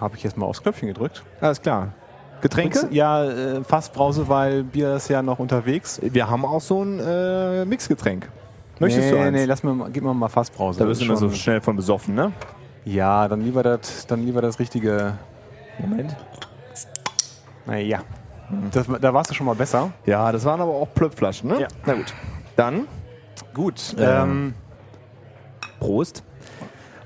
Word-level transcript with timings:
habe 0.00 0.16
ich 0.16 0.22
jetzt 0.22 0.36
mal 0.36 0.46
aufs 0.46 0.62
Knöpfchen 0.62 0.88
gedrückt. 0.88 1.22
Alles 1.40 1.60
klar. 1.60 1.92
Getränke? 2.40 2.86
Ja, 2.90 3.24
äh, 3.24 3.64
Fassbrause, 3.64 4.28
weil 4.28 4.62
Bier 4.62 4.94
ist 4.94 5.08
ja 5.08 5.22
noch 5.22 5.38
unterwegs. 5.40 6.00
Wir 6.02 6.30
haben 6.30 6.44
auch 6.44 6.60
so 6.60 6.84
ein 6.84 7.00
äh, 7.00 7.64
Mixgetränk. 7.64 8.30
Möchtest 8.78 9.06
nee, 9.06 9.10
du 9.10 9.18
eins? 9.20 9.32
Nee, 9.36 9.44
lass 9.44 9.62
mir 9.64 9.74
mal, 9.74 9.90
gib 9.90 10.04
mir 10.04 10.14
mal 10.14 10.28
Fassbrause. 10.28 10.78
da 10.78 10.84
Das 10.84 10.98
bist 10.98 11.00
du 11.00 11.04
ist 11.04 11.08
immer 11.10 11.18
so 11.18 11.28
schon- 11.30 11.36
schnell 11.38 11.60
von 11.60 11.74
besoffen, 11.74 12.14
ne? 12.14 12.32
Ja, 12.84 13.26
dann 13.26 13.40
lieber 13.40 13.62
das, 13.64 14.06
dann 14.06 14.24
lieber 14.24 14.40
das 14.40 14.58
richtige. 14.60 15.14
Moment. 15.78 16.16
Naja. 17.66 18.00
Das, 18.72 18.86
da 19.00 19.12
warst 19.12 19.30
du 19.30 19.34
schon 19.34 19.46
mal 19.46 19.54
besser. 19.54 19.90
Ja, 20.06 20.30
das 20.32 20.44
waren 20.44 20.60
aber 20.60 20.72
auch 20.72 20.88
Plöpflaschen, 20.94 21.50
ne? 21.50 21.60
Ja. 21.62 21.68
Na 21.84 21.94
gut. 21.94 22.14
Dann 22.56 22.86
Gut. 23.54 23.94
Ähm, 23.98 24.54
Prost. 25.80 26.22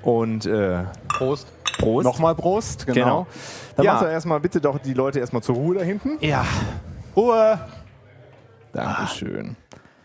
Und 0.03 0.47
äh, 0.47 0.85
Prost. 1.09 1.49
Prost. 1.83 2.05
Nochmal 2.05 2.35
Prost, 2.35 2.87
genau. 2.87 2.95
Genau. 2.95 3.27
Dann 3.77 3.85
Ja. 3.85 3.93
machst 3.93 4.05
du 4.07 4.11
erstmal 4.11 4.41
bitte 4.41 4.61
doch 4.61 4.79
die 4.79 4.95
Leute 4.95 5.19
erstmal 5.21 5.43
zur 5.43 5.57
Ruhe 5.57 5.77
da 5.77 5.83
hinten. 5.83 6.19
Ja. 6.21 6.45
Ruhe. 7.17 7.59
Dankeschön. 8.73 9.57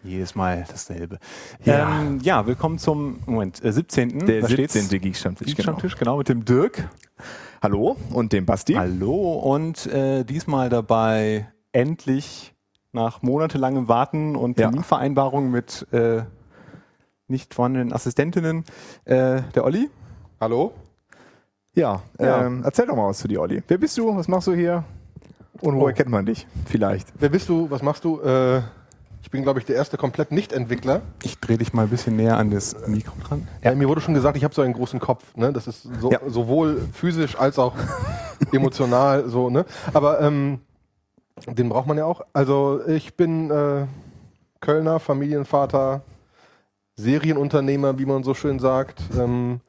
Jedes 0.04 0.36
Mal 0.36 0.66
dasselbe. 0.70 1.20
Ja. 1.66 2.02
Ähm, 2.02 2.20
ja, 2.22 2.46
willkommen 2.46 2.78
zum 2.78 3.20
Moment, 3.26 3.64
äh, 3.64 3.72
17. 3.74 4.26
Der 4.26 4.42
Da 4.42 4.50
steht's. 4.50 4.74
17. 4.74 5.00
Geekstammtisch, 5.02 5.56
genau. 5.56 5.64
Stammtisch, 5.64 5.96
genau, 5.98 6.18
mit 6.18 6.30
dem 6.30 6.46
Dirk. 6.46 6.90
Hallo 7.62 7.98
und 8.12 8.32
dem 8.34 8.46
Basti. 8.46 8.74
Hallo 8.74 9.34
und 9.34 9.86
äh, 9.88 10.24
diesmal 10.24 10.70
dabei 10.70 11.48
endlich 11.72 12.54
nach 12.94 13.22
monatelangem 13.22 13.88
Warten 13.88 14.36
und 14.36 14.58
Ja. 14.60 14.68
Terminvereinbarungen 14.68 15.52
mit 15.52 15.88
äh, 15.92 16.22
nicht 17.28 17.54
vorhandenen 17.54 17.92
Assistentinnen 17.92 18.64
äh, 19.06 19.42
der 19.56 19.64
Olli. 19.66 19.90
Hallo? 20.40 20.74
Ja, 21.78 22.02
Ja. 22.20 22.46
Ähm, 22.46 22.62
erzähl 22.66 22.88
doch 22.88 22.96
mal 22.96 23.08
was 23.10 23.20
zu 23.20 23.28
dir, 23.28 23.40
Olli. 23.40 23.62
Wer 23.68 23.78
bist 23.78 23.96
du? 23.98 24.16
Was 24.16 24.28
machst 24.28 24.48
du 24.48 24.54
hier? 24.54 24.84
Und 25.62 25.76
woher 25.76 25.94
Oh. 25.94 25.96
kennt 25.96 26.10
man 26.10 26.26
dich? 26.26 26.48
Vielleicht. 26.66 27.08
Wer 27.20 27.30
bist 27.30 27.48
du? 27.50 27.70
Was 27.70 27.84
machst 27.84 28.04
du? 28.04 28.20
Äh, 28.22 28.62
ich 29.22 29.30
bin, 29.30 29.44
glaube 29.44 29.60
ich, 29.60 29.66
der 29.66 29.76
erste 29.76 29.96
komplett 29.98 30.32
Nicht-Entwickler. 30.32 31.02
Ich 31.24 31.40
drehe 31.40 31.58
dich 31.58 31.74
mal 31.74 31.84
ein 31.84 31.90
bisschen 31.90 32.16
näher 32.16 32.38
an 32.38 32.50
das 32.50 32.76
Mikro 32.88 33.14
dran. 33.28 33.48
Ja. 33.64 33.76
mir 33.76 33.88
wurde 33.88 34.02
schon 34.02 34.14
gesagt, 34.16 34.38
ich 34.38 34.44
habe 34.44 34.54
so 34.56 34.62
einen 34.64 34.74
großen 34.74 35.00
Kopf. 35.00 35.36
Ne? 35.36 35.54
Das 35.54 35.68
ist 35.68 35.84
so, 36.00 36.12
Ja. 36.12 36.20
sowohl 36.28 36.82
physisch 36.94 37.38
als 37.38 37.60
auch 37.60 37.76
emotional 38.52 39.30
so. 39.30 39.50
Ne? 39.52 39.66
Aber 39.94 40.20
ähm, 40.22 40.60
den 41.48 41.70
braucht 41.70 41.86
man 41.88 41.98
ja 41.98 42.06
auch. 42.06 42.22
Also 42.34 42.82
ich 42.88 43.16
bin 43.16 43.52
äh, 43.52 43.86
Kölner, 44.62 45.00
Familienvater, 45.00 46.02
Serienunternehmer, 46.96 48.00
wie 48.00 48.06
man 48.08 48.24
so 48.24 48.34
schön 48.34 48.58
sagt. 48.60 49.02
Ähm, 49.18 49.60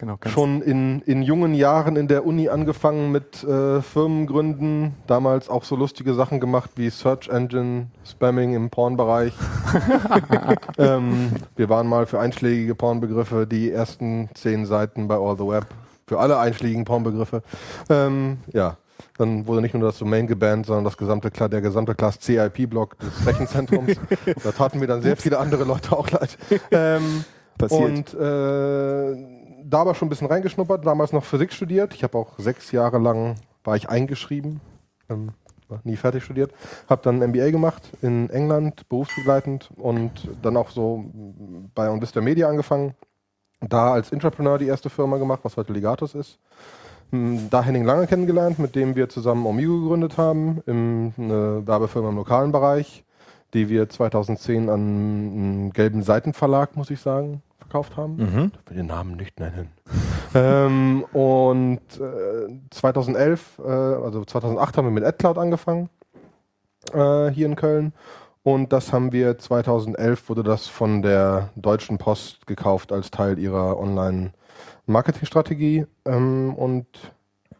Genau, 0.00 0.16
schon 0.28 0.62
in, 0.62 1.02
in 1.02 1.20
jungen 1.20 1.52
Jahren 1.52 1.96
in 1.96 2.08
der 2.08 2.24
Uni 2.24 2.48
angefangen 2.48 3.12
mit 3.12 3.44
äh, 3.44 3.82
Firmengründen, 3.82 4.94
damals 5.06 5.50
auch 5.50 5.62
so 5.62 5.76
lustige 5.76 6.14
Sachen 6.14 6.40
gemacht 6.40 6.70
wie 6.76 6.88
Search 6.88 7.28
Engine 7.28 7.88
Spamming 8.02 8.54
im 8.54 8.70
Pornbereich. 8.70 9.34
ähm, 10.78 11.32
wir 11.54 11.68
waren 11.68 11.86
mal 11.86 12.06
für 12.06 12.18
einschlägige 12.18 12.74
Pornbegriffe 12.74 13.46
die 13.46 13.70
ersten 13.70 14.30
zehn 14.32 14.64
Seiten 14.64 15.06
bei 15.06 15.16
All 15.16 15.36
the 15.36 15.46
Web. 15.46 15.66
Für 16.06 16.18
alle 16.18 16.38
einschlägigen 16.38 16.86
Pornbegriffe. 16.86 17.42
Ähm, 17.90 18.38
ja. 18.54 18.78
Dann 19.18 19.46
wurde 19.46 19.60
nicht 19.60 19.74
nur 19.74 19.82
das 19.82 19.98
Domain 19.98 20.26
gebannt, 20.26 20.64
sondern 20.64 20.84
das 20.84 20.96
gesamte, 20.96 21.30
der 21.30 21.60
gesamte 21.60 21.94
Class 21.94 22.18
CIP-Block 22.20 22.98
des 23.00 23.26
Rechenzentrums. 23.26 23.92
da 24.44 24.52
taten 24.52 24.78
mir 24.78 24.86
dann 24.86 25.02
sehr 25.02 25.18
viele 25.18 25.38
andere 25.38 25.64
Leute 25.64 25.94
auch 25.94 26.10
leid. 26.10 26.38
Ähm, 26.70 27.24
Passiert. 27.58 28.14
und 28.14 28.14
äh, 28.14 29.39
da 29.70 29.80
aber 29.80 29.94
schon 29.94 30.06
ein 30.06 30.10
bisschen 30.10 30.26
reingeschnuppert, 30.26 30.84
damals 30.84 31.12
noch 31.12 31.24
Physik 31.24 31.52
studiert. 31.52 31.94
Ich 31.94 32.02
habe 32.02 32.18
auch 32.18 32.38
sechs 32.38 32.72
Jahre 32.72 32.98
lang, 32.98 33.36
war 33.64 33.76
ich 33.76 33.88
eingeschrieben, 33.88 34.60
ähm, 35.08 35.30
nie 35.84 35.96
fertig 35.96 36.24
studiert. 36.24 36.52
Habe 36.88 37.02
dann 37.02 37.22
ein 37.22 37.30
MBA 37.30 37.50
gemacht 37.50 37.82
in 38.02 38.28
England, 38.30 38.88
berufsbegleitend 38.88 39.70
und 39.76 40.28
dann 40.42 40.56
auch 40.56 40.70
so 40.70 41.04
bei 41.74 41.88
Onvista 41.88 42.20
Media 42.20 42.48
angefangen. 42.48 42.94
Da 43.60 43.92
als 43.92 44.10
Entrepreneur 44.10 44.58
die 44.58 44.66
erste 44.66 44.90
Firma 44.90 45.18
gemacht, 45.18 45.40
was 45.42 45.56
heute 45.56 45.72
Legatus 45.72 46.14
ist. 46.14 46.38
Hm, 47.10 47.50
Da 47.50 47.62
Henning 47.62 47.84
Lange 47.84 48.06
kennengelernt, 48.06 48.58
mit 48.58 48.74
dem 48.74 48.96
wir 48.96 49.08
zusammen 49.08 49.46
Omigo 49.46 49.80
gegründet 49.82 50.16
haben, 50.16 50.62
im, 50.66 51.12
eine 51.16 51.66
Werbefirma 51.66 52.08
im 52.08 52.16
lokalen 52.16 52.52
Bereich, 52.52 53.04
die 53.52 53.68
wir 53.68 53.88
2010 53.88 54.68
an 54.68 54.80
einen 54.80 55.72
gelben 55.72 56.02
Seitenverlag, 56.02 56.76
muss 56.76 56.90
ich 56.90 57.00
sagen, 57.00 57.42
verkauft 57.70 57.96
haben. 57.96 58.16
Mhm. 58.16 58.52
Ich 58.64 58.70
will 58.70 58.76
den 58.76 58.86
Namen 58.86 59.16
nicht 59.16 59.38
nennen. 59.38 59.68
ähm, 60.34 61.04
und 61.12 61.80
äh, 61.98 62.48
2011, 62.70 63.58
äh, 63.58 63.70
also 63.70 64.24
2008 64.24 64.76
haben 64.76 64.86
wir 64.86 64.92
mit 64.92 65.04
AdCloud 65.04 65.38
angefangen, 65.38 65.88
äh, 66.92 67.28
hier 67.28 67.46
in 67.46 67.54
Köln. 67.56 67.92
Und 68.42 68.72
das 68.72 68.92
haben 68.92 69.12
wir 69.12 69.38
2011, 69.38 70.28
wurde 70.28 70.42
das 70.42 70.66
von 70.66 71.02
der 71.02 71.50
Deutschen 71.54 71.98
Post 71.98 72.46
gekauft 72.46 72.90
als 72.90 73.10
Teil 73.10 73.38
ihrer 73.38 73.78
Online-Marketing-Strategie. 73.78 75.86
Ähm, 76.06 76.54
und 76.54 76.86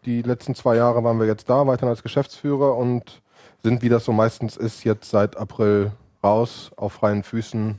die 0.07 0.23
letzten 0.23 0.55
zwei 0.55 0.77
Jahre 0.77 1.05
waren 1.05 1.21
wir 1.21 1.27
jetzt 1.27 1.51
da, 1.51 1.67
weiterhin 1.67 1.91
als 1.91 2.03
Geschäftsführer 2.03 2.75
und 2.77 3.21
sind, 3.63 3.83
wie 3.83 3.91
das 3.91 4.07
so 4.07 4.13
meistens 4.13 4.57
ist, 4.57 4.85
jetzt 4.85 5.11
seit 5.11 5.37
April 5.37 5.93
raus, 6.25 6.71
auf 6.77 6.95
freien 6.95 7.23
Füßen. 7.23 7.79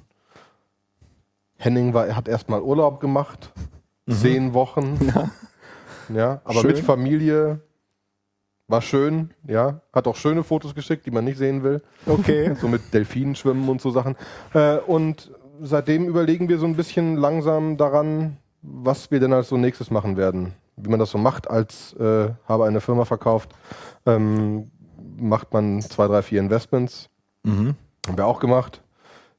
Henning 1.61 1.93
war, 1.93 2.15
hat 2.15 2.27
erstmal 2.27 2.61
Urlaub 2.61 2.99
gemacht, 2.99 3.51
zehn 4.09 4.53
Wochen. 4.53 4.97
Ja, 6.13 6.41
aber 6.43 6.59
Schön. 6.59 6.71
mit 6.71 6.79
Familie 6.79 7.61
war 8.67 8.81
schön, 8.81 9.29
ja. 9.47 9.79
Hat 9.93 10.07
auch 10.07 10.17
schöne 10.17 10.43
Fotos 10.43 10.75
geschickt, 10.75 11.05
die 11.05 11.11
man 11.11 11.23
nicht 11.23 11.37
sehen 11.37 11.63
will. 11.63 11.81
Okay. 12.05 12.53
So 12.59 12.67
mit 12.67 12.93
Delfinen 12.93 13.35
schwimmen 13.35 13.69
und 13.69 13.79
so 13.79 13.91
Sachen. 13.91 14.17
Äh, 14.53 14.77
und 14.79 15.31
seitdem 15.61 16.05
überlegen 16.09 16.49
wir 16.49 16.57
so 16.57 16.65
ein 16.65 16.75
bisschen 16.75 17.15
langsam 17.15 17.77
daran, 17.77 18.35
was 18.61 19.09
wir 19.09 19.21
denn 19.21 19.31
als 19.31 19.47
so 19.47 19.55
nächstes 19.55 19.89
machen 19.89 20.17
werden. 20.17 20.53
Wie 20.75 20.89
man 20.89 20.99
das 20.99 21.11
so 21.11 21.17
macht, 21.17 21.49
als 21.49 21.93
äh, 21.93 22.29
habe 22.45 22.65
eine 22.65 22.81
Firma 22.81 23.05
verkauft, 23.05 23.51
ähm, 24.05 24.69
macht 25.17 25.53
man 25.53 25.79
zwei, 25.81 26.07
drei, 26.07 26.23
vier 26.23 26.41
Investments. 26.41 27.09
Mhm. 27.43 27.75
Haben 28.05 28.17
wir 28.17 28.25
auch 28.25 28.41
gemacht. 28.41 28.80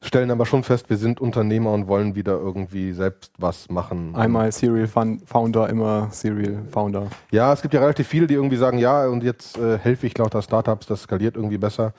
Stellen 0.04 0.32
aber 0.32 0.46
schon 0.46 0.64
fest, 0.64 0.90
wir 0.90 0.96
sind 0.96 1.20
Unternehmer 1.20 1.72
und 1.72 1.86
wollen 1.86 2.16
wieder 2.16 2.32
irgendwie 2.32 2.92
selbst 2.92 3.32
was 3.38 3.70
machen. 3.70 4.14
Einmal 4.16 4.50
Serial 4.50 4.88
Founder, 4.88 5.68
immer 5.68 6.08
Serial 6.10 6.64
Founder. 6.70 7.06
Ja, 7.30 7.52
es 7.52 7.62
gibt 7.62 7.72
ja 7.72 7.80
relativ 7.80 8.08
viele, 8.08 8.26
die 8.26 8.34
irgendwie 8.34 8.56
sagen, 8.56 8.78
ja, 8.78 9.06
und 9.06 9.22
jetzt 9.22 9.56
äh, 9.58 9.78
helfe 9.78 10.08
ich 10.08 10.18
lauter 10.18 10.42
Startups, 10.42 10.86
das 10.86 11.02
skaliert 11.02 11.36
irgendwie 11.36 11.58
besser. 11.58 11.94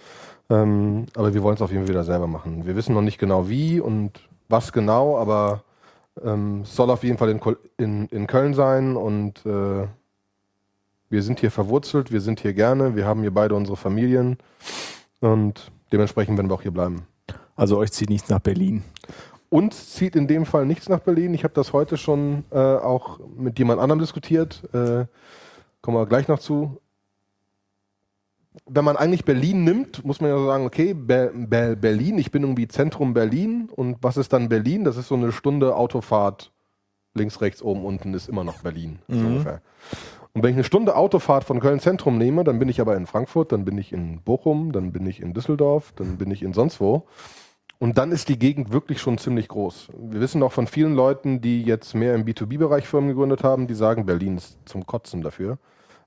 Ähm, 0.49 1.05
aber 1.15 1.33
wir 1.33 1.41
wollen 1.43 1.55
es 1.55 1.61
auf 1.61 1.71
jeden 1.71 1.83
Fall 1.83 1.93
wieder 1.93 2.03
selber 2.03 2.27
machen. 2.27 2.65
Wir 2.65 2.75
wissen 2.75 2.93
noch 2.93 3.01
nicht 3.01 3.19
genau 3.19 3.47
wie 3.47 3.79
und 3.79 4.19
was 4.49 4.73
genau, 4.73 5.17
aber 5.17 5.63
ähm, 6.21 6.61
es 6.63 6.75
soll 6.75 6.89
auf 6.89 7.03
jeden 7.03 7.17
Fall 7.17 7.29
in, 7.29 7.39
in, 7.77 8.07
in 8.07 8.27
Köln 8.27 8.53
sein 8.53 8.97
und 8.97 9.45
äh, 9.45 9.87
wir 11.09 11.21
sind 11.21 11.39
hier 11.39 11.51
verwurzelt, 11.51 12.11
wir 12.11 12.21
sind 12.21 12.41
hier 12.41 12.53
gerne, 12.53 12.97
wir 12.97 13.05
haben 13.05 13.21
hier 13.21 13.33
beide 13.33 13.55
unsere 13.55 13.77
Familien 13.77 14.37
und 15.21 15.71
dementsprechend 15.91 16.37
werden 16.37 16.49
wir 16.49 16.55
auch 16.55 16.61
hier 16.61 16.71
bleiben. 16.71 17.07
Also 17.55 17.77
euch 17.77 17.91
zieht 17.91 18.09
nichts 18.09 18.29
nach 18.29 18.39
Berlin. 18.39 18.83
Uns 19.49 19.93
zieht 19.93 20.15
in 20.15 20.27
dem 20.27 20.45
Fall 20.45 20.65
nichts 20.65 20.89
nach 20.89 20.99
Berlin. 20.99 21.33
Ich 21.33 21.43
habe 21.43 21.53
das 21.53 21.73
heute 21.73 21.97
schon 21.97 22.43
äh, 22.51 22.57
auch 22.57 23.19
mit 23.37 23.59
jemand 23.59 23.79
anderem 23.79 23.99
diskutiert. 23.99 24.63
Äh, 24.73 25.05
kommen 25.81 25.97
wir 25.97 26.07
gleich 26.07 26.27
noch 26.27 26.39
zu. 26.39 26.79
Wenn 28.65 28.85
man 28.85 28.97
eigentlich 28.97 29.25
Berlin 29.25 29.63
nimmt, 29.63 30.03
muss 30.05 30.21
man 30.21 30.29
ja 30.29 30.43
sagen, 30.45 30.65
okay, 30.65 30.93
Be 30.93 31.31
Be 31.35 31.75
Berlin, 31.75 32.17
ich 32.17 32.31
bin 32.31 32.43
irgendwie 32.43 32.67
Zentrum 32.67 33.13
Berlin. 33.13 33.69
Und 33.75 33.97
was 34.01 34.17
ist 34.17 34.33
dann 34.33 34.49
Berlin? 34.49 34.83
Das 34.83 34.97
ist 34.97 35.07
so 35.07 35.15
eine 35.15 35.31
Stunde 35.31 35.75
Autofahrt. 35.75 36.51
Links, 37.15 37.41
rechts, 37.41 37.61
oben, 37.61 37.85
unten 37.85 38.13
ist 38.15 38.27
immer 38.29 38.43
noch 38.43 38.59
Berlin. 38.61 38.99
So 39.07 39.15
Mhm. 39.17 39.25
ungefähr. 39.27 39.61
Und 40.33 40.41
wenn 40.41 40.49
ich 40.49 40.55
eine 40.55 40.63
Stunde 40.63 40.95
Autofahrt 40.95 41.43
von 41.43 41.59
Köln 41.59 41.79
Zentrum 41.79 42.17
nehme, 42.17 42.43
dann 42.43 42.57
bin 42.57 42.69
ich 42.69 42.81
aber 42.81 42.95
in 42.97 43.05
Frankfurt, 43.05 43.51
dann 43.51 43.65
bin 43.65 43.77
ich 43.77 43.93
in 43.93 44.19
Bochum, 44.21 44.71
dann 44.71 44.91
bin 44.91 45.05
ich 45.05 45.21
in 45.21 45.35
Düsseldorf, 45.35 45.93
dann 45.95 46.17
bin 46.17 46.31
ich 46.31 46.41
in 46.41 46.53
sonst 46.53 46.81
wo. 46.81 47.05
Und 47.79 47.97
dann 47.97 48.11
ist 48.11 48.29
die 48.29 48.39
Gegend 48.39 48.71
wirklich 48.71 49.01
schon 49.01 49.17
ziemlich 49.17 49.47
groß. 49.47 49.89
Wir 49.97 50.21
wissen 50.21 50.41
auch 50.43 50.51
von 50.53 50.67
vielen 50.67 50.95
Leuten, 50.95 51.41
die 51.41 51.63
jetzt 51.63 51.93
mehr 51.95 52.15
im 52.15 52.23
B2B-Bereich 52.23 52.87
Firmen 52.87 53.09
gegründet 53.09 53.43
haben, 53.43 53.67
die 53.67 53.73
sagen, 53.73 54.05
Berlin 54.05 54.37
ist 54.37 54.57
zum 54.65 54.85
Kotzen 54.85 55.21
dafür, 55.21 55.57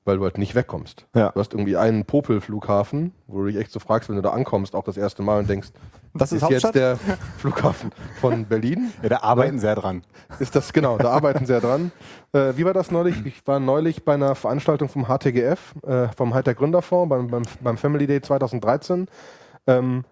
weil 0.04 0.16
du 0.16 0.24
halt 0.24 0.38
nicht 0.38 0.54
wegkommst. 0.54 1.06
Ja. 1.14 1.30
Du 1.30 1.40
hast 1.40 1.52
irgendwie 1.52 1.76
einen 1.76 2.06
Popel-Flughafen, 2.06 3.12
wo 3.26 3.40
du 3.42 3.48
dich 3.48 3.56
echt 3.56 3.72
so 3.72 3.78
fragst, 3.80 4.08
wenn 4.08 4.16
du 4.16 4.22
da 4.22 4.30
ankommst, 4.30 4.74
auch 4.74 4.84
das 4.84 4.96
erste 4.96 5.22
Mal 5.22 5.40
und 5.40 5.50
denkst, 5.50 5.68
Das 6.14 6.32
ist 6.32 6.42
ist 6.42 6.48
jetzt 6.48 6.74
der 6.74 6.96
Flughafen 7.36 7.90
von 8.20 8.46
Berlin? 8.46 8.92
Ja, 9.02 9.10
da 9.10 9.16
arbeiten 9.22 9.58
sehr 9.58 9.74
dran. 9.74 10.02
Ist 10.38 10.56
das, 10.56 10.72
genau, 10.72 10.96
da 10.96 11.10
arbeiten 11.10 11.44
ja 11.44 11.60
dran. 11.60 11.92
Äh, 12.32 12.52
wie 12.56 12.64
war 12.64 12.72
das 12.72 12.90
neulich? 12.90 13.26
Ich 13.26 13.46
war 13.46 13.60
neulich 13.60 14.04
bei 14.04 14.14
einer 14.14 14.34
Veranstaltung 14.34 14.88
vom 14.88 15.06
HTGF, 15.08 15.74
äh, 15.86 16.08
vom 16.16 16.32
Hightech 16.32 16.56
Gründerfonds, 16.56 17.10
beim, 17.10 17.28
beim, 17.28 17.42
beim 17.60 17.76
Family 17.76 18.06
Day 18.06 18.22
2013. 18.22 19.08
Ähm, 19.66 20.04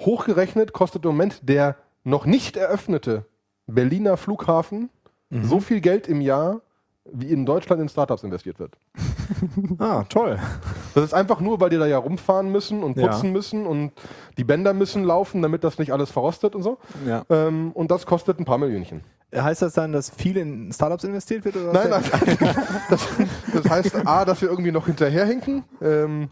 hochgerechnet 0.00 0.72
kostet 0.72 1.04
im 1.04 1.10
Moment 1.12 1.40
der 1.48 1.76
noch 2.04 2.26
nicht 2.26 2.56
eröffnete 2.56 3.24
Berliner 3.66 4.16
Flughafen 4.16 4.90
so 5.30 5.60
viel 5.60 5.80
Geld 5.80 6.08
im 6.08 6.20
Jahr 6.20 6.60
wie 7.12 7.28
in 7.30 7.46
Deutschland 7.46 7.80
in 7.80 7.88
Startups 7.88 8.24
investiert 8.24 8.58
wird. 8.58 8.76
Ah, 9.78 10.02
toll. 10.08 10.38
Das 10.94 11.04
ist 11.04 11.14
einfach 11.14 11.40
nur, 11.40 11.60
weil 11.60 11.70
die 11.70 11.78
da 11.78 11.86
ja 11.86 11.98
rumfahren 11.98 12.50
müssen 12.50 12.82
und 12.82 12.96
Ja. 12.98 13.06
putzen 13.08 13.30
müssen 13.30 13.64
und 13.64 13.92
die 14.36 14.42
Bänder 14.44 14.74
müssen 14.74 15.04
laufen, 15.04 15.40
damit 15.40 15.62
das 15.62 15.78
nicht 15.78 15.92
alles 15.92 16.10
verrostet 16.10 16.56
und 16.56 16.62
so. 16.64 16.78
Ja. 17.06 17.22
Ähm, 17.30 17.70
und 17.72 17.92
das 17.92 18.06
kostet 18.06 18.40
ein 18.40 18.44
paar 18.44 18.58
Millionchen. 18.58 19.02
Heißt 19.34 19.62
das 19.62 19.74
dann, 19.74 19.92
dass 19.92 20.10
viel 20.10 20.36
in 20.36 20.72
Startups 20.72 21.04
investiert 21.04 21.44
wird? 21.44 21.56
Oder 21.56 21.72
Nein, 21.72 21.90
nein. 21.90 22.02
Das, 22.90 23.08
das 23.54 23.70
heißt 23.70 24.06
A, 24.06 24.24
dass 24.24 24.42
wir 24.42 24.48
irgendwie 24.50 24.72
noch 24.72 24.86
hinterherhinken, 24.86 25.62
ähm, 25.80 26.28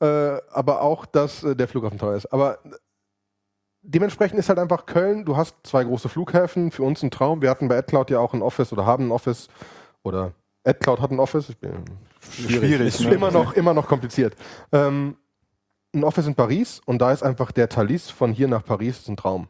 äh, 0.00 0.06
aber 0.52 0.82
auch, 0.82 1.06
dass 1.06 1.44
äh, 1.44 1.54
der 1.54 1.68
Flughafen 1.68 1.98
teuer 1.98 2.16
ist. 2.16 2.26
Aber 2.32 2.58
dementsprechend 3.82 4.38
ist 4.38 4.48
halt 4.48 4.58
einfach 4.58 4.86
Köln, 4.86 5.24
du 5.24 5.36
hast 5.36 5.56
zwei 5.62 5.84
große 5.84 6.08
Flughäfen, 6.08 6.70
für 6.70 6.82
uns 6.82 7.02
ein 7.02 7.10
Traum. 7.10 7.42
Wir 7.42 7.50
hatten 7.50 7.68
bei 7.68 7.78
AdCloud 7.78 8.10
ja 8.10 8.18
auch 8.18 8.34
ein 8.34 8.42
Office 8.42 8.72
oder 8.72 8.86
haben 8.86 9.08
ein 9.08 9.12
Office 9.12 9.48
oder 10.02 10.32
AdCloud 10.64 11.00
hat 11.00 11.10
ein 11.10 11.20
Office. 11.20 11.48
Ich 11.48 11.58
bin 11.58 11.84
Schwierig, 12.20 12.88
ist 12.88 13.00
ne? 13.00 13.14
immer 13.14 13.30
noch 13.30 13.54
immer 13.54 13.74
noch 13.74 13.88
kompliziert. 13.88 14.36
Ähm, 14.72 15.16
ein 15.94 16.04
Office 16.04 16.26
in 16.26 16.34
Paris 16.34 16.80
und 16.84 16.98
da 17.00 17.12
ist 17.12 17.22
einfach 17.22 17.50
der 17.50 17.68
Thalys 17.68 18.10
von 18.10 18.32
hier 18.32 18.46
nach 18.46 18.64
Paris 18.64 19.00
ist 19.00 19.08
ein 19.08 19.16
Traum. 19.16 19.48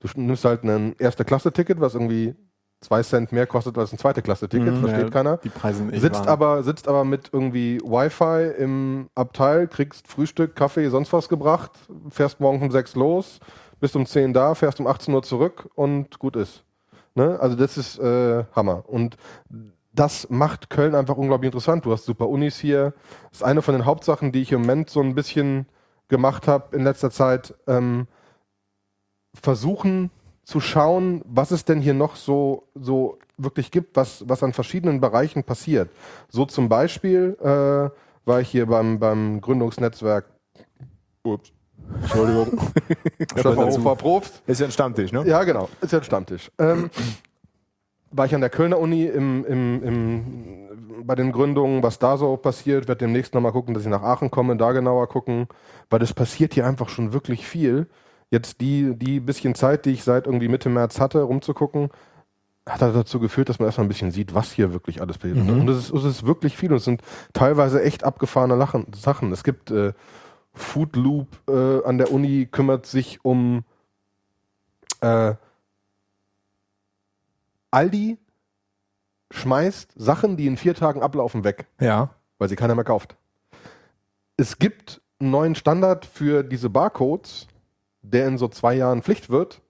Du 0.00 0.08
nimmst 0.14 0.44
halt 0.44 0.64
ein 0.64 0.94
erste 0.98 1.24
Klasse 1.24 1.52
Ticket, 1.52 1.80
was 1.80 1.94
irgendwie 1.94 2.34
zwei 2.80 3.02
Cent 3.02 3.32
mehr 3.32 3.46
kostet 3.46 3.76
als 3.76 3.92
ein 3.92 3.98
zweite 3.98 4.22
Klasse 4.22 4.48
Ticket, 4.48 4.74
Mhm, 4.74 4.80
versteht 4.80 5.04
ja, 5.04 5.10
keiner. 5.10 5.36
Die 5.38 5.48
Preise 5.48 5.78
sind 5.78 5.92
echt 5.92 6.02
Sitzt 6.02 6.20
warm. 6.20 6.28
aber, 6.28 6.62
sitzt 6.62 6.88
aber 6.88 7.04
mit 7.04 7.30
irgendwie 7.32 7.80
Wi-Fi 7.82 8.62
im 8.62 9.08
Abteil, 9.14 9.66
kriegst 9.66 10.06
Frühstück, 10.08 10.54
Kaffee, 10.54 10.88
sonst 10.88 11.12
was 11.12 11.28
gebracht, 11.28 11.72
fährst 12.10 12.40
morgen 12.40 12.62
um 12.62 12.70
sechs 12.70 12.94
los, 12.94 13.40
bist 13.80 13.96
um 13.96 14.06
10 14.06 14.32
da, 14.32 14.54
fährst 14.54 14.80
um 14.80 14.86
18 14.86 15.12
Uhr 15.14 15.22
zurück 15.22 15.68
und 15.74 16.18
gut 16.18 16.36
ist. 16.36 16.64
Ne? 17.14 17.38
Also 17.40 17.56
das 17.56 17.76
ist 17.76 17.98
äh, 17.98 18.44
Hammer. 18.54 18.84
Und 18.86 19.16
das 19.92 20.30
macht 20.30 20.70
Köln 20.70 20.94
einfach 20.94 21.16
unglaublich 21.16 21.48
interessant. 21.48 21.84
Du 21.84 21.90
hast 21.92 22.04
super 22.04 22.28
Unis 22.28 22.58
hier. 22.58 22.94
Das 23.30 23.40
ist 23.40 23.42
eine 23.42 23.62
von 23.62 23.74
den 23.74 23.84
Hauptsachen, 23.84 24.30
die 24.30 24.42
ich 24.42 24.52
im 24.52 24.60
Moment 24.60 24.90
so 24.90 25.00
ein 25.00 25.16
bisschen 25.16 25.66
gemacht 26.06 26.46
habe 26.46 26.76
in 26.76 26.84
letzter 26.84 27.10
Zeit. 27.10 27.54
Ähm, 27.66 28.06
versuchen 29.34 30.10
zu 30.48 30.60
schauen, 30.60 31.20
was 31.26 31.50
es 31.50 31.66
denn 31.66 31.82
hier 31.82 31.92
noch 31.92 32.16
so, 32.16 32.64
so 32.74 33.18
wirklich 33.36 33.70
gibt, 33.70 33.96
was, 33.96 34.26
was 34.26 34.42
an 34.42 34.54
verschiedenen 34.54 34.98
Bereichen 34.98 35.44
passiert. 35.44 35.90
So 36.30 36.46
zum 36.46 36.70
Beispiel 36.70 37.36
äh, 37.38 37.90
war 38.26 38.40
ich 38.40 38.48
hier 38.48 38.64
beim, 38.64 38.98
beim 38.98 39.42
Gründungsnetzwerk. 39.42 40.24
Ups. 41.22 41.52
Entschuldigung. 42.00 42.58
Stefan. 43.30 43.58
Hofer 43.58 43.96
Probst. 43.96 44.42
Ist 44.46 44.60
ja 44.60 44.66
ein 44.66 44.72
Stammtisch, 44.72 45.12
ne? 45.12 45.22
Ja, 45.26 45.44
genau. 45.44 45.68
Ist 45.82 45.92
ja 45.92 45.98
ein 45.98 46.04
Stammtisch. 46.04 46.50
Ähm, 46.58 46.88
war 48.10 48.24
ich 48.24 48.34
an 48.34 48.40
der 48.40 48.48
Kölner 48.48 48.78
Uni 48.78 49.04
im, 49.04 49.44
im, 49.44 49.82
im, 49.82 51.04
bei 51.04 51.14
den 51.14 51.30
Gründungen, 51.30 51.82
was 51.82 51.98
da 51.98 52.16
so 52.16 52.38
passiert, 52.38 52.88
werde 52.88 53.00
demnächst 53.00 53.34
nochmal 53.34 53.52
gucken, 53.52 53.74
dass 53.74 53.82
ich 53.82 53.90
nach 53.90 54.02
Aachen 54.02 54.30
komme, 54.30 54.56
da 54.56 54.72
genauer 54.72 55.08
gucken, 55.08 55.46
weil 55.90 55.98
das 55.98 56.14
passiert 56.14 56.54
hier 56.54 56.66
einfach 56.66 56.88
schon 56.88 57.12
wirklich 57.12 57.46
viel. 57.46 57.86
Jetzt 58.30 58.60
die, 58.60 58.94
die 58.94 59.20
bisschen 59.20 59.54
Zeit, 59.54 59.84
die 59.86 59.90
ich 59.90 60.04
seit 60.04 60.26
irgendwie 60.26 60.48
Mitte 60.48 60.68
März 60.68 61.00
hatte, 61.00 61.22
rumzugucken, 61.22 61.90
hat 62.68 62.82
dazu 62.82 63.18
geführt, 63.20 63.48
dass 63.48 63.58
man 63.58 63.66
erstmal 63.66 63.86
ein 63.86 63.88
bisschen 63.88 64.10
sieht, 64.10 64.34
was 64.34 64.52
hier 64.52 64.72
wirklich 64.74 65.00
alles 65.00 65.16
passiert. 65.16 65.38
Mhm. 65.38 65.60
Und 65.60 65.68
es 65.68 65.78
ist, 65.88 65.94
es 65.94 66.04
ist 66.04 66.26
wirklich 66.26 66.56
viel 66.56 66.70
und 66.70 66.76
es 66.78 66.84
sind 66.84 67.00
teilweise 67.32 67.82
echt 67.82 68.04
abgefahrene 68.04 68.54
Lachen, 68.56 68.86
Sachen. 68.94 69.32
Es 69.32 69.42
gibt 69.44 69.70
äh, 69.70 69.94
Food 70.52 70.94
Loop 70.96 71.28
äh, 71.48 71.82
an 71.84 71.96
der 71.96 72.12
Uni, 72.12 72.46
kümmert 72.50 72.84
sich 72.84 73.24
um 73.24 73.64
äh, 75.00 75.34
Aldi 77.70 78.18
schmeißt 79.30 79.92
Sachen, 79.96 80.36
die 80.36 80.46
in 80.46 80.56
vier 80.56 80.74
Tagen 80.74 81.02
ablaufen, 81.02 81.44
weg, 81.44 81.66
Ja. 81.80 82.10
weil 82.38 82.48
sie 82.48 82.56
keiner 82.56 82.74
mehr 82.74 82.84
kauft. 82.84 83.16
Es 84.36 84.58
gibt 84.58 85.00
einen 85.20 85.30
neuen 85.30 85.54
Standard 85.54 86.06
für 86.06 86.42
diese 86.42 86.70
Barcodes, 86.70 87.46
der 88.12 88.26
in 88.26 88.38
so 88.38 88.48
zwei 88.48 88.74
Jahren 88.74 89.02
Pflicht 89.02 89.30
wird, 89.30 89.60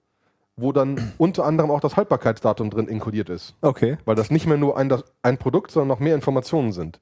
wo 0.55 0.71
dann 0.71 1.13
unter 1.17 1.45
anderem 1.45 1.71
auch 1.71 1.79
das 1.81 1.95
Haltbarkeitsdatum 1.97 2.69
drin 2.69 2.87
inkodiert 2.87 3.29
ist, 3.29 3.55
Okay. 3.61 3.97
weil 4.05 4.15
das 4.15 4.31
nicht 4.31 4.47
mehr 4.47 4.57
nur 4.57 4.77
ein, 4.77 4.89
das, 4.89 5.03
ein 5.23 5.37
Produkt, 5.37 5.71
sondern 5.71 5.87
noch 5.89 5.99
mehr 5.99 6.15
Informationen 6.15 6.71
sind. 6.71 6.99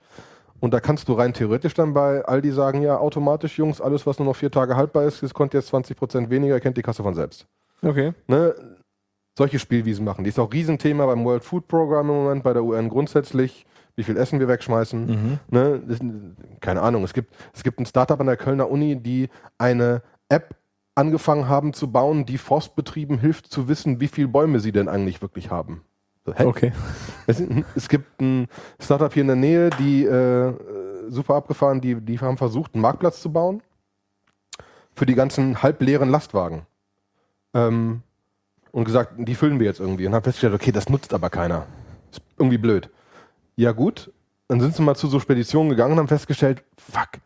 Und 0.60 0.74
da 0.74 0.80
kannst 0.80 1.08
du 1.08 1.14
rein 1.14 1.34
theoretisch 1.34 1.76
dann 1.76 1.94
bei 1.94 2.26
Aldi 2.26 2.52
sagen, 2.52 2.82
ja, 2.82 2.98
automatisch, 2.98 3.60
Jungs, 3.60 3.80
alles, 3.80 4.08
was 4.08 4.18
nur 4.18 4.28
noch 4.28 4.36
vier 4.36 4.50
Tage 4.50 4.76
haltbar 4.76 5.04
ist, 5.04 5.22
das 5.22 5.34
konnte 5.34 5.58
jetzt 5.58 5.72
20% 5.74 6.30
weniger, 6.32 6.60
kennt 6.60 6.78
die 6.78 6.82
Kasse 6.82 7.04
von 7.04 7.14
selbst 7.14 7.46
Okay. 7.84 8.14
ne, 8.28 8.56
solche 9.38 9.60
Spielwiesen 9.60 10.04
machen. 10.04 10.24
Die 10.24 10.30
ist 10.32 10.40
auch 10.40 10.52
Riesenthema 10.52 11.06
beim 11.06 11.24
World 11.24 11.44
Food 11.44 11.68
Program 11.68 12.10
im 12.10 12.16
Moment, 12.16 12.44
bei 12.44 12.54
der 12.54 12.64
UN 12.64 12.90
grundsätzlich, 12.90 13.68
wie 13.96 14.02
viel 14.04 14.18
Essen 14.18 14.40
wir 14.40 14.48
wegschmeißen. 14.48 15.06
Mhm. 15.06 15.40
Ne, 15.52 15.82
keine 16.60 16.82
Ahnung, 16.82 17.04
es 17.04 17.14
gibt, 17.14 17.36
es 17.54 17.62
gibt 17.64 17.80
ein 17.80 17.86
Startup 17.86 18.20
an 18.20 18.26
der 18.26 18.38
Kölner 18.38 18.72
Uni, 18.72 18.96
die 18.96 19.30
eine 19.60 20.02
App 20.28 20.56
angefangen 20.98 21.48
haben 21.48 21.74
zu 21.74 21.92
bauen, 21.92 22.26
die 22.26 22.38
Forstbetrieben 22.38 23.20
hilft 23.20 23.48
zu 23.48 23.68
wissen, 23.68 24.00
wie 24.00 24.08
viele 24.08 24.28
Bäume 24.28 24.60
sie 24.60 24.72
denn 24.72 24.90
eigentlich 24.90 25.22
wirklich 25.22 25.52
haben. 25.52 25.84
So? 26.26 26.34
Okay. 26.38 26.74
Es, 27.28 27.42
es 27.76 27.88
gibt 27.88 28.20
ein 28.20 28.48
Startup 28.80 29.14
hier 29.14 29.22
in 29.22 29.28
der 29.28 29.36
Nähe, 29.36 29.70
die 29.70 30.04
äh, 30.06 30.54
super 31.10 31.36
abgefahren, 31.36 31.82
die, 31.82 31.96
die 32.02 32.20
haben 32.20 32.38
versucht, 32.38 32.74
einen 32.74 32.82
Marktplatz 32.82 33.22
zu 33.22 33.32
bauen 33.32 33.62
für 34.94 35.06
die 35.06 35.16
ganzen 35.16 35.62
halbleeren 35.62 36.10
Lastwagen. 36.10 36.66
Ähm, 37.54 38.02
und 38.72 38.84
gesagt, 38.84 39.14
die 39.18 39.36
füllen 39.36 39.60
wir 39.60 39.68
jetzt 39.68 39.80
irgendwie. 39.80 40.06
Und 40.08 40.14
haben 40.14 40.24
festgestellt, 40.24 40.54
okay, 40.54 40.72
das 40.72 40.90
nutzt 40.90 41.14
aber 41.14 41.30
keiner. 41.30 41.66
Ist 42.12 42.22
irgendwie 42.38 42.58
blöd. 42.58 42.90
Ja, 43.56 43.72
gut. 43.72 44.12
Dann 44.48 44.60
sind 44.60 44.76
sie 44.76 44.82
mal 44.82 44.96
zu 44.96 45.08
so 45.08 45.20
Speditionen 45.20 45.70
gegangen 45.70 45.94
und 45.94 46.00
haben 46.00 46.08
festgestellt, 46.08 46.64
fuck, 46.78 47.20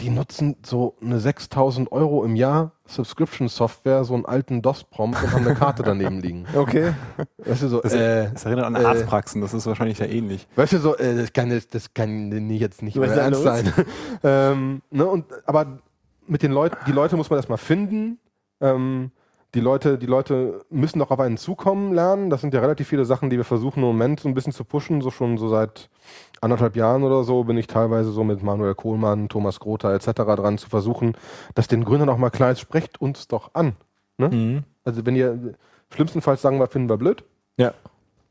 die 0.00 0.10
nutzen 0.10 0.56
so 0.64 0.96
eine 1.02 1.20
6000 1.20 1.92
Euro 1.92 2.24
im 2.24 2.34
Jahr 2.36 2.72
Subscription-Software, 2.86 4.04
so 4.04 4.14
einen 4.14 4.24
alten 4.24 4.62
DOS-Prompt 4.62 5.22
und 5.22 5.32
haben 5.32 5.46
eine 5.46 5.54
Karte 5.54 5.82
daneben 5.82 6.20
liegen. 6.20 6.46
Okay. 6.54 6.92
Weißt 7.38 7.62
du, 7.62 7.68
so, 7.68 7.80
Das, 7.80 7.92
äh, 7.92 8.30
das 8.32 8.44
erinnert 8.44 8.66
an 8.66 8.74
äh, 8.76 8.84
Arztpraxen, 8.84 9.40
das 9.40 9.54
ist 9.54 9.66
wahrscheinlich 9.66 9.98
ja 9.98 10.06
ähnlich. 10.06 10.48
Weißt 10.56 10.72
du, 10.72 10.78
so, 10.78 10.96
äh, 10.96 11.16
das 11.16 11.32
kann 11.32 11.50
jetzt, 11.50 11.74
das 11.74 11.94
kann 11.94 12.28
nicht- 12.28 12.60
jetzt 12.60 12.82
nicht 12.82 12.96
mehr 12.96 13.10
ernst 13.10 13.42
sein. 13.42 13.72
ähm, 14.24 14.82
ne, 14.90 15.06
und, 15.06 15.26
aber 15.46 15.78
mit 16.26 16.42
den 16.42 16.52
Leuten, 16.52 16.76
die 16.86 16.92
Leute 16.92 17.16
muss 17.16 17.30
man 17.30 17.38
erstmal 17.38 17.58
finden. 17.58 18.18
Ähm, 18.60 19.10
die 19.54 19.60
Leute, 19.60 19.98
die 19.98 20.06
Leute 20.06 20.64
müssen 20.70 21.02
auch 21.02 21.10
auf 21.10 21.18
einen 21.18 21.36
zukommen 21.36 21.92
lernen. 21.92 22.30
Das 22.30 22.40
sind 22.40 22.54
ja 22.54 22.60
relativ 22.60 22.86
viele 22.86 23.04
Sachen, 23.04 23.30
die 23.30 23.36
wir 23.36 23.44
versuchen 23.44 23.80
im 23.80 23.86
Moment 23.86 24.20
so 24.20 24.28
ein 24.28 24.34
bisschen 24.34 24.52
zu 24.52 24.62
pushen. 24.64 25.00
So 25.00 25.10
schon 25.10 25.38
so 25.38 25.48
seit 25.48 25.90
anderthalb 26.40 26.76
Jahren 26.76 27.02
oder 27.02 27.24
so 27.24 27.44
bin 27.44 27.56
ich 27.58 27.66
teilweise 27.66 28.10
so 28.12 28.24
mit 28.24 28.42
Manuel 28.42 28.74
Kohlmann, 28.74 29.28
Thomas 29.28 29.60
Grother 29.60 29.92
etc. 29.94 30.10
dran 30.12 30.58
zu 30.58 30.68
versuchen, 30.68 31.14
dass 31.54 31.68
den 31.68 31.84
Gründern 31.84 32.08
auch 32.08 32.16
mal 32.16 32.30
klar 32.30 32.50
ist, 32.52 32.60
sprecht 32.60 33.00
uns 33.00 33.28
doch 33.28 33.50
an. 33.54 33.74
Ne? 34.18 34.28
Mhm. 34.28 34.64
Also 34.84 35.04
wenn 35.06 35.16
ihr 35.16 35.54
schlimmstenfalls 35.92 36.40
sagen 36.42 36.58
wir, 36.58 36.66
finden 36.66 36.88
wir 36.88 36.96
blöd, 36.96 37.24
Ja. 37.56 37.74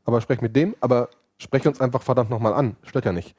aber 0.04 0.20
sprech 0.20 0.40
mit 0.40 0.56
dem, 0.56 0.74
aber 0.80 1.08
sprech 1.38 1.66
uns 1.66 1.80
einfach 1.80 2.02
verdammt 2.02 2.30
nochmal 2.30 2.52
an. 2.54 2.76
Stört 2.82 3.04
ja 3.04 3.12
nicht. 3.12 3.34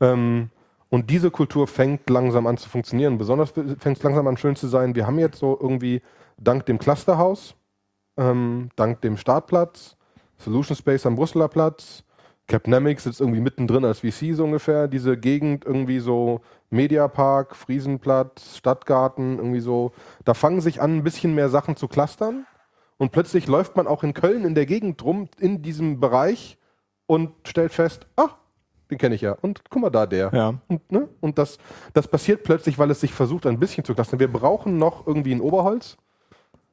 Ähm, 0.00 0.50
und 0.88 1.10
diese 1.10 1.30
Kultur 1.30 1.66
fängt 1.66 2.08
langsam 2.08 2.46
an 2.46 2.56
zu 2.56 2.68
funktionieren. 2.68 3.18
Besonders 3.18 3.50
fängt 3.50 3.96
es 3.98 4.02
langsam 4.02 4.26
an 4.28 4.36
schön 4.36 4.54
zu 4.56 4.68
sein. 4.68 4.94
Wir 4.94 5.06
haben 5.06 5.18
jetzt 5.18 5.38
so 5.38 5.58
irgendwie 5.60 6.02
dank 6.38 6.66
dem 6.66 6.78
Clusterhaus, 6.78 7.54
ähm, 8.16 8.68
dank 8.76 9.00
dem 9.00 9.16
Startplatz, 9.16 9.96
Solution 10.38 10.76
Space 10.76 11.04
am 11.06 11.16
Brüsseler 11.16 11.48
Platz, 11.48 12.04
Capnamics 12.46 13.04
sitzt 13.04 13.20
irgendwie 13.20 13.40
mittendrin 13.40 13.84
als 13.84 14.00
VC 14.00 14.34
so 14.34 14.44
ungefähr. 14.44 14.86
Diese 14.88 15.16
Gegend 15.16 15.64
irgendwie 15.64 15.98
so 16.00 16.42
Mediapark, 16.70 17.56
Friesenplatz, 17.56 18.58
Stadtgarten, 18.58 19.38
irgendwie 19.38 19.60
so. 19.60 19.92
Da 20.24 20.34
fangen 20.34 20.60
sich 20.60 20.82
an, 20.82 20.98
ein 20.98 21.04
bisschen 21.04 21.34
mehr 21.34 21.48
Sachen 21.48 21.76
zu 21.76 21.88
clustern. 21.88 22.46
Und 22.98 23.12
plötzlich 23.12 23.46
läuft 23.46 23.76
man 23.76 23.86
auch 23.86 24.04
in 24.04 24.14
Köln 24.14 24.44
in 24.44 24.54
der 24.54 24.66
Gegend 24.66 25.02
rum, 25.04 25.28
in 25.38 25.62
diesem 25.62 26.00
Bereich 26.00 26.58
und 27.06 27.32
stellt 27.46 27.72
fest, 27.72 28.06
ach, 28.16 28.36
den 28.90 28.98
kenne 28.98 29.14
ich 29.14 29.22
ja. 29.22 29.32
Und 29.40 29.62
guck 29.70 29.82
mal 29.82 29.90
da, 29.90 30.06
der. 30.06 30.30
Ja. 30.32 30.54
Und, 30.68 30.92
ne? 30.92 31.08
und 31.20 31.38
das, 31.38 31.58
das 31.94 32.06
passiert 32.06 32.44
plötzlich, 32.44 32.78
weil 32.78 32.90
es 32.90 33.00
sich 33.00 33.12
versucht, 33.12 33.46
ein 33.46 33.58
bisschen 33.58 33.84
zu 33.84 33.94
clustern. 33.94 34.20
Wir 34.20 34.30
brauchen 34.32 34.78
noch 34.78 35.06
irgendwie 35.06 35.32
ein 35.34 35.40
Oberholz. 35.40 35.96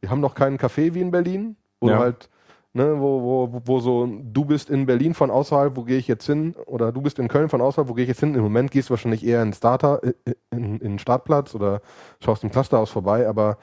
Wir 0.01 0.09
haben 0.09 0.19
noch 0.19 0.35
keinen 0.35 0.57
Café 0.57 0.93
wie 0.93 1.01
in 1.01 1.11
Berlin, 1.11 1.55
wo 1.79 1.89
Ja. 1.89 1.99
halt, 1.99 2.29
ne, 2.73 2.99
wo, 2.99 3.21
wo, 3.21 3.61
wo 3.65 3.79
so, 3.79 4.07
du 4.07 4.45
bist 4.45 4.69
in 4.69 4.85
Berlin 4.85 5.13
von 5.13 5.31
außerhalb, 5.31 5.75
wo 5.75 5.83
gehe 5.83 5.97
ich 5.97 6.07
jetzt 6.07 6.25
hin? 6.25 6.55
Oder 6.65 6.91
du 6.91 7.01
bist 7.01 7.19
in 7.19 7.27
Köln 7.27 7.49
von 7.49 7.61
außerhalb, 7.61 7.89
wo 7.89 7.93
gehe 7.93 8.03
ich 8.03 8.09
jetzt 8.09 8.19
hin? 8.19 8.35
Im 8.35 8.41
Moment 8.41 8.71
gehst 8.71 8.89
du 8.89 8.91
wahrscheinlich 8.91 9.25
eher 9.25 9.41
in 9.43 9.53
Starter, 9.53 10.01
äh, 10.03 10.13
in, 10.51 10.75
in 10.75 10.79
den 10.79 10.99
Startplatz 10.99 11.55
oder 11.55 11.81
schaust 12.23 12.43
im 12.43 12.51
Clusterhaus 12.51 12.89
vorbei, 12.89 13.27
aber 13.27 13.57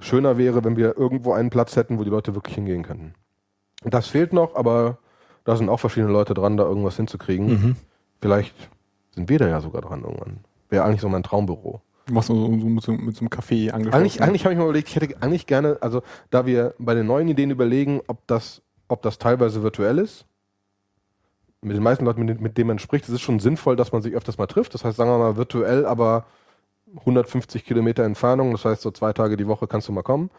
schöner 0.00 0.38
wäre, 0.38 0.64
wenn 0.64 0.76
wir 0.76 0.96
irgendwo 0.96 1.32
einen 1.32 1.50
Platz 1.50 1.76
hätten, 1.76 1.98
wo 1.98 2.04
die 2.04 2.10
Leute 2.10 2.34
wirklich 2.34 2.54
hingehen 2.54 2.82
könnten. 2.82 3.14
Das 3.84 4.08
fehlt 4.08 4.32
noch, 4.32 4.54
aber 4.56 4.98
da 5.44 5.56
sind 5.56 5.68
auch 5.68 5.80
verschiedene 5.80 6.12
Leute 6.12 6.34
dran, 6.34 6.56
da 6.56 6.64
irgendwas 6.64 6.96
hinzukriegen. 6.96 7.46
Mhm. 7.46 7.76
Vielleicht 8.20 8.54
sind 9.14 9.28
wir 9.28 9.38
da 9.38 9.48
ja 9.48 9.60
sogar 9.60 9.82
dran 9.82 10.02
irgendwann. 10.02 10.40
Wäre 10.68 10.84
eigentlich 10.84 11.00
so 11.00 11.08
mein 11.08 11.22
Traumbüro. 11.22 11.80
Du 12.08 12.14
machst 12.14 12.28
so, 12.28 12.34
mit, 12.34 12.82
so, 12.82 12.92
mit 12.92 13.14
so 13.14 13.20
einem 13.20 13.28
Café 13.28 13.70
angeschlossen. 13.70 13.94
Eigentlich, 13.94 14.22
eigentlich 14.22 14.44
habe 14.44 14.54
ich 14.54 14.58
mir 14.58 14.64
überlegt, 14.64 14.88
ich 14.88 14.96
hätte 14.96 15.22
eigentlich 15.22 15.46
gerne, 15.46 15.76
also 15.82 16.02
da 16.30 16.46
wir 16.46 16.74
bei 16.78 16.94
den 16.94 17.06
neuen 17.06 17.28
Ideen 17.28 17.50
überlegen, 17.50 18.00
ob 18.06 18.26
das, 18.26 18.62
ob 18.88 19.02
das 19.02 19.18
teilweise 19.18 19.62
virtuell 19.62 19.98
ist, 19.98 20.24
mit 21.60 21.76
den 21.76 21.82
meisten 21.82 22.06
Leuten, 22.06 22.24
mit, 22.24 22.40
mit 22.40 22.56
denen 22.56 22.68
man 22.68 22.78
spricht, 22.78 23.04
es 23.04 23.10
ist 23.10 23.20
schon 23.20 23.40
sinnvoll, 23.40 23.76
dass 23.76 23.92
man 23.92 24.00
sich 24.00 24.14
öfters 24.14 24.38
mal 24.38 24.46
trifft. 24.46 24.72
Das 24.72 24.84
heißt, 24.84 24.96
sagen 24.96 25.10
wir 25.10 25.18
mal 25.18 25.36
virtuell, 25.36 25.84
aber 25.84 26.24
150 27.00 27.64
Kilometer 27.64 28.04
Entfernung. 28.04 28.52
Das 28.52 28.64
heißt, 28.64 28.80
so 28.80 28.90
zwei 28.90 29.12
Tage 29.12 29.36
die 29.36 29.46
Woche 29.46 29.66
kannst 29.66 29.88
du 29.88 29.92
mal 29.92 30.02
kommen. 30.02 30.30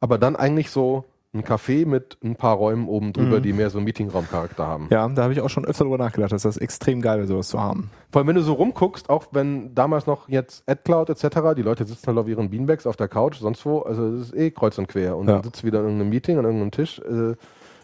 Aber 0.00 0.16
dann 0.16 0.36
eigentlich 0.36 0.70
so 0.70 1.04
ein 1.32 1.44
Café 1.44 1.86
mit 1.86 2.18
ein 2.24 2.34
paar 2.34 2.56
Räumen 2.56 2.88
oben 2.88 3.12
drüber, 3.12 3.38
Mhm. 3.38 3.42
die 3.42 3.52
mehr 3.52 3.70
so 3.70 3.78
einen 3.78 3.84
Meetingraumcharakter 3.84 4.66
haben. 4.66 4.88
Ja, 4.90 5.08
da 5.08 5.22
habe 5.22 5.32
ich 5.32 5.40
auch 5.40 5.48
schon 5.48 5.64
öfter 5.64 5.84
drüber 5.84 5.98
nachgedacht, 5.98 6.32
dass 6.32 6.42
das 6.42 6.56
extrem 6.56 7.00
geil 7.00 7.18
wäre, 7.18 7.28
sowas 7.28 7.48
zu 7.48 7.60
haben. 7.60 7.90
Vor 8.10 8.18
allem, 8.20 8.28
wenn 8.28 8.34
du 8.34 8.42
so 8.42 8.54
rumguckst, 8.54 9.08
auch 9.08 9.26
wenn 9.30 9.72
damals 9.74 10.06
noch 10.08 10.28
jetzt 10.28 10.68
AdCloud 10.68 11.08
etc., 11.10 11.54
die 11.56 11.62
Leute 11.62 11.84
sitzen 11.84 12.08
halt 12.08 12.18
auf 12.18 12.26
ihren 12.26 12.50
Beanbags 12.50 12.84
auf 12.86 12.96
der 12.96 13.06
Couch, 13.06 13.36
sonst 13.38 13.64
wo, 13.64 13.80
also 13.80 14.10
das 14.10 14.28
ist 14.28 14.34
eh 14.36 14.50
kreuz 14.50 14.76
und 14.78 14.88
quer. 14.88 15.16
Und 15.16 15.28
Ja. 15.28 15.34
dann 15.34 15.44
sitzt 15.44 15.62
wieder 15.62 15.78
in 15.80 15.84
irgendeinem 15.86 16.10
Meeting 16.10 16.36
an 16.38 16.44
irgendeinem 16.44 16.72
Tisch. 16.72 16.98
Äh, 16.98 17.36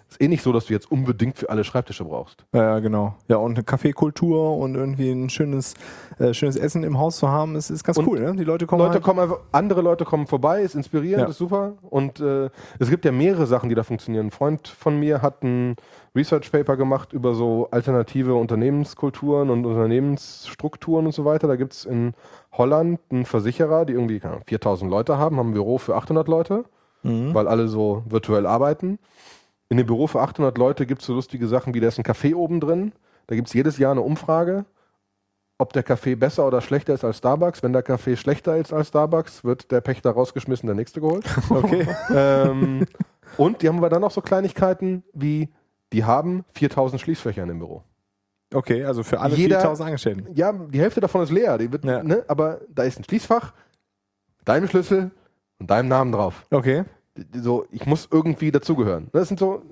ist 0.09 0.21
eh 0.21 0.29
nicht 0.29 0.43
so, 0.43 0.53
dass 0.53 0.67
du 0.67 0.73
jetzt 0.73 0.91
unbedingt 0.91 1.37
für 1.37 1.51
alle 1.51 1.65
Schreibtische 1.65 2.05
brauchst. 2.05 2.45
Ja, 2.53 2.79
genau. 2.79 3.15
Ja, 3.29 3.37
und 3.39 3.55
eine 3.57 3.65
Kaffeekultur 3.65 4.57
und 4.57 4.75
irgendwie 4.77 5.11
ein 5.11 5.29
schönes, 5.31 5.75
äh, 6.19 6.33
schönes 6.33 6.57
Essen 6.57 6.85
im 6.85 6.97
Haus 6.99 7.17
zu 7.19 7.29
haben, 7.29 7.57
ist, 7.57 7.71
ist 7.71 7.83
ganz 7.83 7.99
Und 7.99 8.07
cool, 8.07 8.21
ne? 8.21 8.35
Die 8.37 8.45
Leute 8.45 8.67
kommen 8.67 8.81
Leute 8.83 8.95
halt, 8.95 9.03
kommen 9.03 9.19
einfach, 9.21 9.41
andere 9.53 9.83
Leute 9.83 10.05
kommen 10.05 10.27
vorbei, 10.29 10.63
ist 10.63 10.75
inspirierend, 10.77 11.25
Ja. 11.25 11.29
ist 11.29 11.39
super. 11.39 11.73
Und 11.91 12.21
äh, 12.21 12.51
es 12.79 12.89
gibt 12.89 13.05
ja 13.05 13.11
mehrere 13.13 13.47
Sachen, 13.47 13.69
die 13.69 13.75
da 13.75 13.83
funktionieren. 13.83 14.27
Ein 14.27 14.31
Freund 14.31 14.69
von 14.69 14.99
mir 14.99 15.23
hat 15.23 15.43
ein 15.43 15.75
Research 16.15 16.51
Paper 16.53 16.77
gemacht 16.77 17.13
über 17.13 17.35
so 17.35 17.69
alternative 17.73 18.35
Unternehmenskulturen 18.37 19.51
und 19.51 19.67
Unternehmensstrukturen 19.67 21.07
und 21.07 21.13
so 21.13 21.25
weiter. 21.25 21.49
Da 21.49 21.57
gibt 21.57 21.73
es 21.73 21.85
in 21.85 22.15
Holland 22.53 23.01
einen 23.11 23.25
Versicherer, 23.27 23.85
die 23.85 23.93
irgendwie 23.95 24.21
keine 24.21 24.35
Ahnung, 24.35 24.45
4000 24.47 24.91
Leute 24.91 25.19
haben, 25.19 25.37
haben 25.37 25.51
ein 25.51 25.55
Büro 25.55 25.79
für 25.79 25.97
800 25.97 26.29
Leute, 26.29 26.65
Mhm. 27.03 27.35
weil 27.35 27.47
alle 27.49 27.69
so 27.69 28.03
virtuell 28.09 28.47
arbeiten. 28.47 28.99
In 29.69 29.77
dem 29.79 29.87
Büro 29.87 30.07
für 30.07 30.21
800 30.21 30.57
Leute 30.59 30.87
gibt 30.87 31.01
es 31.01 31.07
so 31.07 31.15
lustige 31.15 31.47
Sachen 31.49 31.75
wie, 31.75 31.81
da 31.81 31.89
ist 31.89 31.99
ein 31.99 32.05
Café 32.05 32.35
oben 32.35 32.61
drin. 32.61 32.93
Da 33.27 33.35
gibt 33.35 33.49
es 33.49 33.55
jedes 33.55 33.79
Jahr 33.79 33.91
eine 33.93 34.03
Umfrage, 34.03 34.65
ob 35.59 35.73
der 35.73 35.83
Kaffee 35.83 36.15
besser 36.15 36.47
oder 36.47 36.61
schlechter 36.61 36.95
ist 36.95 37.05
als 37.05 37.19
Starbucks. 37.19 37.63
Wenn 37.63 37.73
der 37.73 37.83
Kaffee 37.83 38.17
schlechter 38.17 38.57
ist 38.57 38.73
als 38.73 38.89
Starbucks, 38.89 39.43
wird 39.43 39.71
der 39.73 39.81
Pächter 39.81 40.11
rausgeschmissen, 40.13 40.67
der 40.67 40.77
nächste 40.77 41.01
geholt. 41.01 41.25
Okay. 41.51 41.89
ähm, 42.15 42.87
und 43.37 43.61
die 43.63 43.69
haben 43.69 43.79
aber 43.79 43.89
dann 43.89 44.03
noch 44.03 44.13
so 44.13 44.21
Kleinigkeiten 44.21 45.03
wie, 45.13 45.49
die 45.93 46.05
haben 46.05 46.45
4000 46.55 47.01
Schließfächer 47.01 47.43
in 47.43 47.49
dem 47.49 47.59
Büro. 47.59 47.83
Okay, 48.55 48.85
also 48.85 49.03
für 49.03 49.19
alle 49.19 49.35
Jeder- 49.35 49.57
4000 49.59 49.87
Angestellten. 49.89 50.27
Ja, 50.35 50.53
die 50.53 50.79
Hälfte 50.81 51.01
davon 51.01 51.23
ist 51.23 51.33
leer, 51.33 51.59
die 51.59 51.73
wird, 51.73 51.85
Ja. 51.85 52.05
ne, 52.05 52.25
aber 52.29 52.61
da 52.73 52.85
ist 52.85 53.01
ein 53.01 53.05
Schließfach, 53.05 53.53
deinem 54.45 54.69
Schlüssel 54.69 55.11
und 55.59 55.69
deinem 55.69 55.89
Namen 55.89 56.13
drauf. 56.13 56.47
Okay. 56.53 56.85
So, 57.35 57.67
ich 57.71 57.87
muss 57.87 58.09
irgendwie 58.11 58.51
dazugehören. 58.51 59.09
Das 59.13 59.29
sind 59.29 59.39
so, 59.41 59.63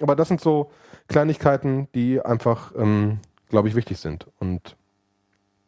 aber 0.00 0.16
das 0.16 0.28
sind 0.28 0.40
so 0.40 0.70
Kleinigkeiten, 1.08 1.88
die 1.94 2.20
einfach, 2.20 2.72
ähm, 2.76 3.18
glaube 3.48 3.68
ich, 3.68 3.74
wichtig 3.74 3.98
sind. 3.98 4.26
Und 4.38 4.76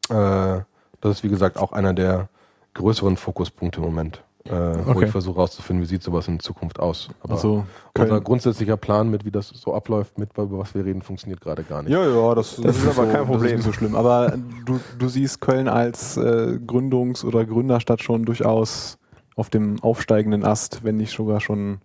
äh, 0.08 0.60
das 1.00 1.16
ist, 1.16 1.24
wie 1.24 1.28
gesagt, 1.28 1.56
auch 1.58 1.72
einer 1.72 1.92
der 1.94 2.28
größeren 2.74 3.16
Fokuspunkte 3.16 3.80
im 3.80 3.84
Moment, 3.86 4.22
äh, 4.44 4.50
wo 4.50 4.92
Okay. 4.92 5.04
ich 5.06 5.10
versuche 5.10 5.36
herauszufinden, 5.36 5.82
wie 5.82 5.88
sieht 5.88 6.02
sowas 6.02 6.26
in 6.28 6.40
Zukunft 6.40 6.80
aus. 6.80 7.08
Aber 7.22 7.34
Also, 7.34 7.64
unser 7.96 8.08
Köln. 8.08 8.24
grundsätzlicher 8.24 8.76
Plan 8.76 9.10
mit, 9.10 9.24
wie 9.24 9.30
das 9.30 9.48
so 9.48 9.74
abläuft, 9.74 10.18
mit 10.18 10.30
über 10.36 10.58
was 10.58 10.74
wir 10.74 10.84
reden, 10.84 11.02
funktioniert 11.02 11.40
gerade 11.40 11.62
gar 11.64 11.82
nicht. 11.82 11.92
Ja, 11.92 12.04
ja, 12.06 12.34
das, 12.34 12.56
Das 12.56 12.76
ist 12.76 12.84
aber 12.86 13.06
so, 13.06 13.12
kein 13.12 13.26
Problem. 13.26 13.42
Das 13.42 13.50
ist 13.50 13.56
nicht 13.56 13.64
so 13.64 13.72
schlimm. 13.72 13.94
Aber 13.94 14.34
du, 14.64 14.80
du 14.98 15.08
siehst 15.08 15.40
Köln 15.40 15.68
als 15.68 16.16
äh, 16.16 16.58
Gründungs- 16.66 17.24
oder 17.24 17.44
Gründerstadt 17.44 18.02
schon 18.02 18.24
durchaus 18.24 18.98
auf 19.36 19.50
dem 19.50 19.82
aufsteigenden 19.82 20.44
Ast, 20.44 20.84
wenn 20.84 20.96
nicht 20.96 21.14
sogar 21.14 21.40
schon 21.40 21.80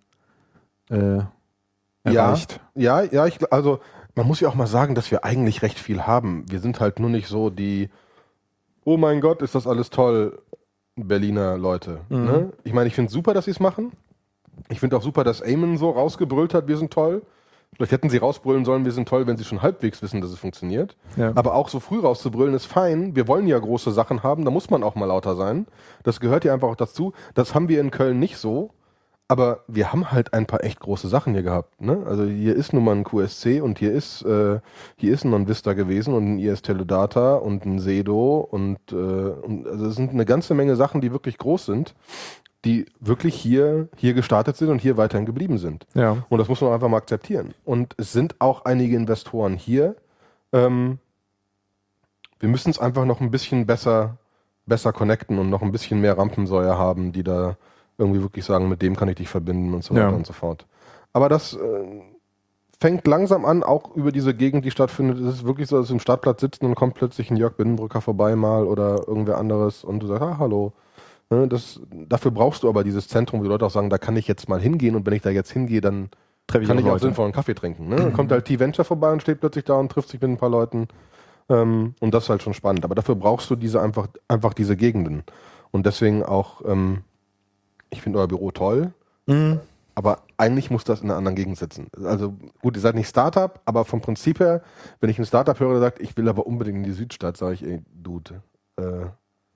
äh, 0.90 1.20
erreicht. 2.04 2.60
Ja, 2.74 3.02
ja, 3.02 3.26
ich, 3.26 3.36
gl- 3.38 3.50
also 3.50 3.80
man 4.14 4.26
muss 4.26 4.40
ja 4.40 4.48
auch 4.48 4.54
mal 4.54 4.66
sagen, 4.66 4.94
dass 4.94 5.10
wir 5.10 5.24
eigentlich 5.24 5.62
recht 5.62 5.78
viel 5.78 6.02
haben. 6.02 6.44
Wir 6.50 6.60
sind 6.60 6.80
halt 6.80 6.98
nur 7.00 7.10
nicht 7.10 7.28
so 7.28 7.50
die, 7.50 7.88
oh 8.84 8.96
mein 8.96 9.20
Gott, 9.20 9.42
ist 9.42 9.54
das 9.54 9.66
alles 9.66 9.90
toll, 9.90 10.40
Berliner 10.96 11.56
Leute. 11.56 12.00
Mhm. 12.08 12.24
Ne? 12.24 12.52
Ich 12.64 12.72
meine, 12.72 12.88
ich 12.88 12.94
finde 12.94 13.12
super, 13.12 13.34
dass 13.34 13.44
sie 13.44 13.52
es 13.52 13.60
machen. 13.60 13.92
Ich 14.68 14.80
finde 14.80 14.96
auch 14.96 15.02
super, 15.02 15.22
dass 15.22 15.40
Eamon 15.40 15.78
so 15.78 15.90
rausgebrüllt 15.90 16.52
hat, 16.54 16.66
wir 16.66 16.76
sind 16.76 16.92
toll. 16.92 17.22
Vielleicht 17.76 17.92
hätten 17.92 18.10
sie 18.10 18.16
rausbrüllen 18.18 18.64
sollen, 18.64 18.84
wir 18.84 18.92
sind 18.92 19.08
toll, 19.08 19.26
wenn 19.26 19.36
sie 19.36 19.44
schon 19.44 19.62
halbwegs 19.62 20.02
wissen, 20.02 20.20
dass 20.20 20.30
es 20.30 20.38
funktioniert. 20.38 20.96
Ja. 21.16 21.32
Aber 21.36 21.54
auch 21.54 21.68
so 21.68 21.78
früh 21.78 22.00
rauszubrüllen 22.00 22.54
ist 22.54 22.66
fein. 22.66 23.14
Wir 23.14 23.28
wollen 23.28 23.46
ja 23.46 23.58
große 23.58 23.92
Sachen 23.92 24.22
haben, 24.22 24.44
da 24.44 24.50
muss 24.50 24.70
man 24.70 24.82
auch 24.82 24.96
mal 24.96 25.06
lauter 25.06 25.36
sein. 25.36 25.66
Das 26.02 26.18
gehört 26.18 26.44
ja 26.44 26.52
einfach 26.52 26.68
auch 26.68 26.76
dazu. 26.76 27.12
Das 27.34 27.54
haben 27.54 27.68
wir 27.68 27.80
in 27.80 27.90
Köln 27.90 28.18
nicht 28.18 28.36
so. 28.38 28.70
Aber 29.30 29.64
wir 29.68 29.92
haben 29.92 30.10
halt 30.10 30.32
ein 30.32 30.46
paar 30.46 30.64
echt 30.64 30.80
große 30.80 31.06
Sachen 31.06 31.34
hier 31.34 31.42
gehabt. 31.42 31.82
Ne? 31.82 32.02
Also 32.06 32.24
hier 32.24 32.56
ist 32.56 32.72
nun 32.72 32.82
mal 32.82 32.96
ein 32.96 33.04
QSC 33.04 33.60
und 33.60 33.78
hier 33.78 33.92
ist, 33.92 34.22
äh, 34.22 34.60
hier 34.96 35.12
ist 35.12 35.24
ein 35.24 35.30
Non-Vista 35.30 35.74
gewesen 35.74 36.14
und 36.14 36.24
ein 36.24 36.38
IS 36.38 36.62
Teledata 36.62 37.34
und 37.34 37.66
ein 37.66 37.78
Sedo 37.78 38.38
und, 38.38 38.78
äh, 38.90 38.94
und 38.94 39.68
also 39.68 39.86
es 39.86 39.96
sind 39.96 40.12
eine 40.12 40.24
ganze 40.24 40.54
Menge 40.54 40.76
Sachen, 40.76 41.02
die 41.02 41.12
wirklich 41.12 41.36
groß 41.36 41.66
sind, 41.66 41.94
die 42.68 42.84
wirklich 43.00 43.34
hier, 43.34 43.88
hier 43.96 44.12
gestartet 44.12 44.58
sind 44.58 44.68
und 44.68 44.78
hier 44.82 44.98
weiterhin 44.98 45.24
geblieben 45.24 45.56
sind. 45.56 45.86
Ja. 45.94 46.18
Und 46.28 46.38
das 46.38 46.48
muss 46.48 46.60
man 46.60 46.70
einfach 46.74 46.88
mal 46.88 46.98
akzeptieren. 46.98 47.54
Und 47.64 47.94
es 47.96 48.12
sind 48.12 48.36
auch 48.40 48.66
einige 48.66 48.94
Investoren 48.94 49.54
hier. 49.56 49.96
Ähm, 50.52 50.98
wir 52.38 52.50
müssen 52.50 52.68
es 52.68 52.78
einfach 52.78 53.06
noch 53.06 53.22
ein 53.22 53.30
bisschen 53.30 53.64
besser, 53.66 54.18
besser 54.66 54.92
connecten 54.92 55.38
und 55.38 55.48
noch 55.48 55.62
ein 55.62 55.72
bisschen 55.72 56.02
mehr 56.02 56.18
Rampensäue 56.18 56.76
haben, 56.76 57.12
die 57.12 57.24
da 57.24 57.56
irgendwie 57.96 58.20
wirklich 58.20 58.44
sagen, 58.44 58.68
mit 58.68 58.82
dem 58.82 58.96
kann 58.96 59.08
ich 59.08 59.16
dich 59.16 59.30
verbinden 59.30 59.72
und 59.72 59.82
so 59.82 59.94
Ja. 59.94 60.06
weiter 60.06 60.16
und 60.16 60.26
so 60.26 60.34
fort. 60.34 60.66
Aber 61.14 61.30
das 61.30 61.54
äh, 61.54 62.02
fängt 62.80 63.06
langsam 63.06 63.46
an, 63.46 63.62
auch 63.62 63.96
über 63.96 64.12
diese 64.12 64.34
Gegend, 64.34 64.66
die 64.66 64.70
stattfindet. 64.70 65.18
Es 65.20 65.36
ist 65.36 65.44
wirklich 65.46 65.68
so, 65.68 65.78
dass 65.78 65.88
wir 65.88 65.94
im 65.94 66.00
Startplatz 66.00 66.42
sitzen 66.42 66.66
und 66.66 66.74
kommt 66.74 66.94
plötzlich 66.96 67.30
ein 67.30 67.36
Jörg 67.38 67.54
Binnenbrücker 67.56 68.02
vorbei 68.02 68.36
mal 68.36 68.66
oder 68.66 69.08
irgendwer 69.08 69.38
anderes 69.38 69.84
und 69.84 70.00
du 70.00 70.06
sagst, 70.06 70.22
ah, 70.22 70.36
hallo. 70.38 70.74
Ne, 71.30 71.46
das, 71.46 71.80
dafür 72.08 72.30
brauchst 72.30 72.62
du 72.62 72.68
aber 72.68 72.84
dieses 72.84 73.06
Zentrum, 73.08 73.40
wo 73.40 73.44
die 73.44 73.50
Leute 73.50 73.66
auch 73.66 73.70
sagen, 73.70 73.90
da 73.90 73.98
kann 73.98 74.16
ich 74.16 74.26
jetzt 74.28 74.48
mal 74.48 74.60
hingehen 74.60 74.96
und 74.96 75.04
wenn 75.06 75.12
ich 75.12 75.22
da 75.22 75.30
jetzt 75.30 75.50
hingehe, 75.52 75.80
dann 75.82 76.08
Treffe 76.46 76.66
kann 76.66 76.78
ich 76.78 76.84
auch 76.86 76.92
Leute. 76.92 77.04
sinnvoll 77.04 77.24
einen 77.26 77.34
Kaffee 77.34 77.54
trinken. 77.54 77.88
Ne? 77.88 77.96
Dann 77.96 78.12
kommt 78.14 78.32
halt 78.32 78.46
T-Venture 78.46 78.84
vorbei 78.84 79.12
und 79.12 79.20
steht 79.20 79.40
plötzlich 79.40 79.64
da 79.64 79.74
und 79.74 79.92
trifft 79.92 80.08
sich 80.08 80.20
mit 80.20 80.30
ein 80.30 80.38
paar 80.38 80.48
Leuten. 80.48 80.88
Ähm, 81.50 81.94
und 82.00 82.14
das 82.14 82.24
ist 82.24 82.30
halt 82.30 82.42
schon 82.42 82.54
spannend. 82.54 82.84
Aber 82.84 82.94
dafür 82.94 83.14
brauchst 83.14 83.50
du 83.50 83.56
diese 83.56 83.80
einfach, 83.82 84.08
einfach 84.26 84.54
diese 84.54 84.76
Gegenden. 84.76 85.22
Und 85.70 85.84
deswegen 85.84 86.22
auch, 86.22 86.62
ähm, 86.64 87.02
ich 87.90 88.00
finde 88.00 88.18
euer 88.20 88.28
Büro 88.28 88.50
toll, 88.50 88.92
Mhm. 89.26 89.60
aber 89.94 90.22
eigentlich 90.38 90.70
muss 90.70 90.84
das 90.84 91.00
in 91.02 91.10
einer 91.10 91.18
anderen 91.18 91.36
Gegend 91.36 91.58
sitzen. 91.58 91.88
Also 92.02 92.34
gut, 92.62 92.74
ihr 92.76 92.80
seid 92.80 92.94
nicht 92.94 93.08
Startup, 93.08 93.60
aber 93.66 93.84
vom 93.84 94.00
Prinzip 94.00 94.40
her, 94.40 94.62
wenn 95.00 95.10
ich 95.10 95.18
ein 95.18 95.26
Startup 95.26 95.60
höre, 95.60 95.72
der 95.72 95.80
sagt, 95.80 96.00
ich 96.00 96.16
will 96.16 96.26
aber 96.30 96.46
unbedingt 96.46 96.78
in 96.78 96.84
die 96.84 96.92
Südstadt, 96.92 97.36
sage 97.36 97.52
ich, 97.54 97.62
ey, 97.62 97.82
Dude, 97.92 98.40
äh, 98.76 99.04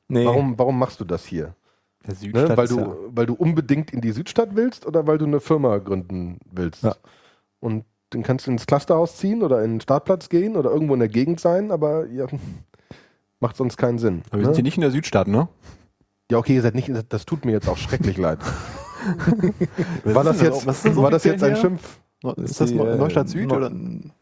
Nee. 0.09 0.27
warum, 0.27 0.59
warum 0.59 0.79
machst 0.79 1.01
du 1.01 1.07
das 1.07 1.25
hier? 1.25 1.55
Der 2.07 2.15
Ne? 2.15 2.19
Südstadt 2.21 2.57
Weil, 2.57 2.65
ist 2.65 2.73
du, 2.73 2.79
ja, 2.81 2.97
weil 3.11 3.27
du 3.27 3.35
unbedingt 3.35 3.93
in 3.93 4.01
die 4.01 4.13
Südstadt 4.13 4.51
willst 4.57 4.87
oder 4.87 5.07
weil 5.07 5.19
du 5.19 5.25
eine 5.27 5.41
Firma 5.41 5.79
gründen 5.79 6.39
willst? 6.51 6.83
Ja. 6.83 6.97
Und 7.61 7.85
dann 8.11 8.23
kannst 8.23 8.47
du 8.47 8.51
ins 8.51 8.67
Clusterhaus 8.67 9.17
ziehen 9.17 9.43
oder 9.43 9.63
in 9.65 9.75
den 9.75 9.81
Startplatz 9.81 10.29
gehen 10.29 10.57
oder 10.57 10.71
irgendwo 10.71 10.95
in 10.95 11.01
der 11.01 11.09
Gegend 11.09 11.41
sein, 11.41 11.71
aber 11.71 12.07
ja, 12.07 12.27
macht 13.41 13.57
sonst 13.57 13.77
keinen 13.77 13.99
Sinn. 13.99 14.23
aber 14.31 14.39
wir 14.41 14.45
sind 14.47 14.55
hier 14.57 14.63
Ne? 14.63 14.67
nicht 14.67 14.77
in 14.77 14.83
der 14.83 14.91
Südstadt, 14.91 15.29
ne? 15.29 15.49
Ja, 16.31 16.39
okay, 16.39 16.55
ihr 16.55 16.63
seid 16.63 16.75
nicht, 16.75 16.91
das 17.09 17.25
tut 17.25 17.45
mir 17.45 17.53
jetzt 17.53 17.69
auch 17.69 17.77
schrecklich 17.79 18.17
leid. 18.17 18.39
War 20.05 20.23
das 20.25 20.41
jetzt, 20.41 20.65
denn 20.85 20.97
war 20.97 21.11
das 21.11 21.25
jetzt 21.25 21.43
ein 21.43 21.55
hier? 21.55 21.61
Schimpf? 21.61 21.99
Ist 22.37 22.61
das 22.61 22.71
die, 22.71 22.77
äh, 22.79 22.97
Neustadt 22.97 23.29
Süd 23.29 23.49
Neu- 23.49 23.57
oder? 23.57 23.71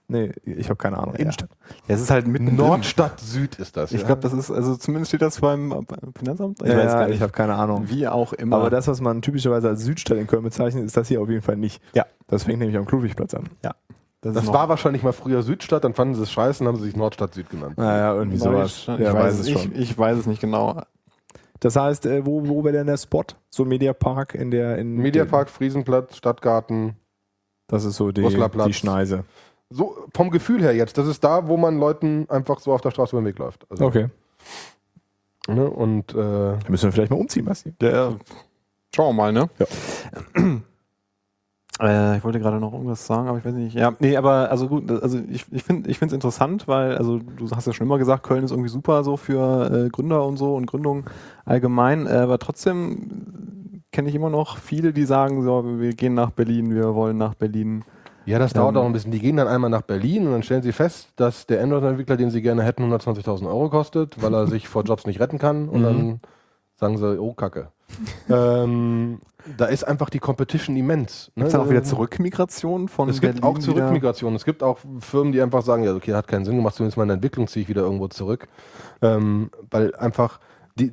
Nee, 0.08 0.32
ich 0.44 0.66
habe 0.68 0.76
keine 0.76 0.98
Ahnung. 0.98 1.14
Innenstadt. 1.16 1.50
Ja, 1.86 1.94
es 1.94 2.00
ist 2.00 2.10
halt 2.10 2.26
mitten 2.26 2.56
Nordstadt 2.56 3.20
Süd 3.20 3.56
ist 3.58 3.76
das. 3.76 3.92
Ich 3.92 4.00
ja. 4.00 4.06
glaube, 4.06 4.22
das 4.22 4.32
ist, 4.32 4.50
also 4.50 4.76
zumindest 4.76 5.10
steht 5.10 5.22
das 5.22 5.40
beim 5.40 5.68
beim 5.68 5.86
Finanzamt. 6.18 6.62
Ich 6.62 6.68
Ja, 6.68 6.76
weiß 6.76 6.84
ja, 6.84 6.92
gar 6.92 7.02
ich 7.06 7.10
nicht. 7.12 7.22
habe 7.22 7.32
keine 7.32 7.54
Ahnung. 7.54 7.84
Wie 7.88 8.08
auch 8.08 8.32
immer. 8.32 8.56
Aber 8.56 8.70
das, 8.70 8.88
was 8.88 9.00
man 9.00 9.22
typischerweise 9.22 9.68
als 9.68 9.82
Südstadt 9.84 10.18
in 10.18 10.26
Köln 10.26 10.42
bezeichnet, 10.42 10.84
ist 10.84 10.96
das 10.96 11.08
hier 11.08 11.20
auf 11.20 11.28
jeden 11.28 11.42
Fall 11.42 11.56
nicht. 11.56 11.82
Ja. 11.94 12.06
Das 12.28 12.44
fängt 12.44 12.58
nämlich 12.58 12.76
am 12.76 12.86
Kludwigplatz 12.86 13.34
an. 13.34 13.44
das 13.62 14.34
das 14.34 14.44
noch- 14.46 14.52
war 14.54 14.68
wahrscheinlich 14.68 15.02
mal 15.02 15.12
früher 15.12 15.42
Südstadt, 15.42 15.84
dann 15.84 15.94
fanden 15.94 16.14
sie 16.14 16.22
es 16.22 16.30
scheiße 16.32 16.62
und 16.62 16.68
haben 16.68 16.76
sie 16.78 16.84
sich 16.84 16.96
Nordstadt 16.96 17.34
Süd 17.34 17.48
genannt. 17.50 17.76
Naja, 17.78 18.14
irgendwie 18.14 18.36
sowas. 18.38 18.72
Ich, 18.78 18.86
Ja, 18.86 18.96
ich, 18.98 19.12
weiß 19.14 19.38
es 19.40 19.46
ich, 19.48 19.74
ich 19.76 19.98
weiß 19.98 20.18
es 20.18 20.26
nicht 20.26 20.40
genau. 20.40 20.80
Das 21.62 21.76
heißt, 21.76 22.06
äh, 22.06 22.24
wo, 22.24 22.48
wo 22.48 22.64
wäre 22.64 22.72
denn 22.78 22.86
der 22.86 22.96
Spot? 22.96 23.24
So 23.50 23.64
Mediapark 23.66 24.34
in 24.34 24.50
der 24.50 24.78
in 24.78 24.96
Mediapark, 24.96 25.50
Friesenplatz, 25.50 26.16
Stadtgarten. 26.16 26.94
Das 27.70 27.84
ist 27.84 27.96
so 27.96 28.10
die, 28.10 28.22
die 28.22 28.72
Schneise. 28.72 29.24
So 29.70 29.96
vom 30.14 30.30
Gefühl 30.30 30.60
her 30.60 30.74
jetzt, 30.74 30.98
das 30.98 31.06
ist 31.06 31.22
da, 31.22 31.46
wo 31.46 31.56
man 31.56 31.78
Leuten 31.78 32.26
einfach 32.28 32.58
so 32.58 32.72
auf 32.72 32.80
der 32.80 32.90
Straße 32.90 33.14
über 33.14 33.22
den 33.22 33.26
Weg 33.26 33.38
läuft. 33.38 33.64
Also, 33.70 33.84
Okay. 33.84 34.08
Ne? 35.48 35.68
Und 35.68 36.12
äh, 36.12 36.16
Dann 36.16 36.60
müssen 36.68 36.84
wir 36.84 36.92
vielleicht 36.92 37.10
mal 37.10 37.18
umziehen, 37.18 37.44
Basti. 37.44 37.72
Der, 37.80 38.16
schauen 38.94 39.16
wir 39.16 39.22
mal, 39.22 39.32
ne? 39.32 39.48
Ja. 39.58 39.66
Äh, 41.80 42.18
ich 42.18 42.24
wollte 42.24 42.40
gerade 42.40 42.60
noch 42.60 42.74
irgendwas 42.74 43.06
sagen, 43.06 43.28
aber 43.28 43.38
ich 43.38 43.44
weiß 43.44 43.54
nicht. 43.54 43.74
Ja, 43.74 43.94
nee, 44.00 44.14
aber 44.14 44.50
also 44.50 44.68
gut, 44.68 44.90
also 44.90 45.18
ich, 45.30 45.46
ich 45.50 45.62
finde 45.62 45.88
ich 45.88 45.98
finde 45.98 46.12
es 46.12 46.16
interessant, 46.16 46.68
weil, 46.68 46.98
also 46.98 47.18
du 47.18 47.50
hast 47.52 47.66
ja 47.66 47.72
schon 47.72 47.86
immer 47.86 47.96
gesagt, 47.96 48.22
Köln 48.22 48.44
ist 48.44 48.50
irgendwie 48.50 48.68
super 48.68 49.02
so 49.02 49.16
für 49.16 49.86
äh, 49.86 49.88
Gründer 49.88 50.26
und 50.26 50.36
so 50.36 50.56
und 50.56 50.66
Gründung 50.66 51.04
allgemein, 51.46 52.06
äh, 52.06 52.10
aber 52.10 52.38
trotzdem 52.38 53.69
kenne 53.92 54.08
ich 54.08 54.14
immer 54.14 54.30
noch 54.30 54.58
viele, 54.58 54.92
die 54.92 55.04
sagen, 55.04 55.42
so, 55.42 55.78
wir 55.80 55.94
gehen 55.94 56.14
nach 56.14 56.30
Berlin, 56.30 56.74
wir 56.74 56.94
wollen 56.94 57.16
nach 57.16 57.34
Berlin 57.34 57.84
Ja, 58.26 58.38
das 58.38 58.52
dauert 58.52 58.76
Ähm, 58.76 58.82
auch 58.82 58.86
ein 58.86 58.92
bisschen. 58.92 59.10
Die 59.12 59.18
gehen 59.18 59.36
dann 59.36 59.48
einmal 59.48 59.70
nach 59.70 59.82
Berlin 59.82 60.26
und 60.26 60.32
dann 60.32 60.42
stellen 60.42 60.62
sie 60.62 60.72
fest, 60.72 61.08
dass 61.16 61.46
der 61.46 61.62
Android-Entwickler, 61.62 62.16
den 62.16 62.30
sie 62.30 62.42
gerne 62.42 62.62
hätten, 62.62 62.84
120.000 62.92 63.46
Euro 63.46 63.68
kostet, 63.70 64.22
weil 64.22 64.32
er 64.34 64.46
sich 64.46 64.68
vor 64.68 64.84
Jobs 64.84 65.06
nicht 65.06 65.18
retten 65.20 65.38
kann. 65.38 65.68
Und 65.68 65.80
Mhm. 65.80 65.84
dann 65.84 66.20
sagen 66.76 66.98
sie, 66.98 67.18
oh, 67.20 67.32
Kacke. 67.32 67.68
ähm, 68.28 69.20
da 69.58 69.64
ist 69.66 69.84
einfach 69.84 70.10
die 70.10 70.18
Competition 70.18 70.76
immens. 70.76 71.32
Ne? 71.34 71.44
Gibt 71.44 71.46
es 71.48 71.52
dann 71.52 71.62
auch 71.62 71.70
wieder 71.70 71.82
Zurückmigration 71.82 72.88
von 72.88 73.08
Es 73.08 73.20
gibt 73.20 73.40
Berlin 73.40 73.44
auch 73.44 73.56
wieder? 73.56 73.64
Zurückmigration. 73.64 74.34
Es 74.36 74.44
gibt 74.44 74.62
auch 74.62 74.78
Firmen, 75.00 75.32
die 75.32 75.40
einfach 75.40 75.62
sagen, 75.62 75.82
ja, 75.82 75.94
okay, 75.94 76.14
hat 76.14 76.28
keinen 76.28 76.44
Sinn 76.44 76.56
gemacht, 76.56 76.74
zumindest 76.74 76.98
meine 76.98 77.14
Entwicklung 77.14 77.48
ziehe 77.48 77.62
ich 77.62 77.68
wieder 77.68 77.82
irgendwo 77.82 78.08
zurück. 78.08 78.48
Ähm, 79.02 79.50
weil 79.70 79.94
einfach 79.96 80.38
die, 80.78 80.92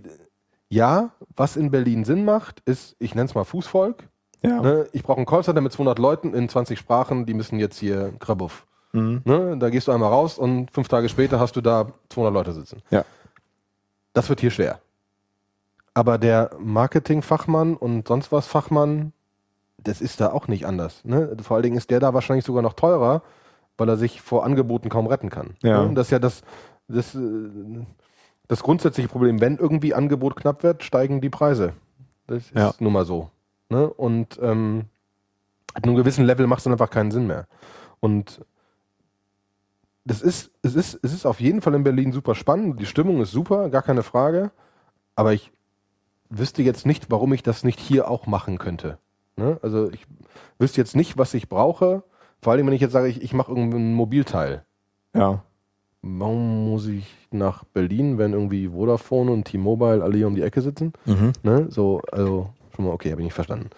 ja, 0.69 1.11
was 1.35 1.55
in 1.55 1.71
Berlin 1.71 2.05
Sinn 2.05 2.25
macht, 2.25 2.61
ist, 2.61 2.95
ich 2.99 3.15
nenne 3.15 3.27
es 3.29 3.35
mal 3.35 3.43
Fußvolk. 3.43 4.03
Ja. 4.43 4.61
Ne? 4.61 4.87
Ich 4.91 5.03
brauche 5.03 5.17
einen 5.17 5.25
Callcenter 5.25 5.61
mit 5.61 5.71
200 5.71 5.99
Leuten 5.99 6.33
in 6.33 6.49
20 6.49 6.77
Sprachen, 6.77 7.25
die 7.25 7.33
müssen 7.33 7.59
jetzt 7.59 7.79
hier 7.79 8.13
Krabuff. 8.19 8.65
Mhm. 8.91 9.21
Ne? 9.25 9.57
Da 9.57 9.69
gehst 9.69 9.87
du 9.87 9.91
einmal 9.91 10.09
raus 10.09 10.37
und 10.37 10.71
fünf 10.71 10.87
Tage 10.87 11.09
später 11.09 11.39
hast 11.39 11.55
du 11.55 11.61
da 11.61 11.87
200 12.09 12.33
Leute 12.33 12.53
sitzen. 12.53 12.81
Ja. 12.89 13.05
Das 14.13 14.29
wird 14.29 14.41
hier 14.41 14.51
schwer. 14.51 14.79
Aber 15.93 16.17
der 16.17 16.51
Marketingfachmann 16.59 17.75
und 17.75 18.07
sonst 18.07 18.31
was 18.31 18.45
Fachmann, 18.45 19.13
das 19.77 20.01
ist 20.01 20.21
da 20.21 20.31
auch 20.31 20.47
nicht 20.47 20.65
anders. 20.65 21.03
Ne? 21.05 21.35
Vor 21.41 21.55
allen 21.55 21.63
Dingen 21.63 21.77
ist 21.77 21.89
der 21.89 21.99
da 21.99 22.13
wahrscheinlich 22.13 22.45
sogar 22.45 22.61
noch 22.61 22.73
teurer, 22.73 23.23
weil 23.77 23.89
er 23.89 23.97
sich 23.97 24.21
vor 24.21 24.43
Angeboten 24.45 24.89
kaum 24.89 25.07
retten 25.07 25.29
kann. 25.29 25.55
Ja. 25.63 25.85
Ne? 25.85 25.93
Das 25.95 26.07
ist 26.07 26.11
ja 26.11 26.19
das, 26.19 26.41
das, 26.87 27.15
äh, 27.15 27.19
das 28.47 28.63
grundsätzliche 28.63 29.09
Problem. 29.09 29.41
Wenn 29.41 29.57
irgendwie 29.57 29.93
Angebot 29.93 30.35
knapp 30.35 30.63
wird, 30.63 30.83
steigen 30.83 31.21
die 31.21 31.29
Preise. 31.29 31.73
Das 32.27 32.43
ist 32.45 32.55
Ja. 32.55 32.73
nun 32.79 32.93
mal 32.93 33.05
so. 33.05 33.29
Ne? 33.69 33.89
Und 33.89 34.39
ähm, 34.41 34.85
ab 35.73 35.83
einem 35.83 35.95
gewissen 35.95 36.25
Level 36.25 36.47
macht 36.47 36.59
es 36.59 36.63
dann 36.63 36.73
einfach 36.73 36.89
keinen 36.89 37.11
Sinn 37.11 37.27
mehr. 37.27 37.47
Und 37.99 38.41
das 40.05 40.21
ist, 40.21 40.51
es 40.61 40.75
ist, 40.75 40.99
es 41.03 41.13
ist 41.13 41.25
auf 41.25 41.41
jeden 41.41 41.61
Fall 41.61 41.73
in 41.75 41.83
Berlin 41.83 42.13
super 42.13 42.33
spannend. 42.35 42.79
Die 42.79 42.85
Stimmung 42.85 43.21
ist 43.21 43.31
super, 43.31 43.69
gar 43.69 43.81
keine 43.81 44.03
Frage. 44.03 44.51
Aber 45.15 45.33
ich 45.33 45.51
wüsste 46.29 46.63
jetzt 46.63 46.85
nicht, 46.85 47.11
warum 47.11 47.33
ich 47.33 47.43
das 47.43 47.63
nicht 47.63 47.79
hier 47.79 48.09
auch 48.09 48.27
machen 48.27 48.57
könnte. 48.57 48.97
Ne? 49.35 49.59
Also 49.61 49.91
ich 49.91 50.05
wüsste 50.59 50.79
jetzt 50.79 50.95
nicht, 50.95 51.17
was 51.17 51.33
ich 51.33 51.49
brauche. 51.49 52.03
Vor 52.41 52.53
allem, 52.53 52.67
wenn 52.67 52.73
ich 52.73 52.81
jetzt 52.81 52.93
sage, 52.93 53.07
ich, 53.07 53.21
ich 53.21 53.33
mache 53.33 53.51
irgendein 53.51 53.93
Mobilteil. 53.93 54.63
Ja. 55.13 55.43
Warum 56.01 56.69
muss 56.71 56.87
ich 56.87 57.05
nach 57.31 57.63
Berlin, 57.65 58.17
wenn 58.17 58.33
irgendwie 58.33 58.69
Vodafone 58.69 59.31
und 59.31 59.45
T-Mobile 59.45 60.03
alle 60.03 60.15
hier 60.17 60.27
um 60.27 60.35
die 60.35 60.43
Ecke 60.43 60.61
sitzen? 60.61 60.93
Mhm. 61.05 61.33
Ne? 61.43 61.67
So, 61.69 62.01
also 62.11 62.49
schon 62.75 62.85
mal, 62.85 62.91
okay, 62.91 63.11
habe 63.11 63.21
ich 63.21 63.25
nicht 63.25 63.33
verstanden. 63.33 63.69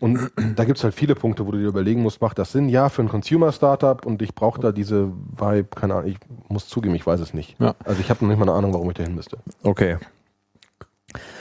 Und 0.00 0.30
da 0.56 0.64
gibt 0.64 0.78
es 0.78 0.84
halt 0.84 0.94
viele 0.94 1.14
Punkte, 1.14 1.46
wo 1.46 1.50
du 1.50 1.58
dir 1.58 1.66
überlegen 1.68 2.02
musst, 2.02 2.20
macht 2.22 2.38
das 2.38 2.52
Sinn? 2.52 2.68
Ja, 2.68 2.88
für 2.88 3.02
ein 3.02 3.08
Consumer-Startup 3.08 4.04
und 4.06 4.22
ich 4.22 4.34
brauche 4.34 4.60
da 4.60 4.72
diese 4.72 5.12
Vibe, 5.36 5.68
keine 5.74 5.94
Ahnung, 5.96 6.10
ich 6.10 6.16
muss 6.48 6.66
zugeben, 6.68 6.94
ich 6.94 7.06
weiß 7.06 7.20
es 7.20 7.34
nicht. 7.34 7.56
Ja. 7.60 7.74
Also 7.84 8.00
ich 8.00 8.08
habe 8.08 8.24
noch 8.24 8.30
nicht 8.30 8.38
mal 8.38 8.48
eine 8.48 8.56
Ahnung, 8.56 8.72
warum 8.72 8.88
ich 8.90 8.96
da 8.96 9.02
hin 9.02 9.14
müsste. 9.14 9.38
Okay. 9.62 9.98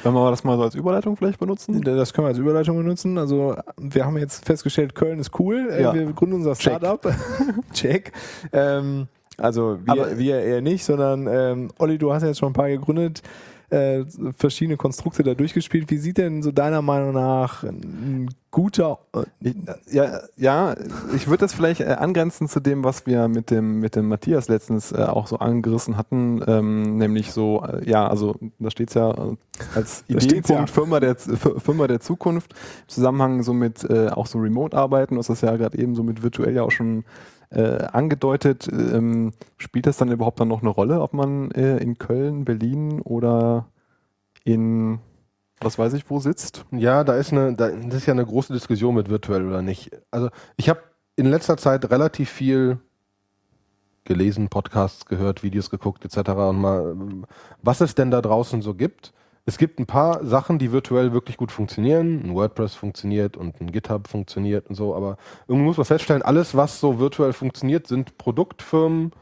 Wollen 0.03 0.15
wir 0.15 0.29
das 0.31 0.43
mal 0.43 0.55
so 0.57 0.63
als 0.63 0.75
Überleitung 0.75 1.17
vielleicht 1.17 1.39
benutzen? 1.39 1.81
Das 1.81 2.13
können 2.13 2.25
wir 2.25 2.29
als 2.29 2.37
Überleitung 2.37 2.77
benutzen. 2.77 3.17
Also 3.17 3.55
wir 3.77 4.05
haben 4.05 4.17
jetzt 4.17 4.45
festgestellt, 4.45 4.95
Köln 4.95 5.19
ist 5.19 5.37
cool. 5.39 5.69
Äh, 5.71 5.81
Ja. 5.81 5.93
Wir 5.93 6.05
gründen 6.13 6.35
unser 6.35 6.53
Check. 6.53 6.77
Startup. 6.77 7.13
Check. 7.73 8.13
Ähm, 8.53 9.07
also 9.37 9.79
wir, 9.83 9.91
Aber- 9.93 10.17
wir 10.17 10.39
eher 10.39 10.61
nicht, 10.61 10.83
sondern 10.83 11.27
ähm, 11.27 11.71
Olli, 11.79 11.97
du 11.97 12.13
hast 12.13 12.23
ja 12.23 12.29
jetzt 12.29 12.39
schon 12.39 12.49
ein 12.49 12.53
paar 12.53 12.69
gegründet, 12.69 13.21
äh, 13.69 14.05
verschiedene 14.37 14.77
Konstrukte 14.77 15.23
da 15.23 15.33
durchgespielt. 15.33 15.91
Wie 15.91 15.97
sieht 15.97 16.17
denn 16.17 16.41
so 16.41 16.53
deiner 16.53 16.81
Meinung 16.81 17.13
nach 17.13 17.63
ein 17.63 18.29
guter 18.49 18.99
äh, 19.13 19.51
Ja, 19.91 20.21
ja, 20.37 20.75
ich 21.13 21.27
würde 21.27 21.41
das 21.41 21.53
vielleicht 21.53 21.81
äh, 21.81 21.97
angrenzen 21.99 22.47
zu 22.47 22.61
dem, 22.61 22.85
was 22.85 23.05
wir 23.05 23.27
mit 23.27 23.51
dem 23.51 23.81
mit 23.81 23.97
dem 23.97 24.07
Matthias 24.07 24.47
letztens 24.47 24.93
äh, 24.93 25.03
auch 25.03 25.27
so 25.27 25.39
angerissen 25.39 25.97
hatten, 25.97 26.41
ähm, 26.47 26.97
nämlich 26.97 27.33
so, 27.33 27.61
äh, 27.61 27.87
ja, 27.89 28.07
also 28.07 28.35
da 28.57 28.71
steht's 28.71 28.93
ja 28.93 29.11
äh, 29.11 29.35
als 29.75 30.05
Ideenpunkt 30.07 30.61
ja. 30.61 30.67
Firma 30.67 31.01
der 31.01 31.17
Firma 31.17 31.87
der 31.87 31.99
Zukunft 31.99 32.53
im 32.53 32.87
Zusammenhang 32.87 33.43
so 33.43 33.51
mit 33.51 33.83
äh, 33.83 34.07
auch 34.07 34.27
so 34.27 34.39
Remote-Arbeiten, 34.39 35.17
hast 35.17 35.29
das 35.29 35.41
ja 35.41 35.55
gerade 35.57 35.77
eben 35.77 35.93
so 35.93 36.03
mit 36.03 36.23
virtuell 36.23 36.55
ja 36.55 36.63
auch 36.63 36.71
schon 36.71 37.03
äh, 37.49 37.85
angedeutet. 37.85 38.67
Ähm, 38.71 39.33
spielt 39.57 39.85
das 39.85 39.97
dann 39.97 40.11
überhaupt 40.11 40.39
dann 40.39 40.47
noch 40.47 40.61
eine 40.61 40.69
Rolle, 40.69 41.01
ob 41.01 41.13
man 41.13 41.51
äh, 41.51 41.77
in 41.77 41.97
Köln, 41.97 42.45
Berlin 42.45 43.01
oder 43.01 43.67
in 44.43 44.99
was 45.59 45.79
weiß 45.79 45.93
ich 45.93 46.09
wo 46.09 46.19
sitzt? 46.19 46.65
Ja, 46.71 47.03
da 47.03 47.15
ist 47.15 47.31
eine, 47.31 47.53
da, 47.55 47.69
das 47.69 47.95
ist 47.95 48.05
ja 48.05 48.13
eine 48.13 48.25
große 48.25 48.53
Diskussion 48.53 48.93
mit 48.93 49.09
virtuell 49.09 49.47
oder 49.47 49.61
nicht. 49.61 49.91
Also 50.11 50.29
ich 50.55 50.69
habe 50.69 50.81
in 51.15 51.25
letzter 51.25 51.57
Zeit 51.57 51.89
relativ 51.89 52.29
viel 52.29 52.79
gelesen, 54.03 54.49
Podcasts 54.49 55.05
gehört, 55.05 55.43
Videos 55.43 55.69
geguckt 55.69 56.05
etc. 56.05 56.29
und 56.29 56.61
mal, 56.61 56.95
was 57.61 57.81
es 57.81 57.95
denn 57.95 58.11
da 58.11 58.21
draußen 58.21 58.61
so 58.61 58.73
gibt. 58.73 59.13
Es 59.49 59.57
gibt 59.57 59.79
ein 59.79 59.85
paar 59.85 60.25
Sachen, 60.25 60.59
die 60.59 60.73
virtuell 60.73 61.13
wirklich 61.13 61.37
gut 61.37 61.53
funktionieren. 61.53 62.21
Ein 62.21 62.35
WordPress 62.35 62.75
funktioniert 62.75 63.37
und 63.37 63.61
ein 63.61 63.71
GitHub 63.71 64.09
funktioniert 64.09 64.67
und 64.67 64.75
so, 64.75 64.93
aber 64.93 65.15
irgendwie 65.47 65.65
muss 65.65 65.77
man 65.77 65.85
feststellen, 65.85 66.21
alles, 66.21 66.53
was 66.53 66.81
so 66.81 66.99
virtuell 66.99 67.31
funktioniert, 67.31 67.87
sind 67.87 68.17
Produktfirmen, 68.17 69.13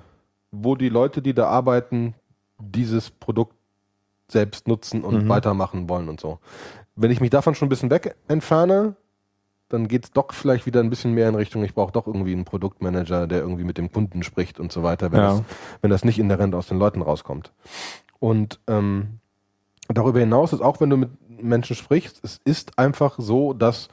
wo 0.52 0.76
die 0.76 0.90
Leute, 0.90 1.22
die 1.22 1.36
da 1.36 1.46
arbeiten, 1.48 2.16
dieses 2.58 3.12
Produkt 3.12 3.54
selbst 4.28 4.68
nutzen 4.68 5.04
und 5.04 5.26
Mhm. 5.26 5.30
weitermachen 5.30 5.88
wollen 5.90 6.10
und 6.10 6.20
so. 6.20 6.40
Wenn 6.96 7.12
ich 7.12 7.22
mich 7.22 7.30
davon 7.30 7.54
schon 7.54 7.68
ein 7.68 7.70
bisschen 7.70 7.92
weg 7.92 8.16
entferne, 8.28 8.96
dann 9.70 9.88
geht 9.88 10.06
es 10.06 10.12
doch 10.12 10.34
vielleicht 10.34 10.66
wieder 10.66 10.80
ein 10.80 10.90
bisschen 10.90 11.14
mehr 11.14 11.30
in 11.30 11.36
Richtung, 11.36 11.64
ich 11.64 11.76
brauche 11.76 11.92
doch 11.92 12.08
irgendwie 12.08 12.34
einen 12.34 12.46
Produktmanager, 12.46 13.28
der 13.28 13.42
irgendwie 13.42 13.64
mit 13.64 13.78
dem 13.78 13.92
Kunden 13.92 14.24
spricht 14.24 14.60
und 14.60 14.72
so 14.72 14.82
weiter, 14.82 15.12
wenn, 15.12 15.20
Ja. 15.20 15.28
das, 15.28 15.44
wenn 15.82 15.92
das 15.92 16.04
nicht 16.04 16.18
inhärent 16.18 16.56
aus 16.56 16.68
den 16.68 16.80
Leuten 16.80 17.04
rauskommt. 17.04 17.52
Und 18.20 18.60
ähm, 18.68 19.20
darüber 19.94 20.20
hinaus 20.20 20.54
ist 20.54 20.62
auch, 20.62 20.80
wenn 20.80 20.90
du 20.90 20.98
mit 20.98 21.10
Menschen 21.42 21.76
sprichst, 21.76 22.20
es 22.24 22.40
ist 22.44 22.78
einfach 22.80 23.16
so, 23.18 23.54
dass 23.54 23.90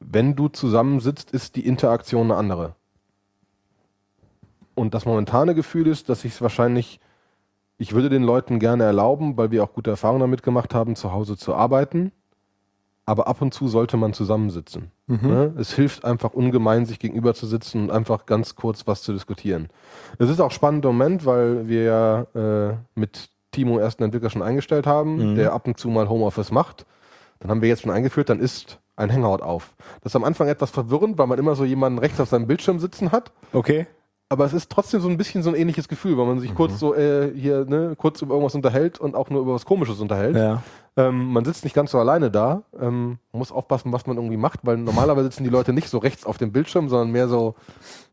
wenn 0.00 0.34
du 0.34 0.48
zusammensitzt, 0.48 1.30
ist 1.30 1.56
die 1.56 1.66
Interaktion 1.66 2.30
eine 2.30 2.36
andere. 2.36 2.74
Und 4.74 4.94
das 4.94 5.04
momentane 5.04 5.54
Gefühl 5.54 5.86
ist, 5.86 6.08
dass 6.08 6.24
ich 6.24 6.32
es 6.32 6.42
wahrscheinlich, 6.42 7.00
ich 7.76 7.92
würde 7.92 8.08
den 8.08 8.22
Leuten 8.22 8.58
gerne 8.58 8.84
erlauben, 8.84 9.36
weil 9.36 9.50
wir 9.50 9.62
auch 9.62 9.74
gute 9.74 9.90
Erfahrungen 9.90 10.20
damit 10.20 10.42
gemacht 10.42 10.74
haben, 10.74 10.96
zu 10.96 11.12
Hause 11.12 11.36
zu 11.36 11.54
arbeiten. 11.54 12.12
Aber 13.04 13.26
ab 13.26 13.42
und 13.42 13.52
zu 13.52 13.66
sollte 13.68 13.96
man 13.96 14.12
zusammensitzen. 14.12 14.90
Ne? 15.28 15.54
Es 15.58 15.74
hilft 15.74 16.04
einfach 16.04 16.32
ungemein, 16.32 16.86
sich 16.86 16.98
gegenüber 16.98 17.34
zu 17.34 17.46
sitzen 17.46 17.82
und 17.82 17.90
einfach 17.90 18.24
ganz 18.24 18.54
kurz 18.54 18.86
was 18.86 19.02
zu 19.02 19.12
diskutieren. 19.12 19.68
Es 20.18 20.30
ist 20.30 20.40
auch 20.40 20.52
spannend 20.52 20.84
im 20.84 20.92
Moment, 20.92 21.26
weil 21.26 21.66
wir 21.66 21.82
ja 21.82 22.20
äh, 22.70 22.76
mit 22.94 23.30
Timo 23.52 23.78
ersten 23.78 24.02
Entwickler 24.02 24.30
schon 24.30 24.42
eingestellt 24.42 24.86
haben, 24.86 25.32
Mhm. 25.32 25.36
der 25.36 25.52
ab 25.52 25.66
und 25.66 25.78
zu 25.78 25.88
mal 25.88 26.08
Homeoffice 26.08 26.50
macht. 26.52 26.86
Dann 27.40 27.50
haben 27.50 27.62
wir 27.62 27.68
jetzt 27.68 27.82
schon 27.82 27.90
eingeführt, 27.90 28.28
dann 28.28 28.40
ist 28.40 28.78
ein 28.96 29.12
Hangout 29.12 29.42
auf. 29.42 29.74
Das 30.02 30.12
ist 30.12 30.16
am 30.16 30.24
Anfang 30.24 30.48
etwas 30.48 30.70
verwirrend, 30.70 31.16
weil 31.18 31.26
man 31.26 31.38
immer 31.38 31.54
so 31.54 31.64
jemanden 31.64 31.98
rechts 31.98 32.20
auf 32.20 32.28
seinem 32.28 32.46
Bildschirm 32.46 32.78
sitzen 32.78 33.12
hat. 33.12 33.32
Okay. 33.52 33.86
Aber 34.32 34.44
es 34.44 34.52
ist 34.52 34.70
trotzdem 34.70 35.00
so 35.00 35.08
ein 35.08 35.16
bisschen 35.16 35.42
so 35.42 35.50
ein 35.50 35.56
ähnliches 35.56 35.88
Gefühl, 35.88 36.16
weil 36.16 36.26
man 36.26 36.38
sich 36.38 36.54
kurz 36.54 36.78
so 36.78 36.94
äh, 36.94 37.32
hier 37.34 37.64
ne, 37.64 37.94
kurz 37.98 38.22
über 38.22 38.34
irgendwas 38.34 38.54
unterhält 38.54 39.00
und 39.00 39.16
auch 39.16 39.28
nur 39.28 39.40
über 39.40 39.54
was 39.54 39.64
Komisches 39.64 39.98
unterhält. 39.98 40.36
Ja. 40.36 40.62
Ähm, 40.96 41.32
man 41.32 41.44
sitzt 41.44 41.64
nicht 41.64 41.74
ganz 41.74 41.90
so 41.90 41.98
alleine 41.98 42.30
da, 42.30 42.62
ähm, 42.80 43.18
muss 43.32 43.50
aufpassen, 43.50 43.92
was 43.92 44.06
man 44.06 44.16
irgendwie 44.18 44.36
macht, 44.36 44.60
weil 44.62 44.76
normalerweise 44.76 45.24
sitzen 45.24 45.42
die 45.42 45.50
Leute 45.50 45.72
nicht 45.72 45.88
so 45.88 45.98
rechts 45.98 46.24
auf 46.26 46.38
dem 46.38 46.52
Bildschirm, 46.52 46.88
sondern 46.88 47.10
mehr 47.10 47.26
so 47.26 47.56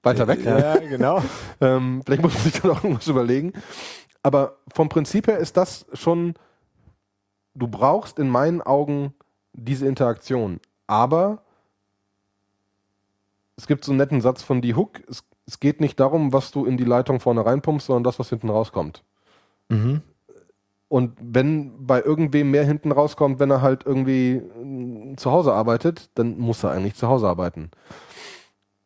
weiter 0.02 0.28
weg. 0.28 0.39
Ja, 0.43 0.78
genau. 0.78 1.21
Ähm, 1.62 2.02
vielleicht 2.06 2.21
muss 2.23 2.34
man 2.34 2.43
sich 2.43 2.62
dann 2.62 2.71
auch 2.71 2.84
irgendwas 2.84 3.08
überlegen. 3.08 3.54
Aber 4.28 4.58
vom 4.74 4.90
Prinzip 4.90 5.28
her 5.28 5.38
ist 5.38 5.56
das 5.56 5.86
schon, 5.94 6.34
du 7.56 7.70
brauchst 7.70 8.20
in 8.20 8.28
meinen 8.28 8.62
Augen 8.62 9.13
diese 9.54 9.88
Interaktion. 9.88 10.60
Aber 10.86 11.44
es 13.56 13.68
gibt 13.68 13.86
so 13.86 13.94
einen 13.94 14.00
netten 14.00 14.20
Satz 14.20 14.44
von 14.44 14.62
Die 14.62 14.76
Hook, 14.76 15.02
es, 15.08 15.24
es 15.46 15.62
geht 15.62 15.80
nicht 15.80 15.98
darum, 16.02 16.34
was 16.34 16.52
du 16.52 16.66
in 16.66 16.76
die 16.76 16.84
Leitung 16.84 17.22
vorne 17.22 17.46
reinpumpst, 17.46 17.88
sondern 17.88 18.04
das, 18.04 18.20
was 18.20 18.28
hinten 18.28 18.50
rauskommt. 18.50 19.02
Mhm. 19.70 20.02
Und 20.90 21.18
wenn 21.22 21.88
bei 21.88 22.02
irgendwem 22.02 22.52
mehr 22.52 22.66
hinten 22.66 22.92
rauskommt, 22.92 23.40
wenn 23.40 23.50
er 23.50 23.62
halt 23.62 23.86
irgendwie 23.86 24.42
äh, 24.42 25.16
zu 25.16 25.32
Hause 25.32 25.54
arbeitet, 25.54 26.10
dann 26.16 26.38
muss 26.38 26.66
er 26.66 26.72
eigentlich 26.72 26.96
zu 26.96 27.08
Hause 27.08 27.30
arbeiten. 27.30 27.72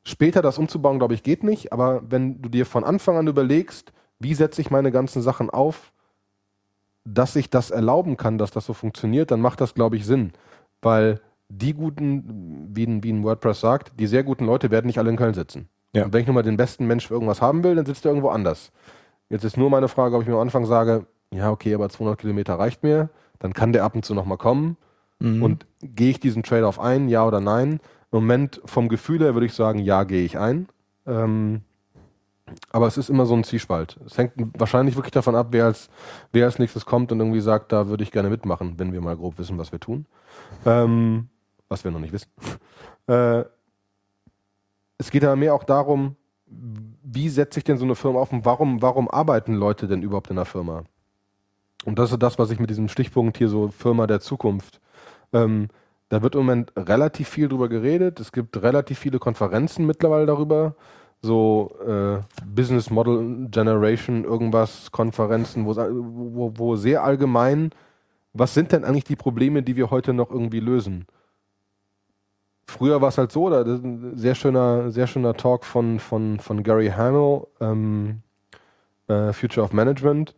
Später 0.03 0.43
das 0.43 0.59
umzubauen, 0.59 0.99
glaube 0.99 1.15
ich, 1.15 1.23
geht 1.23 1.43
nicht, 1.43 1.73
aber 1.73 2.03
wenn 2.07 2.43
du 2.43 2.49
dir 2.49 2.67
von 2.67 2.83
Anfang 2.83 3.17
an 3.17 3.25
überlegst, 3.25 3.91
wie 4.21 4.33
setze 4.33 4.61
ich 4.61 4.71
meine 4.71 4.91
ganzen 4.91 5.21
Sachen 5.21 5.49
auf, 5.49 5.91
dass 7.03 7.35
ich 7.35 7.49
das 7.49 7.71
erlauben 7.71 8.17
kann, 8.17 8.37
dass 8.37 8.51
das 8.51 8.65
so 8.65 8.73
funktioniert, 8.73 9.31
dann 9.31 9.41
macht 9.41 9.61
das, 9.61 9.73
glaube 9.73 9.95
ich, 9.95 10.05
Sinn. 10.05 10.31
Weil 10.81 11.19
die 11.49 11.73
guten, 11.73 12.69
wie 12.73 12.85
ein, 12.85 13.03
wie 13.03 13.11
ein 13.11 13.23
WordPress 13.23 13.59
sagt, 13.59 13.99
die 13.99 14.07
sehr 14.07 14.23
guten 14.23 14.45
Leute 14.45 14.71
werden 14.71 14.87
nicht 14.87 14.99
alle 14.99 15.09
in 15.09 15.17
Köln 15.17 15.33
sitzen. 15.33 15.67
Ja. 15.93 16.05
Und 16.05 16.13
wenn 16.13 16.21
ich 16.21 16.27
nur 16.27 16.35
mal 16.35 16.43
den 16.43 16.57
besten 16.57 16.85
Mensch 16.85 17.07
für 17.07 17.15
irgendwas 17.15 17.41
haben 17.41 17.63
will, 17.63 17.75
dann 17.75 17.85
sitzt 17.85 18.05
er 18.05 18.11
irgendwo 18.11 18.29
anders. 18.29 18.71
Jetzt 19.29 19.43
ist 19.43 19.57
nur 19.57 19.69
meine 19.69 19.87
Frage, 19.87 20.15
ob 20.15 20.21
ich 20.21 20.27
mir 20.27 20.35
am 20.35 20.41
Anfang 20.41 20.65
sage, 20.65 21.05
ja, 21.33 21.49
okay, 21.51 21.73
aber 21.73 21.89
200 21.89 22.19
Kilometer 22.19 22.59
reicht 22.59 22.83
mir, 22.83 23.09
dann 23.39 23.53
kann 23.53 23.73
der 23.73 23.83
ab 23.83 23.95
und 23.95 24.05
zu 24.05 24.13
nochmal 24.13 24.37
kommen 24.37 24.77
Mhm. 25.21 25.43
und 25.43 25.65
gehe 25.83 26.09
ich 26.09 26.19
diesen 26.19 26.43
Trade-off 26.43 26.79
ein, 26.79 27.07
ja 27.07 27.25
oder 27.25 27.39
nein? 27.39 27.79
Moment 28.11 28.59
vom 28.65 28.89
Gefühl 28.89 29.19
her 29.19 29.35
würde 29.35 29.45
ich 29.45 29.53
sagen, 29.53 29.79
ja, 29.79 30.03
gehe 30.03 30.25
ich 30.25 30.37
ein. 30.37 30.67
Ähm, 31.05 31.61
aber 32.71 32.87
es 32.87 32.97
ist 32.97 33.09
immer 33.09 33.25
so 33.25 33.33
ein 33.35 33.43
Zwiespalt. 33.43 33.97
Es 34.05 34.17
hängt 34.17 34.33
wahrscheinlich 34.57 34.95
wirklich 34.95 35.11
davon 35.11 35.35
ab, 35.35 35.47
wer 35.51 35.65
als, 35.65 35.89
wer 36.31 36.45
als 36.45 36.59
nächstes 36.59 36.85
kommt 36.85 37.11
und 37.11 37.19
irgendwie 37.19 37.41
sagt, 37.41 37.71
da 37.71 37.87
würde 37.87 38.03
ich 38.03 38.11
gerne 38.11 38.29
mitmachen, 38.29 38.77
wenn 38.77 38.93
wir 38.93 39.01
mal 39.01 39.15
grob 39.15 39.37
wissen, 39.37 39.57
was 39.57 39.71
wir 39.71 39.79
tun. 39.79 40.05
Ähm, 40.65 41.29
was 41.69 41.83
wir 41.83 41.91
noch 41.91 41.99
nicht 41.99 42.13
wissen. 42.13 42.31
Äh, 43.07 43.43
es 44.99 45.09
geht 45.09 45.23
aber 45.23 45.35
mehr 45.35 45.55
auch 45.55 45.63
darum, 45.63 46.15
wie 46.45 47.29
setze 47.29 47.59
ich 47.59 47.63
denn 47.63 47.77
so 47.77 47.83
eine 47.83 47.95
Firma 47.95 48.19
auf 48.19 48.31
und 48.31 48.45
warum, 48.45 48.83
warum 48.83 49.09
arbeiten 49.09 49.55
Leute 49.55 49.87
denn 49.87 50.03
überhaupt 50.03 50.29
in 50.29 50.37
einer 50.37 50.45
Firma? 50.45 50.83
Und 51.83 51.97
das 51.97 52.11
ist 52.11 52.21
das, 52.21 52.37
was 52.37 52.51
ich 52.51 52.59
mit 52.59 52.69
diesem 52.69 52.87
Stichpunkt 52.87 53.37
hier 53.37 53.49
so 53.49 53.69
Firma 53.69 54.05
der 54.05 54.19
Zukunft. 54.19 54.79
Ähm, 55.33 55.69
da 56.09 56.21
wird 56.21 56.35
im 56.35 56.41
Moment 56.41 56.73
relativ 56.75 57.29
viel 57.29 57.47
drüber 57.47 57.69
geredet. 57.69 58.19
Es 58.19 58.31
gibt 58.31 58.61
relativ 58.61 58.99
viele 58.99 59.17
Konferenzen 59.17 59.87
mittlerweile 59.87 60.27
darüber. 60.27 60.75
So 61.21 61.71
äh, 61.85 62.21
Business 62.45 62.89
Model 62.89 63.47
Generation, 63.49 64.23
irgendwas, 64.23 64.91
Konferenzen, 64.91 65.65
wo, 65.65 65.75
wo, 65.75 66.53
wo 66.55 66.75
sehr 66.75 67.03
allgemein, 67.03 67.71
was 68.33 68.53
sind 68.53 68.71
denn 68.71 68.83
eigentlich 68.83 69.03
die 69.03 69.15
Probleme, 69.15 69.61
die 69.61 69.75
wir 69.75 69.91
heute 69.91 70.13
noch 70.13 70.31
irgendwie 70.31 70.59
lösen? 70.59 71.05
Früher 72.65 73.01
war 73.01 73.09
es 73.09 73.17
halt 73.17 73.31
so, 73.31 73.49
da 73.49 73.61
ein 73.63 74.13
sehr 74.15 74.33
schöner, 74.33 74.91
sehr 74.91 75.05
schöner 75.05 75.35
Talk 75.35 75.65
von, 75.65 75.99
von, 75.99 76.39
von 76.39 76.63
Gary 76.63 76.87
Hamill, 76.87 77.45
ähm, 77.59 78.21
äh, 79.07 79.33
Future 79.33 79.65
of 79.65 79.73
Management. 79.73 80.35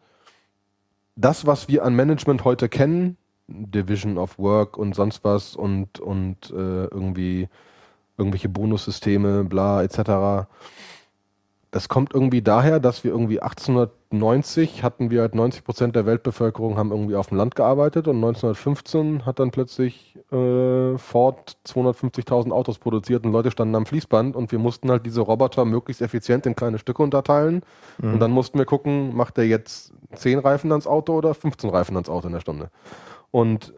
Das, 1.16 1.46
was 1.46 1.68
wir 1.68 1.86
an 1.86 1.96
Management 1.96 2.44
heute 2.44 2.70
kennen, 2.70 3.18
Division 3.48 4.18
of 4.18 4.40
Work 4.40 4.78
und 4.78 4.96
sonst 4.96 5.24
was 5.24 5.56
und, 5.56 6.00
und 6.00 6.50
äh, 6.50 6.86
irgendwie 6.86 7.50
irgendwelche 8.18 8.50
Bonussysteme, 8.50 9.44
bla, 9.44 9.84
etc. 9.84 10.48
Das 11.74 11.90
kommt 11.90 12.14
irgendwie 12.14 12.44
daher, 12.44 12.80
dass 12.80 13.04
wir 13.04 13.10
irgendwie 13.10 13.42
1890 13.42 14.84
hatten 14.84 15.10
wir 15.10 15.22
halt 15.22 15.34
90 15.34 15.64
Prozent 15.64 15.96
der 15.96 16.06
Weltbevölkerung 16.06 16.78
haben 16.78 16.92
irgendwie 16.92 17.16
auf 17.16 17.30
dem 17.30 17.38
Land 17.38 17.56
gearbeitet 17.56 18.08
und 18.08 18.18
1915 18.18 19.26
hat 19.26 19.40
dann 19.40 19.50
plötzlich 19.50 20.16
äh, 20.32 20.96
Ford 21.00 21.58
250.000 21.66 22.52
Autos 22.52 22.78
produziert 22.78 23.26
und 23.26 23.32
Leute 23.32 23.50
standen 23.50 23.74
am 23.74 23.88
Fließband 23.88 24.36
und 24.36 24.52
wir 24.52 24.60
mussten 24.60 24.92
halt 24.92 25.08
diese 25.08 25.22
Roboter 25.22 25.66
möglichst 25.66 26.04
effizient 26.04 26.46
in 26.46 26.56
kleine 26.56 26.78
Stücke 26.78 27.02
unterteilen 27.02 27.64
mhm. 27.98 28.14
und 28.14 28.20
dann 28.20 28.30
mussten 28.30 28.60
wir 28.60 28.66
gucken, 28.66 29.16
macht 29.16 29.38
der 29.38 29.48
jetzt 29.48 29.94
10 30.14 30.38
Reifen 30.38 30.72
ans 30.72 30.86
Auto 30.86 31.14
oder 31.18 31.34
15 31.34 31.72
Reifen 31.72 31.96
ans 31.96 32.08
Auto 32.08 32.28
in 32.28 32.34
der 32.34 32.42
Stunde. 32.42 32.70
Und 33.32 33.74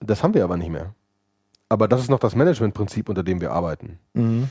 das 0.00 0.24
haben 0.24 0.34
wir 0.34 0.42
aber 0.42 0.56
nicht 0.56 0.70
mehr. 0.70 0.95
Aber 1.68 1.88
das 1.88 2.00
ist 2.00 2.10
noch 2.10 2.20
das 2.20 2.34
Managementprinzip, 2.34 3.08
unter 3.08 3.22
dem 3.22 3.40
wir 3.40 3.52
arbeiten. 3.52 3.98
Mhm. 4.14 4.48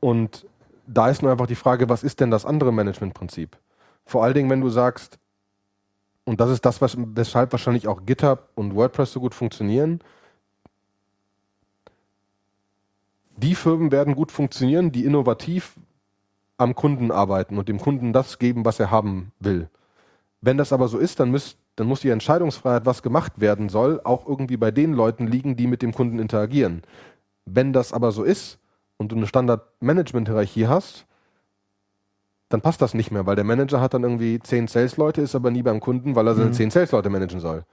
Und 0.00 0.46
da 0.86 1.08
ist 1.08 1.22
nur 1.22 1.30
einfach 1.30 1.46
die 1.46 1.54
Frage, 1.54 1.88
was 1.88 2.02
ist 2.02 2.20
denn 2.20 2.30
das 2.30 2.44
andere 2.44 2.72
Managementprinzip? 2.72 3.56
Vor 4.04 4.24
allen 4.24 4.34
Dingen, 4.34 4.50
wenn 4.50 4.60
du 4.60 4.68
sagst, 4.68 5.18
und 6.24 6.40
das 6.40 6.50
ist 6.50 6.64
das, 6.64 6.80
weshalb 6.80 7.52
wahrscheinlich 7.52 7.88
auch 7.88 8.04
GitHub 8.04 8.48
und 8.54 8.74
WordPress 8.74 9.12
so 9.12 9.20
gut 9.20 9.34
funktionieren, 9.34 10.00
die 13.36 13.54
Firmen 13.54 13.90
werden 13.90 14.14
gut 14.14 14.30
funktionieren, 14.30 14.92
die 14.92 15.04
innovativ 15.04 15.74
am 16.58 16.74
Kunden 16.74 17.10
arbeiten 17.10 17.58
und 17.58 17.68
dem 17.68 17.80
Kunden 17.80 18.12
das 18.12 18.38
geben, 18.38 18.64
was 18.64 18.78
er 18.78 18.90
haben 18.90 19.32
will. 19.40 19.68
Wenn 20.40 20.58
das 20.58 20.72
aber 20.72 20.88
so 20.88 20.98
ist, 20.98 21.18
dann 21.18 21.30
müsst, 21.30 21.56
dann 21.76 21.86
muss 21.86 22.00
die 22.00 22.10
Entscheidungsfreiheit, 22.10 22.86
was 22.86 23.02
gemacht 23.02 23.40
werden 23.40 23.68
soll, 23.68 24.00
auch 24.04 24.26
irgendwie 24.26 24.56
bei 24.56 24.70
den 24.70 24.92
Leuten 24.92 25.26
liegen, 25.26 25.56
die 25.56 25.66
mit 25.66 25.82
dem 25.82 25.92
Kunden 25.92 26.18
interagieren. 26.18 26.82
Wenn 27.44 27.72
das 27.72 27.92
aber 27.92 28.12
so 28.12 28.22
ist 28.22 28.58
und 28.98 29.12
du 29.12 29.16
eine 29.16 29.26
Standard-Management-Hierarchie 29.26 30.66
hast, 30.66 31.06
dann 32.50 32.60
passt 32.60 32.82
das 32.82 32.92
nicht 32.92 33.10
mehr, 33.10 33.24
weil 33.24 33.36
der 33.36 33.44
Manager 33.44 33.80
hat 33.80 33.94
dann 33.94 34.02
irgendwie 34.02 34.38
zehn 34.38 34.68
Sales-Leute, 34.68 35.22
ist 35.22 35.34
aber 35.34 35.50
nie 35.50 35.62
beim 35.62 35.80
Kunden, 35.80 36.14
weil 36.14 36.26
er 36.26 36.34
seine 36.34 36.48
mhm. 36.48 36.52
zehn 36.52 36.70
Sales-Leute 36.70 37.08
managen 37.08 37.40
soll. 37.40 37.64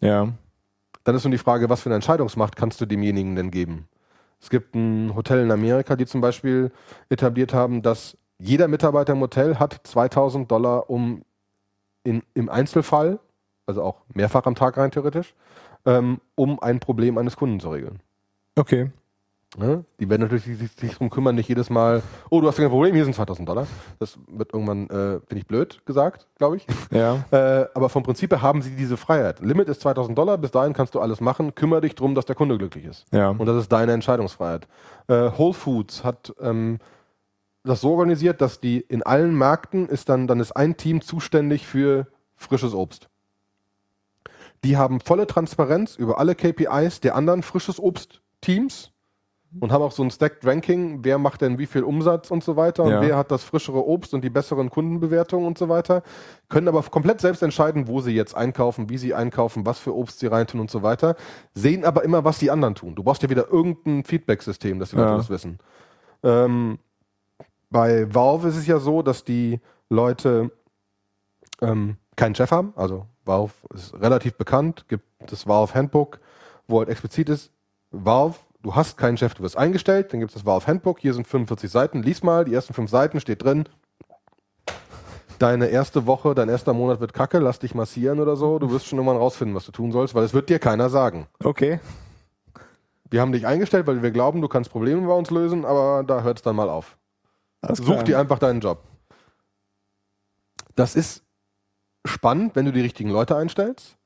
Ja. 0.00 0.28
Dann 1.02 1.16
ist 1.16 1.24
nun 1.24 1.32
die 1.32 1.38
Frage, 1.38 1.68
was 1.68 1.80
für 1.80 1.88
eine 1.88 1.96
Entscheidungsmacht 1.96 2.54
kannst 2.54 2.80
du 2.80 2.86
demjenigen 2.86 3.34
denn 3.34 3.50
geben? 3.50 3.88
Es 4.40 4.50
gibt 4.50 4.76
ein 4.76 5.14
Hotel 5.16 5.40
in 5.40 5.50
Amerika, 5.50 5.96
die 5.96 6.06
zum 6.06 6.20
Beispiel 6.20 6.70
etabliert 7.08 7.52
haben, 7.52 7.82
dass 7.82 8.16
jeder 8.38 8.68
Mitarbeiter 8.68 9.14
im 9.14 9.20
Hotel 9.20 9.58
hat 9.58 9.80
2000 9.82 10.48
Dollar, 10.48 10.88
um 10.88 11.24
in, 12.08 12.22
im 12.34 12.48
Einzelfall, 12.48 13.18
also 13.66 13.82
auch 13.82 14.02
mehrfach 14.14 14.46
am 14.46 14.54
Tag 14.54 14.76
rein 14.76 14.90
theoretisch, 14.90 15.34
ähm, 15.84 16.20
um 16.34 16.60
ein 16.60 16.80
Problem 16.80 17.18
eines 17.18 17.36
Kunden 17.36 17.60
zu 17.60 17.70
regeln. 17.70 18.00
Okay. 18.56 18.90
Ne? 19.56 19.84
Die 19.98 20.10
werden 20.10 20.22
natürlich 20.22 20.44
sich, 20.44 20.72
sich 20.72 20.92
darum 20.92 21.08
kümmern, 21.08 21.34
nicht 21.34 21.48
jedes 21.48 21.70
Mal, 21.70 22.02
oh, 22.28 22.40
du 22.40 22.48
hast 22.48 22.60
ein 22.60 22.68
Problem, 22.68 22.94
hier 22.94 23.04
sind 23.04 23.14
2000 23.14 23.48
Dollar. 23.48 23.66
Das 23.98 24.18
wird 24.30 24.52
irgendwann, 24.52 24.84
äh, 24.90 25.20
bin 25.26 25.38
ich 25.38 25.46
blöd 25.46 25.80
gesagt, 25.86 26.26
glaube 26.36 26.56
ich. 26.56 26.66
Ja. 26.90 27.24
Äh, 27.30 27.66
aber 27.74 27.88
vom 27.88 28.02
Prinzip 28.02 28.30
her 28.30 28.42
haben 28.42 28.62
sie 28.62 28.70
diese 28.70 28.96
Freiheit. 28.96 29.40
Limit 29.40 29.68
ist 29.68 29.80
2000 29.82 30.16
Dollar, 30.16 30.38
bis 30.38 30.50
dahin 30.50 30.72
kannst 30.72 30.94
du 30.94 31.00
alles 31.00 31.20
machen, 31.20 31.54
kümmere 31.54 31.82
dich 31.82 31.94
darum, 31.94 32.14
dass 32.14 32.24
der 32.26 32.34
Kunde 32.34 32.58
glücklich 32.58 32.84
ist. 32.84 33.06
Ja. 33.12 33.30
Und 33.30 33.46
das 33.46 33.56
ist 33.56 33.72
deine 33.72 33.92
Entscheidungsfreiheit. 33.92 34.66
Äh, 35.06 35.30
Whole 35.36 35.54
Foods 35.54 36.04
hat 36.04 36.34
ähm, 36.40 36.78
das 37.68 37.80
so 37.80 37.92
organisiert, 37.92 38.40
dass 38.40 38.60
die 38.60 38.80
in 38.80 39.02
allen 39.02 39.36
Märkten 39.36 39.88
ist 39.88 40.08
dann, 40.08 40.26
dann 40.26 40.40
ist 40.40 40.52
ein 40.52 40.76
Team 40.76 41.00
zuständig 41.00 41.66
für 41.66 42.06
frisches 42.36 42.74
Obst. 42.74 43.08
Die 44.64 44.76
haben 44.76 45.00
volle 45.00 45.26
Transparenz 45.26 45.94
über 45.96 46.18
alle 46.18 46.34
KPIs 46.34 47.00
der 47.00 47.14
anderen 47.14 47.42
frisches 47.42 47.78
Obst-Teams 47.78 48.90
und 49.60 49.72
haben 49.72 49.82
auch 49.82 49.92
so 49.92 50.02
ein 50.02 50.10
Stacked 50.10 50.44
Ranking, 50.44 51.04
wer 51.04 51.16
macht 51.16 51.40
denn 51.40 51.58
wie 51.58 51.66
viel 51.66 51.82
Umsatz 51.82 52.30
und 52.30 52.44
so 52.44 52.56
weiter 52.56 52.82
und 52.84 52.90
Ja. 52.90 53.00
wer 53.00 53.16
hat 53.16 53.30
das 53.30 53.44
frischere 53.44 53.86
Obst 53.86 54.12
und 54.12 54.22
die 54.22 54.28
besseren 54.30 54.68
Kundenbewertungen 54.68 55.46
und 55.46 55.56
so 55.56 55.68
weiter, 55.68 56.02
können 56.48 56.68
aber 56.68 56.82
komplett 56.82 57.20
selbst 57.20 57.42
entscheiden, 57.42 57.88
wo 57.88 58.00
sie 58.00 58.10
jetzt 58.12 58.34
einkaufen, 58.34 58.90
wie 58.90 58.98
sie 58.98 59.14
einkaufen, 59.14 59.64
was 59.64 59.78
für 59.78 59.94
Obst 59.96 60.18
sie 60.18 60.26
reintun 60.26 60.60
und 60.60 60.70
so 60.70 60.82
weiter, 60.82 61.16
sehen 61.54 61.84
aber 61.84 62.04
immer, 62.04 62.24
was 62.24 62.38
die 62.38 62.50
anderen 62.50 62.74
tun. 62.74 62.94
Du 62.94 63.02
brauchst 63.02 63.22
ja 63.22 63.30
wieder 63.30 63.48
irgendein 63.48 64.04
Feedback-System, 64.04 64.78
dass 64.80 64.90
die 64.90 64.96
Leute 64.96 65.12
Ja. 65.12 65.16
das 65.16 65.30
wissen. 65.30 65.58
Ähm, 66.22 66.78
bei 67.70 68.12
Valve 68.14 68.48
ist 68.48 68.56
es 68.56 68.66
ja 68.66 68.78
so, 68.78 69.02
dass 69.02 69.24
die 69.24 69.60
Leute 69.88 70.50
ähm, 71.60 71.96
keinen 72.16 72.34
Chef 72.34 72.50
haben. 72.50 72.72
Also 72.76 73.06
Valve 73.24 73.52
ist 73.74 73.94
relativ 73.94 74.36
bekannt, 74.36 74.86
gibt 74.88 75.04
das 75.26 75.46
Valve 75.46 75.74
Handbook, 75.74 76.20
wo 76.66 76.78
halt 76.78 76.88
explizit 76.88 77.28
ist, 77.28 77.52
Valve, 77.90 78.36
du 78.62 78.74
hast 78.74 78.98
keinen 78.98 79.16
Chef, 79.16 79.34
du 79.34 79.42
wirst 79.42 79.56
eingestellt, 79.56 80.12
dann 80.12 80.20
gibt 80.20 80.30
es 80.30 80.34
das 80.34 80.46
Valve 80.46 80.66
Handbook, 80.66 81.00
hier 81.00 81.14
sind 81.14 81.26
45 81.26 81.70
Seiten, 81.70 82.02
lies 82.02 82.22
mal, 82.22 82.44
die 82.44 82.54
ersten 82.54 82.74
fünf 82.74 82.90
Seiten 82.90 83.20
steht 83.20 83.42
drin, 83.42 83.64
deine 85.38 85.66
erste 85.68 86.06
Woche, 86.06 86.34
dein 86.34 86.48
erster 86.48 86.72
Monat 86.74 87.00
wird 87.00 87.12
kacke, 87.12 87.38
lass 87.38 87.58
dich 87.58 87.74
massieren 87.74 88.20
oder 88.20 88.36
so, 88.36 88.58
du 88.58 88.70
wirst 88.70 88.86
schon 88.86 88.98
irgendwann 88.98 89.18
rausfinden, 89.18 89.54
was 89.54 89.64
du 89.64 89.72
tun 89.72 89.92
sollst, 89.92 90.14
weil 90.14 90.24
es 90.24 90.34
wird 90.34 90.48
dir 90.48 90.58
keiner 90.58 90.90
sagen. 90.90 91.26
Okay. 91.42 91.80
Wir 93.10 93.22
haben 93.22 93.32
dich 93.32 93.46
eingestellt, 93.46 93.86
weil 93.86 94.02
wir 94.02 94.10
glauben, 94.10 94.42
du 94.42 94.48
kannst 94.48 94.70
Probleme 94.70 95.06
bei 95.06 95.14
uns 95.14 95.30
lösen, 95.30 95.64
aber 95.64 96.04
da 96.06 96.22
hört 96.22 96.38
es 96.38 96.42
dann 96.42 96.56
mal 96.56 96.68
auf. 96.68 96.98
Alles 97.60 97.78
Such 97.78 97.86
klar. 97.86 98.04
dir 98.04 98.18
einfach 98.18 98.38
deinen 98.38 98.60
Job. 98.60 98.84
Das 100.74 100.94
ist 100.94 101.24
spannend, 102.04 102.54
wenn 102.54 102.64
du 102.64 102.72
die 102.72 102.80
richtigen 102.80 103.10
Leute 103.10 103.36
einstellst. 103.36 103.96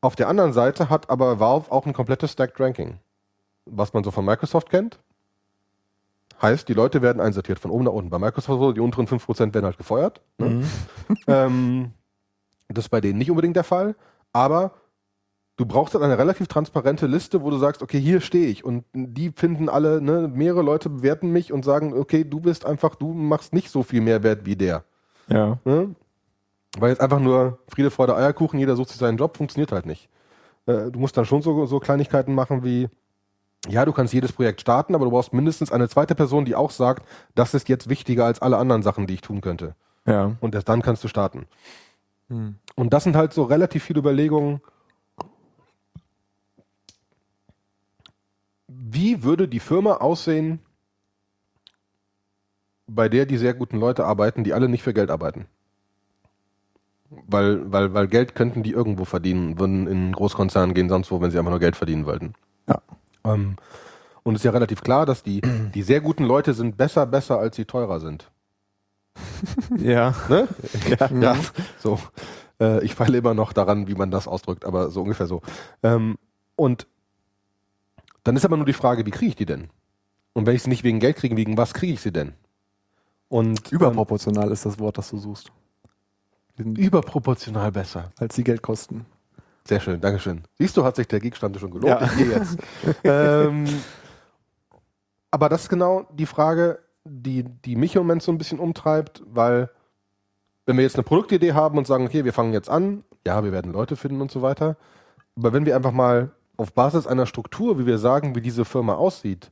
Auf 0.00 0.16
der 0.16 0.28
anderen 0.28 0.52
Seite 0.52 0.90
hat 0.90 1.08
aber 1.10 1.40
Valve 1.40 1.72
auch 1.72 1.86
ein 1.86 1.92
komplettes 1.92 2.32
Stacked 2.32 2.60
Ranking. 2.60 2.98
Was 3.64 3.92
man 3.92 4.04
so 4.04 4.10
von 4.10 4.24
Microsoft 4.24 4.70
kennt. 4.70 5.00
Heißt, 6.40 6.68
die 6.68 6.74
Leute 6.74 7.00
werden 7.00 7.20
einsortiert 7.20 7.58
von 7.58 7.70
oben 7.70 7.84
nach 7.84 7.92
unten. 7.92 8.10
Bei 8.10 8.18
Microsoft 8.18 8.60
so, 8.60 8.72
die 8.72 8.80
unteren 8.80 9.06
5% 9.06 9.54
werden 9.54 9.64
halt 9.64 9.78
gefeuert. 9.78 10.20
Ne? 10.38 10.50
Mhm. 10.50 10.66
ähm, 11.26 11.92
das 12.68 12.84
ist 12.84 12.90
bei 12.90 13.00
denen 13.00 13.18
nicht 13.18 13.30
unbedingt 13.30 13.56
der 13.56 13.64
Fall, 13.64 13.96
aber 14.32 14.72
du 15.56 15.64
brauchst 15.64 15.94
halt 15.94 16.04
eine 16.04 16.18
relativ 16.18 16.48
transparente 16.48 17.06
Liste, 17.06 17.42
wo 17.42 17.50
du 17.50 17.56
sagst, 17.56 17.82
okay, 17.82 17.98
hier 17.98 18.20
stehe 18.20 18.46
ich 18.46 18.64
und 18.64 18.84
die 18.92 19.30
finden 19.30 19.68
alle, 19.68 20.00
ne, 20.00 20.30
mehrere 20.32 20.62
Leute 20.62 20.90
bewerten 20.90 21.30
mich 21.30 21.52
und 21.52 21.64
sagen, 21.64 21.94
okay, 21.94 22.24
du 22.24 22.40
bist 22.40 22.66
einfach, 22.66 22.94
du 22.94 23.12
machst 23.12 23.52
nicht 23.52 23.70
so 23.70 23.82
viel 23.82 24.00
Mehrwert 24.00 24.44
wie 24.44 24.56
der. 24.56 24.84
Ja. 25.28 25.58
Ne? 25.64 25.94
Weil 26.78 26.90
jetzt 26.90 27.00
einfach 27.00 27.20
nur 27.20 27.58
Friede, 27.68 27.90
Freude, 27.90 28.14
Eierkuchen, 28.14 28.58
jeder 28.58 28.76
sucht 28.76 28.90
sich 28.90 28.98
seinen 28.98 29.16
Job, 29.16 29.36
funktioniert 29.36 29.72
halt 29.72 29.86
nicht. 29.86 30.08
Äh, 30.66 30.90
du 30.90 30.98
musst 30.98 31.16
dann 31.16 31.24
schon 31.24 31.40
so, 31.40 31.64
so 31.66 31.80
Kleinigkeiten 31.80 32.34
machen 32.34 32.62
wie, 32.62 32.88
ja, 33.66 33.84
du 33.84 33.92
kannst 33.92 34.12
jedes 34.12 34.32
Projekt 34.32 34.60
starten, 34.60 34.94
aber 34.94 35.06
du 35.06 35.10
brauchst 35.10 35.32
mindestens 35.32 35.72
eine 35.72 35.88
zweite 35.88 36.14
Person, 36.14 36.44
die 36.44 36.54
auch 36.54 36.70
sagt, 36.70 37.06
das 37.34 37.54
ist 37.54 37.68
jetzt 37.68 37.88
wichtiger 37.88 38.26
als 38.26 38.42
alle 38.42 38.58
anderen 38.58 38.82
Sachen, 38.82 39.06
die 39.06 39.14
ich 39.14 39.22
tun 39.22 39.40
könnte. 39.40 39.74
Ja. 40.06 40.36
Und 40.40 40.54
erst 40.54 40.68
dann 40.68 40.82
kannst 40.82 41.02
du 41.02 41.08
starten. 41.08 41.46
Hm. 42.28 42.56
Und 42.74 42.92
das 42.92 43.04
sind 43.04 43.16
halt 43.16 43.32
so 43.32 43.44
relativ 43.44 43.84
viele 43.84 44.00
Überlegungen. 44.00 44.60
Wie 48.88 49.24
würde 49.24 49.48
die 49.48 49.58
Firma 49.58 49.94
aussehen, 49.94 50.60
bei 52.86 53.08
der 53.08 53.26
die 53.26 53.36
sehr 53.36 53.52
guten 53.52 53.78
Leute 53.80 54.04
arbeiten, 54.04 54.44
die 54.44 54.52
alle 54.52 54.68
nicht 54.68 54.84
für 54.84 54.94
Geld 54.94 55.10
arbeiten? 55.10 55.46
Weil, 57.10 57.72
weil, 57.72 57.94
weil 57.94 58.06
Geld 58.06 58.36
könnten 58.36 58.62
die 58.62 58.70
irgendwo 58.72 59.04
verdienen, 59.04 59.58
würden 59.58 59.88
in 59.88 60.12
Großkonzernen 60.12 60.72
gehen, 60.74 60.88
sonst 60.88 61.10
wo, 61.10 61.20
wenn 61.20 61.30
sie 61.32 61.38
einfach 61.38 61.50
nur 61.50 61.58
Geld 61.60 61.74
verdienen 61.76 62.06
wollten. 62.06 62.34
Ja. 62.68 62.80
Ähm, 63.24 63.56
Und 64.22 64.34
es 64.36 64.40
ist 64.40 64.44
ja 64.44 64.50
relativ 64.52 64.82
klar, 64.82 65.04
dass 65.04 65.22
die, 65.24 65.40
die 65.74 65.82
sehr 65.82 66.00
guten 66.00 66.24
Leute 66.24 66.54
sind 66.54 66.76
besser, 66.76 67.06
besser, 67.06 67.38
als 67.38 67.56
sie 67.56 67.64
teurer 67.64 67.98
sind. 68.00 68.30
Ja. 69.78 70.14
Ne? 70.28 70.46
Ja, 70.88 71.10
ja. 71.20 71.36
so. 71.78 71.98
Äh, 72.60 72.84
ich 72.84 72.94
feile 72.94 73.18
immer 73.18 73.34
noch 73.34 73.52
daran, 73.52 73.88
wie 73.88 73.94
man 73.94 74.10
das 74.10 74.28
ausdrückt, 74.28 74.64
aber 74.64 74.90
so 74.90 75.02
ungefähr 75.02 75.26
so. 75.26 75.42
Ähm, 75.82 76.16
und 76.56 76.86
dann 78.26 78.34
ist 78.34 78.44
aber 78.44 78.56
nur 78.56 78.66
die 78.66 78.72
Frage, 78.72 79.06
wie 79.06 79.12
kriege 79.12 79.28
ich 79.28 79.36
die 79.36 79.46
denn? 79.46 79.68
Und 80.32 80.46
wenn 80.46 80.56
ich 80.56 80.64
sie 80.64 80.68
nicht 80.68 80.82
wegen 80.82 80.98
Geld 80.98 81.16
kriege, 81.16 81.36
wegen 81.36 81.56
was 81.56 81.74
kriege 81.74 81.92
ich 81.92 82.00
sie 82.00 82.10
denn? 82.10 82.32
Und 83.28 83.70
Überproportional 83.70 84.50
ist 84.50 84.66
das 84.66 84.80
Wort, 84.80 84.98
das 84.98 85.10
du 85.10 85.18
suchst. 85.18 85.52
Ähm, 86.58 86.74
überproportional 86.74 87.70
besser. 87.70 88.10
als 88.18 88.34
die 88.34 88.42
Geld 88.42 88.62
kosten. 88.62 89.06
Sehr 89.64 89.78
schön, 89.78 90.00
Dankeschön. 90.00 90.42
Siehst 90.58 90.76
du, 90.76 90.84
hat 90.84 90.96
sich 90.96 91.06
der 91.06 91.20
Geekstand 91.20 91.58
schon 91.58 91.70
gelohnt. 91.70 92.00
Ja. 92.00 92.04
Ich 92.04 92.16
gehe 92.16 92.30
jetzt. 92.30 92.58
ähm, 93.04 93.64
aber 95.30 95.48
das 95.48 95.62
ist 95.62 95.68
genau 95.68 96.08
die 96.12 96.26
Frage, 96.26 96.80
die, 97.04 97.44
die 97.44 97.76
mich 97.76 97.94
im 97.94 98.02
Moment 98.02 98.22
so 98.22 98.32
ein 98.32 98.38
bisschen 98.38 98.58
umtreibt, 98.58 99.22
weil 99.26 99.70
wenn 100.66 100.76
wir 100.76 100.82
jetzt 100.82 100.96
eine 100.96 101.04
Produktidee 101.04 101.52
haben 101.52 101.78
und 101.78 101.86
sagen, 101.86 102.06
okay, 102.06 102.24
wir 102.24 102.32
fangen 102.32 102.52
jetzt 102.52 102.68
an, 102.68 103.04
ja, 103.24 103.44
wir 103.44 103.52
werden 103.52 103.72
Leute 103.72 103.94
finden 103.94 104.20
und 104.20 104.32
so 104.32 104.42
weiter, 104.42 104.76
aber 105.36 105.52
wenn 105.52 105.64
wir 105.64 105.76
einfach 105.76 105.92
mal 105.92 106.32
auf 106.56 106.72
Basis 106.72 107.06
einer 107.06 107.26
Struktur, 107.26 107.78
wie 107.78 107.86
wir 107.86 107.98
sagen, 107.98 108.34
wie 108.34 108.40
diese 108.40 108.64
Firma 108.64 108.94
aussieht, 108.94 109.50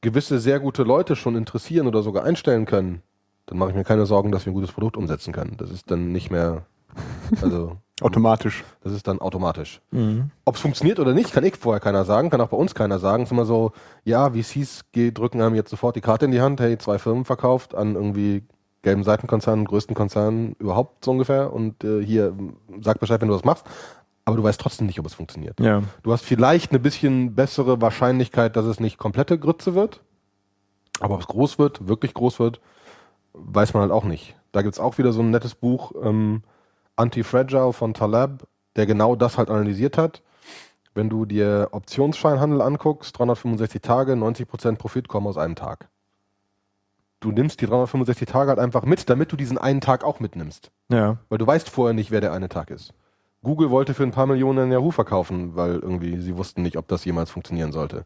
gewisse 0.00 0.38
sehr 0.38 0.60
gute 0.60 0.82
Leute 0.82 1.16
schon 1.16 1.36
interessieren 1.36 1.86
oder 1.86 2.02
sogar 2.02 2.24
einstellen 2.24 2.66
können, 2.66 3.02
dann 3.46 3.58
mache 3.58 3.70
ich 3.70 3.76
mir 3.76 3.84
keine 3.84 4.06
Sorgen, 4.06 4.32
dass 4.32 4.44
wir 4.46 4.52
ein 4.52 4.54
gutes 4.54 4.72
Produkt 4.72 4.96
umsetzen 4.96 5.32
können. 5.32 5.56
Das 5.56 5.70
ist 5.70 5.90
dann 5.90 6.12
nicht 6.12 6.30
mehr, 6.30 6.66
also 7.42 7.76
Automatisch. 8.02 8.62
das 8.82 8.92
ist 8.92 9.08
dann 9.08 9.20
automatisch. 9.20 9.80
Ob 10.44 10.56
es 10.56 10.60
funktioniert 10.60 11.00
oder 11.00 11.14
nicht, 11.14 11.32
kann 11.32 11.44
ich 11.44 11.56
vorher 11.56 11.80
keiner 11.80 12.04
sagen, 12.04 12.28
kann 12.28 12.42
auch 12.42 12.48
bei 12.48 12.56
uns 12.56 12.74
keiner 12.74 12.98
sagen. 12.98 13.22
Es 13.22 13.28
ist 13.28 13.32
immer 13.32 13.46
so, 13.46 13.72
ja, 14.04 14.30
VCs 14.32 14.84
drücken 14.92 15.40
einem 15.40 15.54
jetzt 15.54 15.70
sofort 15.70 15.96
die 15.96 16.02
Karte 16.02 16.26
in 16.26 16.30
die 16.30 16.42
Hand, 16.42 16.60
hey, 16.60 16.76
zwei 16.76 16.98
Firmen 16.98 17.24
verkauft 17.24 17.74
an 17.74 17.94
irgendwie 17.94 18.42
gelben 18.82 19.02
Seitenkonzernen, 19.02 19.64
größten 19.64 19.96
Konzernen 19.96 20.54
überhaupt 20.58 21.04
so 21.04 21.10
ungefähr 21.10 21.52
und 21.52 21.82
äh, 21.84 22.04
hier, 22.04 22.34
sag 22.82 23.00
Bescheid, 23.00 23.20
wenn 23.20 23.28
du 23.28 23.34
das 23.34 23.44
machst. 23.44 23.64
Aber 24.26 24.36
du 24.36 24.42
weißt 24.42 24.60
trotzdem 24.60 24.86
nicht, 24.86 24.98
ob 24.98 25.06
es 25.06 25.14
funktioniert. 25.14 25.58
Ja. 25.60 25.84
Du 26.02 26.12
hast 26.12 26.24
vielleicht 26.24 26.72
eine 26.72 26.80
bisschen 26.80 27.36
bessere 27.36 27.80
Wahrscheinlichkeit, 27.80 28.56
dass 28.56 28.66
es 28.66 28.80
nicht 28.80 28.98
komplette 28.98 29.38
Grütze 29.38 29.74
wird. 29.74 30.02
Aber 30.98 31.14
ob 31.14 31.20
es 31.20 31.28
groß 31.28 31.58
wird, 31.58 31.86
wirklich 31.86 32.12
groß 32.12 32.40
wird, 32.40 32.60
weiß 33.32 33.72
man 33.72 33.82
halt 33.82 33.92
auch 33.92 34.04
nicht. 34.04 34.34
Da 34.50 34.62
gibt's 34.62 34.80
auch 34.80 34.98
wieder 34.98 35.12
so 35.12 35.20
ein 35.20 35.30
nettes 35.30 35.54
Buch, 35.54 35.92
ähm, 36.02 36.42
Anti-Fragile 36.96 37.72
von 37.72 37.94
Taleb, 37.94 38.48
der 38.74 38.86
genau 38.86 39.14
das 39.14 39.38
halt 39.38 39.48
analysiert 39.48 39.96
hat. 39.96 40.22
Wenn 40.92 41.08
du 41.08 41.24
dir 41.24 41.68
Optionsscheinhandel 41.70 42.62
anguckst, 42.62 43.16
365 43.16 43.80
Tage, 43.80 44.14
90% 44.14 44.76
Profit 44.76 45.06
kommen 45.06 45.28
aus 45.28 45.36
einem 45.36 45.54
Tag. 45.54 45.88
Du 47.20 47.30
nimmst 47.30 47.60
die 47.60 47.66
365 47.66 48.26
Tage 48.26 48.48
halt 48.48 48.58
einfach 48.58 48.84
mit, 48.84 49.08
damit 49.08 49.30
du 49.30 49.36
diesen 49.36 49.58
einen 49.58 49.80
Tag 49.80 50.02
auch 50.02 50.18
mitnimmst. 50.18 50.72
Ja. 50.90 51.18
Weil 51.28 51.38
du 51.38 51.46
weißt 51.46 51.68
vorher 51.68 51.94
nicht, 51.94 52.10
wer 52.10 52.20
der 52.20 52.32
eine 52.32 52.48
Tag 52.48 52.70
ist. 52.70 52.92
Google 53.46 53.70
wollte 53.70 53.94
für 53.94 54.02
ein 54.02 54.10
paar 54.10 54.26
Millionen 54.26 54.72
Yahoo 54.72 54.90
verkaufen, 54.90 55.54
weil 55.54 55.74
irgendwie 55.76 56.18
sie 56.20 56.36
wussten 56.36 56.62
nicht, 56.62 56.76
ob 56.76 56.88
das 56.88 57.04
jemals 57.04 57.30
funktionieren 57.30 57.70
sollte. 57.72 58.04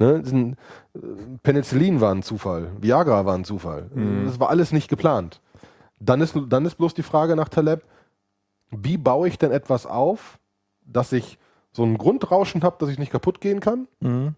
Ne? 0.00 0.56
Äh, 0.94 0.98
Penicillin 1.42 2.00
war 2.00 2.12
ein 2.12 2.22
Zufall, 2.24 2.72
Viagra 2.80 3.24
war 3.24 3.34
ein 3.34 3.44
Zufall. 3.44 3.88
Das 4.26 4.40
war 4.40 4.50
alles 4.50 4.72
nicht 4.72 4.88
geplant. 4.88 5.40
Dann 6.00 6.20
ist, 6.20 6.36
dann 6.48 6.64
ist 6.66 6.76
bloß 6.76 6.94
die 6.94 7.02
Frage 7.04 7.36
nach 7.36 7.48
Taleb, 7.48 7.84
wie 8.70 8.96
baue 8.98 9.28
ich 9.28 9.38
denn 9.38 9.52
etwas 9.52 9.86
auf, 9.86 10.38
dass 10.84 11.12
ich 11.12 11.38
so 11.72 11.84
ein 11.84 11.96
Grundrauschen 11.98 12.62
habe, 12.62 12.76
dass 12.80 12.88
ich 12.88 12.98
nicht 12.98 13.12
kaputt 13.12 13.40
gehen 13.40 13.60
kann 13.60 13.86
Mhm. 14.00 14.34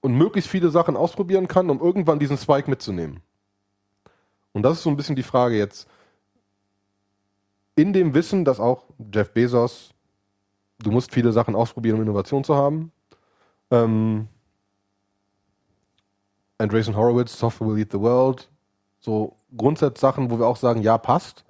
und 0.00 0.14
möglichst 0.16 0.50
viele 0.50 0.70
Sachen 0.70 0.96
ausprobieren 0.96 1.46
kann, 1.46 1.70
um 1.70 1.78
irgendwann 1.80 2.18
diesen 2.18 2.36
Spike 2.36 2.68
mitzunehmen. 2.70 3.20
Und 4.52 4.62
das 4.64 4.78
ist 4.78 4.82
so 4.82 4.90
ein 4.90 4.96
bisschen 4.96 5.16
die 5.16 5.22
Frage 5.22 5.56
jetzt. 5.56 5.86
In 7.74 7.92
dem 7.92 8.14
Wissen, 8.14 8.44
dass 8.44 8.60
auch 8.60 8.84
Jeff 9.12 9.32
Bezos, 9.32 9.94
du 10.78 10.90
musst 10.90 11.12
viele 11.12 11.32
Sachen 11.32 11.54
ausprobieren, 11.54 11.96
um 11.96 12.02
Innovation 12.02 12.44
zu 12.44 12.54
haben. 12.54 12.92
Ähm, 13.70 14.28
Andreessen 16.58 16.96
Horowitz, 16.96 17.38
Software 17.38 17.68
will 17.68 17.76
lead 17.76 17.92
the 17.92 18.00
world. 18.00 18.50
So 19.00 19.36
Grundsatzsachen, 19.56 20.30
wo 20.30 20.38
wir 20.38 20.46
auch 20.46 20.56
sagen, 20.56 20.82
ja, 20.82 20.98
passt. 20.98 21.44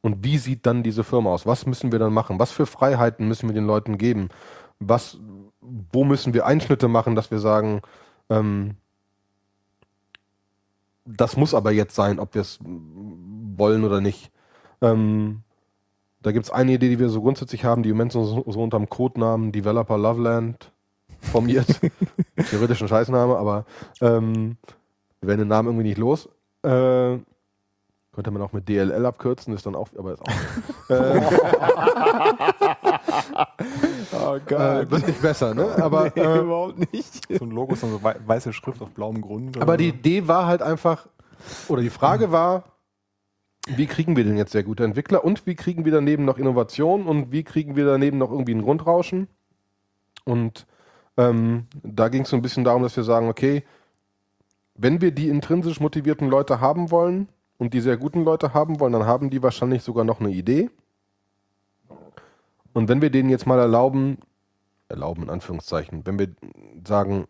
Und 0.00 0.22
wie 0.22 0.36
sieht 0.36 0.66
dann 0.66 0.82
diese 0.82 1.02
Firma 1.02 1.30
aus? 1.30 1.46
Was 1.46 1.64
müssen 1.64 1.90
wir 1.90 1.98
dann 1.98 2.12
machen? 2.12 2.38
Was 2.38 2.52
für 2.52 2.66
Freiheiten 2.66 3.26
müssen 3.26 3.48
wir 3.48 3.54
den 3.54 3.66
Leuten 3.66 3.96
geben? 3.96 4.28
Was, 4.78 5.18
wo 5.60 6.04
müssen 6.04 6.34
wir 6.34 6.44
Einschnitte 6.44 6.88
machen, 6.88 7.14
dass 7.14 7.30
wir 7.30 7.38
sagen, 7.38 7.80
ähm, 8.28 8.76
das 11.06 11.36
muss 11.36 11.54
aber 11.54 11.72
jetzt 11.72 11.94
sein, 11.94 12.18
ob 12.18 12.34
wir 12.34 12.42
es 12.42 12.58
wollen 12.62 13.84
oder 13.84 14.00
nicht. 14.00 14.30
Ähm, 14.82 15.42
da 16.24 16.32
gibt 16.32 16.46
es 16.46 16.50
eine 16.50 16.72
Idee, 16.72 16.88
die 16.88 16.98
wir 16.98 17.10
so 17.10 17.20
grundsätzlich 17.20 17.64
haben, 17.66 17.82
die 17.82 17.90
im 17.90 17.96
Moment 17.96 18.12
so, 18.12 18.24
so 18.24 18.62
unter 18.62 18.78
dem 18.78 18.88
Codenamen 18.88 19.52
Developer 19.52 19.98
Loveland 19.98 20.72
formiert. 21.20 21.80
Theoretisch 22.50 22.80
ein 22.80 22.88
Scheißname, 22.88 23.36
aber 23.36 23.66
ähm, 24.00 24.56
wir 25.20 25.28
werden 25.28 25.40
den 25.40 25.48
Namen 25.48 25.68
irgendwie 25.68 25.88
nicht 25.88 25.98
los. 25.98 26.30
Äh, 26.62 27.18
könnte 28.12 28.30
man 28.30 28.40
auch 28.40 28.52
mit 28.52 28.66
DLL 28.68 29.04
abkürzen, 29.04 29.52
ist 29.54 29.66
dann 29.66 29.74
auch, 29.74 29.88
aber 29.98 30.14
ist 30.14 30.22
auch. 30.22 30.90
äh, 30.90 31.20
Oh, 34.12 34.36
äh, 34.36 34.90
wird 34.90 35.06
nicht 35.06 35.20
besser, 35.20 35.54
ne? 35.54 35.74
Aber, 35.82 36.10
nee, 36.14 36.22
äh, 36.22 36.38
überhaupt 36.38 36.92
nicht. 36.92 37.26
So 37.38 37.44
ein 37.44 37.50
Logo 37.50 37.74
ist 37.74 37.82
dann 37.82 37.90
so 37.90 38.00
weiße 38.02 38.52
Schrift 38.52 38.80
auf 38.80 38.90
blauem 38.90 39.20
Grund. 39.20 39.60
Aber 39.60 39.76
die 39.76 39.88
Idee 39.88 40.26
war 40.26 40.46
halt 40.46 40.62
einfach, 40.62 41.06
oder 41.68 41.82
die 41.82 41.90
Frage 41.90 42.32
war, 42.32 42.64
wie 43.68 43.86
kriegen 43.86 44.16
wir 44.16 44.24
denn 44.24 44.36
jetzt 44.36 44.52
sehr 44.52 44.62
gute 44.62 44.84
Entwickler 44.84 45.24
und 45.24 45.46
wie 45.46 45.54
kriegen 45.54 45.84
wir 45.84 45.92
daneben 45.92 46.24
noch 46.24 46.38
Innovation 46.38 47.06
und 47.06 47.32
wie 47.32 47.44
kriegen 47.44 47.76
wir 47.76 47.86
daneben 47.86 48.18
noch 48.18 48.30
irgendwie 48.30 48.54
ein 48.54 48.62
Grundrauschen? 48.62 49.28
Und 50.24 50.66
ähm, 51.16 51.66
da 51.82 52.08
ging 52.08 52.22
es 52.22 52.30
so 52.30 52.36
ein 52.36 52.42
bisschen 52.42 52.64
darum, 52.64 52.82
dass 52.82 52.96
wir 52.96 53.04
sagen, 53.04 53.28
okay, 53.28 53.64
wenn 54.74 55.00
wir 55.00 55.12
die 55.12 55.28
intrinsisch 55.28 55.80
motivierten 55.80 56.28
Leute 56.28 56.60
haben 56.60 56.90
wollen 56.90 57.28
und 57.58 57.74
die 57.74 57.80
sehr 57.80 57.96
guten 57.96 58.24
Leute 58.24 58.52
haben 58.52 58.80
wollen, 58.80 58.92
dann 58.92 59.06
haben 59.06 59.30
die 59.30 59.42
wahrscheinlich 59.42 59.82
sogar 59.82 60.04
noch 60.04 60.20
eine 60.20 60.30
Idee. 60.30 60.70
Und 62.72 62.88
wenn 62.88 63.00
wir 63.00 63.10
denen 63.10 63.30
jetzt 63.30 63.46
mal 63.46 63.58
erlauben, 63.58 64.18
erlauben 64.88 65.22
in 65.24 65.30
Anführungszeichen, 65.30 66.04
wenn 66.06 66.18
wir 66.18 66.28
sagen, 66.84 67.26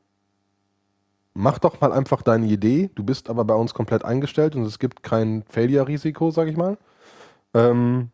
mach 1.34 1.58
doch 1.58 1.80
mal 1.80 1.92
einfach 1.92 2.22
deine 2.22 2.46
Idee, 2.46 2.90
du 2.94 3.02
bist 3.02 3.28
aber 3.28 3.44
bei 3.44 3.54
uns 3.54 3.74
komplett 3.74 4.04
eingestellt 4.04 4.56
und 4.56 4.62
es 4.62 4.78
gibt 4.78 5.02
kein 5.02 5.42
Failure-Risiko, 5.48 6.30
sag 6.30 6.48
ich 6.48 6.56
mal. 6.56 6.78
Ähm, 7.52 8.10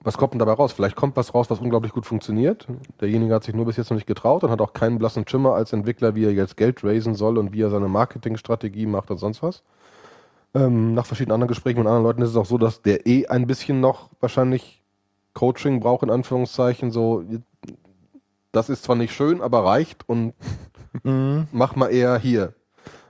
was 0.00 0.16
kommt 0.16 0.32
denn 0.32 0.38
dabei 0.38 0.52
raus? 0.52 0.72
Vielleicht 0.72 0.96
kommt 0.96 1.16
was 1.16 1.34
raus, 1.34 1.50
was 1.50 1.58
unglaublich 1.58 1.92
gut 1.92 2.06
funktioniert. 2.06 2.66
Derjenige 3.00 3.34
hat 3.34 3.44
sich 3.44 3.54
nur 3.54 3.66
bis 3.66 3.76
jetzt 3.76 3.90
noch 3.90 3.96
nicht 3.96 4.06
getraut 4.06 4.44
und 4.44 4.50
hat 4.50 4.60
auch 4.60 4.72
keinen 4.72 4.98
blassen 4.98 5.26
Schimmer 5.26 5.54
als 5.54 5.72
Entwickler, 5.72 6.14
wie 6.14 6.24
er 6.24 6.32
jetzt 6.32 6.56
Geld 6.56 6.84
raisen 6.84 7.14
soll 7.14 7.36
und 7.36 7.52
wie 7.52 7.62
er 7.62 7.70
seine 7.70 7.88
Marketingstrategie 7.88 8.86
macht 8.86 9.10
und 9.10 9.18
sonst 9.18 9.42
was. 9.42 9.62
Ähm, 10.54 10.94
nach 10.94 11.04
verschiedenen 11.04 11.34
anderen 11.34 11.48
Gesprächen 11.48 11.78
mit 11.78 11.86
anderen 11.86 12.04
Leuten 12.04 12.22
ist 12.22 12.30
es 12.30 12.36
auch 12.36 12.46
so, 12.46 12.58
dass 12.58 12.80
der 12.80 13.06
eh 13.06 13.26
ein 13.26 13.46
bisschen 13.46 13.80
noch 13.80 14.08
wahrscheinlich 14.20 14.82
Coaching 15.34 15.80
braucht, 15.80 16.04
in 16.04 16.10
Anführungszeichen. 16.10 16.90
So, 16.90 17.24
das 18.52 18.70
ist 18.70 18.84
zwar 18.84 18.96
nicht 18.96 19.12
schön, 19.12 19.42
aber 19.42 19.64
reicht 19.64 20.08
und 20.08 20.32
mach 21.52 21.76
mal 21.76 21.88
eher 21.88 22.18
hier. 22.18 22.54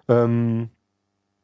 Ähm, 0.09 0.71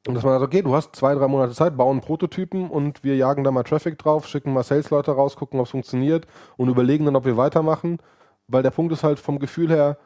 und 0.07 0.15
dass 0.15 0.23
man 0.23 0.35
sagt, 0.35 0.45
okay, 0.45 0.63
du 0.63 0.75
hast 0.75 0.95
zwei, 0.95 1.15
drei 1.15 1.29
Monate 1.29 1.55
Zeit, 1.55 1.77
bauen 1.77 2.01
Prototypen 2.01 2.69
und 2.69 3.03
wir 3.05 3.17
jagen 3.17 3.43
da 3.43 3.51
mal 3.51 3.63
Traffic 3.63 3.97
drauf, 3.99 4.27
schicken 4.27 4.53
mal 4.53 4.63
Sales-Leute 4.63 5.13
raus, 5.13 5.37
gucken, 5.37 5.59
ob 5.61 5.67
es 5.67 5.71
funktioniert 5.71 6.27
und 6.57 6.69
überlegen 6.69 7.07
dann, 7.07 7.17
ob 7.17 7.25
wir 7.25 7.37
weitermachen. 7.37 7.99
Weil 8.47 8.63
der 8.63 8.71
Punkt 8.71 8.93
ist 8.93 9.03
halt 9.03 9.19
vom 9.19 9.39
Gefühl 9.39 9.71
her, 9.71 9.97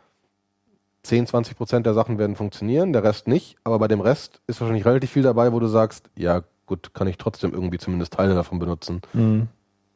10, 1.02 1.26
20 1.26 1.56
Prozent 1.56 1.86
der 1.86 1.94
Sachen 1.94 2.18
werden 2.18 2.36
funktionieren, 2.36 2.92
der 2.92 3.02
Rest 3.02 3.26
nicht. 3.26 3.56
Aber 3.64 3.78
bei 3.80 3.88
dem 3.88 4.00
Rest 4.00 4.40
ist 4.46 4.60
wahrscheinlich 4.60 4.84
relativ 4.84 5.10
viel 5.10 5.22
dabei, 5.22 5.52
wo 5.52 5.58
du 5.58 5.66
sagst, 5.66 6.10
ja 6.16 6.42
gut, 6.66 6.94
kann 6.94 7.08
ich 7.08 7.18
trotzdem 7.18 7.52
irgendwie 7.52 7.78
zumindest 7.78 8.12
Teile 8.12 8.34
davon 8.34 8.58
benutzen. 8.60 9.00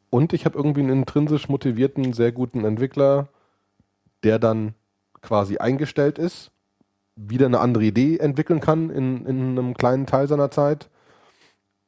Und 0.09 0.33
ich 0.33 0.45
habe 0.45 0.57
irgendwie 0.57 0.81
einen 0.81 0.99
intrinsisch 0.99 1.47
motivierten, 1.47 2.11
sehr 2.13 2.31
guten 2.33 2.65
Entwickler, 2.65 3.29
der 4.23 4.37
dann 4.39 4.73
quasi 5.23 5.57
eingestellt 5.57 6.19
ist, 6.19 6.51
wieder 7.15 7.47
eine 7.47 7.59
andere 7.59 7.83
Idee 7.83 8.17
entwickeln 8.17 8.59
kann 8.59 8.89
in, 8.89 9.25
in 9.25 9.57
einem 9.57 9.73
kleinen 9.73 10.05
Teil 10.05 10.27
seiner 10.27 10.51
Zeit 10.51 10.89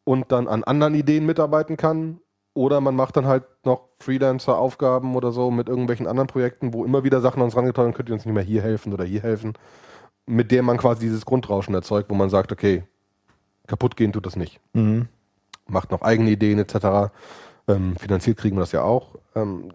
und 0.04 0.32
dann 0.32 0.48
an 0.48 0.63
anderen 0.63 0.95
Ideen 0.95 1.26
mitarbeiten 1.26 1.78
kann. 1.78 2.19
Oder 2.54 2.80
man 2.80 2.95
macht 2.95 3.17
dann 3.17 3.26
halt 3.26 3.43
noch 3.65 3.89
Freelancer-Aufgaben 4.00 5.15
oder 5.15 5.34
so 5.34 5.52
mit 5.52 5.67
irgendwelchen 5.67 6.08
anderen 6.08 6.28
Projekten, 6.28 6.74
wo 6.74 6.86
immer 6.86 7.04
wieder 7.04 7.19
Sachen 7.19 7.39
an 7.39 7.45
uns 7.45 7.56
rangetragen 7.58 7.93
könnt 7.93 8.08
ihr 8.08 8.15
uns 8.15 8.24
nicht 8.26 8.34
mehr 8.34 8.43
hier 8.43 8.62
helfen 8.62 8.93
oder 8.93 9.04
hier 9.04 9.21
helfen, 9.21 9.54
mit 10.26 10.52
der 10.52 10.63
man 10.63 10.78
quasi 10.78 11.02
dieses 11.02 11.26
Grundrauschen 11.26 11.76
erzeugt, 11.76 12.10
wo 12.10 12.15
man 12.15 12.30
sagt, 12.30 12.54
okay, 12.54 12.84
kaputt 13.67 13.98
gehen 13.98 14.13
tut 14.13 14.26
das 14.26 14.38
nicht 14.38 14.62
Mhm. 14.74 15.10
macht 15.67 15.91
noch 15.91 16.02
eigene 16.02 16.30
Ideen 16.30 16.60
etc. 16.60 17.12
Ähm, 17.67 17.98
finanziert 17.98 18.38
kriegen 18.38 18.56
wir 18.56 18.62
das 18.62 18.71
ja 18.71 18.84
auch. 18.84 19.15
Ähm, 19.36 19.74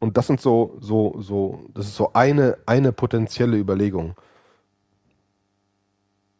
und 0.00 0.16
das 0.16 0.26
sind 0.26 0.40
so, 0.40 0.76
so, 0.80 1.16
so, 1.20 1.60
das 1.74 1.86
ist 1.86 1.96
so 1.96 2.12
eine, 2.14 2.58
eine 2.66 2.92
potenzielle 2.92 3.56
Überlegung. 3.58 4.14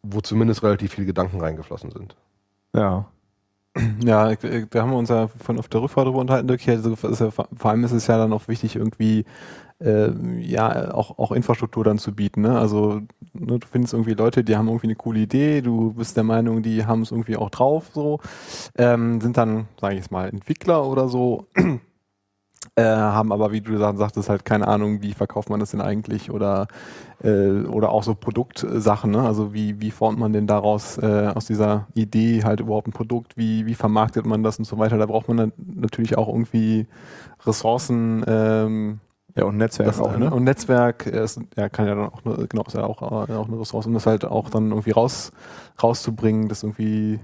wo 0.01 0.21
zumindest 0.21 0.63
relativ 0.63 0.93
viele 0.93 1.07
Gedanken 1.07 1.39
reingeflossen 1.41 1.91
sind. 1.91 2.15
Ja. 2.75 3.07
Ja, 4.03 4.33
da 4.35 4.81
haben 4.81 4.91
wir 4.91 4.97
uns 4.97 5.09
ja 5.09 5.27
von 5.27 5.59
auf 5.59 5.67
der 5.69 5.81
Rückfahrt 5.81 6.07
drüber 6.07 6.19
unterhalten, 6.19 6.47
Dirk. 6.47 6.67
Also 6.67 6.91
ja, 6.91 7.31
vor 7.31 7.71
allem 7.71 7.83
ist 7.83 7.91
es 7.91 8.07
ja 8.07 8.17
dann 8.17 8.33
auch 8.33 8.47
wichtig, 8.47 8.75
irgendwie 8.75 9.25
äh, 9.79 10.11
ja 10.41 10.93
auch, 10.93 11.19
auch 11.19 11.31
Infrastruktur 11.31 11.83
dann 11.83 11.99
zu 11.99 12.13
bieten. 12.15 12.41
Ne? 12.41 12.59
Also 12.59 13.01
ne, 13.33 13.59
du 13.59 13.67
findest 13.67 13.93
irgendwie 13.93 14.13
Leute, 14.15 14.43
die 14.43 14.57
haben 14.57 14.67
irgendwie 14.67 14.87
eine 14.87 14.95
coole 14.95 15.19
Idee, 15.21 15.61
du 15.61 15.93
bist 15.93 16.17
der 16.17 16.23
Meinung, 16.23 16.63
die 16.63 16.85
haben 16.85 17.03
es 17.03 17.11
irgendwie 17.11 17.37
auch 17.37 17.51
drauf, 17.51 17.91
so 17.93 18.19
ähm, 18.77 19.21
sind 19.21 19.37
dann, 19.37 19.67
sage 19.79 19.95
ich 19.95 20.01
jetzt 20.01 20.11
mal, 20.11 20.29
Entwickler 20.29 20.85
oder 20.85 21.07
so. 21.09 21.47
Äh, 22.75 22.83
haben 22.83 23.31
aber, 23.31 23.51
wie 23.51 23.61
du 23.61 23.77
sagtest, 23.77 24.29
halt 24.29 24.45
keine 24.45 24.67
Ahnung, 24.67 25.01
wie 25.01 25.13
verkauft 25.13 25.49
man 25.49 25.59
das 25.59 25.71
denn 25.71 25.81
eigentlich 25.81 26.31
oder 26.31 26.67
äh, 27.23 27.63
oder 27.65 27.89
auch 27.89 28.03
so 28.03 28.15
Produktsachen, 28.15 29.11
ne? 29.11 29.21
Also 29.21 29.53
wie, 29.53 29.81
wie 29.81 29.91
formt 29.91 30.19
man 30.19 30.31
denn 30.33 30.47
daraus 30.47 30.97
äh, 30.97 31.31
aus 31.35 31.45
dieser 31.45 31.87
Idee 31.93 32.43
halt 32.43 32.59
überhaupt 32.61 32.87
ein 32.87 32.93
Produkt, 32.93 33.37
wie, 33.37 33.65
wie 33.65 33.75
vermarktet 33.75 34.25
man 34.25 34.43
das 34.43 34.59
und 34.59 34.65
so 34.65 34.77
weiter. 34.77 34.97
Da 34.97 35.05
braucht 35.07 35.27
man 35.27 35.37
dann 35.37 35.53
natürlich 35.57 36.17
auch 36.17 36.27
irgendwie 36.29 36.87
Ressourcen, 37.45 38.23
ähm, 38.27 38.99
Ja, 39.35 39.45
und 39.45 39.57
Netzwerk 39.57 39.87
das 39.87 39.99
auch, 39.99 40.17
ne? 40.17 40.31
Und 40.31 40.43
Netzwerk 40.43 41.05
äh, 41.05 41.23
ist, 41.23 41.39
ja, 41.55 41.69
kann 41.69 41.87
ja 41.87 41.95
dann 41.95 42.09
auch, 42.09 42.25
eine, 42.25 42.47
genau, 42.47 42.63
ist 42.63 42.73
ja 42.73 42.83
auch, 42.83 43.01
äh, 43.01 43.33
auch 43.33 43.47
eine 43.47 43.59
Ressource, 43.59 43.85
um 43.85 43.93
das 43.93 44.05
halt 44.05 44.25
auch 44.25 44.49
dann 44.49 44.71
irgendwie 44.71 44.91
raus, 44.91 45.31
rauszubringen, 45.81 46.49
das 46.49 46.63
irgendwie 46.63 47.19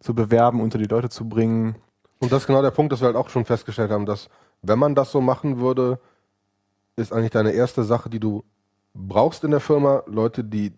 zu 0.00 0.14
bewerben, 0.14 0.60
unter 0.60 0.78
die 0.78 0.84
Leute 0.84 1.08
zu 1.08 1.28
bringen. 1.28 1.76
Und 2.20 2.32
das 2.32 2.42
ist 2.42 2.46
genau 2.46 2.62
der 2.62 2.70
Punkt, 2.70 2.92
dass 2.92 3.00
wir 3.00 3.06
halt 3.06 3.16
auch 3.16 3.28
schon 3.30 3.44
festgestellt 3.44 3.90
haben, 3.90 4.06
dass 4.06 4.28
wenn 4.62 4.78
man 4.78 4.94
das 4.94 5.12
so 5.12 5.20
machen 5.20 5.58
würde, 5.58 5.98
ist 6.96 7.12
eigentlich 7.12 7.30
deine 7.30 7.52
erste 7.52 7.84
Sache, 7.84 8.10
die 8.10 8.20
du 8.20 8.44
brauchst 8.94 9.44
in 9.44 9.50
der 9.50 9.60
Firma, 9.60 10.02
Leute, 10.06 10.42
die 10.42 10.72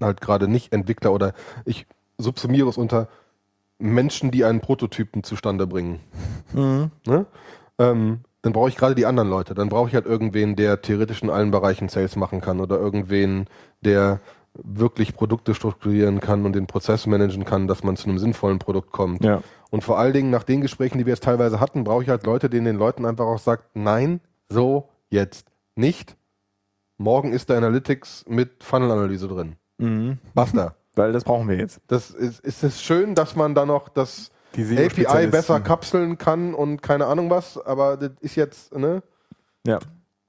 halt 0.00 0.20
gerade 0.20 0.48
nicht 0.48 0.72
Entwickler 0.72 1.12
oder 1.12 1.34
ich 1.64 1.86
subsumiere 2.18 2.68
es 2.68 2.76
unter 2.76 3.08
Menschen, 3.78 4.30
die 4.30 4.44
einen 4.44 4.60
Prototypen 4.60 5.24
zustande 5.24 5.66
bringen. 5.66 6.00
Mhm. 6.52 6.90
Ne? 7.06 7.26
Ähm, 7.78 8.20
dann 8.42 8.52
brauche 8.52 8.68
ich 8.68 8.76
gerade 8.76 8.94
die 8.94 9.06
anderen 9.06 9.30
Leute. 9.30 9.54
Dann 9.54 9.68
brauche 9.68 9.88
ich 9.88 9.94
halt 9.94 10.06
irgendwen, 10.06 10.54
der 10.54 10.82
theoretisch 10.82 11.22
in 11.22 11.30
allen 11.30 11.50
Bereichen 11.50 11.88
Sales 11.88 12.14
machen 12.14 12.40
kann 12.40 12.60
oder 12.60 12.78
irgendwen, 12.78 13.46
der 13.80 14.20
wirklich 14.52 15.14
Produkte 15.14 15.54
strukturieren 15.54 16.20
kann 16.20 16.44
und 16.46 16.54
den 16.54 16.66
Prozess 16.66 17.06
managen 17.06 17.44
kann, 17.44 17.66
dass 17.66 17.82
man 17.82 17.96
zu 17.96 18.08
einem 18.08 18.18
sinnvollen 18.18 18.58
Produkt 18.58 18.92
kommt. 18.92 19.24
Ja. 19.24 19.42
Und 19.74 19.82
vor 19.82 19.98
allen 19.98 20.12
Dingen 20.12 20.30
nach 20.30 20.44
den 20.44 20.60
Gesprächen, 20.60 20.98
die 20.98 21.04
wir 21.04 21.14
jetzt 21.14 21.24
teilweise 21.24 21.58
hatten, 21.58 21.82
brauche 21.82 22.04
ich 22.04 22.08
halt 22.08 22.24
Leute, 22.24 22.48
denen 22.48 22.64
den 22.64 22.76
Leuten 22.76 23.04
einfach 23.04 23.24
auch 23.24 23.40
sagt, 23.40 23.74
nein, 23.74 24.20
so 24.48 24.88
jetzt 25.10 25.48
nicht. 25.74 26.16
Morgen 26.96 27.32
ist 27.32 27.48
der 27.48 27.56
Analytics 27.56 28.24
mit 28.28 28.62
Funnel-Analyse 28.62 29.26
drin. 29.26 29.56
Mhm. 29.78 30.18
Basta. 30.32 30.76
Weil 30.94 31.10
das 31.10 31.24
brauchen 31.24 31.48
wir 31.48 31.56
jetzt. 31.56 31.80
Das 31.88 32.10
ist, 32.12 32.38
ist 32.38 32.62
es 32.62 32.82
schön, 32.82 33.16
dass 33.16 33.34
man 33.34 33.56
da 33.56 33.66
noch 33.66 33.88
das 33.88 34.30
API 34.56 35.26
besser 35.26 35.58
kapseln 35.58 36.18
kann 36.18 36.54
und 36.54 36.80
keine 36.80 37.06
Ahnung 37.06 37.28
was, 37.28 37.58
aber 37.58 37.96
das 37.96 38.12
ist 38.20 38.36
jetzt, 38.36 38.76
ne? 38.76 39.02
Ja. 39.66 39.80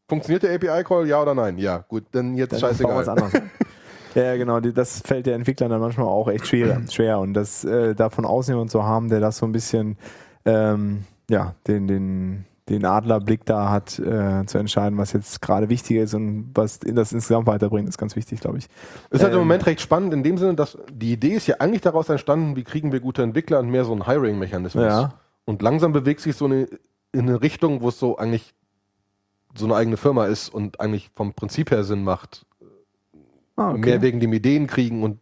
Funktioniert 0.10 0.42
der 0.42 0.56
API-Call, 0.56 1.08
ja 1.08 1.22
oder 1.22 1.36
nein? 1.36 1.60
Ja, 1.60 1.86
gut, 1.88 2.06
dann 2.14 2.34
jetzt 2.34 2.54
Dann 2.54 2.62
scheißegal. 2.62 3.08
anders. 3.08 3.32
Ja, 3.32 3.42
ja, 4.24 4.38
genau. 4.38 4.60
Das 4.60 5.02
fällt 5.02 5.26
der 5.26 5.36
Entwicklern 5.36 5.70
dann 5.70 5.82
manchmal 5.82 6.08
auch 6.08 6.28
echt 6.28 6.48
schwer. 6.48 6.82
schwer. 6.90 7.20
Und 7.20 7.34
das 7.34 7.64
äh, 7.64 7.96
davon 7.96 8.26
aus 8.26 8.48
jemand 8.48 8.72
zu 8.72 8.84
haben, 8.84 9.10
der 9.10 9.20
das 9.20 9.38
so 9.38 9.46
ein 9.46 9.52
bisschen, 9.52 9.98
ähm, 10.46 11.04
ja, 11.30 11.56
den, 11.68 11.88
den, 11.88 12.46
den 12.70 12.86
Adlerblick 12.86 13.46
da 13.46 13.70
hat, 13.70 14.00
äh, 14.00 14.46
zu 14.46 14.58
entscheiden, 14.58 14.98
was 14.98 15.14
jetzt 15.14 15.42
gerade 15.42 15.70
wichtig 15.70 15.98
ist 15.98 16.14
und 16.14 16.52
was 16.56 16.80
das 16.80 17.14
insgesamt 17.14 17.46
weiterbringt, 17.46 17.88
ist 17.88 17.98
ganz 17.98 18.16
wichtig, 18.16 18.40
glaube 18.40 18.58
ich. 18.58 18.68
Ist 19.12 19.22
halt 19.22 19.34
im 19.34 19.40
Ähm, 19.40 19.46
Moment 19.46 19.66
recht 19.66 19.82
spannend 19.82 20.14
in 20.14 20.24
dem 20.24 20.38
Sinne, 20.38 20.56
dass 20.56 20.78
die 20.92 21.12
Idee 21.12 21.34
ist 21.34 21.48
ja 21.48 21.58
eigentlich 21.60 21.82
daraus 21.82 22.10
entstanden, 22.10 22.56
wie 22.56 22.64
kriegen 22.64 22.92
wir 22.92 23.02
gute 23.02 23.22
Entwickler 23.22 23.60
und 23.60 23.70
mehr 23.70 23.86
so 23.86 23.94
ein 23.94 24.06
Hiring-Mechanismus. 24.08 24.84
Ja. 24.84 25.14
Und 25.46 25.62
langsam 25.62 25.94
bewegt 25.94 26.22
sich 26.22 26.36
so 26.36 26.46
eine, 26.46 26.68
in 27.12 27.30
eine 27.30 27.42
Richtung, 27.42 27.82
wo 27.82 27.90
es 27.90 28.00
so 28.00 28.18
eigentlich 28.18 28.54
so 29.58 29.66
eine 29.66 29.76
eigene 29.76 29.98
Firma 29.98 30.26
ist 30.26 30.50
und 30.50 30.80
eigentlich 30.80 31.12
vom 31.16 31.34
Prinzip 31.34 31.72
her 31.72 31.84
Sinn 31.84 32.04
macht. 32.04 32.46
Ah, 33.56 33.72
okay. 33.72 33.80
Mehr 33.80 34.02
wegen 34.02 34.20
dem 34.20 34.34
Ideen 34.34 34.68
kriegen 34.68 35.04
und 35.04 35.20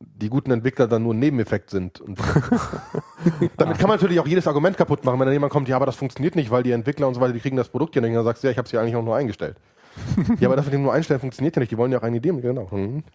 die 0.00 0.28
guten 0.28 0.50
Entwickler 0.50 0.86
dann 0.86 1.02
nur 1.02 1.14
ein 1.14 1.18
Nebeneffekt 1.18 1.70
sind. 1.70 2.02
Damit 3.56 3.78
kann 3.78 3.88
man 3.88 3.96
natürlich 3.96 4.20
auch 4.20 4.26
jedes 4.26 4.46
Argument 4.46 4.76
kaputt 4.76 5.04
machen, 5.04 5.18
wenn 5.18 5.26
dann 5.26 5.32
jemand 5.32 5.52
kommt, 5.52 5.68
ja, 5.68 5.76
aber 5.76 5.86
das 5.86 5.96
funktioniert 5.96 6.36
nicht, 6.36 6.50
weil 6.50 6.62
die 6.62 6.72
Entwickler 6.72 7.08
und 7.08 7.14
so 7.14 7.20
weiter, 7.20 7.32
die 7.32 7.40
kriegen 7.40 7.56
das 7.56 7.68
Produkt 7.68 7.94
ja 7.94 8.02
nicht. 8.02 8.10
Und 8.10 8.16
dann 8.16 8.24
sagst 8.24 8.42
du, 8.42 8.48
ja, 8.48 8.50
ich 8.50 8.58
habe 8.58 8.66
es 8.66 8.72
ja 8.72 8.80
eigentlich 8.80 8.96
auch 8.96 9.04
nur 9.04 9.16
eingestellt. 9.16 9.56
ja, 10.40 10.48
aber 10.48 10.56
das 10.56 10.64
mit 10.64 10.74
dem 10.74 10.82
nur 10.82 10.92
einstellen 10.92 11.20
funktioniert 11.20 11.54
ja 11.56 11.60
nicht. 11.60 11.70
Die 11.70 11.78
wollen 11.78 11.92
ja 11.92 11.98
auch 11.98 12.02
eine 12.02 12.16
Idee. 12.16 12.32
Genau. 12.32 12.70
Hm, 12.70 13.04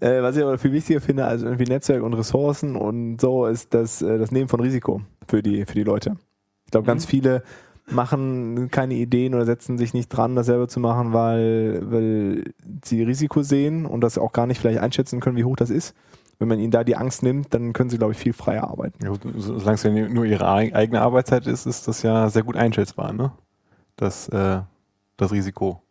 Äh, 0.00 0.20
was 0.20 0.36
ich 0.36 0.42
aber 0.42 0.58
viel 0.58 0.72
wichtiger 0.72 1.00
finde 1.00 1.24
als 1.24 1.42
irgendwie 1.42 1.62
Netzwerk 1.62 2.02
und 2.02 2.14
Ressourcen 2.14 2.74
und 2.74 3.20
so, 3.20 3.46
ist 3.46 3.72
das, 3.72 4.02
äh, 4.02 4.18
das 4.18 4.32
Nehmen 4.32 4.48
von 4.48 4.58
Risiko 4.58 5.02
für 5.28 5.44
die, 5.44 5.64
für 5.64 5.74
die 5.74 5.84
Leute. 5.84 6.16
Ich 6.64 6.72
glaube, 6.72 6.88
ganz 6.88 7.06
viele 7.06 7.44
machen 7.94 8.68
keine 8.70 8.94
Ideen 8.94 9.34
oder 9.34 9.44
setzen 9.46 9.78
sich 9.78 9.94
nicht 9.94 10.08
dran, 10.08 10.34
das 10.36 10.46
selber 10.46 10.68
zu 10.68 10.80
machen, 10.80 11.12
weil, 11.12 11.80
weil 11.90 12.54
sie 12.84 13.02
Risiko 13.02 13.42
sehen 13.42 13.86
und 13.86 14.00
das 14.00 14.18
auch 14.18 14.32
gar 14.32 14.46
nicht 14.46 14.60
vielleicht 14.60 14.80
einschätzen 14.80 15.20
können, 15.20 15.36
wie 15.36 15.44
hoch 15.44 15.56
das 15.56 15.70
ist. 15.70 15.94
Wenn 16.38 16.48
man 16.48 16.58
ihnen 16.58 16.72
da 16.72 16.82
die 16.82 16.96
Angst 16.96 17.22
nimmt, 17.22 17.54
dann 17.54 17.72
können 17.72 17.88
sie, 17.90 17.98
glaube 17.98 18.12
ich, 18.12 18.18
viel 18.18 18.32
freier 18.32 18.64
arbeiten. 18.64 19.04
Ja, 19.04 19.12
solange 19.36 19.74
es 19.74 19.82
ja 19.84 19.90
nur 19.90 20.24
ihre 20.24 20.44
eig- 20.48 20.74
eigene 20.74 21.00
Arbeitszeit 21.00 21.46
ist, 21.46 21.66
ist 21.66 21.86
das 21.86 22.02
ja 22.02 22.28
sehr 22.30 22.42
gut 22.42 22.56
einschätzbar, 22.56 23.12
ne? 23.12 23.30
Das, 23.96 24.28
äh, 24.30 24.60
das 25.16 25.30
Risiko. 25.30 25.82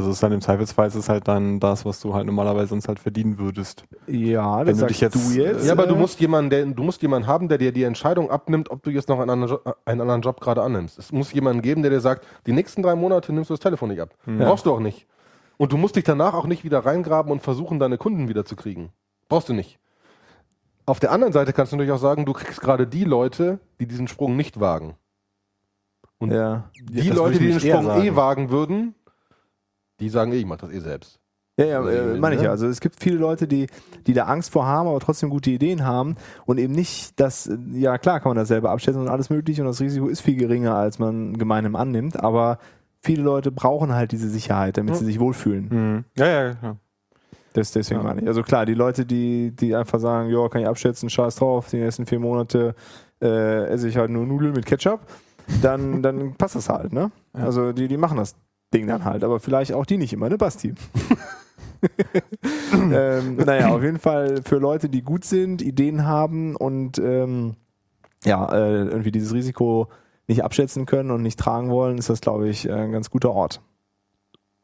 Also 0.00 0.10
es 0.10 0.16
ist 0.16 0.22
dann 0.22 0.32
im 0.32 0.40
Zweifelsfall 0.40 0.88
ist 0.88 0.94
es 0.94 1.10
halt 1.10 1.28
dann 1.28 1.60
das, 1.60 1.84
was 1.84 2.00
du 2.00 2.14
halt 2.14 2.24
normalerweise 2.24 2.68
sonst 2.68 2.88
halt 2.88 2.98
verdienen 2.98 3.38
würdest. 3.38 3.84
Ja, 4.06 4.60
Wenn 4.60 4.66
das 4.68 4.74
du 4.76 4.80
sagst 4.80 4.90
dich 4.94 5.00
jetzt- 5.02 5.14
du 5.14 5.30
jetzt. 5.38 5.66
Ja, 5.66 5.72
aber 5.72 5.86
du 5.86 5.94
äh, 5.94 5.98
musst 5.98 6.18
jemanden, 6.20 6.48
der, 6.48 6.64
du 6.64 6.82
musst 6.82 7.02
jemanden 7.02 7.28
haben, 7.28 7.48
der 7.48 7.58
dir 7.58 7.70
die 7.70 7.82
Entscheidung 7.82 8.30
abnimmt, 8.30 8.70
ob 8.70 8.82
du 8.82 8.88
jetzt 8.90 9.10
noch 9.10 9.20
einen 9.20 9.28
anderen, 9.28 9.52
Jo- 9.62 9.72
einen 9.84 10.00
anderen 10.00 10.22
Job 10.22 10.40
gerade 10.40 10.62
annimmst. 10.62 10.98
Es 10.98 11.12
muss 11.12 11.32
jemanden 11.34 11.60
geben, 11.60 11.82
der 11.82 11.90
dir 11.90 12.00
sagt, 12.00 12.26
die 12.46 12.52
nächsten 12.52 12.82
drei 12.82 12.94
Monate 12.94 13.30
nimmst 13.32 13.50
du 13.50 13.54
das 13.54 13.60
Telefon 13.60 13.90
nicht 13.90 14.00
ab. 14.00 14.14
Brauchst 14.24 14.64
du 14.64 14.72
auch 14.72 14.80
nicht. 14.80 15.06
Und 15.58 15.72
du 15.72 15.76
musst 15.76 15.96
dich 15.96 16.04
danach 16.04 16.32
auch 16.32 16.46
nicht 16.46 16.64
wieder 16.64 16.78
reingraben 16.86 17.30
und 17.30 17.42
versuchen, 17.42 17.78
deine 17.78 17.98
Kunden 17.98 18.28
wieder 18.30 18.46
zu 18.46 18.56
kriegen. 18.56 18.90
Brauchst 19.28 19.50
du 19.50 19.52
nicht. 19.52 19.78
Auf 20.86 20.98
der 20.98 21.12
anderen 21.12 21.34
Seite 21.34 21.52
kannst 21.52 21.72
du 21.72 21.76
natürlich 21.76 21.92
auch 21.92 21.98
sagen, 21.98 22.24
du 22.24 22.32
kriegst 22.32 22.62
gerade 22.62 22.86
die 22.86 23.04
Leute, 23.04 23.60
die 23.78 23.86
diesen 23.86 24.08
Sprung 24.08 24.34
nicht 24.36 24.58
wagen. 24.60 24.94
Und 26.18 26.32
ja. 26.32 26.70
die 26.78 27.10
Leute, 27.10 27.38
die 27.38 27.48
den 27.48 27.60
Sprung 27.60 27.90
eh 28.02 28.16
wagen 28.16 28.50
würden, 28.50 28.94
die 30.00 30.08
sagen, 30.08 30.32
eh, 30.32 30.36
ich 30.38 30.46
mach 30.46 30.56
das 30.58 30.70
eh 30.70 30.80
selbst. 30.80 31.18
Ja, 31.58 31.66
ja, 31.66 31.78
Also, 31.80 31.90
äh, 31.90 32.18
meine 32.18 32.34
ich 32.36 32.40
ne? 32.40 32.46
ja. 32.46 32.50
Also 32.52 32.66
es 32.68 32.80
gibt 32.80 32.96
viele 33.02 33.16
Leute, 33.18 33.46
die, 33.46 33.66
die 34.06 34.14
da 34.14 34.24
Angst 34.24 34.50
vor 34.50 34.64
haben, 34.66 34.88
aber 34.88 34.98
trotzdem 35.00 35.28
gute 35.30 35.50
Ideen 35.50 35.84
haben 35.84 36.16
und 36.46 36.58
eben 36.58 36.72
nicht 36.72 37.20
das, 37.20 37.46
äh, 37.48 37.56
ja 37.72 37.98
klar 37.98 38.20
kann 38.20 38.30
man 38.30 38.36
das 38.36 38.48
selber 38.48 38.70
abschätzen 38.70 39.02
und 39.02 39.08
alles 39.08 39.28
mögliche 39.30 39.60
und 39.62 39.66
das 39.68 39.80
Risiko 39.80 40.08
ist 40.08 40.20
viel 40.20 40.36
geringer, 40.36 40.74
als 40.74 40.98
man 40.98 41.36
gemeinem 41.36 41.76
annimmt, 41.76 42.18
aber 42.18 42.58
viele 43.02 43.22
Leute 43.22 43.50
brauchen 43.52 43.94
halt 43.94 44.12
diese 44.12 44.28
Sicherheit, 44.30 44.76
damit 44.78 44.96
sie 44.96 45.04
sich 45.04 45.20
wohlfühlen. 45.20 45.68
Mhm. 45.70 46.04
Ja, 46.16 46.26
ja, 46.26 46.46
ja. 46.62 46.76
Das, 47.52 47.72
deswegen 47.72 48.00
Ja. 48.00 48.06
meine 48.06 48.22
ich. 48.22 48.28
Also 48.28 48.42
klar, 48.42 48.64
die 48.64 48.74
Leute, 48.74 49.04
die, 49.04 49.50
die 49.50 49.74
einfach 49.74 49.98
sagen, 49.98 50.30
ja, 50.30 50.48
kann 50.48 50.62
ich 50.62 50.68
abschätzen, 50.68 51.10
scheiß 51.10 51.34
drauf, 51.36 51.68
die 51.68 51.78
nächsten 51.78 52.06
vier 52.06 52.20
Monate 52.20 52.74
äh, 53.20 53.64
esse 53.66 53.88
ich 53.88 53.96
halt 53.96 54.10
nur 54.10 54.24
Nudeln 54.24 54.52
mit 54.54 54.66
Ketchup, 54.66 55.00
dann, 55.60 56.00
dann 56.02 56.34
passt 56.36 56.54
das 56.54 56.68
halt, 56.68 56.92
ne? 56.92 57.10
Ja. 57.36 57.44
Also 57.44 57.72
die, 57.72 57.88
die 57.88 57.96
machen 57.96 58.18
das 58.18 58.36
Ding 58.72 58.86
dann 58.86 59.04
halt, 59.04 59.24
aber 59.24 59.40
vielleicht 59.40 59.72
auch 59.72 59.86
die 59.86 59.96
nicht 59.96 60.12
immer, 60.12 60.28
ne, 60.28 60.38
Basti? 60.38 60.74
ähm, 62.72 63.36
naja, 63.36 63.68
auf 63.68 63.82
jeden 63.82 63.98
Fall 63.98 64.42
für 64.44 64.58
Leute, 64.58 64.88
die 64.88 65.02
gut 65.02 65.24
sind, 65.24 65.62
Ideen 65.62 66.06
haben 66.06 66.56
und 66.56 66.98
ähm, 66.98 67.56
ja, 68.24 68.50
äh, 68.52 68.84
irgendwie 68.84 69.12
dieses 69.12 69.32
Risiko 69.32 69.88
nicht 70.26 70.44
abschätzen 70.44 70.86
können 70.86 71.10
und 71.10 71.22
nicht 71.22 71.38
tragen 71.38 71.70
wollen, 71.70 71.98
ist 71.98 72.10
das, 72.10 72.20
glaube 72.20 72.48
ich, 72.48 72.70
ein 72.70 72.92
ganz 72.92 73.10
guter 73.10 73.32
Ort. 73.32 73.60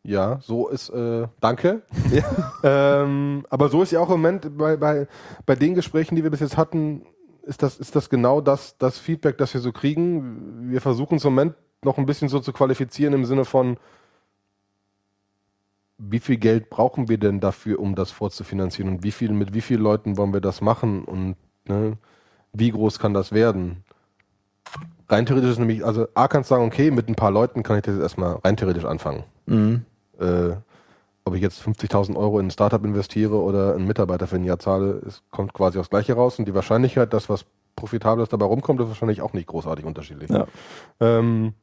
Ja, 0.02 0.38
so 0.40 0.68
ist, 0.68 0.90
äh, 0.90 1.26
danke. 1.40 1.82
ähm, 2.62 3.44
aber 3.50 3.68
so 3.68 3.82
ist 3.82 3.90
ja 3.90 4.00
auch 4.00 4.10
im 4.10 4.20
Moment 4.20 4.56
bei, 4.56 4.76
bei, 4.76 5.08
bei 5.46 5.56
den 5.56 5.74
Gesprächen, 5.74 6.14
die 6.14 6.22
wir 6.22 6.30
bis 6.30 6.40
jetzt 6.40 6.56
hatten, 6.56 7.06
ist 7.42 7.62
das, 7.62 7.78
ist 7.78 7.96
das 7.96 8.08
genau 8.08 8.40
das, 8.40 8.76
das 8.78 8.98
Feedback, 8.98 9.38
das 9.38 9.54
wir 9.54 9.60
so 9.60 9.72
kriegen. 9.72 10.70
Wir 10.70 10.80
versuchen 10.80 11.16
es 11.16 11.24
im 11.24 11.32
Moment 11.32 11.54
noch 11.82 11.98
ein 11.98 12.06
bisschen 12.06 12.28
so 12.28 12.38
zu 12.38 12.52
qualifizieren 12.52 13.14
im 13.14 13.24
Sinne 13.24 13.44
von, 13.44 13.78
wie 15.98 16.18
viel 16.18 16.36
Geld 16.36 16.70
brauchen 16.70 17.08
wir 17.08 17.18
denn 17.18 17.40
dafür, 17.40 17.78
um 17.78 17.94
das 17.94 18.10
vorzufinanzieren 18.10 18.92
und 18.92 19.02
wie 19.02 19.12
viel, 19.12 19.32
mit 19.32 19.54
wie 19.54 19.60
vielen 19.60 19.82
Leuten 19.82 20.16
wollen 20.16 20.32
wir 20.32 20.40
das 20.40 20.60
machen 20.60 21.04
und 21.04 21.36
ne, 21.66 21.96
wie 22.52 22.70
groß 22.70 22.98
kann 22.98 23.14
das 23.14 23.32
werden? 23.32 23.84
Rein 25.08 25.24
theoretisch 25.24 25.52
ist 25.52 25.58
nämlich, 25.58 25.84
also 25.84 26.06
A 26.14 26.28
kannst 26.28 26.50
du 26.50 26.54
sagen, 26.54 26.66
okay, 26.66 26.90
mit 26.90 27.08
ein 27.08 27.14
paar 27.14 27.30
Leuten 27.30 27.62
kann 27.62 27.76
ich 27.76 27.82
das 27.82 27.94
jetzt 27.94 28.02
erstmal 28.02 28.36
rein 28.36 28.56
theoretisch 28.56 28.84
anfangen 28.84 29.24
äh, 30.18 30.56
ob 31.24 31.34
ich 31.34 31.42
jetzt 31.42 31.60
50.000 31.62 32.16
Euro 32.16 32.38
in 32.38 32.46
ein 32.46 32.50
Startup 32.50 32.84
investiere 32.84 33.34
oder 33.34 33.74
einen 33.74 33.86
Mitarbeiter 33.86 34.26
für 34.26 34.36
ein 34.36 34.44
Jahr 34.44 34.58
zahle, 34.58 35.02
es 35.06 35.22
kommt 35.30 35.52
quasi 35.52 35.78
aufs 35.78 35.90
Gleiche 35.90 36.14
raus 36.14 36.38
und 36.38 36.46
die 36.46 36.54
Wahrscheinlichkeit, 36.54 37.12
dass 37.12 37.28
was 37.28 37.44
Profitables 37.74 38.28
dabei 38.28 38.46
rumkommt, 38.46 38.80
ist 38.80 38.88
wahrscheinlich 38.88 39.20
auch 39.20 39.32
nicht 39.32 39.48
großartig 39.48 39.84
unterschiedlich. 39.84 40.30
Ja. 40.30 40.46
Ähm, 41.00 41.54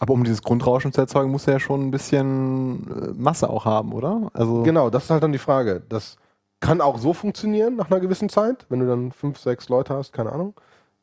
Aber 0.00 0.14
um 0.14 0.24
dieses 0.24 0.42
Grundrauschen 0.42 0.92
zu 0.92 1.00
erzeugen, 1.00 1.30
muss 1.30 1.46
er 1.46 1.54
ja 1.54 1.60
schon 1.60 1.86
ein 1.86 1.90
bisschen 1.90 2.86
äh, 2.90 3.12
Masse 3.14 3.50
auch 3.50 3.64
haben, 3.64 3.92
oder? 3.92 4.30
Also 4.32 4.62
Genau, 4.62 4.90
das 4.90 5.04
ist 5.04 5.10
halt 5.10 5.22
dann 5.22 5.32
die 5.32 5.38
Frage. 5.38 5.82
Das 5.88 6.16
kann 6.60 6.80
auch 6.80 6.98
so 6.98 7.12
funktionieren 7.12 7.76
nach 7.76 7.90
einer 7.90 8.00
gewissen 8.00 8.28
Zeit, 8.28 8.66
wenn 8.68 8.80
du 8.80 8.86
dann 8.86 9.12
fünf, 9.12 9.38
sechs 9.38 9.68
Leute 9.68 9.94
hast, 9.94 10.12
keine 10.12 10.32
Ahnung. 10.32 10.54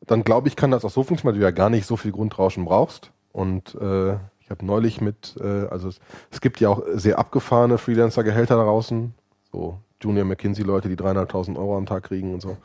Dann 0.06 0.24
glaube 0.24 0.48
ich, 0.48 0.56
kann 0.56 0.72
das 0.72 0.86
auch 0.86 0.90
so 0.90 1.04
funktionieren, 1.04 1.36
weil 1.36 1.40
du 1.40 1.46
ja 1.46 1.52
gar 1.52 1.70
nicht 1.70 1.86
so 1.86 1.98
viel 1.98 2.12
Grundrauschen 2.12 2.66
brauchst. 2.66 3.12
Und 3.32 3.76
äh, 3.76 4.14
ich 4.40 4.50
habe 4.50 4.66
neulich 4.66 5.02
mit, 5.02 5.36
äh, 5.42 5.68
also 5.68 5.88
es, 5.90 6.00
es 6.30 6.40
gibt 6.42 6.60
ja 6.60 6.70
auch 6.70 6.84
sehr 6.94 7.18
abgefahrene 7.18 7.78
Freelancer-Gehälter 7.78 8.56
da 8.56 8.64
draußen, 8.64 9.14
so 9.52 9.80
Junior 10.02 10.26
McKinsey-Leute, 10.26 10.90
die 10.90 10.96
dreieinhalbtausend 10.96 11.58
Euro 11.58 11.76
am 11.78 11.86
Tag 11.86 12.04
kriegen 12.04 12.34
und 12.34 12.42
so. 12.42 12.58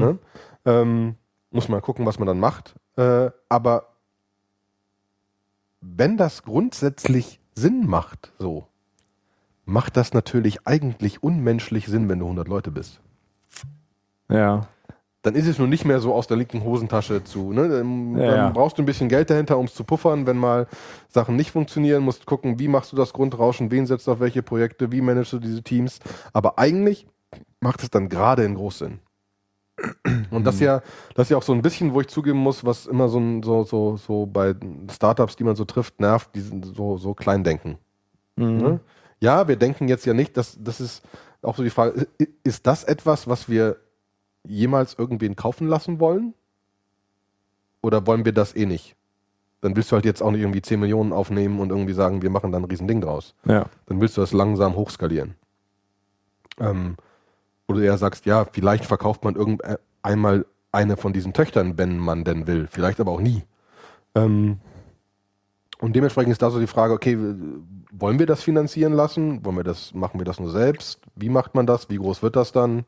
Ne? 0.00 0.18
Ähm, 0.64 1.14
muss 1.50 1.68
man 1.68 1.80
gucken, 1.80 2.04
was 2.06 2.18
man 2.18 2.26
dann 2.26 2.40
macht. 2.40 2.74
Äh, 2.96 3.30
aber 3.48 3.86
wenn 5.80 6.16
das 6.16 6.42
grundsätzlich 6.42 7.40
Sinn 7.54 7.86
macht, 7.86 8.32
so, 8.38 8.66
macht 9.64 9.96
das 9.96 10.14
natürlich 10.14 10.66
eigentlich 10.66 11.22
unmenschlich 11.22 11.86
Sinn, 11.86 12.08
wenn 12.08 12.18
du 12.18 12.26
100 12.26 12.48
Leute 12.48 12.70
bist. 12.70 13.00
Ja. 14.28 14.66
Dann 15.22 15.34
ist 15.34 15.48
es 15.48 15.58
nur 15.58 15.66
nicht 15.66 15.84
mehr 15.84 16.00
so 16.00 16.14
aus 16.14 16.26
der 16.26 16.36
linken 16.36 16.62
Hosentasche 16.62 17.24
zu. 17.24 17.52
Ne? 17.52 17.68
Dann, 17.68 18.16
Ja, 18.16 18.36
dann 18.36 18.52
brauchst 18.52 18.78
du 18.78 18.82
ein 18.82 18.86
bisschen 18.86 19.08
Geld 19.08 19.30
dahinter, 19.30 19.58
um 19.58 19.66
es 19.66 19.74
zu 19.74 19.84
puffern, 19.84 20.26
wenn 20.26 20.38
mal 20.38 20.68
Sachen 21.08 21.36
nicht 21.36 21.50
funktionieren. 21.50 22.04
Musst 22.04 22.24
gucken, 22.24 22.58
wie 22.58 22.68
machst 22.68 22.92
du 22.92 22.96
das 22.96 23.12
Grundrauschen, 23.12 23.70
wen 23.70 23.86
setzt 23.86 24.06
du 24.06 24.12
auf 24.12 24.20
welche 24.20 24.42
Projekte, 24.42 24.92
wie 24.92 25.00
managst 25.00 25.32
du 25.32 25.38
diese 25.38 25.62
Teams. 25.62 25.98
Aber 26.32 26.58
eigentlich 26.58 27.06
macht 27.60 27.82
es 27.82 27.90
dann 27.90 28.08
gerade 28.08 28.44
in 28.44 28.54
Großsinn. 28.54 29.00
Und 30.30 30.44
das 30.44 30.60
ja, 30.60 30.82
das 31.14 31.26
ist 31.26 31.30
ja 31.30 31.36
auch 31.36 31.42
so 31.42 31.52
ein 31.52 31.62
bisschen, 31.62 31.94
wo 31.94 32.00
ich 32.00 32.08
zugeben 32.08 32.38
muss, 32.38 32.64
was 32.64 32.86
immer 32.86 33.08
so, 33.08 33.20
so, 33.42 33.64
so, 33.64 33.96
so 33.96 34.26
bei 34.26 34.54
Startups, 34.90 35.36
die 35.36 35.44
man 35.44 35.56
so 35.56 35.64
trifft, 35.64 36.00
nervt, 36.00 36.34
die 36.34 36.40
sind 36.40 36.64
so, 36.64 36.98
so 36.98 37.14
klein 37.14 37.44
denken. 37.44 37.78
Mhm. 38.36 38.56
Ne? 38.56 38.80
Ja, 39.20 39.48
wir 39.48 39.56
denken 39.56 39.88
jetzt 39.88 40.06
ja 40.06 40.14
nicht, 40.14 40.36
dass 40.36 40.56
das 40.60 40.80
ist 40.80 41.02
auch 41.42 41.56
so 41.56 41.62
die 41.62 41.70
Frage, 41.70 42.08
ist 42.42 42.66
das 42.66 42.84
etwas, 42.84 43.28
was 43.28 43.48
wir 43.48 43.76
jemals 44.44 44.94
irgendwen 44.94 45.36
kaufen 45.36 45.68
lassen 45.68 46.00
wollen? 46.00 46.34
Oder 47.80 48.06
wollen 48.06 48.24
wir 48.24 48.32
das 48.32 48.56
eh 48.56 48.66
nicht? 48.66 48.96
Dann 49.60 49.76
willst 49.76 49.90
du 49.90 49.96
halt 49.96 50.04
jetzt 50.04 50.22
auch 50.22 50.30
nicht 50.30 50.40
irgendwie 50.40 50.62
10 50.62 50.78
Millionen 50.78 51.12
aufnehmen 51.12 51.60
und 51.60 51.70
irgendwie 51.70 51.92
sagen, 51.92 52.22
wir 52.22 52.30
machen 52.30 52.52
da 52.52 52.58
ein 52.58 52.64
Riesending 52.64 53.00
draus. 53.00 53.34
Ja. 53.44 53.66
Dann 53.86 54.00
willst 54.00 54.16
du 54.16 54.20
das 54.20 54.32
langsam 54.32 54.76
hochskalieren. 54.76 55.34
Ähm, 56.60 56.96
oder 57.68 57.80
eher 57.82 57.98
sagst, 57.98 58.26
ja, 58.26 58.46
vielleicht 58.50 58.86
verkauft 58.86 59.24
man 59.24 59.36
irgend 59.36 59.62
einmal 60.02 60.46
eine 60.72 60.96
von 60.96 61.12
diesen 61.12 61.32
Töchtern, 61.32 61.78
wenn 61.78 61.98
man 61.98 62.24
denn 62.24 62.46
will. 62.46 62.66
Vielleicht 62.70 63.00
aber 63.00 63.12
auch 63.12 63.20
nie. 63.20 63.42
Ähm, 64.14 64.58
und 65.80 65.94
dementsprechend 65.94 66.32
ist 66.32 66.42
da 66.42 66.50
so 66.50 66.58
die 66.58 66.66
Frage, 66.66 66.94
okay, 66.94 67.16
wollen 67.92 68.18
wir 68.18 68.26
das 68.26 68.42
finanzieren 68.42 68.92
lassen? 68.92 69.44
Wollen 69.44 69.56
wir 69.56 69.64
das, 69.64 69.94
machen 69.94 70.18
wir 70.18 70.24
das 70.24 70.40
nur 70.40 70.50
selbst? 70.50 71.00
Wie 71.14 71.28
macht 71.28 71.54
man 71.54 71.66
das? 71.66 71.88
Wie 71.88 71.96
groß 71.96 72.22
wird 72.22 72.36
das 72.36 72.52
dann? 72.52 72.84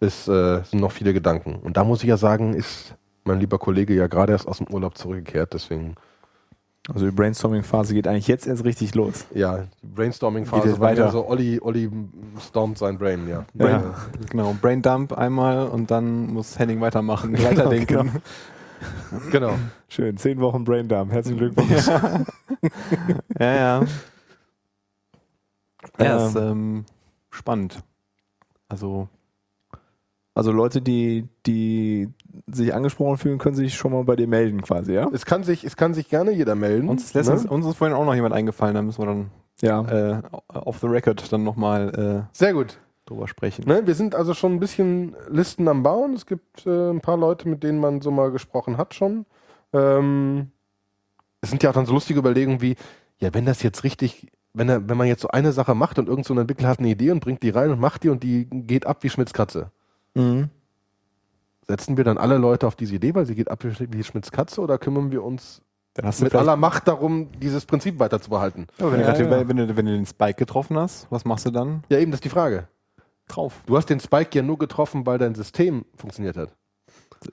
Es 0.00 0.26
äh, 0.28 0.62
sind 0.64 0.80
noch 0.80 0.92
viele 0.92 1.14
Gedanken. 1.14 1.56
Und 1.56 1.76
da 1.76 1.84
muss 1.84 2.02
ich 2.02 2.08
ja 2.08 2.16
sagen, 2.16 2.54
ist 2.54 2.94
mein 3.24 3.40
lieber 3.40 3.58
Kollege 3.58 3.94
ja 3.94 4.06
gerade 4.06 4.32
erst 4.32 4.48
aus 4.48 4.58
dem 4.58 4.68
Urlaub 4.68 4.98
zurückgekehrt. 4.98 5.54
Deswegen, 5.54 5.94
Also 6.92 7.06
die 7.06 7.12
Brainstorming-Phase 7.12 7.94
geht 7.94 8.06
eigentlich 8.06 8.28
jetzt 8.28 8.46
erst 8.46 8.64
richtig 8.64 8.94
los. 8.94 9.24
ja, 9.34 9.58
die 9.58 9.62
Geht 9.86 9.94
Brainstorming-Phase 9.94 10.72
war 10.72 10.80
weiter. 10.80 11.06
ja 11.06 11.10
so, 11.10 11.26
Olli, 11.26 11.58
Olli 11.62 11.90
stormt 12.46 12.76
sein 12.76 12.98
Brain, 12.98 13.26
ja. 13.26 13.46
Ja. 13.54 13.78
Äh, 13.78 13.82
genau, 14.30 14.54
Braindump 14.60 15.16
einmal 15.16 15.66
und 15.68 15.90
dann 15.90 16.26
muss 16.32 16.58
Henning 16.58 16.80
weitermachen, 16.82 17.32
weiterdenken. 17.42 18.10
genau. 19.30 19.30
genau. 19.30 19.54
Schön, 19.88 20.18
zehn 20.18 20.38
Wochen 20.40 20.64
Braindump. 20.64 21.10
Herzlichen 21.10 21.38
Glückwunsch. 21.38 21.86
Ja, 21.86 22.24
ja. 23.54 23.82
Ja, 25.98 26.26
ist 26.26 26.36
Ähm, 26.36 26.42
ähm, 26.42 26.84
spannend. 27.30 27.82
Also, 28.68 29.08
Also 30.34 30.50
Leute, 30.50 30.82
die, 30.82 31.28
die 31.46 32.08
sich 32.48 32.74
angesprochen 32.74 33.18
fühlen, 33.18 33.38
können 33.38 33.54
sich 33.54 33.74
schon 33.76 33.92
mal 33.92 34.02
bei 34.04 34.16
dir 34.16 34.26
melden 34.26 34.62
quasi, 34.62 34.92
ja? 34.92 35.08
Es 35.12 35.24
kann 35.26 35.44
sich, 35.44 35.62
es 35.64 35.76
kann 35.76 35.94
sich 35.94 36.08
gerne 36.08 36.32
jeder 36.32 36.56
melden. 36.56 36.88
uns 36.88 37.04
ist, 37.04 37.14
letztens, 37.14 37.44
ne? 37.44 37.50
uns 37.50 37.64
ist 37.66 37.76
vorhin 37.76 37.96
auch 37.96 38.04
noch 38.04 38.14
jemand 38.14 38.34
eingefallen, 38.34 38.74
da 38.74 38.82
müssen 38.82 39.00
wir 39.02 39.06
dann 39.06 39.30
Ja. 39.62 39.82
äh, 40.16 40.22
off 40.48 40.78
the 40.80 40.88
record 40.88 41.32
dann 41.32 41.44
nochmal 41.44 42.26
Sehr 42.32 42.52
gut. 42.52 42.72
äh, 42.72 43.08
drüber 43.08 43.28
sprechen. 43.28 43.64
Ne, 43.68 43.86
wir 43.86 43.94
sind 43.94 44.14
also 44.16 44.34
schon 44.34 44.54
ein 44.54 44.60
bisschen 44.60 45.14
Listen 45.28 45.68
am 45.68 45.82
Bauen. 45.84 46.14
Es 46.14 46.26
gibt 46.26 46.66
äh, 46.66 46.90
ein 46.90 47.00
paar 47.00 47.16
Leute, 47.16 47.48
mit 47.48 47.62
denen 47.62 47.78
man 47.78 48.00
so 48.00 48.10
mal 48.10 48.30
gesprochen 48.32 48.76
hat 48.76 48.94
schon. 48.94 49.26
Ähm, 49.72 50.50
es 51.42 51.50
sind 51.50 51.62
ja 51.62 51.70
auch 51.70 51.74
dann 51.74 51.86
so 51.86 51.92
lustige 51.92 52.18
Überlegungen 52.18 52.60
wie, 52.60 52.74
ja, 53.18 53.32
wenn 53.34 53.44
das 53.46 53.62
jetzt 53.62 53.84
richtig, 53.84 54.32
wenn, 54.52 54.68
er, 54.68 54.88
wenn 54.88 54.96
man 54.96 55.06
jetzt 55.06 55.20
so 55.22 55.28
eine 55.28 55.52
Sache 55.52 55.74
macht 55.76 55.98
und 56.00 56.08
irgend 56.08 56.24
so 56.26 56.34
ein 56.34 56.38
Entwickler 56.38 56.68
hat 56.70 56.78
eine 56.80 56.88
Idee 56.88 57.10
und 57.12 57.20
bringt 57.20 57.42
die 57.42 57.50
rein 57.50 57.70
und 57.70 57.78
macht 57.78 58.02
die 58.02 58.08
und 58.08 58.22
die 58.22 58.46
geht 58.50 58.86
ab 58.86 58.98
wie 59.02 59.10
Schmitz 59.10 59.32
Katze. 59.32 59.70
Mhm. 60.14 60.48
Setzen 61.66 61.96
wir 61.96 62.04
dann 62.04 62.18
alle 62.18 62.36
Leute 62.38 62.66
auf 62.66 62.76
diese 62.76 62.94
Idee, 62.96 63.14
weil 63.14 63.24
sie 63.26 63.34
geht 63.34 63.50
ab 63.50 63.64
wie 63.64 63.92
wie 63.92 64.04
Schmitz 64.04 64.30
Katze 64.30 64.60
oder 64.60 64.76
kümmern 64.78 65.10
wir 65.10 65.22
uns 65.22 65.62
Dann 65.94 66.04
hast 66.06 66.20
du 66.20 66.24
mit 66.24 66.34
aller 66.34 66.56
Macht 66.56 66.88
darum, 66.88 67.28
dieses 67.40 67.64
Prinzip 67.64 67.98
weiterzubehalten? 67.98 68.66
ja, 68.78 68.92
wenn, 68.92 69.00
Ja, 69.00 69.12
du 69.12 69.12
grad 69.12 69.18
ja. 69.20 69.38
den, 69.38 69.48
wenn, 69.48 69.56
du, 69.56 69.76
wenn 69.76 69.86
du 69.86 69.92
den 69.92 70.06
Spike 70.06 70.34
getroffen 70.34 70.76
hast, 70.78 71.06
was 71.10 71.24
machst 71.24 71.46
du 71.46 71.50
dann? 71.50 71.82
Ja, 71.88 71.98
eben, 71.98 72.10
das 72.10 72.18
ist 72.18 72.24
die 72.24 72.28
Frage. 72.28 72.68
Drauf. 73.28 73.62
Du 73.64 73.76
hast 73.76 73.88
den 73.88 74.00
Spike 74.00 74.30
ja 74.36 74.42
nur 74.42 74.58
getroffen, 74.58 75.06
weil 75.06 75.16
dein 75.16 75.34
System 75.34 75.86
funktioniert 75.96 76.36
hat. 76.36 76.50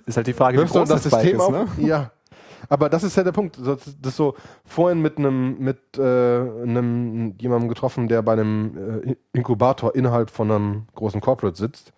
Ist 0.05 0.15
halt 0.15 0.27
die 0.27 0.34
Frage, 0.34 0.57
Wirfst 0.57 0.73
du 0.73 0.79
groß 0.79 0.88
das 0.89 1.01
Spike 1.01 1.15
System 1.21 1.36
ist, 1.36 1.41
auf? 1.43 1.77
ne? 1.77 1.86
Ja. 1.88 2.11
Aber 2.69 2.88
das 2.89 3.03
ist 3.03 3.17
ja 3.17 3.23
der 3.23 3.34
Punkt. 3.34 3.57
Das, 3.57 3.79
das 3.99 4.11
ist 4.11 4.15
so 4.15 4.36
vorhin 4.63 5.01
mit 5.01 5.17
einem 5.17 5.57
mit 5.59 5.97
äh, 5.97 6.01
einem 6.01 7.36
jemandem 7.41 7.67
getroffen, 7.67 8.07
der 8.07 8.21
bei 8.21 8.34
einem 8.34 9.01
äh, 9.03 9.15
Inkubator 9.34 9.93
innerhalb 9.95 10.29
von 10.29 10.49
einem 10.49 10.88
großen 10.95 11.19
Corporate 11.19 11.57
sitzt. 11.57 11.91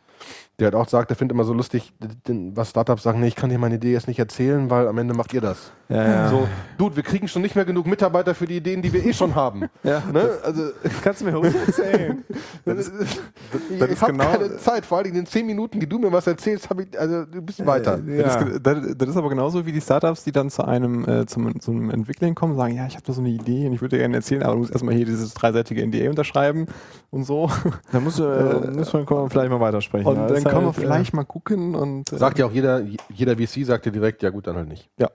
Der 0.60 0.68
hat 0.68 0.76
auch 0.76 0.88
sagt, 0.88 1.10
er 1.10 1.16
findet 1.16 1.34
immer 1.36 1.46
so 1.46 1.54
lustig, 1.54 1.94
was 2.28 2.70
Startups 2.70 3.04
sagen, 3.04 3.20
nee, 3.20 3.28
ich 3.28 3.36
kann 3.36 3.50
dir 3.50 3.58
meine 3.58 3.76
Idee 3.76 3.92
jetzt 3.92 4.08
nicht 4.08 4.20
erzählen, 4.20 4.70
weil 4.70 4.88
am 4.88 4.98
Ende 4.98 5.14
macht 5.16 5.34
ihr 5.34 5.42
das. 5.42 5.72
Ja, 5.94 6.08
ja. 6.08 6.30
So, 6.30 6.48
Dude, 6.78 6.96
wir 6.96 7.04
kriegen 7.04 7.28
schon 7.28 7.42
nicht 7.44 7.56
mehr 7.56 7.66
genug 7.66 7.86
Mitarbeiter 7.86 8.34
für 8.34 8.48
die 8.48 8.58
Ideen, 8.58 8.82
die 8.82 8.92
wir 8.92 9.06
eh 9.06 9.14
schon 9.14 9.36
haben. 9.36 9.64
ja. 9.84 10.02
Ne? 10.12 10.28
Also 10.44 10.72
Kannst 11.04 11.22
du 11.22 11.26
mir 11.26 11.36
ruhig 11.36 11.54
erzählen? 11.68 12.24
das 12.66 12.88
ist, 12.88 13.22
ich 13.70 13.80
das 13.80 13.90
ist 13.90 14.02
habe 14.02 14.14
genau- 14.14 14.32
keine 14.32 14.58
Zeit. 14.58 14.86
Vor 14.86 14.98
allem 14.98 15.08
in 15.08 15.14
den 15.14 15.26
zehn 15.26 15.46
Minuten, 15.46 15.80
die 15.80 15.88
du 15.88 16.00
mir 16.00 16.12
was 16.12 16.26
erzählst, 16.26 16.70
habe 16.70 16.84
ich, 16.84 17.00
also 17.00 17.26
du 17.26 17.42
bist 17.42 17.64
weiter. 17.66 17.98
Das, 17.98 18.36
ist, 18.46 18.60
das, 18.64 18.98
das 18.98 19.10
ist 19.10 19.18
aber 19.18 19.30
genauso 19.30 19.66
wie 19.66 19.72
die 19.72 19.82
Startups, 19.82 20.24
die 20.24 20.32
dann 20.32 20.50
zu 20.50 20.66
einem, 20.66 21.08
äh, 21.08 21.26
zum, 21.26 21.60
zum 21.60 21.90
Entwickeln 21.92 22.34
kommen 22.34 22.54
und 22.54 22.58
sagen, 22.58 22.76
ja, 22.76 22.88
ich 22.88 22.96
habe 22.96 23.06
da 23.06 23.14
so 23.14 23.22
eine 23.22 23.30
Idee 23.30 23.68
und 23.68 23.74
ich 23.74 23.82
würde 23.82 23.96
dir 23.96 24.00
gerne 24.00 24.16
erzählen, 24.16 24.42
aber 24.44 24.54
du 24.54 24.60
musst 24.60 24.72
erstmal 24.72 24.96
hier 24.96 25.06
dieses 25.06 25.34
dreiseitige 25.34 25.86
NDA 25.86 26.10
unterschreiben 26.10 26.66
und 27.12 27.24
so. 27.26 27.50
Da 27.92 28.00
musst 28.00 28.18
du, 28.20 28.24
äh, 28.24 28.72
müssen 28.72 28.94
wir 29.00 29.06
kommen, 29.06 29.30
vielleicht 29.30 29.52
mal 29.52 29.60
weitersprechen. 29.60 30.08
Und 30.08 30.16
Ja, 30.16 30.28
dann 30.28 30.38
ist 30.38 30.44
können 30.46 30.62
wir 30.62 30.66
halt, 30.68 30.76
vielleicht 30.76 31.14
mal 31.14 31.24
gucken 31.26 31.76
und 31.76 32.12
äh, 32.12 32.18
Sagt 32.18 32.40
ja 32.40 32.46
auch 32.48 32.52
jeder, 32.52 32.82
jeder 33.14 33.36
VC 33.36 33.66
sagt 33.66 33.86
dir 33.86 33.92
direkt, 33.92 34.24
ja 34.24 34.32
gut, 34.32 34.48
dann 34.48 34.56
halt 34.56 34.68
nicht. 34.68 34.90
Ja. 34.98 35.10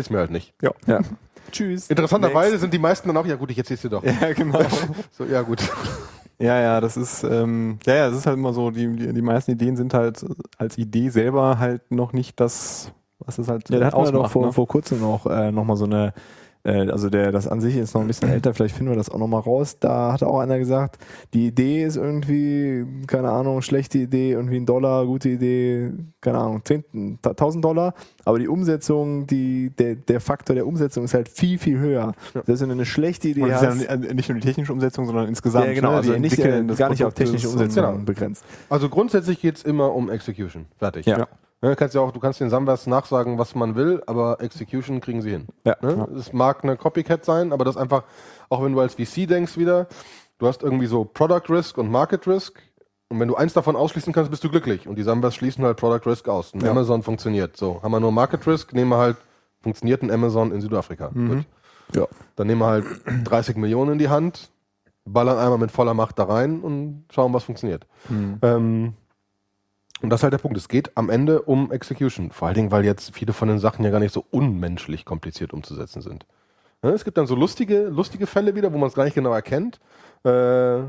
Erzähl's 0.00 0.10
mir 0.10 0.18
halt 0.18 0.30
nicht. 0.30 0.54
ja. 0.62 0.72
Ja. 0.86 1.00
Tschüss. 1.52 1.90
Interessanterweise 1.90 2.58
sind 2.58 2.72
die 2.72 2.78
meisten 2.78 3.08
dann 3.08 3.16
auch, 3.16 3.26
ja 3.26 3.34
gut, 3.34 3.50
ich 3.50 3.58
erzähl's 3.58 3.82
dir 3.82 3.90
doch. 3.90 4.04
Ja, 4.04 4.32
genau. 4.32 4.60
So, 5.10 5.24
ja 5.24 5.42
gut. 5.42 5.60
Ja, 6.42 6.58
ja, 6.58 6.80
das 6.80 6.96
ist, 6.96 7.22
ähm, 7.22 7.78
ja, 7.84 7.96
ja, 7.96 8.08
das 8.08 8.16
ist 8.16 8.24
halt 8.26 8.38
immer 8.38 8.54
so, 8.54 8.70
die, 8.70 8.86
die, 8.96 9.12
die 9.12 9.20
meisten 9.20 9.50
Ideen 9.50 9.76
sind 9.76 9.92
halt 9.92 10.24
als 10.56 10.78
Idee 10.78 11.10
selber 11.10 11.58
halt 11.58 11.90
noch 11.90 12.14
nicht 12.14 12.40
das, 12.40 12.92
was 13.18 13.36
es 13.36 13.46
halt 13.48 13.68
Ja, 13.68 13.78
da 13.78 13.86
hat 13.88 13.94
man 13.94 14.10
doch 14.14 14.30
vor, 14.30 14.46
ne? 14.46 14.52
vor 14.54 14.66
kurzem 14.66 15.00
noch, 15.02 15.26
äh, 15.26 15.52
noch 15.52 15.64
mal 15.64 15.76
so 15.76 15.84
eine, 15.84 16.14
also 16.62 17.08
der, 17.08 17.32
das 17.32 17.48
an 17.48 17.60
sich 17.60 17.76
ist 17.76 17.94
noch 17.94 18.02
ein 18.02 18.06
bisschen 18.06 18.28
älter, 18.28 18.52
vielleicht 18.52 18.76
finden 18.76 18.92
wir 18.92 18.96
das 18.96 19.08
auch 19.08 19.18
noch 19.18 19.26
mal 19.28 19.38
raus. 19.38 19.78
Da 19.80 20.12
hat 20.12 20.22
auch 20.22 20.38
einer 20.40 20.58
gesagt, 20.58 20.98
die 21.32 21.46
Idee 21.46 21.84
ist 21.84 21.96
irgendwie, 21.96 22.84
keine 23.06 23.30
Ahnung, 23.30 23.62
schlechte 23.62 23.98
Idee, 23.98 24.32
irgendwie 24.32 24.56
ein 24.56 24.66
Dollar, 24.66 25.06
gute 25.06 25.30
Idee, 25.30 25.92
keine 26.20 26.38
Ahnung, 26.38 26.60
10, 26.64 27.18
1000 27.22 27.64
Dollar, 27.64 27.94
aber 28.26 28.38
die 28.38 28.48
Umsetzung, 28.48 29.26
die, 29.26 29.70
der, 29.70 29.94
der 29.94 30.20
Faktor 30.20 30.54
der 30.54 30.66
Umsetzung 30.66 31.04
ist 31.04 31.14
halt 31.14 31.28
viel, 31.28 31.58
viel 31.58 31.78
höher. 31.78 32.12
Das 32.34 32.46
heißt, 32.48 32.60
wenn 32.62 32.68
du 32.68 32.74
eine 32.74 32.84
schlechte 32.86 33.28
Idee 33.28 33.42
Und 33.42 33.48
das 33.50 33.62
hast, 33.62 33.76
ist 33.82 33.88
ja 33.90 33.96
nicht 33.96 34.28
nur 34.28 34.38
die 34.38 34.46
technische 34.46 34.72
Umsetzung, 34.72 35.06
sondern 35.06 35.28
insgesamt. 35.28 35.66
ja, 35.66 35.72
genau, 35.72 35.92
ne? 35.92 35.96
also 35.96 36.12
die 36.12 36.20
nicht, 36.20 36.38
äh, 36.38 36.62
gar 36.76 36.90
nicht 36.90 37.04
auf 37.04 37.14
technische 37.14 37.48
Umsetzung 37.48 37.84
Genau. 37.84 37.98
begrenzt. 38.04 38.44
Also 38.68 38.88
grundsätzlich 38.90 39.40
geht's 39.40 39.62
immer 39.62 39.94
um 39.94 40.10
Execution. 40.10 40.66
Fertig. 40.78 41.06
Ja. 41.06 41.20
Ja. 41.20 41.28
Ne, 41.62 41.76
kannst 41.76 41.94
ja 41.94 42.00
auch, 42.00 42.10
du 42.10 42.20
kannst 42.20 42.40
den 42.40 42.48
Samwas 42.48 42.86
nachsagen, 42.86 43.38
was 43.38 43.54
man 43.54 43.74
will, 43.74 44.02
aber 44.06 44.40
Execution 44.40 45.00
kriegen 45.00 45.20
sie 45.20 45.30
hin. 45.30 45.46
Ja. 45.64 45.76
Ne? 45.82 46.08
Es 46.16 46.32
mag 46.32 46.64
eine 46.64 46.76
Copycat 46.76 47.24
sein, 47.24 47.52
aber 47.52 47.64
das 47.66 47.76
einfach, 47.76 48.04
auch 48.48 48.62
wenn 48.64 48.72
du 48.72 48.80
als 48.80 48.94
VC 48.94 49.28
denkst 49.28 49.58
wieder, 49.58 49.86
du 50.38 50.46
hast 50.46 50.62
irgendwie 50.62 50.86
so 50.86 51.04
Product 51.04 51.42
Risk 51.50 51.76
und 51.76 51.90
Market 51.90 52.26
Risk. 52.26 52.62
Und 53.10 53.20
wenn 53.20 53.28
du 53.28 53.34
eins 53.36 53.52
davon 53.52 53.76
ausschließen 53.76 54.12
kannst, 54.12 54.30
bist 54.30 54.42
du 54.42 54.48
glücklich. 54.48 54.88
Und 54.88 54.96
die 54.96 55.02
Samwas 55.02 55.34
schließen 55.34 55.62
halt 55.64 55.76
Product 55.76 56.08
Risk 56.08 56.28
aus. 56.28 56.52
Und 56.54 56.62
Ja. 56.62 56.70
Amazon 56.70 57.02
funktioniert. 57.02 57.56
So, 57.58 57.82
haben 57.82 57.90
wir 57.92 58.00
nur 58.00 58.12
Market 58.12 58.46
Risk, 58.46 58.72
nehmen 58.72 58.90
wir 58.90 58.98
halt, 58.98 59.16
funktioniert 59.60 60.02
ein 60.02 60.10
Amazon 60.10 60.52
in 60.52 60.62
Südafrika. 60.62 61.08
Gut. 61.08 61.44
Ja. 61.94 62.06
Dann 62.36 62.46
nehmen 62.46 62.60
wir 62.60 62.68
halt 62.68 62.86
30 63.24 63.56
Millionen 63.56 63.92
in 63.92 63.98
die 63.98 64.08
Hand, 64.08 64.48
ballern 65.04 65.38
einmal 65.38 65.58
mit 65.58 65.72
voller 65.72 65.92
Macht 65.92 66.18
da 66.18 66.24
rein 66.24 66.60
und 66.60 67.04
schauen, 67.10 67.34
was 67.34 67.44
funktioniert. 67.44 67.86
Hm. 68.08 68.38
Ähm, 68.42 68.94
und 70.02 70.10
das 70.10 70.20
ist 70.20 70.22
halt 70.24 70.32
der 70.32 70.38
Punkt. 70.38 70.56
Es 70.56 70.68
geht 70.68 70.96
am 70.96 71.10
Ende 71.10 71.42
um 71.42 71.70
Execution. 71.72 72.30
Vor 72.30 72.48
allen 72.48 72.54
Dingen, 72.54 72.70
weil 72.70 72.84
jetzt 72.84 73.14
viele 73.14 73.32
von 73.32 73.48
den 73.48 73.58
Sachen 73.58 73.84
ja 73.84 73.90
gar 73.90 74.00
nicht 74.00 74.12
so 74.14 74.24
unmenschlich 74.30 75.04
kompliziert 75.04 75.52
umzusetzen 75.52 76.02
sind. 76.02 76.26
Ne, 76.82 76.90
Es 76.90 77.04
gibt 77.04 77.18
dann 77.18 77.26
so 77.26 77.34
lustige, 77.34 77.84
lustige 77.88 78.26
Fälle 78.26 78.54
wieder, 78.54 78.72
wo 78.72 78.78
man 78.78 78.88
es 78.88 78.94
gar 78.94 79.04
nicht 79.04 79.14
genau 79.14 79.32
erkennt. 79.32 79.80
Äh, 80.24 80.82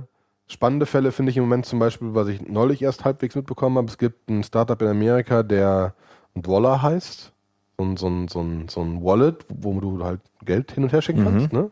spannende 0.47 0.85
Fälle 0.85 1.11
finde 1.11 1.31
ich 1.31 1.37
im 1.37 1.43
Moment 1.43 1.65
zum 1.65 1.79
Beispiel, 1.79 2.13
was 2.13 2.27
ich 2.27 2.41
neulich 2.47 2.81
erst 2.81 3.03
halbwegs 3.05 3.35
mitbekommen 3.35 3.77
habe. 3.77 3.87
Es 3.87 3.97
gibt 3.97 4.29
ein 4.29 4.43
Startup 4.43 4.81
in 4.81 4.87
Amerika, 4.87 5.43
der 5.43 5.93
Dollar 6.35 6.81
heißt. 6.81 7.31
So 7.77 7.83
ein, 7.85 7.97
so 7.97 8.27
so 8.27 8.41
ein, 8.41 8.67
so 8.69 8.81
ein 8.81 9.03
Wallet, 9.03 9.45
wo 9.49 9.79
du 9.79 10.03
halt 10.03 10.21
Geld 10.45 10.71
hin 10.71 10.83
und 10.83 10.93
her 10.93 11.01
schicken 11.01 11.23
kannst. 11.25 11.51
Ne? 11.51 11.71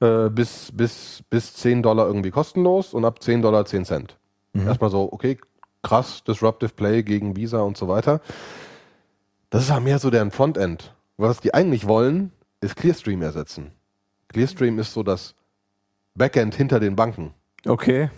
Äh, 0.00 0.30
bis, 0.30 0.72
bis, 0.72 1.22
bis 1.30 1.54
10 1.54 1.82
Dollar 1.82 2.06
irgendwie 2.06 2.30
kostenlos 2.30 2.94
und 2.94 3.04
ab 3.04 3.22
10 3.22 3.42
Dollar 3.42 3.64
10 3.64 3.84
Cent. 3.84 4.16
Erstmal 4.66 4.90
so, 4.90 5.12
okay, 5.12 5.38
krass, 5.82 6.24
Disruptive 6.24 6.72
Play 6.72 7.02
gegen 7.02 7.36
Visa 7.36 7.60
und 7.60 7.76
so 7.76 7.88
weiter. 7.88 8.20
Das 9.50 9.64
ist 9.64 9.68
ja 9.68 9.80
mehr 9.80 9.98
so 9.98 10.10
deren 10.10 10.30
Frontend. 10.30 10.94
Was 11.16 11.40
die 11.40 11.54
eigentlich 11.54 11.86
wollen, 11.86 12.32
ist 12.60 12.76
Clearstream 12.76 13.22
ersetzen. 13.22 13.72
Clearstream 14.28 14.78
ist 14.78 14.94
so 14.94 15.02
das 15.02 15.34
Backend 16.14 16.54
hinter 16.54 16.80
den 16.80 16.96
Banken. 16.96 17.34
Okay. 17.66 18.10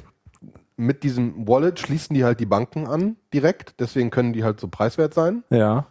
Mit 0.76 1.02
diesem 1.02 1.46
Wallet 1.46 1.78
schließen 1.78 2.14
die 2.14 2.24
halt 2.24 2.40
die 2.40 2.46
Banken 2.46 2.86
an 2.86 3.16
direkt, 3.32 3.80
deswegen 3.80 4.10
können 4.10 4.32
die 4.32 4.44
halt 4.44 4.60
so 4.60 4.68
preiswert 4.68 5.14
sein. 5.14 5.44
Ja. 5.50 5.86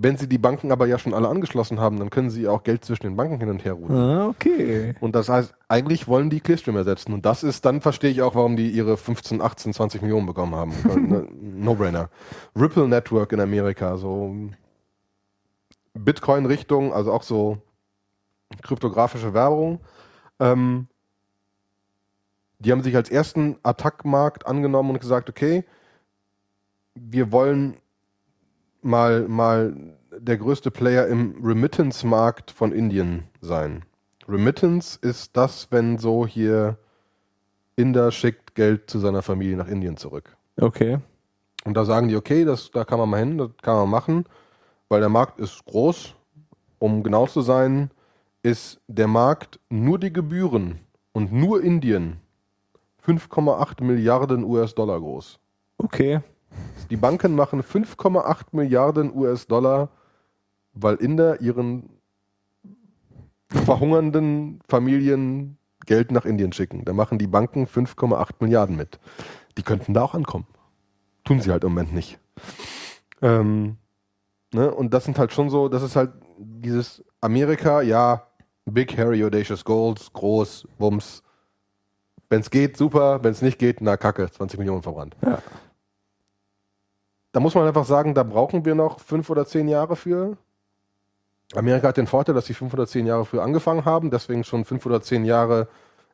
Wenn 0.00 0.16
sie 0.16 0.28
die 0.28 0.38
Banken 0.38 0.70
aber 0.70 0.86
ja 0.86 0.96
schon 0.96 1.12
alle 1.12 1.28
angeschlossen 1.28 1.80
haben, 1.80 1.98
dann 1.98 2.08
können 2.08 2.30
sie 2.30 2.46
auch 2.46 2.62
Geld 2.62 2.84
zwischen 2.84 3.02
den 3.02 3.16
Banken 3.16 3.40
hin 3.40 3.50
und 3.50 3.64
her 3.64 3.72
routen. 3.72 3.96
Ah, 3.96 4.28
okay. 4.28 4.94
Und 5.00 5.16
das 5.16 5.28
heißt, 5.28 5.52
eigentlich 5.66 6.06
wollen 6.06 6.30
die 6.30 6.38
Clearstream 6.38 6.76
ersetzen. 6.76 7.12
Und 7.12 7.26
das 7.26 7.42
ist, 7.42 7.64
dann 7.64 7.80
verstehe 7.80 8.10
ich 8.10 8.22
auch, 8.22 8.36
warum 8.36 8.56
die 8.56 8.70
ihre 8.70 8.96
15, 8.96 9.40
18, 9.40 9.72
20 9.72 10.02
Millionen 10.02 10.26
bekommen 10.26 10.54
haben. 10.54 10.72
Ne, 11.08 11.26
No-brainer. 11.40 12.10
Ripple 12.54 12.86
Network 12.86 13.32
in 13.32 13.40
Amerika, 13.40 13.96
so 13.96 14.34
Bitcoin-Richtung, 15.94 16.92
also 16.92 17.12
auch 17.12 17.22
so 17.22 17.58
kryptografische 18.62 19.34
Werbung. 19.34 19.80
Ähm, 20.38 20.86
die 22.60 22.70
haben 22.72 22.82
sich 22.82 22.94
als 22.94 23.10
ersten 23.10 23.56
Attackmarkt 23.62 24.46
angenommen 24.46 24.90
und 24.90 25.00
gesagt, 25.00 25.28
okay, 25.28 25.64
wir 26.94 27.32
wollen 27.32 27.78
mal, 28.82 29.28
mal 29.28 29.74
der 30.16 30.36
größte 30.36 30.70
Player 30.70 31.06
im 31.06 31.34
Remittance-Markt 31.44 32.50
von 32.50 32.72
Indien 32.72 33.24
sein. 33.40 33.84
Remittance 34.28 34.98
ist 35.00 35.36
das, 35.36 35.68
wenn 35.70 35.98
so 35.98 36.26
hier 36.26 36.78
Inder 37.76 38.10
schickt 38.10 38.54
Geld 38.54 38.90
zu 38.90 38.98
seiner 38.98 39.22
Familie 39.22 39.56
nach 39.56 39.68
Indien 39.68 39.96
zurück. 39.96 40.36
Okay. 40.60 40.98
Und 41.64 41.74
da 41.74 41.84
sagen 41.84 42.08
die, 42.08 42.16
okay, 42.16 42.44
das, 42.44 42.70
da 42.70 42.84
kann 42.84 42.98
man 42.98 43.08
mal 43.08 43.20
hin, 43.20 43.38
das 43.38 43.50
kann 43.62 43.76
man 43.76 43.90
machen, 43.90 44.24
weil 44.88 45.00
der 45.00 45.08
Markt 45.08 45.38
ist 45.38 45.64
groß. 45.64 46.14
Um 46.78 47.02
genau 47.02 47.26
zu 47.26 47.40
sein, 47.40 47.90
ist 48.42 48.80
der 48.86 49.08
Markt 49.08 49.58
nur 49.68 49.98
die 49.98 50.12
Gebühren 50.12 50.80
und 51.12 51.32
nur 51.32 51.62
Indien 51.62 52.20
5,8 53.04 53.82
Milliarden 53.82 54.44
US-Dollar 54.44 55.00
groß. 55.00 55.38
Okay. 55.78 56.20
Die 56.90 56.96
Banken 56.96 57.34
machen 57.34 57.62
5,8 57.62 58.46
Milliarden 58.52 59.14
US-Dollar, 59.14 59.90
weil 60.72 60.96
Inder 60.96 61.40
ihren 61.40 61.90
verhungernden 63.48 64.60
Familien 64.68 65.58
Geld 65.86 66.10
nach 66.12 66.24
Indien 66.24 66.52
schicken. 66.52 66.84
Da 66.84 66.92
machen 66.92 67.18
die 67.18 67.26
Banken 67.26 67.66
5,8 67.66 68.30
Milliarden 68.40 68.76
mit. 68.76 68.98
Die 69.56 69.62
könnten 69.62 69.94
da 69.94 70.02
auch 70.02 70.14
ankommen. 70.14 70.46
Tun 71.24 71.40
sie 71.40 71.50
halt 71.50 71.64
im 71.64 71.70
Moment 71.70 71.94
nicht. 71.94 72.18
Ähm, 73.22 73.76
ne? 74.52 74.72
Und 74.72 74.94
das 74.94 75.04
sind 75.04 75.18
halt 75.18 75.32
schon 75.32 75.50
so, 75.50 75.68
das 75.68 75.82
ist 75.82 75.96
halt 75.96 76.12
dieses 76.38 77.04
Amerika, 77.20 77.82
ja, 77.82 78.26
Big, 78.66 78.96
Hairy, 78.96 79.24
Audacious 79.24 79.64
Goals, 79.64 80.12
groß, 80.12 80.68
Wumms. 80.78 81.22
Wenn 82.28 82.40
es 82.40 82.50
geht, 82.50 82.76
super. 82.76 83.24
Wenn 83.24 83.32
es 83.32 83.40
nicht 83.40 83.58
geht, 83.58 83.80
na 83.80 83.96
kacke, 83.96 84.30
20 84.30 84.58
Millionen 84.58 84.82
verbrannt. 84.82 85.16
Ja. 85.24 85.42
Da 87.32 87.40
muss 87.40 87.54
man 87.54 87.66
einfach 87.66 87.84
sagen, 87.84 88.14
da 88.14 88.22
brauchen 88.22 88.64
wir 88.64 88.74
noch 88.74 89.00
fünf 89.00 89.28
oder 89.30 89.46
zehn 89.46 89.68
Jahre 89.68 89.96
für. 89.96 90.36
Amerika 91.54 91.88
hat 91.88 91.96
den 91.96 92.06
Vorteil, 92.06 92.34
dass 92.34 92.46
sie 92.46 92.54
fünf 92.54 92.72
oder 92.74 92.86
zehn 92.86 93.06
Jahre 93.06 93.24
früher 93.24 93.42
angefangen 93.42 93.84
haben, 93.84 94.10
deswegen 94.10 94.44
schon 94.44 94.64
fünf 94.64 94.84
oder 94.86 95.00
zehn 95.00 95.24
Jahre 95.24 95.68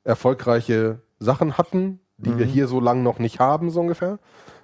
erfolgreiche 0.04 1.00
Sachen 1.18 1.58
hatten, 1.58 2.00
die 2.18 2.38
wir 2.38 2.46
hier 2.46 2.68
so 2.68 2.78
lange 2.78 3.02
noch 3.02 3.18
nicht 3.18 3.40
haben, 3.40 3.70
so 3.70 3.80
ungefähr. 3.80 4.18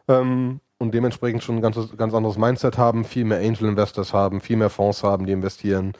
Ähm, 0.06 0.60
und 0.78 0.94
dementsprechend 0.94 1.42
schon 1.42 1.56
ein 1.56 1.62
ganz, 1.62 1.76
ganz 1.96 2.14
anderes 2.14 2.38
Mindset 2.38 2.78
haben, 2.78 3.04
viel 3.04 3.24
mehr 3.24 3.38
Angel 3.38 3.68
Investors 3.68 4.14
haben, 4.14 4.40
viel 4.40 4.56
mehr 4.56 4.70
Fonds 4.70 5.02
haben, 5.02 5.26
die 5.26 5.32
investieren. 5.32 5.92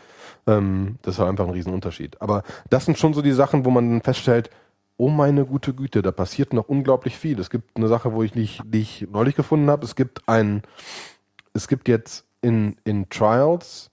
Ähm, 0.47 0.97
das 1.03 1.15
ist 1.15 1.19
halt 1.19 1.29
einfach 1.29 1.47
ein 1.47 1.53
Riesenunterschied. 1.53 2.21
Aber 2.23 2.45
das 2.71 2.87
sind 2.87 2.97
schon 2.97 3.13
so 3.13 3.21
die 3.21 3.33
Sachen, 3.33 3.65
wo 3.65 3.71
man 3.71 3.91
dann 3.91 4.03
feststellt, 4.03 4.51
oh 5.01 5.09
meine 5.09 5.47
gute 5.47 5.73
Güte, 5.73 6.03
da 6.03 6.13
passiert 6.13 6.53
noch 6.53 6.69
unglaublich 6.69 7.17
viel. 7.17 7.41
Es 7.41 7.49
gibt 7.49 7.75
eine 7.75 7.89
Sache, 7.89 8.13
wo 8.13 8.23
ich 8.23 8.35
nicht, 8.35 8.61
die 8.67 8.83
ich 8.83 9.09
neulich 9.11 9.35
gefunden 9.35 9.71
habe. 9.71 9.87
Es 9.87 9.97
gibt 9.97 10.29
ein, 10.29 10.61
es 11.55 11.69
gibt 11.69 11.89
jetzt 11.89 12.27
in, 12.43 12.77
in 12.85 13.09
Trials 13.09 13.91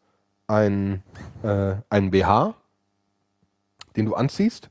ein, 0.48 1.04
äh, 1.44 1.76
ein 1.90 2.12
BH, 2.12 2.56
den 3.96 4.06
du 4.06 4.16
anziehst. 4.16 4.70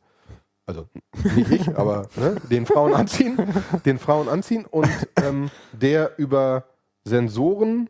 Also 0.67 0.89
nicht 1.35 1.51
ich, 1.51 1.69
aber 1.79 2.07
ne, 2.17 2.37
den 2.51 2.67
Frauen 2.67 2.93
anziehen, 2.93 3.39
den 3.87 3.99
Frauen 3.99 4.29
anziehen 4.29 4.67
und 4.67 4.91
ähm, 5.17 5.51
der 5.73 6.19
über 6.19 6.65
Sensoren 7.05 7.89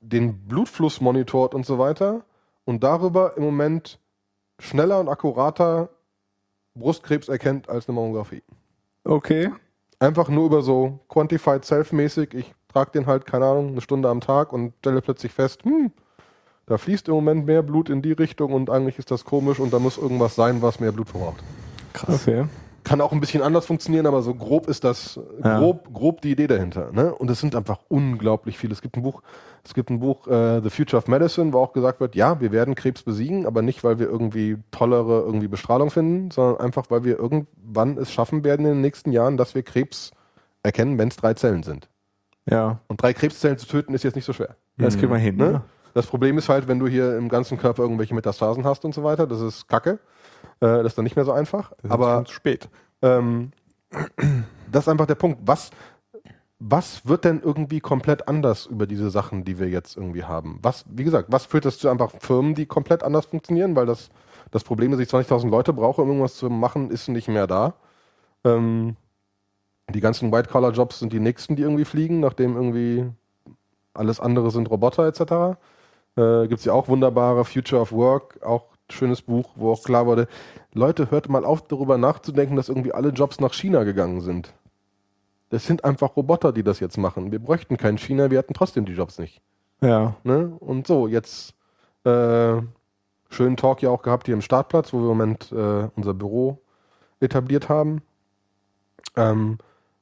den 0.00 0.48
Blutfluss 0.48 1.00
monitort 1.00 1.54
und 1.54 1.64
so 1.64 1.78
weiter 1.78 2.24
und 2.64 2.82
darüber 2.82 3.36
im 3.36 3.44
Moment 3.44 4.00
schneller 4.58 4.98
und 4.98 5.08
akkurater 5.08 5.90
Brustkrebs 6.80 7.28
erkennt 7.28 7.68
als 7.68 7.88
eine 7.88 7.94
Mammographie. 7.94 8.42
Okay. 9.04 9.50
Einfach 9.98 10.28
nur 10.28 10.46
über 10.46 10.62
so 10.62 10.98
Quantified 11.08 11.64
Self-mäßig, 11.64 12.34
ich 12.34 12.54
trage 12.68 12.90
den 12.92 13.06
halt, 13.06 13.26
keine 13.26 13.46
Ahnung, 13.46 13.68
eine 13.68 13.80
Stunde 13.80 14.08
am 14.08 14.20
Tag 14.20 14.52
und 14.52 14.72
stelle 14.80 15.02
plötzlich 15.02 15.32
fest, 15.32 15.64
hm, 15.64 15.92
da 16.66 16.78
fließt 16.78 17.08
im 17.08 17.14
Moment 17.14 17.46
mehr 17.46 17.62
Blut 17.62 17.90
in 17.90 18.00
die 18.00 18.12
Richtung 18.12 18.52
und 18.52 18.70
eigentlich 18.70 18.98
ist 18.98 19.10
das 19.10 19.24
komisch 19.24 19.58
und 19.58 19.72
da 19.72 19.78
muss 19.78 19.98
irgendwas 19.98 20.34
sein, 20.34 20.62
was 20.62 20.80
mehr 20.80 20.92
Blut 20.92 21.08
verbraucht. 21.08 21.42
Krass. 21.92 22.26
Okay. 22.26 22.46
Kann 22.84 23.00
auch 23.00 23.12
ein 23.12 23.20
bisschen 23.20 23.42
anders 23.42 23.66
funktionieren, 23.66 24.06
aber 24.06 24.22
so 24.22 24.34
grob 24.34 24.66
ist 24.68 24.84
das, 24.84 25.20
Ja. 25.44 25.58
grob, 25.58 25.92
grob 25.92 26.20
die 26.22 26.30
Idee 26.32 26.46
dahinter. 26.46 26.90
Ne? 26.92 27.14
Und 27.14 27.30
es 27.30 27.40
sind 27.40 27.54
einfach 27.54 27.78
unglaublich 27.88 28.58
viele. 28.58 28.72
Es 28.72 28.80
gibt 28.80 28.96
ein 28.96 29.02
Buch, 29.02 29.22
es 29.64 29.74
gibt 29.74 29.90
ein 29.90 30.00
Buch, 30.00 30.26
äh, 30.26 30.60
The 30.62 30.70
Future 30.70 30.96
of 30.98 31.06
Medicine, 31.08 31.52
wo 31.52 31.58
auch 31.58 31.72
gesagt 31.72 32.00
wird, 32.00 32.14
ja, 32.14 32.40
wir 32.40 32.52
werden 32.52 32.74
Krebs 32.74 33.02
besiegen, 33.02 33.46
aber 33.46 33.60
nicht, 33.62 33.84
weil 33.84 33.98
wir 33.98 34.08
irgendwie 34.08 34.56
tollere 34.70 35.20
irgendwie 35.20 35.48
Bestrahlung 35.48 35.90
finden, 35.90 36.30
sondern 36.30 36.60
einfach, 36.64 36.86
weil 36.88 37.04
wir 37.04 37.18
irgendwann 37.18 37.98
es 37.98 38.10
schaffen 38.10 38.44
werden 38.44 38.64
in 38.64 38.72
den 38.72 38.80
nächsten 38.80 39.12
Jahren, 39.12 39.36
dass 39.36 39.54
wir 39.54 39.62
Krebs 39.62 40.10
erkennen, 40.62 40.98
wenn 40.98 41.08
es 41.08 41.16
drei 41.16 41.34
Zellen 41.34 41.62
sind. 41.62 41.88
Ja. 42.48 42.80
Und 42.88 43.02
drei 43.02 43.12
Krebszellen 43.12 43.58
zu 43.58 43.66
töten 43.66 43.92
ist 43.94 44.02
jetzt 44.04 44.16
nicht 44.16 44.24
so 44.24 44.32
schwer. 44.32 44.56
Das 44.78 44.96
kriegen 44.96 45.12
wir 45.12 45.18
hin, 45.18 45.36
Ne? 45.36 45.52
ne? 45.52 45.62
Das 45.92 46.06
Problem 46.06 46.38
ist 46.38 46.48
halt, 46.48 46.68
wenn 46.68 46.78
du 46.78 46.86
hier 46.86 47.18
im 47.18 47.28
ganzen 47.28 47.58
Körper 47.58 47.82
irgendwelche 47.82 48.14
Metastasen 48.14 48.64
hast 48.64 48.84
und 48.84 48.94
so 48.94 49.02
weiter, 49.02 49.26
das 49.26 49.40
ist 49.40 49.68
kacke. 49.68 49.98
Äh, 50.60 50.82
das 50.82 50.86
ist 50.86 50.98
dann 50.98 51.04
nicht 51.04 51.16
mehr 51.16 51.24
so 51.24 51.32
einfach. 51.32 51.72
Aber 51.88 52.24
spät. 52.28 52.68
ähm, 53.02 53.52
das 54.70 54.84
ist 54.84 54.88
einfach 54.88 55.06
der 55.06 55.14
Punkt. 55.14 55.40
Was, 55.44 55.70
was 56.58 57.06
wird 57.06 57.24
denn 57.24 57.40
irgendwie 57.42 57.80
komplett 57.80 58.28
anders 58.28 58.66
über 58.66 58.86
diese 58.86 59.10
Sachen, 59.10 59.44
die 59.44 59.58
wir 59.58 59.68
jetzt 59.68 59.96
irgendwie 59.96 60.24
haben? 60.24 60.58
Was, 60.62 60.84
wie 60.88 61.04
gesagt, 61.04 61.28
was 61.30 61.46
führt 61.46 61.64
das 61.64 61.78
zu 61.78 61.88
einfach 61.88 62.12
Firmen, 62.20 62.54
die 62.54 62.66
komplett 62.66 63.02
anders 63.02 63.26
funktionieren? 63.26 63.74
Weil 63.76 63.86
das, 63.86 64.10
das 64.50 64.64
Problem, 64.64 64.90
dass 64.90 65.00
ich 65.00 65.08
20.000 65.08 65.48
Leute 65.48 65.72
brauche, 65.72 66.02
um 66.02 66.08
irgendwas 66.08 66.36
zu 66.36 66.50
machen, 66.50 66.90
ist 66.90 67.08
nicht 67.08 67.28
mehr 67.28 67.46
da. 67.46 67.74
Ähm, 68.44 68.96
die 69.88 70.00
ganzen 70.00 70.30
White-Collar-Jobs 70.30 71.00
sind 71.00 71.12
die 71.12 71.20
nächsten, 71.20 71.56
die 71.56 71.62
irgendwie 71.62 71.84
fliegen, 71.84 72.20
nachdem 72.20 72.54
irgendwie 72.54 73.10
alles 73.94 74.20
andere 74.20 74.50
sind 74.50 74.70
Roboter 74.70 75.06
etc. 75.06 75.58
Äh, 76.16 76.46
Gibt 76.46 76.60
es 76.60 76.64
ja 76.64 76.72
auch 76.72 76.88
wunderbare 76.88 77.44
Future 77.44 77.82
of 77.82 77.92
Work, 77.92 78.42
auch 78.42 78.66
schönes 78.92 79.22
Buch, 79.22 79.50
wo 79.56 79.72
auch 79.72 79.82
klar 79.82 80.06
wurde, 80.06 80.28
Leute, 80.72 81.10
hört 81.10 81.28
mal 81.28 81.44
auf, 81.44 81.66
darüber 81.66 81.98
nachzudenken, 81.98 82.56
dass 82.56 82.68
irgendwie 82.68 82.92
alle 82.92 83.10
Jobs 83.10 83.40
nach 83.40 83.52
China 83.52 83.84
gegangen 83.84 84.20
sind. 84.20 84.54
Das 85.50 85.66
sind 85.66 85.84
einfach 85.84 86.16
Roboter, 86.16 86.52
die 86.52 86.62
das 86.62 86.80
jetzt 86.80 86.96
machen. 86.96 87.32
Wir 87.32 87.40
bräuchten 87.40 87.76
kein 87.76 87.98
China, 87.98 88.30
wir 88.30 88.38
hätten 88.38 88.54
trotzdem 88.54 88.84
die 88.84 88.92
Jobs 88.92 89.18
nicht. 89.18 89.40
Ja. 89.80 90.16
Ne? 90.22 90.52
Und 90.60 90.86
so, 90.86 91.08
jetzt 91.08 91.54
äh, 92.04 92.60
schönen 93.28 93.56
Talk 93.56 93.82
ja 93.82 93.90
auch 93.90 94.02
gehabt 94.02 94.26
hier 94.26 94.34
im 94.34 94.42
Startplatz, 94.42 94.92
wo 94.92 94.98
wir 94.98 95.10
im 95.10 95.18
Moment 95.18 95.52
äh, 95.52 95.88
unser 95.96 96.14
Büro 96.14 96.60
etabliert 97.20 97.68
haben. 97.68 98.02
Ähm, 99.16 99.58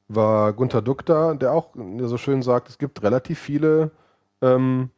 war 0.07 0.53
Gunther 0.53 0.81
Duck 0.81 1.05
da, 1.05 1.33
der 1.33 1.53
auch 1.53 1.69
so 2.01 2.17
schön 2.17 2.41
sagt, 2.41 2.69
es 2.69 2.77
gibt 2.77 3.03
relativ 3.03 3.39
viele 3.39 3.91
ähm, 4.41 4.89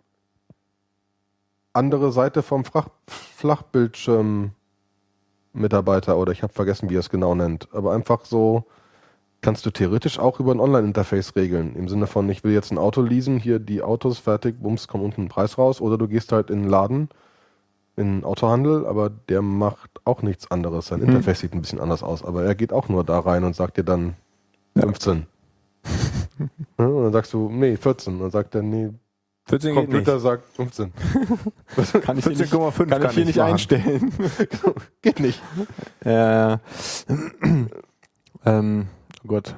andere 1.73 2.11
Seite 2.11 2.43
vom 2.43 2.65
Frach 2.65 2.87
Flachbildschirm 3.07 4.51
Mitarbeiter 5.53 6.17
oder 6.17 6.31
ich 6.31 6.43
habe 6.43 6.53
vergessen, 6.53 6.89
wie 6.89 6.95
er 6.95 7.01
es 7.01 7.09
genau 7.09 7.35
nennt, 7.35 7.67
aber 7.73 7.93
einfach 7.93 8.25
so 8.25 8.65
kannst 9.41 9.65
du 9.65 9.71
theoretisch 9.71 10.19
auch 10.19 10.39
über 10.39 10.53
ein 10.53 10.59
Online-Interface 10.59 11.35
regeln. 11.35 11.75
Im 11.75 11.89
Sinne 11.89 12.07
von, 12.07 12.29
ich 12.29 12.43
will 12.43 12.53
jetzt 12.53 12.71
ein 12.71 12.77
Auto 12.77 13.01
leasen, 13.01 13.39
hier 13.39 13.59
die 13.59 13.81
Autos 13.81 14.19
fertig, 14.19 14.61
bums, 14.61 14.87
kommt 14.87 15.03
unten 15.03 15.23
ein 15.23 15.29
Preis 15.29 15.57
raus. 15.57 15.81
Oder 15.81 15.97
du 15.97 16.07
gehst 16.07 16.31
halt 16.31 16.51
in 16.51 16.61
den 16.61 16.69
Laden 16.69 17.09
in 17.97 18.23
Autohandel, 18.23 18.85
aber 18.85 19.09
der 19.09 19.41
macht 19.41 19.89
auch 20.05 20.21
nichts 20.21 20.49
anderes. 20.51 20.87
Sein 20.87 20.99
Mhm. 20.99 21.07
Interface 21.07 21.39
sieht 21.39 21.53
ein 21.53 21.61
bisschen 21.61 21.79
anders 21.79 22.03
aus, 22.03 22.23
aber 22.23 22.43
er 22.43 22.55
geht 22.55 22.71
auch 22.71 22.87
nur 22.87 23.03
da 23.03 23.19
rein 23.19 23.43
und 23.43 23.55
sagt 23.55 23.77
dir 23.77 23.83
dann 23.83 24.15
Ja. 24.75 24.83
15. 24.83 25.25
Ja, 26.79 26.85
und 26.85 27.03
dann 27.03 27.13
sagst 27.13 27.33
du, 27.33 27.49
nee, 27.51 27.77
14. 27.77 28.13
Und 28.15 28.19
dann 28.21 28.31
sagt 28.31 28.55
er, 28.55 28.61
nee, 28.63 28.89
14 29.47 29.75
Computer 29.75 30.19
sagt 30.19 30.47
15. 30.55 30.93
Kann 32.03 32.17
ich 32.17 32.25
hier 32.25 32.37
nicht, 32.37 32.53
14,5 32.53 32.85
kann 32.87 33.03
ich 33.03 33.11
hier 33.11 33.25
nicht 33.25 33.41
einstellen. 33.41 34.13
geht 35.01 35.19
nicht. 35.19 35.41
Ja. 36.05 36.59
ähm, 38.45 38.87
oh 39.23 39.27
Gott. 39.27 39.55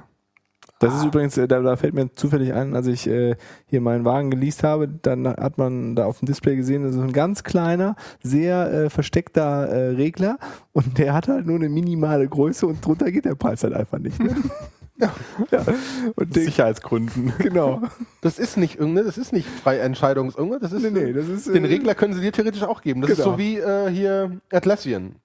Das 0.84 0.96
ist 0.96 1.06
übrigens, 1.06 1.38
äh, 1.38 1.48
da, 1.48 1.62
da 1.62 1.78
fällt 1.78 1.94
mir 1.94 2.14
zufällig 2.14 2.54
ein, 2.54 2.76
als 2.76 2.88
ich 2.88 3.08
äh, 3.08 3.36
hier 3.68 3.80
meinen 3.80 4.04
Wagen 4.04 4.32
geleast 4.32 4.64
habe, 4.64 4.90
dann 4.90 5.26
hat 5.26 5.58
man 5.58 5.96
da 5.96 6.06
auf 6.06 6.20
dem 6.20 6.26
Display 6.26 6.58
gesehen, 6.58 6.84
das 6.84 6.96
ist 6.96 7.02
ein 7.02 7.14
ganz 7.14 7.44
kleiner, 7.44 7.96
sehr 8.22 8.72
äh, 8.72 8.90
versteckter 8.90 9.68
äh, 9.70 9.90
Regler 9.92 10.38
und 10.74 10.98
der 10.98 11.14
hat 11.14 11.30
halt 11.30 11.46
nur 11.46 11.56
eine 11.56 11.70
minimale 11.70 12.28
Größe 12.28 12.68
und 12.68 12.86
drunter 12.86 13.12
geht 13.12 13.24
der 13.24 13.36
Preis 13.36 13.64
halt 13.64 13.74
einfach 13.74 14.00
nicht. 14.00 14.20
Ne? 14.20 14.36
ja. 14.98 15.12
Und 16.16 16.36
den, 16.36 16.44
Sicherheitsgründen. 16.46 17.34
genau. 17.40 17.82
Das 18.22 18.40
ist 18.40 18.58
nicht 18.58 18.76
irgendeine, 18.80 19.06
das 19.08 19.18
ist 19.18 19.34
nicht 19.34 19.48
freie 19.48 19.80
Entscheidungs 19.82 20.36
irgendwas, 20.36 20.62
das 20.62 20.72
ist 20.74 20.84
Nee, 20.84 20.90
nee, 20.92 21.14
das 21.14 21.28
ist, 21.28 21.48
den 21.48 21.66
äh, 21.66 21.68
Regler 21.68 21.96
können 21.96 22.14
sie 22.14 22.22
dir 22.22 22.32
theoretisch 22.32 22.64
auch 22.64 22.82
geben. 22.82 23.02
Das 23.02 23.10
ist 23.12 23.18
Genau. 23.18 23.32
so 23.32 23.38
wie 23.38 23.58
äh, 23.58 23.90
hier 23.90 24.40
Atlassian. 24.52 25.16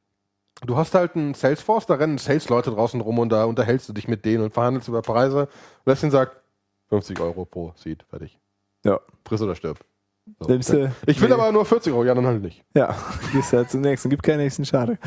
Du 0.66 0.76
hast 0.76 0.94
halt 0.94 1.14
einen 1.14 1.34
Salesforce, 1.34 1.86
da 1.86 1.94
rennen 1.94 2.18
Sales-Leute 2.18 2.70
draußen 2.70 3.00
rum 3.00 3.18
und 3.20 3.28
da 3.30 3.44
unterhältst 3.44 3.88
du 3.88 3.92
dich 3.92 4.08
mit 4.08 4.24
denen 4.24 4.42
und 4.42 4.54
verhandelst 4.54 4.88
über 4.88 5.02
Preise. 5.02 5.48
Atlassian 5.82 6.10
sagt 6.10 6.36
50 6.88 7.20
Euro 7.20 7.44
pro 7.44 7.72
Seat, 7.76 8.04
fertig. 8.10 8.38
Ja. 8.84 8.98
Friss 9.26 9.40
oder 9.42 9.54
stirb. 9.54 9.78
So. 10.40 10.48
Du- 10.48 10.54
ich 11.06 11.20
will 11.20 11.28
nee. 11.28 11.34
aber 11.34 11.52
nur 11.52 11.64
40 11.64 11.92
Euro, 11.92 12.04
ja, 12.04 12.14
dann 12.14 12.26
halt 12.26 12.42
nicht. 12.42 12.64
Ja, 12.74 12.96
gehst 13.32 13.52
halt 13.52 13.70
zum 13.70 13.82
nächsten. 13.82 14.10
Gibt 14.10 14.22
keinen 14.22 14.38
nächsten 14.38 14.64
Schade. 14.64 14.98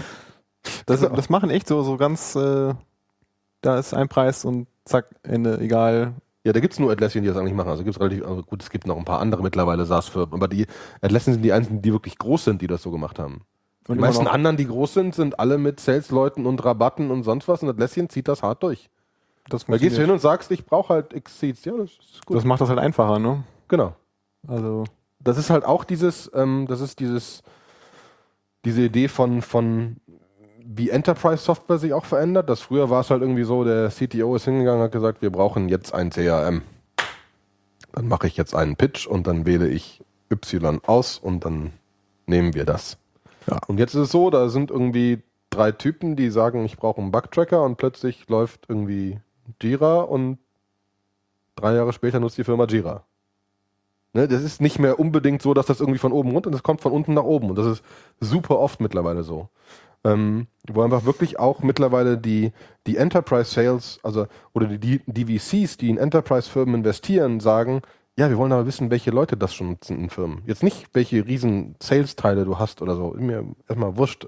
Das, 0.86 1.02
das 1.02 1.30
machen 1.30 1.50
echt 1.50 1.68
so, 1.68 1.82
so 1.84 1.98
ganz, 1.98 2.36
äh, 2.36 2.74
da 3.62 3.78
ist 3.78 3.94
ein 3.94 4.08
Preis 4.10 4.46
und 4.46 4.68
zack, 4.86 5.08
Ende, 5.24 5.60
egal. 5.60 6.14
Ja, 6.44 6.54
da 6.54 6.60
gibt's 6.60 6.80
nur 6.80 6.92
Atlassian, 6.92 7.24
die 7.24 7.30
das 7.30 7.38
eigentlich 7.38 7.54
machen. 7.54 7.70
Also 7.70 7.84
gibt's 7.84 8.00
relativ, 8.00 8.26
also 8.26 8.42
gut, 8.44 8.64
es 8.64 8.70
gibt 8.70 8.88
noch 8.88 8.98
ein 8.98 9.06
paar 9.06 9.20
andere 9.20 9.44
mittlerweile 9.44 9.86
SaaS-Firmen, 9.86 10.34
aber 10.34 10.48
die 10.48 10.66
Atlassian 11.02 11.36
sind 11.36 11.44
die 11.44 11.54
einzigen, 11.54 11.82
die 11.82 11.92
wirklich 11.94 12.18
groß 12.18 12.46
sind, 12.46 12.62
die 12.62 12.68
das 12.68 12.82
so 12.82 12.92
gemacht 12.92 13.20
haben. 13.20 13.42
Und 13.88 13.96
die 13.98 14.02
meisten 14.02 14.28
anderen, 14.28 14.58
die 14.58 14.68
groß 14.68 14.94
sind, 14.94 15.16
sind 15.16 15.40
alle 15.40 15.58
mit 15.58 15.80
Sales-Leuten 15.80 16.46
und 16.46 16.64
Rabatten 16.64 17.12
und 17.12 17.24
sonst 17.24 17.48
was 17.48 17.62
und 17.64 17.70
Atlassian 17.70 18.10
zieht 18.10 18.28
das 18.28 18.44
hart 18.44 18.64
durch. 18.64 18.90
Das, 19.50 19.66
Da 19.66 19.78
gehst 19.78 19.98
du 19.98 20.02
hin 20.02 20.12
und 20.12 20.22
sagst, 20.22 20.52
ich 20.52 20.66
brauche 20.66 20.94
halt 20.94 21.14
X 21.14 21.40
Seats. 21.40 21.66
Ja, 21.66 21.74
das 21.76 21.92
ist 21.92 22.26
gut. 22.26 22.38
das 22.38 22.46
macht 22.46 22.62
das 22.62 22.70
halt 22.70 22.80
einfacher, 22.80 23.20
ne? 23.20 23.44
genau. 23.68 23.96
Also, 24.48 24.86
Das 25.20 25.38
ist 25.38 25.50
halt 25.50 25.66
auch 25.66 25.84
dieses, 25.84 26.32
ähm, 26.34 26.66
das 26.68 26.80
ist 26.82 27.00
dieses, 27.00 27.44
diese 28.66 28.82
Idee 28.82 29.08
von, 29.08 29.42
von 29.42 29.98
wie 30.66 30.90
Enterprise-Software 30.90 31.78
sich 31.78 31.94
auch 31.94 32.06
verändert. 32.06 32.50
Das 32.50 32.62
früher 32.62 32.90
war 32.90 33.02
es 33.02 33.10
halt 33.10 33.22
irgendwie 33.22 33.44
so, 33.44 33.64
der 33.64 33.90
CTO 33.90 34.36
ist 34.36 34.46
hingegangen 34.46 34.80
und 34.80 34.86
hat 34.86 34.92
gesagt, 34.92 35.22
wir 35.22 35.32
brauchen 35.32 35.70
jetzt 35.70 35.94
ein 35.94 36.10
CRM. 36.10 36.62
Dann 37.94 38.08
mache 38.08 38.28
ich 38.28 38.38
jetzt 38.38 38.56
einen 38.56 38.76
Pitch 38.76 39.08
und 39.08 39.28
dann 39.28 39.46
wähle 39.46 39.68
ich 39.68 40.04
Y 40.32 40.80
aus 40.86 41.18
und 41.18 41.46
dann 41.46 41.74
nehmen 42.26 42.54
wir 42.54 42.66
das. 42.66 42.98
Ja. 43.48 43.60
Und 43.68 43.80
jetzt 43.80 43.94
ist 43.94 44.02
es 44.02 44.12
so, 44.12 44.30
da 44.30 44.50
sind 44.50 44.72
irgendwie 44.72 45.22
drei 45.50 45.72
Typen, 45.72 46.16
die 46.16 46.30
sagen, 46.30 46.66
ich 46.66 46.78
brauche 46.78 47.02
einen 47.02 47.12
Bugtracker 47.12 47.64
und 47.64 47.78
plötzlich 47.78 48.30
läuft 48.30 48.66
irgendwie 48.70 49.20
Jira 49.62 50.02
und 50.02 50.38
drei 51.56 51.76
Jahre 51.76 51.94
später 51.94 52.20
nutzt 52.20 52.38
die 52.38 52.44
Firma 52.44 52.66
Jira. 52.66 53.04
Ne, 54.14 54.28
das 54.28 54.44
ist 54.44 54.60
nicht 54.60 54.78
mehr 54.78 55.00
unbedingt 55.00 55.42
so, 55.42 55.54
dass 55.54 55.68
das 55.68 55.80
irgendwie 55.80 56.00
von 56.00 56.12
oben 56.12 56.32
runter, 56.32 56.52
das 56.52 56.64
kommt 56.64 56.82
von 56.82 56.92
unten 56.92 57.14
nach 57.14 57.24
oben 57.24 57.50
und 57.50 57.58
das 57.58 57.66
ist 57.66 57.84
super 58.20 58.60
oft 58.60 58.82
mittlerweile 58.82 59.24
so. 59.24 59.48
Ähm, 60.04 60.48
wo 60.68 60.82
einfach 60.82 61.06
wirklich 61.06 61.40
auch 61.40 61.62
mittlerweile 61.62 62.18
die, 62.18 62.54
die 62.88 62.98
Enterprise 62.98 63.52
Sales, 63.52 64.00
also 64.02 64.28
oder 64.54 64.66
die 64.66 65.00
DVCs, 65.06 65.78
die 65.78 65.90
in 65.90 65.98
Enterprise-Firmen 65.98 66.76
investieren, 66.76 67.40
sagen, 67.40 67.82
ja, 68.18 68.30
wir 68.30 68.38
wollen 68.38 68.52
aber 68.52 68.66
wissen, 68.66 68.92
welche 68.92 69.10
Leute 69.10 69.38
das 69.38 69.54
schon 69.54 69.70
nutzen 69.70 69.98
in 69.98 70.10
Firmen. 70.10 70.44
Jetzt 70.46 70.64
nicht, 70.64 70.90
welche 70.94 71.26
riesen 71.26 71.76
Sales-Teile 71.82 72.44
du 72.44 72.60
hast 72.60 72.82
oder 72.82 72.96
so. 72.96 73.16
Mir 73.18 73.46
erstmal 73.70 73.96
wurscht. 73.96 74.28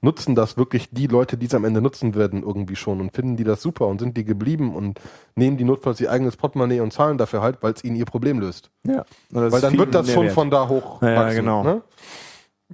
Nutzen 0.00 0.34
das 0.34 0.56
wirklich 0.56 0.88
die 0.90 1.06
Leute, 1.06 1.36
die 1.36 1.46
es 1.46 1.54
am 1.54 1.64
Ende 1.64 1.82
nutzen 1.82 2.14
werden, 2.14 2.42
irgendwie 2.42 2.76
schon 2.76 3.00
und 3.00 3.14
finden 3.14 3.36
die 3.36 3.44
das 3.44 3.60
super 3.60 3.88
und 3.88 4.00
sind 4.00 4.16
die 4.16 4.24
geblieben 4.24 4.74
und 4.74 5.00
nehmen 5.34 5.58
die 5.58 5.64
notfalls 5.64 6.00
ihr 6.00 6.10
eigenes 6.10 6.36
Portemonnaie 6.36 6.80
und 6.80 6.92
zahlen 6.92 7.18
dafür 7.18 7.42
halt, 7.42 7.62
weil 7.62 7.74
es 7.74 7.84
ihnen 7.84 7.96
ihr 7.96 8.06
Problem 8.06 8.40
löst. 8.40 8.70
Ja. 8.86 9.04
Weil 9.28 9.60
dann 9.60 9.76
wird 9.78 9.94
das 9.94 10.10
schon 10.10 10.30
von 10.30 10.50
da 10.50 10.68
hoch. 10.68 11.02
Ja, 11.02 11.10
ja, 11.10 11.20
wachsen, 11.20 11.36
genau. 11.36 11.62
Ne? 11.62 11.82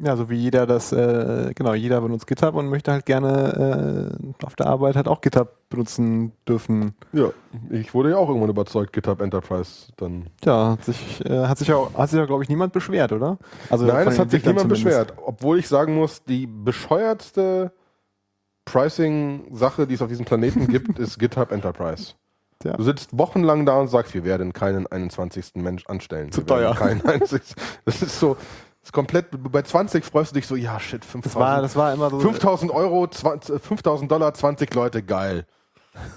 Ja, 0.02 0.16
so 0.16 0.28
wie 0.28 0.36
jeder 0.36 0.66
das, 0.66 0.92
äh, 0.92 1.52
genau, 1.54 1.74
jeder 1.74 2.00
benutzt 2.00 2.26
GitHub 2.26 2.54
und 2.54 2.68
möchte 2.68 2.92
halt 2.92 3.06
gerne 3.06 4.10
äh, 4.12 4.44
auf 4.44 4.54
der 4.56 4.66
Arbeit 4.66 4.96
halt 4.96 5.08
auch 5.08 5.20
GitHub 5.20 5.48
benutzen 5.68 6.32
dürfen. 6.46 6.94
Ja, 7.12 7.30
ich 7.70 7.94
wurde 7.94 8.10
ja 8.10 8.16
auch 8.16 8.28
irgendwann 8.28 8.50
überzeugt, 8.50 8.92
GitHub 8.92 9.20
Enterprise 9.20 9.92
dann. 9.96 10.26
Ja, 10.44 10.72
hat 10.72 10.84
sich, 10.84 11.24
äh, 11.24 11.46
hat 11.46 11.58
sich 11.58 11.68
ja, 11.68 11.78
hat 11.94 12.10
sich 12.10 12.18
ja, 12.18 12.26
glaube 12.26 12.42
ich, 12.42 12.48
niemand 12.48 12.72
beschwert, 12.72 13.12
oder? 13.12 13.38
Also 13.70 13.86
Nein, 13.86 14.08
es 14.08 14.18
hat 14.18 14.30
sich 14.30 14.44
niemand 14.44 14.60
zumindest. 14.62 14.84
beschwert. 14.84 15.14
Obwohl 15.24 15.58
ich 15.58 15.68
sagen 15.68 15.94
muss, 15.94 16.22
die 16.24 16.46
bescheuertste 16.46 17.72
Pricing-Sache, 18.64 19.86
die 19.86 19.94
es 19.94 20.02
auf 20.02 20.08
diesem 20.08 20.24
Planeten 20.24 20.66
gibt, 20.68 20.98
ist 20.98 21.18
GitHub 21.18 21.50
Enterprise. 21.52 22.14
Ja. 22.64 22.72
Du 22.72 22.82
sitzt 22.82 23.16
wochenlang 23.16 23.66
da 23.66 23.78
und 23.78 23.88
sagst, 23.88 24.14
wir 24.14 24.24
werden 24.24 24.52
keinen 24.52 24.86
21. 24.86 25.56
Mensch 25.56 25.86
anstellen. 25.86 26.32
Zu 26.32 26.42
teuer. 26.42 26.74
Keinen 26.74 27.04
21. 27.04 27.54
Das 27.84 28.02
ist 28.02 28.18
so, 28.18 28.36
ist 28.86 28.92
komplett, 28.92 29.26
bei 29.30 29.62
20 29.62 30.04
freust 30.04 30.30
du 30.30 30.34
dich 30.36 30.46
so, 30.46 30.54
ja, 30.54 30.78
shit, 30.78 31.02
Das 31.02 31.34
war, 31.34 31.58
5000 31.58 31.64
das 31.64 31.76
war 31.76 31.92
immer 31.92 32.10
so. 32.10 32.20
5000 32.20 32.70
Euro, 32.70 33.08
20 33.08 33.60
5000 33.60 34.10
Dollar, 34.10 34.32
20 34.32 34.72
Leute, 34.74 35.02
geil. 35.02 35.44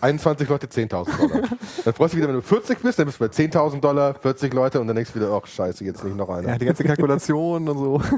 21 0.02 0.48
Leute, 0.50 0.68
10.000 0.68 0.88
Dollar. 0.90 1.48
Dann 1.86 1.94
freust 1.94 2.14
du 2.14 2.18
dich 2.18 2.18
wieder, 2.18 2.28
wenn 2.28 2.36
du 2.36 2.42
40 2.42 2.80
bist, 2.80 3.00
dann 3.00 3.06
bist 3.06 3.20
du 3.20 3.26
bei 3.26 3.32
10.000 3.32 3.80
Dollar, 3.80 4.14
40 4.14 4.54
Leute 4.54 4.82
und 4.82 4.88
dann 4.88 4.96
denkst 4.98 5.14
du 5.14 5.22
wieder, 5.22 5.32
ach 5.32 5.48
scheiße, 5.48 5.86
jetzt 5.86 6.04
nicht 6.04 6.18
noch 6.18 6.28
einer. 6.30 6.50
Ja, 6.50 6.58
die 6.58 6.66
ganze 6.66 6.84
Kalkulation 6.84 7.68
und 7.68 7.78
so. 7.78 8.02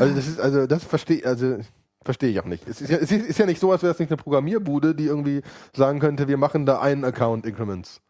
Also 0.00 0.14
das 0.14 0.26
ist, 0.26 0.40
also 0.40 0.66
das 0.66 0.82
verstehe, 0.82 1.24
also 1.24 1.58
verstehe 2.02 2.30
ich 2.30 2.40
auch 2.40 2.46
nicht. 2.46 2.66
Es 2.66 2.80
ist, 2.80 2.90
ja, 2.90 2.96
es 2.96 3.12
ist 3.12 3.28
ist 3.28 3.38
ja 3.38 3.46
nicht 3.46 3.60
so, 3.60 3.70
als 3.70 3.82
wäre 3.82 3.92
es 3.92 3.98
nicht 4.00 4.10
eine 4.10 4.16
Programmierbude, 4.16 4.94
die 4.94 5.06
irgendwie 5.06 5.42
sagen 5.72 6.00
könnte, 6.00 6.26
wir 6.26 6.36
machen 6.36 6.66
da 6.66 6.80
einen 6.80 7.04
Account 7.04 7.46
Increments. 7.46 8.00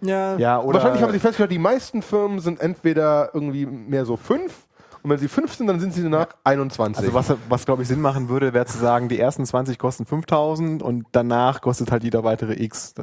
Ja. 0.00 0.38
Ja, 0.38 0.60
oder. 0.60 0.74
Wahrscheinlich 0.74 1.02
haben 1.02 1.12
sie 1.12 1.18
festgestellt, 1.18 1.50
die 1.50 1.58
meisten 1.58 2.00
Firmen 2.00 2.40
sind 2.40 2.60
entweder 2.60 3.30
irgendwie 3.34 3.66
mehr 3.66 4.06
so 4.06 4.16
fünf 4.16 4.67
und 5.08 5.14
wenn 5.14 5.20
sie 5.20 5.28
fünf 5.28 5.54
sind, 5.54 5.68
dann 5.68 5.80
sind 5.80 5.94
sie 5.94 6.02
danach 6.02 6.28
21. 6.44 7.02
Also 7.02 7.14
was, 7.14 7.34
was 7.48 7.64
glaube 7.64 7.82
ich 7.82 7.88
Sinn 7.88 8.02
machen 8.02 8.28
würde, 8.28 8.52
wäre 8.52 8.66
zu 8.66 8.76
sagen, 8.76 9.08
die 9.08 9.18
ersten 9.18 9.46
20 9.46 9.78
kosten 9.78 10.04
5000 10.04 10.82
und 10.82 11.06
danach 11.12 11.62
kostet 11.62 11.90
halt 11.90 12.04
jeder 12.04 12.24
weitere 12.24 12.62
X. 12.62 12.94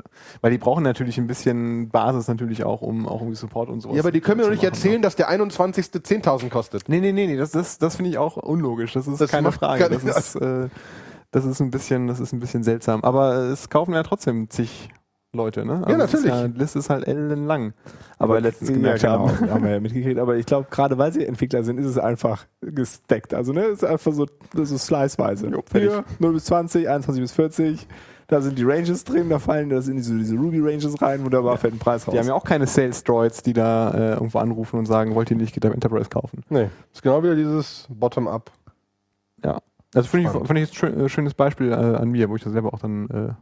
Weil 0.41 0.51
die 0.51 0.60
brauchen 0.60 0.84
natürlich 0.84 1.18
ein 1.18 1.26
bisschen 1.26 1.89
Basis 1.89 2.28
natürlich 2.28 2.64
auch, 2.64 2.82
um 2.84 3.08
auch 3.08 3.22
irgendwie 3.22 3.36
Support 3.36 3.70
und 3.70 3.82
sowas 3.82 3.95
ja, 3.95 4.03
aber 4.03 4.12
die 4.12 4.22
können 4.22 4.38
mir 4.38 4.43
doch 4.43 4.51
nicht 4.51 4.62
machen, 4.62 4.74
erzählen, 4.74 5.01
dass 5.01 5.16
der 5.16 5.30
21. 5.30 5.86
10.000 5.88 6.49
kostet. 6.49 6.88
Nee, 6.89 6.99
nee, 6.99 7.12
nee, 7.12 7.26
nee, 7.26 7.38
das, 7.38 7.49
das, 7.51 7.80
das 7.80 7.95
finde 7.95 8.12
ich 8.12 8.20
auch 8.20 8.38
unlogisch. 8.38 8.93
Das 8.93 9.08
ist 9.08 9.20
Das 9.20 9.32
keine 9.32 9.51
Frage. 9.51 9.89
Das 9.89 10.03
ist, 10.03 10.36
äh, 10.36 10.70
das 11.32 11.43
ist 11.43 11.60
ein 11.60 11.72
bisschen, 11.72 12.08
das 12.08 12.20
ist 12.20 12.34
ein 12.34 12.39
bisschen 12.39 12.64
seltsam. 12.64 13.03
Aber 13.03 13.34
es 13.36 13.70
kaufen 13.70 13.93
ja 13.93 14.03
trotzdem 14.03 14.49
zig 14.51 14.89
Leute, 15.36 15.66
ne? 15.66 15.84
Ja, 15.88 15.98
es 15.98 16.14
ist 16.14 16.24
natürlich. 16.24 16.42
Ja, 16.42 16.48
die 16.48 16.58
Liste 16.58 16.80
ist 16.80 16.90
halt 16.90 17.08
ellenlang. 17.08 17.74
Aber 18.18 18.36
Aber 18.36 18.42
letztens 18.42 18.70
ja, 18.70 18.76
gemerkt 18.76 19.02
genau, 19.02 19.30
haben. 19.30 19.50
haben 19.52 19.64
wir 19.64 19.72
ja 19.72 19.80
mitgekriegt. 19.80 20.20
Aber 20.20 20.36
ich 20.36 20.46
glaube, 20.46 20.68
gerade 20.70 20.98
weil 20.98 21.12
sie 21.12 21.26
Entwickler 21.26 21.64
sind, 21.64 21.78
ist 21.78 21.86
es 21.86 21.98
einfach 21.98 22.46
gestackt. 22.62 23.34
Also, 23.34 23.54
ne, 23.54 23.66
es 23.66 23.84
ist 23.84 23.90
einfach 23.90 24.14
so, 24.14 24.26
so 24.54 24.78
sliceweise. 24.78 25.48
Jo, 25.48 25.64
fertig. 25.66 25.92
Hier, 25.92 26.04
0 26.20 26.34
bis 26.34 26.46
20, 26.46 26.88
21 26.90 27.22
bis 27.22 27.32
40. 27.34 27.88
Da 28.28 28.42
sind 28.42 28.58
die 28.58 28.64
Ranges 28.64 29.04
drin, 29.04 29.30
da 29.30 29.38
fallen 29.38 29.70
das 29.70 29.88
in 29.88 29.98
diese, 29.98 30.18
diese 30.18 30.36
Ruby 30.36 30.60
Ranges 30.60 31.00
rein, 31.00 31.24
wunderbar, 31.24 31.58
fällt 31.58 31.76
ein 31.76 31.80
Preis 31.80 32.08
raus. 32.08 32.14
Die 32.14 32.20
haben 32.20 32.28
ja 32.28 32.34
auch 32.34 32.44
keine 32.44 32.66
Sales 32.66 33.04
Droids, 33.04 33.44
die 33.44 33.54
da 33.54 33.92
äh, 33.92 34.14
irgendwo 34.14 34.40
anrufen 34.40 34.80
und 34.80 34.88
sagen, 34.88 35.14
wollt 35.14 35.30
ihr 35.30 35.38
nicht 35.38 35.54
GitHub 35.54 35.74
Enterprise 35.76 36.10
kaufen? 36.10 36.42
Nee, 36.50 36.70
ist 36.92 37.04
genau 37.04 37.22
wieder 37.22 37.36
dieses 37.36 37.86
Bottom-up. 37.88 38.52
Ja. 39.44 39.60
Also 39.94 40.10
finde 40.10 40.26
ich, 40.26 40.32
fand 40.32 40.60
ich 40.60 40.66
jetzt 40.66 40.76
schön, 40.76 41.00
äh, 41.00 41.08
schönes 41.08 41.36
Beispiel 41.36 41.72
äh, 41.72 41.76
an 41.76 42.10
mir, 42.10 42.30
wo 42.30 42.36
ich 42.36 42.44
das 42.44 42.52
selber 42.52 42.74
auch 42.74 42.80
dann 42.80 43.10
äh, 43.10 43.34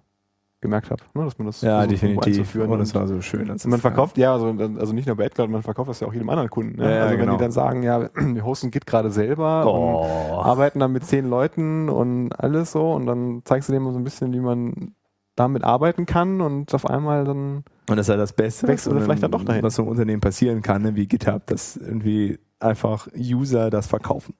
gemerkt 0.63 0.89
habe, 0.89 1.03
ne, 1.13 1.23
dass 1.25 1.37
man 1.37 1.45
das 1.45 1.61
ja, 1.61 1.85
definitiv. 1.85 2.25
einzuführen 2.39 2.71
Und 2.71 2.79
und- 2.79 2.95
war 2.95 3.07
so 3.07 3.21
schön. 3.21 3.51
Und 3.51 3.63
man 3.67 3.79
verkauft, 3.79 4.17
ja, 4.17 4.33
also, 4.33 4.47
also 4.79 4.93
nicht 4.93 5.05
nur 5.05 5.15
bei 5.15 5.25
AdCloud, 5.27 5.49
man 5.51 5.61
verkauft 5.61 5.89
das 5.91 5.99
ja 5.99 6.07
auch 6.07 6.13
jedem 6.13 6.29
anderen 6.29 6.49
Kunden. 6.49 6.77
Ne? 6.79 6.85
Ja, 6.85 6.89
ja, 6.89 7.01
also 7.03 7.11
wenn 7.13 7.19
genau. 7.19 7.33
die 7.33 7.43
dann 7.43 7.51
sagen, 7.51 7.83
ja, 7.83 8.09
wir 8.15 8.43
hosten 8.43 8.71
Git 8.71 8.87
gerade 8.87 9.11
selber 9.11 9.71
und 9.71 9.79
Oh. 9.93 10.41
arbeiten 10.41 10.79
dann 10.79 10.91
mit 10.91 11.05
zehn 11.05 11.29
Leuten 11.29 11.89
und 11.89 12.31
alles 12.33 12.71
so 12.71 12.91
und 12.93 13.05
dann 13.05 13.41
zeigst 13.45 13.69
du 13.69 13.73
dem 13.73 13.83
so 13.91 13.99
ein 13.99 14.03
bisschen, 14.03 14.33
wie 14.33 14.39
man 14.39 14.95
damit 15.35 15.63
arbeiten 15.63 16.05
kann 16.07 16.41
und 16.41 16.73
auf 16.73 16.85
einmal 16.89 17.25
dann 17.25 17.63
Und 17.89 17.97
das 17.97 18.01
ist 18.01 18.09
ja 18.09 18.17
das 18.17 18.33
Beste, 18.33 18.67
was, 18.67 18.83
vielleicht 18.87 19.21
dann 19.23 19.31
doch 19.31 19.43
dahin. 19.43 19.61
was 19.63 19.75
so 19.75 19.83
im 19.83 19.87
Unternehmen 19.89 20.21
passieren 20.21 20.61
kann, 20.61 20.81
ne, 20.83 20.95
wie 20.95 21.07
GitHub, 21.07 21.45
dass 21.47 21.75
irgendwie 21.77 22.39
einfach 22.59 23.07
User 23.17 23.69
das 23.69 23.87
verkaufen. 23.87 24.35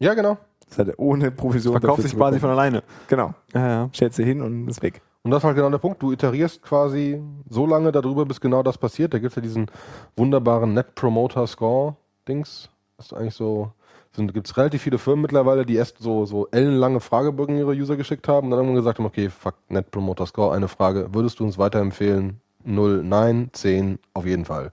Ja, 0.00 0.14
genau. 0.14 0.36
Das 0.68 0.78
hat 0.78 0.88
ohne 0.98 1.30
Provision. 1.30 1.78
verkauft 1.78 2.02
sich 2.02 2.16
quasi 2.16 2.40
von 2.40 2.50
alleine. 2.50 2.82
Genau. 3.08 3.34
Ja, 3.54 3.68
ja. 3.68 3.90
Stellst 3.94 4.18
du 4.18 4.22
hin 4.24 4.40
und 4.42 4.66
ist 4.66 4.82
weg. 4.82 5.02
Und 5.24 5.30
das 5.30 5.38
ist 5.40 5.44
halt 5.44 5.56
genau 5.56 5.70
der 5.70 5.78
Punkt. 5.78 6.02
Du 6.02 6.12
iterierst 6.12 6.62
quasi 6.62 7.22
so 7.48 7.66
lange 7.66 7.90
darüber, 7.92 8.26
bis 8.26 8.40
genau 8.40 8.62
das 8.62 8.76
passiert. 8.76 9.14
Da 9.14 9.18
gibt 9.18 9.30
es 9.30 9.36
ja 9.36 9.42
diesen 9.42 9.70
wunderbaren 10.16 10.74
Net 10.74 10.94
Promoter 10.94 11.46
Score 11.46 11.96
Dings. 12.28 12.68
Das 12.98 13.06
ist 13.06 13.14
eigentlich 13.14 13.34
so 13.34 13.72
gibt 14.16 14.46
es 14.46 14.56
relativ 14.56 14.82
viele 14.82 14.98
Firmen 14.98 15.22
mittlerweile, 15.22 15.66
die 15.66 15.74
erst 15.74 15.98
so, 15.98 16.24
so 16.24 16.46
ellenlange 16.52 17.00
Fragebögen 17.00 17.58
ihre 17.58 17.72
User 17.72 17.96
geschickt 17.96 18.28
haben 18.28 18.46
und 18.46 18.50
dann 18.52 18.60
irgendwann 18.60 18.76
gesagt 18.76 18.98
haben, 18.98 19.06
okay, 19.06 19.28
fuck, 19.28 19.54
Net 19.68 19.90
Promoter 19.90 20.26
Score, 20.26 20.54
eine 20.54 20.68
Frage, 20.68 21.08
würdest 21.12 21.40
du 21.40 21.44
uns 21.44 21.58
weiterempfehlen? 21.58 22.40
0, 22.64 23.02
nein, 23.02 23.50
10, 23.52 23.98
auf 24.14 24.24
jeden 24.24 24.44
Fall. 24.44 24.72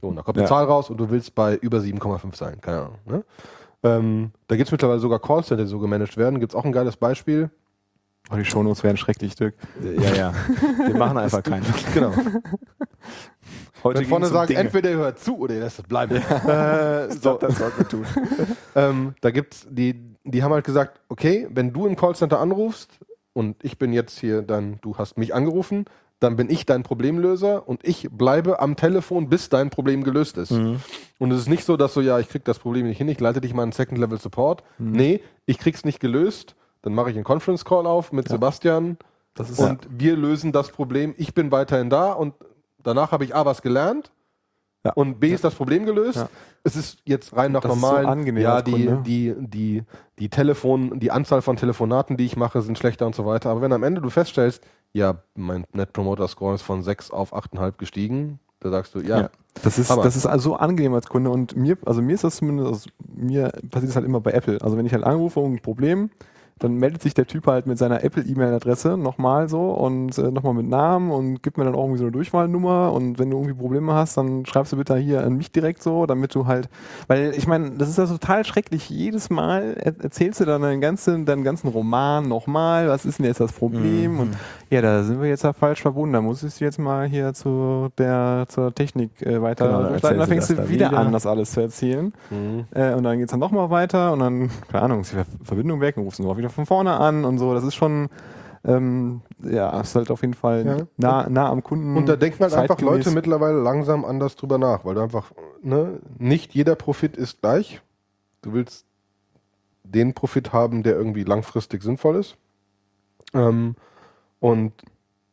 So, 0.00 0.08
und 0.08 0.16
da 0.16 0.22
kommt 0.22 0.36
Ja. 0.38 0.44
eine 0.44 0.48
Zahl 0.48 0.64
raus 0.64 0.88
und 0.88 0.96
du 0.96 1.10
willst 1.10 1.34
bei 1.34 1.56
über 1.56 1.78
7,5 1.78 2.34
sein, 2.36 2.60
keine 2.60 2.78
Ahnung. 2.78 2.98
Ne? 3.04 3.24
Ähm, 3.82 4.30
da 4.48 4.56
gibt 4.56 4.68
es 4.68 4.72
mittlerweile 4.72 4.98
sogar 4.98 5.20
Callcenter, 5.20 5.62
die 5.64 5.68
so 5.68 5.78
gemanagt 5.78 6.16
werden. 6.16 6.40
Gibt 6.40 6.52
es 6.52 6.56
auch 6.58 6.64
ein 6.64 6.72
geiles 6.72 6.96
Beispiel. 6.96 7.50
Oh, 8.30 8.36
die 8.36 8.44
Shownotes 8.44 8.82
werden 8.84 8.96
schrecklich, 8.96 9.34
Dirk. 9.34 9.54
Ja, 9.82 10.14
ja. 10.14 10.34
Wir 10.86 10.96
machen 10.96 11.16
einfach 11.18 11.42
keinen. 11.42 11.64
Genau. 11.94 12.12
Heute 13.84 14.00
Wenn 14.00 14.06
vorne 14.06 14.26
um 14.26 14.32
sagen, 14.32 14.48
Dinge. 14.48 14.60
entweder 14.60 14.90
ihr 14.90 14.96
hört 14.96 15.18
zu 15.20 15.38
oder 15.38 15.54
ihr 15.54 15.60
lässt 15.60 15.78
es 15.78 15.84
bleiben. 15.86 16.16
äh, 16.46 17.10
so, 17.12 17.34
das 17.34 17.58
sollten 17.58 17.78
wir 17.78 17.88
tun. 17.88 18.06
ähm, 18.74 19.14
da 19.20 19.30
gibt's 19.30 19.66
die, 19.70 20.16
die 20.24 20.42
haben 20.42 20.52
halt 20.52 20.64
gesagt, 20.64 21.00
okay, 21.08 21.46
wenn 21.50 21.72
du 21.72 21.86
im 21.86 21.96
Callcenter 21.96 22.40
anrufst 22.40 22.98
und 23.32 23.62
ich 23.62 23.78
bin 23.78 23.92
jetzt 23.92 24.18
hier 24.18 24.42
dann, 24.42 24.78
du 24.82 24.96
hast 24.98 25.16
mich 25.16 25.34
angerufen, 25.34 25.84
dann 26.20 26.34
bin 26.34 26.50
ich 26.50 26.66
dein 26.66 26.82
Problemlöser 26.82 27.68
und 27.68 27.86
ich 27.86 28.08
bleibe 28.10 28.60
am 28.60 28.74
Telefon, 28.74 29.28
bis 29.28 29.48
dein 29.48 29.70
Problem 29.70 30.02
gelöst 30.02 30.36
ist. 30.36 30.50
Mhm. 30.50 30.80
Und 31.18 31.30
es 31.30 31.38
ist 31.38 31.48
nicht 31.48 31.64
so, 31.64 31.76
dass 31.76 31.94
so, 31.94 32.00
ja, 32.00 32.18
ich 32.18 32.28
krieg 32.28 32.44
das 32.44 32.58
Problem 32.58 32.86
nicht 32.86 32.98
hin, 32.98 33.08
ich 33.08 33.20
leite 33.20 33.40
dich 33.40 33.54
mal 33.54 33.62
in 33.62 33.72
Second 33.72 33.98
Level 33.98 34.18
Support. 34.18 34.64
Mhm. 34.78 34.92
Nee, 34.92 35.20
ich 35.46 35.58
krieg's 35.58 35.84
nicht 35.84 36.00
gelöst, 36.00 36.56
dann 36.82 36.94
mache 36.94 37.10
ich 37.10 37.16
einen 37.16 37.24
Conference 37.24 37.64
Call 37.64 37.86
auf 37.86 38.12
mit 38.12 38.28
Sebastian 38.28 38.96
Das 39.34 39.50
ist 39.50 39.58
und 39.58 39.86
wir 39.90 40.16
lösen 40.16 40.52
das 40.52 40.70
Problem. 40.70 41.14
Ich 41.18 41.34
bin 41.34 41.50
weiterhin 41.50 41.90
da 41.90 42.12
und 42.12 42.34
danach 42.82 43.12
habe 43.12 43.24
ich 43.24 43.34
A 43.34 43.44
was 43.44 43.62
gelernt 43.62 44.10
Ja. 44.84 44.92
und 44.94 45.20
B 45.20 45.32
ist 45.32 45.44
das 45.44 45.54
Problem 45.54 45.86
gelöst. 45.86 46.16
Ja. 46.16 46.28
Es 46.64 46.76
ist 46.76 46.98
jetzt 47.04 47.36
rein 47.36 47.52
nach 47.52 47.64
ist 47.64 47.70
so 47.70 47.74
normalen, 47.76 48.06
angenehm 48.06 48.42
ja, 48.42 48.62
die, 48.62 48.72
Kunde. 48.72 49.02
die, 49.06 49.34
die, 49.38 49.82
die 50.18 50.28
Telefon, 50.28 50.98
die 50.98 51.10
Anzahl 51.10 51.40
von 51.40 51.56
Telefonaten, 51.56 52.16
die 52.16 52.26
ich 52.26 52.36
mache, 52.36 52.62
sind 52.62 52.76
schlechter 52.78 53.06
und 53.06 53.14
so 53.14 53.24
weiter. 53.26 53.50
Aber 53.50 53.60
wenn 53.62 53.72
am 53.72 53.82
Ende 53.84 54.00
du 54.00 54.10
feststellst, 54.10 54.62
ja, 54.92 55.16
mein 55.34 55.64
Net 55.72 55.92
Promoter 55.92 56.26
Score 56.28 56.54
ist 56.54 56.62
von 56.62 56.82
6 56.82 57.10
auf 57.10 57.32
8,5 57.34 57.72
gestiegen, 57.78 58.40
da 58.60 58.70
sagst 58.70 58.94
du, 58.94 59.00
ja, 59.00 59.20
Ja. 59.20 59.30
Das 59.62 59.76
ist, 59.78 59.90
Hammer. 59.90 60.02
das 60.04 60.14
ist 60.14 60.26
also 60.26 60.50
so 60.50 60.56
angenehm 60.56 60.94
als 60.94 61.08
Kunde 61.08 61.30
und 61.30 61.56
mir, 61.56 61.76
also 61.84 62.00
mir 62.00 62.14
ist 62.14 62.22
das 62.22 62.36
zumindest, 62.36 62.68
also 62.68 62.90
mir 63.12 63.50
passiert 63.70 63.88
das 63.90 63.96
halt 63.96 64.06
immer 64.06 64.20
bei 64.20 64.30
Apple. 64.32 64.58
Also 64.62 64.76
wenn 64.76 64.86
ich 64.86 64.92
halt 64.92 65.02
anrufe 65.04 65.40
um 65.40 65.54
ein 65.54 65.60
Problem, 65.62 66.10
dann 66.58 66.74
meldet 66.74 67.02
sich 67.02 67.14
der 67.14 67.26
Typ 67.26 67.46
halt 67.46 67.66
mit 67.66 67.78
seiner 67.78 68.04
Apple-E-Mail-Adresse 68.04 68.96
nochmal 68.96 69.48
so 69.48 69.70
und 69.72 70.16
äh, 70.18 70.30
nochmal 70.30 70.54
mit 70.54 70.68
Namen 70.68 71.10
und 71.10 71.42
gibt 71.42 71.58
mir 71.58 71.64
dann 71.64 71.74
auch 71.74 71.84
irgendwie 71.84 71.98
so 71.98 72.04
eine 72.04 72.12
Durchwahlnummer 72.12 72.92
und 72.92 73.18
wenn 73.18 73.30
du 73.30 73.36
irgendwie 73.36 73.54
Probleme 73.54 73.92
hast, 73.92 74.16
dann 74.16 74.46
schreibst 74.46 74.72
du 74.72 74.76
bitte 74.76 74.96
hier 74.96 75.24
an 75.24 75.36
mich 75.36 75.52
direkt 75.52 75.82
so, 75.82 76.06
damit 76.06 76.34
du 76.34 76.46
halt, 76.46 76.68
weil 77.06 77.32
ich 77.36 77.46
meine, 77.46 77.72
das 77.72 77.88
ist 77.88 77.98
ja 77.98 78.06
total 78.06 78.44
schrecklich. 78.44 78.88
Jedes 78.90 79.30
Mal 79.30 79.76
er 79.78 79.94
erzählst 80.02 80.40
du 80.40 80.44
dann 80.44 80.62
deinen 80.62 80.80
ganzen, 80.80 81.26
deinen 81.26 81.44
ganzen 81.44 81.68
Roman 81.68 82.28
nochmal, 82.28 82.88
was 82.88 83.04
ist 83.04 83.18
denn 83.18 83.26
jetzt 83.26 83.40
das 83.40 83.52
Problem 83.52 84.20
und 84.20 84.36
ja, 84.70 84.82
da 84.82 85.02
sind 85.02 85.20
wir 85.20 85.28
jetzt 85.28 85.44
ja 85.44 85.52
falsch 85.52 85.80
verbunden. 85.80 86.12
Da 86.12 86.20
muss 86.20 86.42
ich 86.42 86.60
jetzt 86.60 86.78
mal 86.78 87.06
hier 87.08 87.32
zu 87.32 87.88
der 87.96 88.44
zur 88.48 88.74
Technik 88.74 89.22
äh, 89.22 89.40
weiter 89.40 89.66
Genau, 89.66 89.82
dann 89.82 89.92
durchleiten. 89.92 90.18
Dann 90.18 90.28
fängst 90.28 90.50
du 90.50 90.68
wieder, 90.68 90.90
wieder. 90.90 90.98
an, 90.98 91.12
das 91.12 91.26
alles 91.26 91.52
zu 91.52 91.60
erzählen. 91.60 92.12
Mhm. 92.30 92.64
Äh, 92.74 92.92
und 92.92 93.04
dann 93.04 93.18
geht's 93.18 93.30
dann 93.30 93.40
nochmal 93.40 93.70
weiter 93.70 94.12
und 94.12 94.20
dann, 94.20 94.50
keine 94.70 94.84
Ahnung, 94.84 95.00
ist 95.00 95.12
die 95.12 95.16
Ver 95.16 95.26
Verbindung 95.42 95.80
weg 95.80 95.96
und 95.96 96.04
rufst 96.04 96.20
du 96.20 96.30
auch 96.30 96.36
wieder 96.36 96.47
von 96.50 96.66
vorne 96.66 96.98
an 96.98 97.24
und 97.24 97.38
so. 97.38 97.54
Das 97.54 97.64
ist 97.64 97.74
schon, 97.74 98.08
ähm, 98.64 99.20
ja, 99.42 99.80
ist 99.80 99.94
halt 99.94 100.10
auf 100.10 100.20
jeden 100.22 100.34
Fall 100.34 100.64
Ja. 100.66 100.76
nah, 100.96 101.28
nah 101.28 101.48
am 101.50 101.62
Kunden. 101.62 101.96
Und 101.96 102.08
da 102.08 102.16
denken 102.16 102.40
halt 102.40 102.54
einfach. 102.54 102.80
Leute 102.80 103.10
mittlerweile 103.10 103.60
langsam 103.60 104.04
anders 104.04 104.36
drüber 104.36 104.58
nach, 104.58 104.84
weil 104.84 104.94
du 104.94 105.00
einfach, 105.00 105.32
ne, 105.62 106.00
nicht 106.18 106.54
jeder 106.54 106.74
Profit 106.74 107.16
ist 107.16 107.40
gleich. 107.40 107.80
Du 108.42 108.52
willst 108.52 108.86
den 109.84 110.14
Profit 110.14 110.52
haben, 110.52 110.82
der 110.82 110.94
irgendwie 110.94 111.24
langfristig 111.24 111.82
sinnvoll 111.82 112.16
ist. 112.16 112.36
Ähm, 113.34 113.74
und 114.40 114.72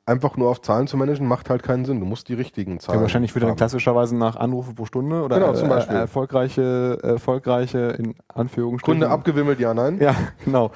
einfach 0.06 0.38
nur 0.38 0.50
auf 0.50 0.62
Zahlen 0.62 0.88
zu 0.88 0.98
managen, 0.98 1.28
macht 1.28 1.50
halt 1.50 1.64
keinen 1.64 1.84
Sinn. 1.86 2.00
Du 2.00 2.06
musst 2.06 2.30
die 2.30 2.36
richtigen 2.36 2.80
Zahlen 2.80 3.00
Ja, 3.00 3.02
wahrscheinlich 3.02 3.34
wird 3.34 3.44
dann 3.44 3.56
klassischerweise 3.56 4.16
nach 4.16 4.36
Anrufe 4.36 4.74
pro 4.74 4.86
Stunde 4.86 5.24
oder 5.24 5.40
Genau, 5.40 5.54
zum 5.54 5.68
äh, 5.68 5.76
Beispiel. 5.76 5.96
erfolgreiche, 5.98 7.00
erfolgreiche 7.02 7.96
in 7.98 8.16
Anführungsstrichen. 8.28 9.02
Kunde 9.02 9.10
abgewimmelt, 9.12 9.60
ja, 9.60 9.74
nein. 9.74 10.00
Ja, 10.00 10.16
genau. 10.46 10.72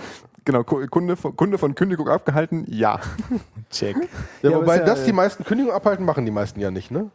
Genau, 0.49 0.63
Ku- 0.63 0.83
Kunde 0.87 1.15
von, 1.15 1.35
Kunde 1.35 1.59
von 1.59 1.75
Kündigung 1.75 2.07
abgehalten, 2.09 2.65
ja. 2.69 2.99
Check. 3.69 3.95
Ja, 4.41 4.49
Ja, 4.49 4.55
aber 4.55 4.61
wobei 4.65 4.77
ja, 4.77 4.83
das 4.83 5.05
die 5.05 5.13
meisten 5.13 5.43
Kündigungen 5.43 5.75
abhalten, 5.75 6.03
machen 6.03 6.25
die 6.25 6.31
meisten 6.31 6.59
ja 6.59 6.71
nicht, 6.71 6.89
ne? 6.89 7.11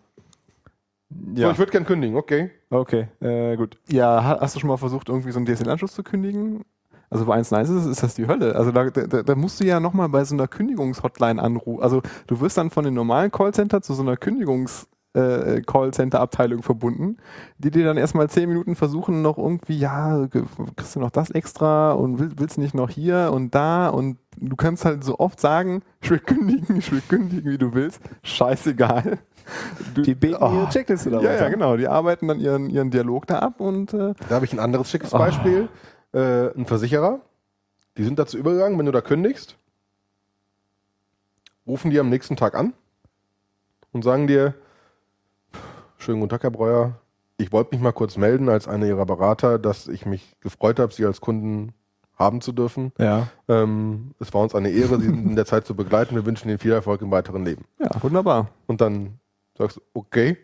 So, 1.34 1.50
ich 1.50 1.58
würde 1.58 1.72
gern 1.72 1.84
kündigen, 1.84 2.16
okay. 2.16 2.52
Okay, 2.70 3.08
äh, 3.20 3.56
gut. 3.56 3.76
Ja, 3.88 4.22
ha- 4.22 4.38
hast 4.40 4.54
du 4.54 4.60
schon 4.60 4.68
mal 4.68 4.76
versucht, 4.76 5.08
irgendwie 5.08 5.32
so 5.32 5.40
einen 5.40 5.46
DSL-Anschluss 5.46 5.94
zu 5.94 6.04
kündigen? 6.04 6.64
Also 7.10 7.24
bei 7.26 7.34
1 7.34 7.50
Nice 7.50 7.70
ist, 7.70 7.86
ist 7.86 8.04
das 8.04 8.14
die 8.14 8.28
Hölle. 8.28 8.54
Also 8.54 8.70
da, 8.70 8.88
da, 8.90 9.24
da 9.24 9.34
musst 9.34 9.58
du 9.58 9.64
ja 9.64 9.80
nochmal 9.80 10.08
bei 10.08 10.22
so 10.24 10.36
einer 10.36 10.46
Kündigungshotline 10.46 11.42
anrufen. 11.42 11.82
Also 11.82 12.02
du 12.28 12.40
wirst 12.40 12.56
dann 12.56 12.70
von 12.70 12.84
dem 12.84 12.94
normalen 12.94 13.32
Callcenter 13.32 13.82
zu 13.82 13.94
so 13.94 14.02
einer 14.02 14.14
Kündigungs- 14.14 14.86
äh, 15.14 15.62
Callcenter-Abteilung 15.62 16.62
verbunden, 16.62 17.16
die 17.58 17.70
dir 17.70 17.84
dann 17.84 17.96
erstmal 17.96 18.28
zehn 18.28 18.48
Minuten 18.48 18.74
versuchen, 18.74 19.22
noch 19.22 19.38
irgendwie, 19.38 19.78
ja, 19.78 20.26
kriegst 20.76 20.96
du 20.96 21.00
noch 21.00 21.10
das 21.10 21.30
extra 21.30 21.92
und 21.92 22.18
will, 22.18 22.32
willst 22.36 22.56
du 22.56 22.60
nicht 22.60 22.74
noch 22.74 22.90
hier 22.90 23.30
und 23.32 23.54
da 23.54 23.88
und 23.88 24.18
du 24.36 24.56
kannst 24.56 24.84
halt 24.84 25.04
so 25.04 25.18
oft 25.20 25.40
sagen, 25.40 25.82
ich 26.02 26.10
will 26.10 26.18
kündigen, 26.18 26.76
ich 26.76 26.90
will 26.92 27.00
kündigen, 27.08 27.50
wie 27.52 27.58
du 27.58 27.74
willst, 27.74 28.00
scheißegal. 28.22 29.18
Du, 29.94 30.02
Die 30.02 30.14
beten 30.14 30.38
Oh. 30.40 30.50
ihre 30.52 30.68
Checkliste 30.70 31.10
da 31.10 31.20
ja, 31.20 31.34
ja, 31.34 31.48
genau. 31.50 31.76
Die 31.76 31.86
arbeiten 31.86 32.28
dann 32.28 32.40
ihren, 32.40 32.70
ihren 32.70 32.90
Dialog 32.90 33.26
da 33.26 33.40
ab 33.40 33.60
und 33.60 33.92
äh, 33.92 34.14
Da 34.28 34.34
habe 34.36 34.46
ich 34.46 34.52
ein 34.52 34.58
anderes 34.58 34.90
schickes 34.90 35.12
Ah. 35.14 35.18
Beispiel. 35.18 35.68
Äh, 36.12 36.48
ein 36.56 36.64
Versicherer, 36.66 37.20
die 37.98 38.04
sind 38.04 38.18
dazu 38.18 38.38
übergegangen, 38.38 38.78
wenn 38.78 38.86
du 38.86 38.92
da 38.92 39.00
kündigst, 39.02 39.56
rufen 41.66 41.90
die 41.90 41.98
am 42.00 42.08
nächsten 42.08 42.36
Tag 42.36 42.54
an 42.54 42.72
und 43.92 44.02
sagen 44.02 44.26
dir, 44.26 44.54
schönen 46.04 46.20
guten 46.20 46.30
Tag, 46.30 46.42
Herr 46.42 46.50
Breuer, 46.50 47.00
ich 47.38 47.50
wollte 47.50 47.74
mich 47.74 47.82
mal 47.82 47.92
kurz 47.92 48.16
melden 48.16 48.48
als 48.48 48.68
einer 48.68 48.86
Ihrer 48.86 49.06
Berater, 49.06 49.58
dass 49.58 49.88
ich 49.88 50.04
mich 50.04 50.36
gefreut 50.40 50.78
habe, 50.78 50.92
Sie 50.92 51.04
als 51.04 51.20
Kunden 51.20 51.72
haben 52.16 52.42
zu 52.42 52.52
dürfen. 52.52 52.92
Ja. 52.98 53.28
Ähm, 53.48 54.12
es 54.20 54.32
war 54.34 54.42
uns 54.42 54.54
eine 54.54 54.68
Ehre, 54.68 55.00
Sie 55.00 55.08
in 55.08 55.34
der 55.34 55.46
Zeit 55.46 55.66
zu 55.66 55.74
begleiten. 55.74 56.14
Wir 56.14 56.26
wünschen 56.26 56.48
Ihnen 56.48 56.58
viel 56.58 56.72
Erfolg 56.72 57.00
im 57.00 57.10
weiteren 57.10 57.44
Leben. 57.44 57.64
ja, 57.80 57.90
wunderbar. 58.02 58.50
Und 58.66 58.80
dann 58.82 59.18
sagst 59.56 59.80
okay, 59.94 60.36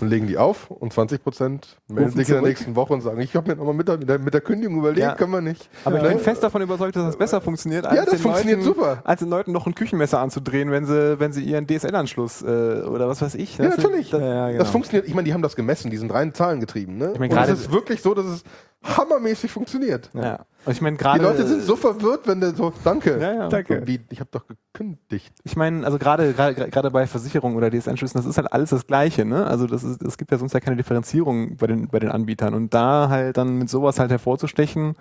dann 0.00 0.08
legen 0.08 0.26
die 0.26 0.36
auf 0.36 0.70
und 0.70 0.92
20 0.92 1.22
Prozent 1.22 1.76
melden 1.88 2.04
Rufen 2.10 2.18
sich 2.18 2.28
in 2.28 2.34
der 2.34 2.42
nächsten 2.42 2.74
Woche 2.76 2.92
und 2.92 3.00
sagen, 3.02 3.20
ich 3.20 3.34
habe 3.36 3.48
mir 3.50 3.56
nochmal 3.56 3.74
mit, 3.74 3.86
der- 3.88 3.98
mit, 3.98 4.08
der- 4.08 4.18
mit 4.18 4.34
der 4.34 4.40
Kündigung 4.40 4.78
überlegt, 4.78 5.00
Ja. 5.00 5.14
können 5.14 5.32
wir 5.32 5.40
nicht. 5.40 5.68
Aber 5.84 5.96
ich 5.96 6.02
Ne? 6.02 6.08
bin 6.10 6.18
fest 6.18 6.42
davon 6.42 6.62
überzeugt, 6.62 6.96
dass 6.96 7.04
das 7.04 7.16
besser 7.16 7.40
funktioniert, 7.40 7.86
als, 7.86 7.96
Ja, 7.96 8.02
das 8.04 8.14
den 8.14 8.20
funktioniert 8.20 8.58
Leuten, 8.64 8.74
super. 8.74 9.00
als 9.04 9.20
den 9.20 9.28
Leuten 9.28 9.52
noch 9.52 9.66
ein 9.66 9.74
Küchenmesser 9.74 10.18
anzudrehen, 10.20 10.70
wenn 10.72 10.86
sie, 10.86 11.18
wenn 11.20 11.32
sie 11.32 11.42
ihren 11.44 11.66
DSL-Anschluss 11.68 12.42
äh, 12.42 12.46
oder 12.46 13.08
was 13.08 13.22
weiß 13.22 13.34
ich. 13.36 13.58
Ja, 13.58 13.66
Das- 13.66 13.76
natürlich. 13.78 14.10
Das, 14.10 14.20
Ja, 14.20 14.46
genau. 14.48 14.58
Das 14.58 14.70
funktioniert, 14.70 15.06
ich 15.08 15.14
meine, 15.14 15.24
die 15.26 15.34
haben 15.34 15.42
das 15.42 15.54
gemessen, 15.56 15.90
die 15.90 15.96
sind 15.96 16.12
rein 16.12 16.34
Zahlen 16.34 16.60
getrieben. 16.60 16.96
Ne? 16.98 17.10
Ich 17.14 17.18
meine, 17.20 17.34
und 17.34 17.40
es 17.42 17.50
ist 17.60 17.72
wirklich 17.72 18.02
so, 18.02 18.14
dass 18.14 18.26
es 18.26 18.42
hammermäßig 18.84 19.50
funktioniert. 19.50 20.10
ja. 20.14 20.40
Und 20.64 20.72
ich 20.72 20.80
meine 20.82 20.96
Die 20.96 21.02
gerade. 21.02 21.22
Leute 21.22 21.46
sind 21.46 21.62
so 21.62 21.76
verwirrt, 21.76 22.26
wenn 22.26 22.40
der 22.40 22.50
so, 22.54 22.72
danke. 22.84 23.18
Ja, 23.18 23.32
ja. 23.32 23.48
Danke. 23.48 23.86
Wie, 23.86 24.00
ich 24.10 24.20
habe 24.20 24.28
doch 24.32 24.42
gekündigt. 24.46 25.32
Ich 25.44 25.56
meine, 25.56 25.86
also 25.86 25.98
gerade 25.98 26.34
gerade 26.34 26.90
bei 26.90 27.06
Versicherungen 27.06 27.56
oder 27.56 27.70
DSL-Anschlüssen, 27.70 28.18
das 28.18 28.26
ist 28.26 28.36
halt 28.36 28.52
alles 28.52 28.70
das 28.70 28.86
Gleiche, 28.86 29.24
ne? 29.24 29.46
Also 29.46 29.66
das 29.66 29.82
ist, 29.84 30.02
es 30.02 30.18
gibt 30.18 30.30
ja 30.32 30.36
sonst 30.36 30.52
ja 30.52 30.60
keine 30.60 30.76
Differenzierung 30.76 31.56
bei 31.56 31.68
den 31.68 31.88
bei 31.88 32.00
den 32.00 32.10
Anbietern 32.10 32.54
und 32.54 32.74
da 32.74 33.08
halt 33.08 33.36
dann 33.38 33.56
mit 33.56 33.70
sowas 33.70 33.98
halt 33.98 34.10
hervorzustechen, 34.10 34.94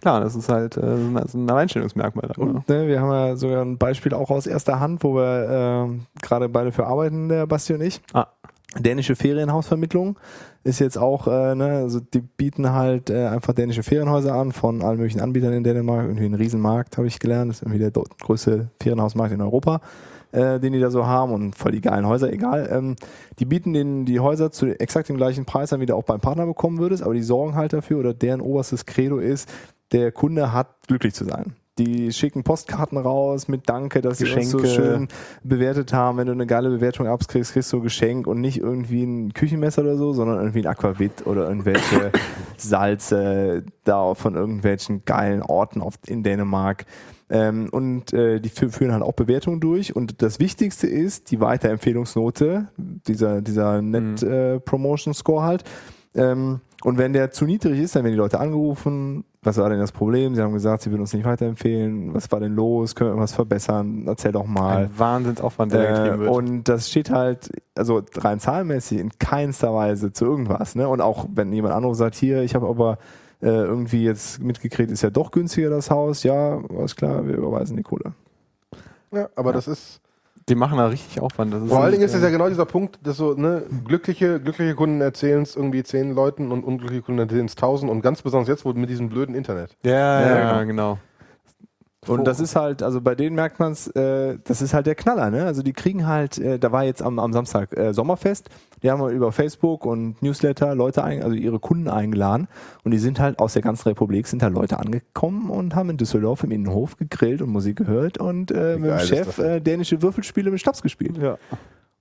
klar, 0.00 0.20
das 0.20 0.36
ist 0.36 0.48
halt 0.50 0.76
äh, 0.76 0.96
so 1.26 1.38
ein- 1.38 1.50
Alleinstellungsmerkmal. 1.50 2.28
Dann, 2.36 2.46
ne? 2.46 2.52
Und 2.54 2.68
ne, 2.68 2.86
wir 2.86 3.00
haben 3.00 3.10
ja 3.10 3.34
sogar 3.36 3.62
ein 3.64 3.78
Beispiel 3.78 4.14
auch 4.14 4.30
aus 4.30 4.46
erster 4.46 4.78
Hand, 4.78 5.02
wo 5.02 5.14
wir 5.16 5.48
ähm, 5.88 6.06
gerade 6.22 6.48
beide 6.48 6.70
für 6.70 6.86
arbeiten, 6.86 7.28
der 7.28 7.46
Basti 7.46 7.72
und 7.74 7.80
ich. 7.80 8.00
Ah. 8.12 8.26
Dänische 8.78 9.16
Ferienhausvermittlung 9.16 10.18
ist 10.66 10.80
jetzt 10.80 10.98
auch, 10.98 11.28
äh, 11.28 11.54
ne, 11.54 11.78
also 11.78 12.00
die 12.00 12.20
bieten 12.20 12.72
halt 12.72 13.08
äh, 13.08 13.26
einfach 13.26 13.54
dänische 13.54 13.84
Ferienhäuser 13.84 14.34
an 14.34 14.50
von 14.50 14.82
allen 14.82 14.98
möglichen 14.98 15.20
Anbietern 15.20 15.52
in 15.52 15.62
Dänemark. 15.62 16.06
Irgendwie 16.06 16.26
ein 16.26 16.34
Riesenmarkt, 16.34 16.96
habe 16.98 17.06
ich 17.06 17.20
gelernt. 17.20 17.50
Das 17.50 17.58
ist 17.58 17.62
irgendwie 17.62 17.78
der 17.78 17.92
größte 17.92 18.68
Ferienhausmarkt 18.82 19.32
in 19.32 19.40
Europa, 19.40 19.80
äh, 20.32 20.58
den 20.58 20.72
die 20.72 20.80
da 20.80 20.90
so 20.90 21.06
haben 21.06 21.32
und 21.32 21.54
voll 21.54 21.70
die 21.70 21.80
geilen 21.80 22.06
Häuser, 22.06 22.32
egal. 22.32 22.68
Ähm, 22.70 22.96
die 23.38 23.44
bieten 23.44 23.72
den, 23.72 24.06
die 24.06 24.18
Häuser 24.18 24.50
zu 24.50 24.66
exakt 24.78 25.08
dem 25.08 25.16
gleichen 25.16 25.44
Preis 25.44 25.72
an, 25.72 25.80
wie 25.80 25.86
du 25.86 25.94
auch 25.94 26.02
beim 26.02 26.20
Partner 26.20 26.46
bekommen 26.46 26.78
würdest, 26.78 27.04
aber 27.04 27.14
die 27.14 27.22
sorgen 27.22 27.54
halt 27.54 27.72
dafür 27.72 28.00
oder 28.00 28.12
deren 28.12 28.40
oberstes 28.40 28.86
Credo 28.86 29.18
ist, 29.18 29.48
der 29.92 30.10
Kunde 30.10 30.52
hat 30.52 30.68
glücklich 30.88 31.14
zu 31.14 31.24
sein. 31.24 31.54
Die 31.78 32.10
schicken 32.10 32.42
Postkarten 32.42 32.96
raus 32.96 33.48
mit 33.48 33.68
Danke, 33.68 34.00
dass 34.00 34.16
sie 34.18 34.32
uns 34.32 34.50
so 34.50 34.58
Geschenke. 34.58 34.82
schön 34.82 35.08
bewertet 35.44 35.92
haben. 35.92 36.16
Wenn 36.16 36.26
du 36.26 36.32
eine 36.32 36.46
geile 36.46 36.70
Bewertung 36.70 37.06
abkriegst, 37.06 37.52
kriegst 37.52 37.70
du 37.72 37.76
ein 37.78 37.82
Geschenk 37.82 38.26
und 38.26 38.40
nicht 38.40 38.58
irgendwie 38.58 39.02
ein 39.04 39.34
Küchenmesser 39.34 39.82
oder 39.82 39.98
so, 39.98 40.14
sondern 40.14 40.38
irgendwie 40.38 40.60
ein 40.60 40.66
Aquavit 40.68 41.26
oder 41.26 41.46
irgendwelche 41.48 42.12
Salze 42.56 43.64
da 43.84 44.14
von 44.14 44.34
irgendwelchen 44.36 45.04
geilen 45.04 45.42
Orten 45.42 45.82
in 46.06 46.22
Dänemark. 46.22 46.86
Ähm, 47.28 47.68
und 47.72 48.12
äh, 48.12 48.40
die 48.40 48.50
fü- 48.50 48.70
führen 48.70 48.92
halt 48.92 49.02
auch 49.02 49.12
Bewertungen 49.12 49.60
durch. 49.60 49.94
Und 49.94 50.22
das 50.22 50.38
Wichtigste 50.40 50.86
ist 50.86 51.30
die 51.30 51.40
Weiterempfehlungsnote, 51.40 52.68
dieser, 52.78 53.42
dieser 53.42 53.82
Net 53.82 54.22
äh, 54.22 54.60
Promotion 54.60 55.12
Score 55.12 55.42
halt. 55.42 55.64
Ähm, 56.14 56.60
und 56.84 56.98
wenn 56.98 57.12
der 57.12 57.32
zu 57.32 57.44
niedrig 57.44 57.80
ist, 57.80 57.96
dann 57.96 58.04
werden 58.04 58.12
die 58.14 58.18
Leute 58.18 58.38
angerufen. 58.38 59.24
Was 59.46 59.58
war 59.58 59.70
denn 59.70 59.78
das 59.78 59.92
Problem? 59.92 60.34
Sie 60.34 60.42
haben 60.42 60.52
gesagt, 60.52 60.82
sie 60.82 60.90
würden 60.90 61.02
uns 61.02 61.12
nicht 61.14 61.24
weiterempfehlen. 61.24 62.12
Was 62.12 62.30
war 62.32 62.40
denn 62.40 62.54
los? 62.54 62.96
Können 62.96 63.10
wir 63.10 63.12
irgendwas 63.12 63.32
verbessern? 63.32 64.04
Erzähl 64.08 64.32
doch 64.32 64.44
mal. 64.44 64.86
Ein 64.86 64.98
Wahnsinnsaufwand, 64.98 65.72
der 65.72 65.88
Äh, 65.88 65.92
getrieben 65.94 66.18
wird. 66.20 66.30
und 66.32 66.64
das 66.68 66.90
steht 66.90 67.10
halt, 67.10 67.50
also 67.76 68.02
rein 68.16 68.40
zahlenmäßig 68.40 68.98
in 68.98 69.10
keinster 69.20 69.72
Weise 69.72 70.12
zu 70.12 70.24
irgendwas. 70.24 70.74
Ne? 70.74 70.88
Und 70.88 71.00
auch 71.00 71.26
wenn 71.32 71.52
jemand 71.52 71.74
anderes 71.74 71.98
sagt, 71.98 72.16
hier, 72.16 72.42
ich 72.42 72.56
habe 72.56 72.66
aber 72.66 72.98
äh, 73.40 73.46
irgendwie 73.46 74.02
jetzt 74.02 74.40
mitgekriegt, 74.40 74.90
ist 74.90 75.02
ja 75.02 75.10
doch 75.10 75.30
günstiger 75.30 75.70
das 75.70 75.90
Haus. 75.90 76.24
Ja, 76.24 76.60
alles 76.76 76.96
klar, 76.96 77.24
wir 77.26 77.36
überweisen 77.36 77.76
die 77.76 77.82
Kohle. 77.84 78.14
Ja, 79.12 79.28
aber 79.36 79.52
das 79.52 79.68
ist. 79.68 80.00
Die 80.48 80.54
machen 80.54 80.78
da 80.78 80.86
richtig 80.86 81.20
Aufwand. 81.20 81.52
Das 81.52 81.62
ist 81.62 81.68
Vor 81.68 81.82
allen 81.82 81.92
Dingen 81.92 82.04
ist 82.04 82.14
es 82.14 82.22
ja 82.22 82.30
genau 82.30 82.48
dieser 82.48 82.66
Punkt, 82.66 82.98
dass 83.02 83.16
so, 83.16 83.34
ne, 83.34 83.64
glückliche, 83.84 84.40
glückliche 84.40 84.74
Kunden 84.74 85.00
erzählen 85.00 85.42
es 85.42 85.56
irgendwie 85.56 85.82
zehn 85.82 86.14
Leuten 86.14 86.52
und 86.52 86.62
unglückliche 86.62 87.02
Kunden 87.02 87.20
erzählen 87.20 87.46
es 87.46 87.56
tausend 87.56 87.90
und 87.90 88.00
ganz 88.00 88.22
besonders 88.22 88.48
jetzt, 88.48 88.64
wo 88.64 88.72
mit 88.72 88.88
diesem 88.88 89.08
blöden 89.08 89.34
Internet. 89.34 89.76
Ja, 89.84 89.92
ja, 89.92 90.20
Ja, 90.20 90.36
ja, 90.38 90.64
genau. 90.64 90.98
Und 92.08 92.24
das 92.26 92.40
ist 92.40 92.56
halt, 92.56 92.82
also 92.82 93.00
bei 93.00 93.14
denen 93.14 93.36
merkt 93.36 93.58
man 93.58 93.72
es, 93.72 93.88
äh, 93.88 94.38
das 94.44 94.62
ist 94.62 94.74
halt 94.74 94.86
der 94.86 94.94
Knaller, 94.94 95.30
ne? 95.30 95.44
Also 95.44 95.62
die 95.62 95.72
kriegen 95.72 96.06
halt, 96.06 96.38
äh, 96.38 96.58
da 96.58 96.72
war 96.72 96.84
jetzt 96.84 97.02
am, 97.02 97.18
am 97.18 97.32
Samstag 97.32 97.76
äh, 97.76 97.92
Sommerfest, 97.92 98.48
die 98.82 98.90
haben 98.90 99.08
über 99.10 99.32
Facebook 99.32 99.84
und 99.86 100.20
Newsletter 100.22 100.74
Leute, 100.74 101.02
ein, 101.04 101.22
also 101.22 101.34
ihre 101.34 101.58
Kunden 101.58 101.88
eingeladen 101.88 102.48
und 102.84 102.90
die 102.92 102.98
sind 102.98 103.18
halt 103.18 103.38
aus 103.38 103.54
der 103.54 103.62
ganzen 103.62 103.88
Republik, 103.88 104.26
sind 104.26 104.42
da 104.42 104.48
Leute 104.48 104.78
angekommen 104.78 105.50
und 105.50 105.74
haben 105.74 105.90
in 105.90 105.96
Düsseldorf 105.96 106.44
im 106.44 106.50
Innenhof 106.50 106.96
gegrillt 106.96 107.42
und 107.42 107.50
Musik 107.50 107.76
gehört 107.76 108.18
und 108.18 108.50
äh, 108.50 108.76
mit 108.76 108.90
dem 108.90 108.98
Chef 109.00 109.38
äh, 109.38 109.60
dänische 109.60 110.00
Würfelspiele 110.02 110.50
mit 110.50 110.60
Stabs 110.60 110.82
gespielt. 110.82 111.18
Ja. 111.18 111.38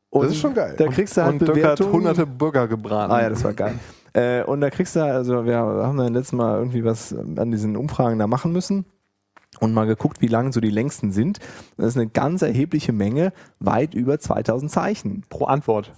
Und 0.10 0.24
Das 0.24 0.32
ist 0.32 0.40
schon 0.40 0.54
geil. 0.54 0.76
Da 0.78 0.88
kriegst 0.88 1.18
du 1.18 1.24
halt 1.24 1.34
Und 1.34 1.40
Dirk 1.42 1.50
hat 1.50 1.56
Bewertungen. 1.56 1.94
hunderte 1.94 2.26
Burger 2.26 2.68
gebraten. 2.68 3.12
Ah 3.12 3.22
ja, 3.22 3.30
das 3.30 3.44
war 3.44 3.54
geil. 3.54 3.74
Äh, 4.14 4.44
und 4.44 4.62
da 4.62 4.70
kriegst 4.70 4.96
du, 4.96 5.04
also 5.04 5.46
wir 5.46 5.58
haben 5.58 5.98
dann 5.98 6.14
letztes 6.14 6.32
Mal 6.32 6.58
irgendwie 6.58 6.86
was 6.86 7.14
an 7.14 7.52
diesen 7.52 7.76
Umfragen 7.76 8.18
da 8.18 8.28
machen 8.28 8.54
müssen 8.54 8.86
und 9.60 9.74
mal 9.74 9.86
geguckt, 9.86 10.22
wie 10.22 10.28
lang 10.28 10.52
so 10.52 10.60
die 10.60 10.70
längsten 10.70 11.12
sind. 11.12 11.40
Das 11.78 11.88
ist 11.88 11.98
eine 11.98 12.08
ganz 12.08 12.42
erhebliche 12.42 12.94
Menge, 12.94 13.34
weit 13.60 13.94
über 13.94 14.20
2000 14.20 14.72
Zeichen 14.72 15.24
pro 15.30 15.46
Antwort. 15.46 15.92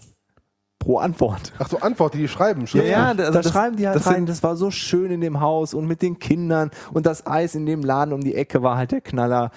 Pro 0.80 0.98
Antwort. 1.00 1.52
Ach 1.60 1.68
so, 1.70 1.80
Antwort, 1.80 2.14
die 2.14 2.20
die 2.20 2.28
schreiben. 2.28 2.62
Ja, 2.62 2.68
schriftlich. 2.68 2.92
ja, 2.92 3.06
also 3.08 3.24
da 3.24 3.32
das- 3.32 3.52
schreiben 3.52 3.76
die 3.76 3.88
halt 3.88 3.96
das 3.98 4.08
rein, 4.08 4.16
sind- 4.18 4.30
das 4.30 4.44
war 4.44 4.56
so 4.56 4.72
schön 4.72 5.12
in 5.12 5.22
dem 5.22 5.40
Haus 5.42 5.74
und 5.74 5.86
mit 5.88 6.02
den 6.02 6.20
Kindern 6.20 6.72
und 6.94 7.06
das 7.06 7.26
Eis 7.28 7.56
in 7.56 7.66
dem 7.66 7.82
Laden 7.82 8.14
um 8.14 8.22
die 8.22 8.36
Ecke 8.36 8.62
war 8.64 8.78
halt 8.78 8.92
der 8.92 9.02
Knaller. 9.02 9.52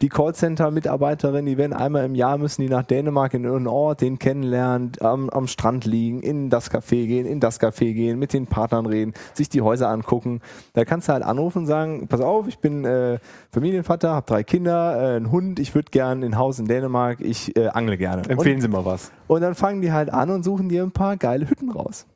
Die 0.00 0.08
Callcenter-Mitarbeiterinnen, 0.08 1.46
die 1.46 1.56
werden 1.58 1.72
einmal 1.72 2.04
im 2.04 2.14
Jahr 2.14 2.38
müssen 2.38 2.62
die 2.62 2.68
nach 2.68 2.82
Dänemark 2.82 3.34
in 3.34 3.44
irgendeinen 3.44 3.68
Ort, 3.74 4.00
den 4.00 4.18
kennenlernen, 4.18 4.92
am, 5.00 5.30
am 5.30 5.46
Strand 5.46 5.84
liegen, 5.84 6.20
in 6.20 6.50
das 6.50 6.70
Café 6.70 7.06
gehen, 7.06 7.26
in 7.26 7.40
das 7.40 7.60
Café 7.60 7.92
gehen, 7.94 8.18
mit 8.18 8.32
den 8.32 8.46
Partnern 8.46 8.86
reden, 8.86 9.14
sich 9.34 9.48
die 9.48 9.62
Häuser 9.62 9.88
angucken. 9.88 10.40
Da 10.74 10.84
kannst 10.84 11.08
du 11.08 11.12
halt 11.12 11.22
anrufen 11.22 11.60
und 11.60 11.66
sagen, 11.66 12.06
pass 12.08 12.20
auf, 12.20 12.46
ich 12.48 12.58
bin 12.58 12.84
äh, 12.84 13.18
Familienvater, 13.50 14.10
habe 14.14 14.26
drei 14.26 14.42
Kinder, 14.44 15.14
äh, 15.14 15.16
einen 15.16 15.30
Hund, 15.30 15.58
ich 15.58 15.74
würde 15.74 15.90
gern 15.90 16.22
ein 16.22 16.36
Haus 16.38 16.58
in 16.58 16.66
Dänemark, 16.66 17.20
ich 17.20 17.56
äh, 17.56 17.68
angle 17.68 17.96
gerne. 17.96 18.22
Empfehlen 18.28 18.60
Sie 18.60 18.68
mal 18.68 18.84
was. 18.84 19.10
Und, 19.28 19.36
und 19.36 19.42
dann 19.42 19.54
fangen 19.54 19.80
die 19.82 19.92
halt 19.92 20.12
an 20.12 20.30
und 20.30 20.44
suchen 20.44 20.68
dir 20.76 20.82
ein 20.84 20.92
paar 20.92 21.16
geile 21.16 21.48
Hütten 21.48 21.70
raus. 21.70 22.06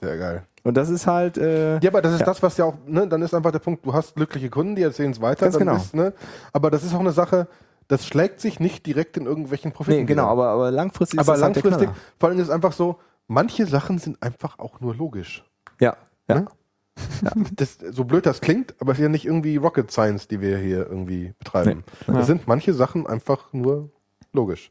Sehr 0.00 0.16
geil. 0.18 0.42
Und 0.64 0.76
das 0.76 0.90
ist 0.90 1.06
halt. 1.06 1.38
Äh, 1.38 1.78
Ja, 1.80 1.90
aber 1.90 2.02
das 2.02 2.14
ist 2.14 2.20
Ja. 2.20 2.26
das, 2.26 2.42
was 2.42 2.56
ja 2.56 2.64
auch, 2.66 2.74
ne, 2.86 3.06
dann 3.08 3.22
ist 3.22 3.34
einfach 3.34 3.50
der 3.52 3.58
Punkt, 3.58 3.84
du 3.84 3.92
hast 3.92 4.14
glückliche 4.14 4.48
Kunden, 4.50 4.76
die 4.76 4.82
erzählen 4.82 5.10
es 5.10 5.20
weiter. 5.20 5.46
Ganz 5.46 5.58
genau. 5.58 5.76
Ist, 5.76 5.94
ne, 5.94 6.12
aber 6.52 6.70
das 6.70 6.84
ist 6.84 6.94
auch 6.94 7.00
eine 7.00 7.12
Sache, 7.12 7.48
das 7.88 8.06
schlägt 8.06 8.40
sich 8.40 8.60
nicht 8.60 8.86
direkt 8.86 9.16
in 9.16 9.26
irgendwelchen 9.26 9.72
Profiten. 9.72 9.98
nee, 9.98 10.04
genau, 10.04 10.26
aber, 10.28 10.48
aber 10.48 10.70
langfristig 10.70 11.18
aber 11.18 11.34
ist 11.34 11.42
halt 11.42 11.56
der 11.56 11.62
langfristig, 11.62 11.88
Knaller. 11.88 11.96
vor 12.18 12.28
allem 12.28 12.38
ist 12.38 12.44
es 12.44 12.50
einfach 12.50 12.72
so, 12.72 12.98
manche 13.26 13.66
Sachen 13.66 13.98
sind 13.98 14.22
einfach 14.22 14.58
auch 14.58 14.80
nur 14.80 14.94
logisch. 14.94 15.44
Ja, 15.80 15.96
ja. 16.28 16.34
Ne? 16.40 16.46
Das, 17.56 17.78
so 17.90 18.04
blöd 18.04 18.26
das 18.26 18.40
klingt, 18.40 18.74
aber 18.78 18.92
es 18.92 18.98
ist 18.98 19.02
ja 19.02 19.08
nicht 19.08 19.24
irgendwie 19.24 19.56
Rocket 19.56 19.90
Science, 19.90 20.28
die 20.28 20.40
wir 20.40 20.58
hier 20.58 20.86
irgendwie 20.86 21.32
betreiben. 21.38 21.84
Nee. 21.86 22.06
Das 22.08 22.16
Ja. 22.16 22.22
sind 22.24 22.46
manche 22.46 22.74
Sachen 22.74 23.06
einfach 23.06 23.52
nur 23.52 23.88
logisch. 24.32 24.70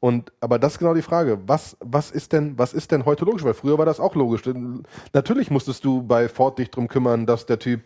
Und 0.00 0.32
aber 0.40 0.58
das 0.58 0.74
ist 0.74 0.78
genau 0.78 0.94
die 0.94 1.02
Frage. 1.02 1.38
Was, 1.46 1.76
was 1.80 2.10
ist 2.10 2.32
denn, 2.32 2.58
was 2.58 2.72
ist 2.72 2.92
denn 2.92 3.04
heute 3.04 3.24
logisch? 3.24 3.44
Weil 3.44 3.54
früher 3.54 3.78
war 3.78 3.86
das 3.86 4.00
auch 4.00 4.14
logisch. 4.14 4.42
Natürlich 5.12 5.50
musstest 5.50 5.84
du 5.84 6.02
bei 6.02 6.28
Ford 6.28 6.58
dich 6.58 6.70
drum 6.70 6.88
kümmern, 6.88 7.26
dass 7.26 7.46
der 7.46 7.58
Typ 7.58 7.82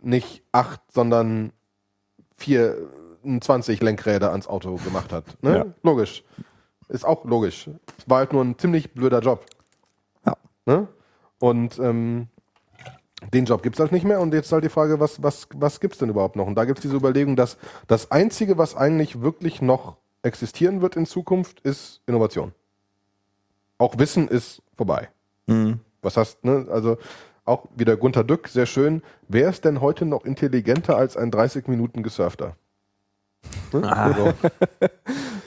nicht 0.00 0.42
acht, 0.52 0.80
sondern 0.92 1.52
24 2.36 3.80
Lenkräder 3.80 4.30
ans 4.30 4.46
Auto 4.46 4.76
gemacht 4.76 5.12
hat. 5.12 5.24
Ne? 5.42 5.56
Ja. 5.56 5.66
Logisch. 5.82 6.22
Ist 6.88 7.04
auch 7.04 7.24
logisch. 7.24 7.68
Es 7.98 8.08
war 8.08 8.18
halt 8.18 8.32
nur 8.32 8.44
ein 8.44 8.58
ziemlich 8.58 8.92
blöder 8.92 9.20
Job. 9.20 9.44
Ja. 10.24 10.36
Ne? 10.66 10.88
Und 11.38 11.78
ähm, 11.78 12.28
den 13.32 13.44
Job 13.44 13.62
gibt 13.62 13.76
es 13.76 13.80
halt 13.80 13.92
nicht 13.92 14.04
mehr. 14.04 14.20
Und 14.20 14.32
jetzt 14.32 14.52
halt 14.52 14.64
die 14.64 14.68
Frage, 14.68 15.00
was, 15.00 15.22
was, 15.22 15.48
was 15.54 15.80
gibt 15.80 15.94
es 15.94 15.98
denn 15.98 16.08
überhaupt 16.08 16.36
noch? 16.36 16.46
Und 16.46 16.54
da 16.54 16.64
gibt 16.64 16.78
es 16.78 16.82
diese 16.82 16.96
Überlegung, 16.96 17.36
dass 17.36 17.58
das 17.86 18.10
Einzige, 18.10 18.58
was 18.58 18.76
eigentlich 18.76 19.20
wirklich 19.20 19.60
noch 19.60 19.96
existieren 20.22 20.82
wird 20.82 20.96
in 20.96 21.06
Zukunft, 21.06 21.60
ist 21.60 22.00
Innovation. 22.06 22.52
Auch 23.78 23.98
Wissen 23.98 24.28
ist 24.28 24.62
vorbei. 24.76 25.08
Mhm. 25.46 25.80
Was 26.02 26.16
heißt, 26.16 26.44
ne? 26.44 26.66
Also 26.70 26.98
auch 27.44 27.66
wieder 27.74 27.96
Gunter 27.96 28.24
Dück, 28.24 28.48
sehr 28.48 28.66
schön. 28.66 29.02
Wer 29.28 29.48
ist 29.48 29.64
denn 29.64 29.80
heute 29.80 30.04
noch 30.04 30.24
intelligenter 30.24 30.96
als 30.96 31.16
ein 31.16 31.30
30 31.30 31.66
Minuten 31.68 32.02
Gesurfter? 32.02 32.56
Ne? 33.72 33.82
Ah. 33.84 34.12
So. 34.12 34.32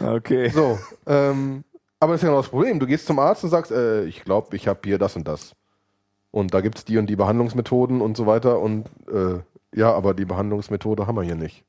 Okay. 0.04 0.50
So, 0.50 0.80
ähm, 1.06 1.64
aber 2.00 2.14
das 2.14 2.22
ist 2.22 2.24
ja 2.24 2.30
genau 2.30 2.42
das 2.42 2.50
Problem. 2.50 2.80
Du 2.80 2.88
gehst 2.88 3.06
zum 3.06 3.20
Arzt 3.20 3.44
und 3.44 3.52
sagst, 3.52 3.72
äh, 3.72 4.06
ich 4.06 4.24
glaube, 4.24 4.56
ich 4.56 4.68
habe 4.68 4.80
hier 4.84 4.98
das 4.98 5.16
und 5.16 5.28
das. 5.28 5.56
Und 6.32 6.54
da 6.54 6.62
gibt 6.62 6.80
es 6.80 6.86
die 6.86 6.98
und 6.98 7.06
die 7.08 7.16
Behandlungsmethoden 7.16 8.02
und 8.02 8.18
so 8.18 8.26
weiter. 8.26 8.60
Und 8.60 8.88
äh, 9.12 9.40
ja, 9.78 9.94
aber 9.94 10.14
die 10.14 10.26
Behandlungsmethode 10.26 11.06
haben 11.06 11.16
wir 11.16 11.24
hier 11.24 11.36
nicht. 11.36 11.64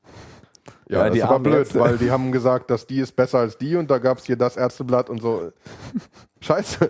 Ja, 0.89 1.05
Ja, 1.05 1.09
das 1.09 1.21
armen 1.21 1.43
blöd, 1.43 1.55
Ärzte. 1.59 1.79
weil 1.79 1.97
die 1.97 2.11
haben 2.11 2.31
gesagt, 2.31 2.69
dass 2.71 2.85
die 2.87 2.99
ist 2.99 3.15
besser 3.15 3.39
als 3.39 3.57
die 3.57 3.75
und 3.75 3.89
da 3.91 3.97
gab 3.97 4.17
es 4.19 4.25
hier 4.25 4.35
das 4.35 4.55
Ärzteblatt 4.57 5.09
und 5.09 5.21
so. 5.21 5.51
Scheiße. 6.41 6.89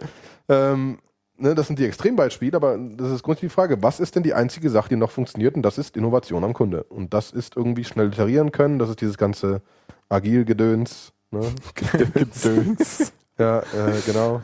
Ähm, 0.49 0.99
ne, 1.37 1.55
das 1.55 1.67
sind 1.67 1.79
die 1.79 1.85
Extrembeispiele, 1.85 2.55
aber 2.57 2.77
das 2.77 3.11
ist 3.11 3.23
grundsätzlich 3.23 3.51
die 3.51 3.55
Frage, 3.55 3.81
was 3.81 3.99
ist 3.99 4.15
denn 4.15 4.23
die 4.23 4.33
einzige 4.33 4.69
Sache, 4.69 4.89
die 4.89 4.95
noch 4.95 5.11
funktioniert? 5.11 5.55
Und 5.55 5.61
das 5.63 5.77
ist 5.77 5.95
Innovation 5.97 6.43
am 6.43 6.53
Kunde. 6.53 6.83
Und 6.83 7.13
das 7.13 7.31
ist 7.31 7.55
irgendwie 7.55 7.83
schnell 7.83 8.07
iterieren 8.07 8.51
können, 8.51 8.77
das 8.79 8.89
ist 8.89 9.01
dieses 9.01 9.17
ganze 9.17 9.61
Agil-Gedöns. 10.09 11.13
Ne? 11.31 11.41
Gedöns. 11.75 13.13
Ja, 13.39 13.61
äh, 13.61 13.63
genau. 14.05 14.41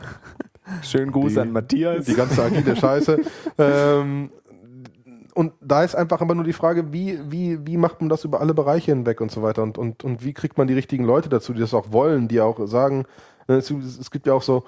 Schönen 0.82 1.12
Gruß 1.12 1.34
Die- 1.34 1.38
an 1.38 1.52
Matthias. 1.52 2.06
Die 2.06 2.14
ganze 2.14 2.42
agile 2.42 2.74
Scheiße. 2.74 3.20
ähm, 3.58 4.30
und 5.34 5.52
da 5.60 5.82
ist 5.82 5.94
einfach 5.94 6.20
aber 6.20 6.34
nur 6.34 6.44
die 6.44 6.52
Frage, 6.52 6.92
wie, 6.92 7.18
wie, 7.30 7.66
wie 7.66 7.76
macht 7.76 8.00
man 8.00 8.08
das 8.08 8.24
über 8.24 8.40
alle 8.40 8.54
Bereiche 8.54 8.92
hinweg 8.92 9.20
und 9.20 9.30
so 9.30 9.42
weiter 9.42 9.62
und, 9.62 9.78
und, 9.78 10.04
und 10.04 10.24
wie 10.24 10.32
kriegt 10.32 10.58
man 10.58 10.66
die 10.66 10.74
richtigen 10.74 11.04
Leute 11.04 11.28
dazu, 11.28 11.52
die 11.52 11.60
das 11.60 11.74
auch 11.74 11.92
wollen, 11.92 12.28
die 12.28 12.40
auch 12.40 12.66
sagen, 12.66 13.06
äh, 13.48 13.54
es, 13.54 13.70
es 13.70 14.10
gibt 14.10 14.26
ja 14.26 14.34
auch 14.34 14.42
so, 14.42 14.64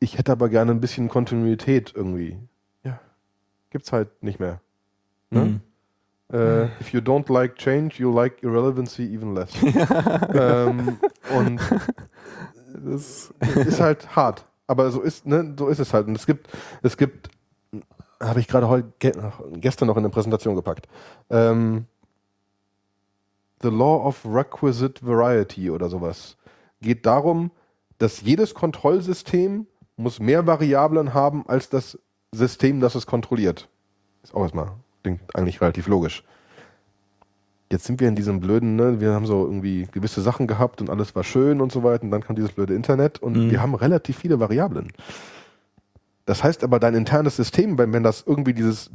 ich 0.00 0.18
hätte 0.18 0.32
aber 0.32 0.48
gerne 0.48 0.72
ein 0.72 0.80
bisschen 0.80 1.08
Kontinuität 1.08 1.92
irgendwie. 1.94 2.38
Ja, 2.84 3.00
gibt's 3.70 3.92
halt 3.92 4.22
nicht 4.22 4.40
mehr. 4.40 4.60
Ne? 5.30 5.44
Mhm. 5.44 5.60
Äh, 6.30 6.64
if 6.80 6.92
you 6.92 7.00
don't 7.00 7.32
like 7.32 7.56
change, 7.56 7.96
you 7.96 8.12
like 8.12 8.42
irrelevancy 8.42 9.02
even 9.02 9.34
less. 9.34 9.50
ähm, 10.34 10.98
und 11.34 11.60
das 12.84 13.32
ist 13.40 13.80
halt 13.80 14.14
hart. 14.14 14.44
Aber 14.66 14.90
so 14.90 15.00
ist, 15.00 15.26
ne, 15.26 15.54
so 15.58 15.68
ist 15.68 15.78
es 15.78 15.94
halt. 15.94 16.06
Und 16.06 16.16
es 16.16 16.26
gibt, 16.26 16.48
es 16.82 16.98
gibt, 16.98 17.30
habe 18.20 18.40
ich 18.40 18.48
gerade 18.48 18.68
heute 18.68 18.92
ge 18.98 19.12
gestern 19.54 19.86
noch 19.88 19.96
in 19.96 20.04
eine 20.04 20.10
Präsentation 20.10 20.54
gepackt. 20.56 20.88
Ähm, 21.30 21.86
The 23.62 23.68
Law 23.68 24.06
of 24.06 24.24
Requisite 24.24 25.04
Variety 25.06 25.70
oder 25.70 25.88
sowas. 25.88 26.36
Geht 26.80 27.06
darum, 27.06 27.50
dass 27.98 28.20
jedes 28.20 28.54
Kontrollsystem 28.54 29.66
muss 29.96 30.20
mehr 30.20 30.46
Variablen 30.46 31.12
haben 31.12 31.44
als 31.48 31.68
das 31.68 31.98
System, 32.32 32.80
das 32.80 32.94
es 32.94 33.06
kontrolliert. 33.06 33.68
Ist 34.22 34.34
auch 34.34 34.42
erstmal, 34.42 34.70
klingt 35.02 35.34
eigentlich 35.34 35.60
relativ 35.60 35.88
logisch. 35.88 36.22
Jetzt 37.70 37.84
sind 37.84 38.00
wir 38.00 38.08
in 38.08 38.14
diesem 38.14 38.40
blöden, 38.40 38.76
ne, 38.76 39.00
wir 39.00 39.12
haben 39.12 39.26
so 39.26 39.44
irgendwie 39.44 39.88
gewisse 39.90 40.22
Sachen 40.22 40.46
gehabt 40.46 40.80
und 40.80 40.88
alles 40.88 41.14
war 41.14 41.24
schön 41.24 41.60
und 41.60 41.72
so 41.72 41.82
weiter 41.82 42.04
und 42.04 42.10
dann 42.12 42.22
kam 42.22 42.36
dieses 42.36 42.52
blöde 42.52 42.74
Internet 42.74 43.18
und 43.20 43.36
Mhm. 43.36 43.50
wir 43.50 43.60
haben 43.60 43.74
relativ 43.74 44.16
viele 44.18 44.38
Variablen. 44.40 44.92
Das 46.28 46.44
heißt 46.44 46.62
aber, 46.62 46.78
dein 46.78 46.94
internes 46.94 47.36
System, 47.36 47.78
wenn, 47.78 47.94
wenn 47.94 48.02
das 48.02 48.22
irgendwie 48.26 48.52
dieses, 48.52 48.90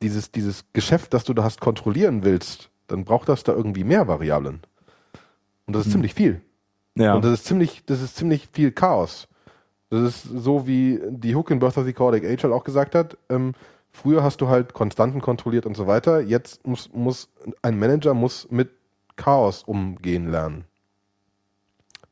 dieses, 0.00 0.30
dieses 0.30 0.64
Geschäft, 0.72 1.12
das 1.12 1.24
du 1.24 1.34
da 1.34 1.42
hast, 1.42 1.60
kontrollieren 1.60 2.22
willst, 2.22 2.70
dann 2.86 3.04
braucht 3.04 3.28
das 3.28 3.42
da 3.42 3.52
irgendwie 3.52 3.82
mehr 3.82 4.06
Variablen. 4.06 4.60
Und 5.66 5.74
das 5.74 5.84
ist 5.84 5.90
ziemlich 5.90 6.14
viel. 6.14 6.42
Ja. 6.94 7.14
Und 7.14 7.24
das 7.24 7.32
ist 7.32 7.46
ziemlich, 7.46 7.82
das 7.86 8.00
ist 8.00 8.14
ziemlich 8.14 8.48
viel 8.52 8.70
Chaos. 8.70 9.26
Das 9.90 10.00
ist 10.00 10.22
so 10.22 10.68
wie 10.68 11.00
die 11.08 11.34
Hook 11.34 11.50
in 11.50 11.58
Birth 11.58 11.76
of 11.76 11.86
the 11.86 11.92
Codic 11.92 12.24
Age 12.24 12.44
halt 12.44 12.54
auch 12.54 12.62
gesagt 12.62 12.94
hat. 12.94 13.18
Ähm, 13.28 13.54
früher 13.90 14.22
hast 14.22 14.40
du 14.40 14.46
halt 14.46 14.74
Konstanten 14.74 15.20
kontrolliert 15.20 15.66
und 15.66 15.76
so 15.76 15.88
weiter. 15.88 16.20
Jetzt 16.20 16.64
muss, 16.64 16.88
muss 16.92 17.28
ein 17.62 17.80
Manager 17.80 18.14
muss 18.14 18.48
mit 18.48 18.70
Chaos 19.16 19.64
umgehen 19.64 20.30
lernen. 20.30 20.66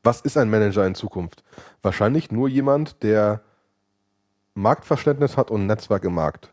Was 0.03 0.19
ist 0.19 0.35
ein 0.35 0.49
Manager 0.49 0.85
in 0.85 0.95
Zukunft? 0.95 1.45
Wahrscheinlich 1.81 2.29
nur 2.29 2.49
jemand, 2.49 3.01
der 3.01 3.39
Marktverständnis 4.55 5.37
hat 5.37 5.51
und 5.51 5.61
ein 5.61 5.67
Netzwerk 5.67 6.03
im 6.05 6.15
Markt. 6.15 6.51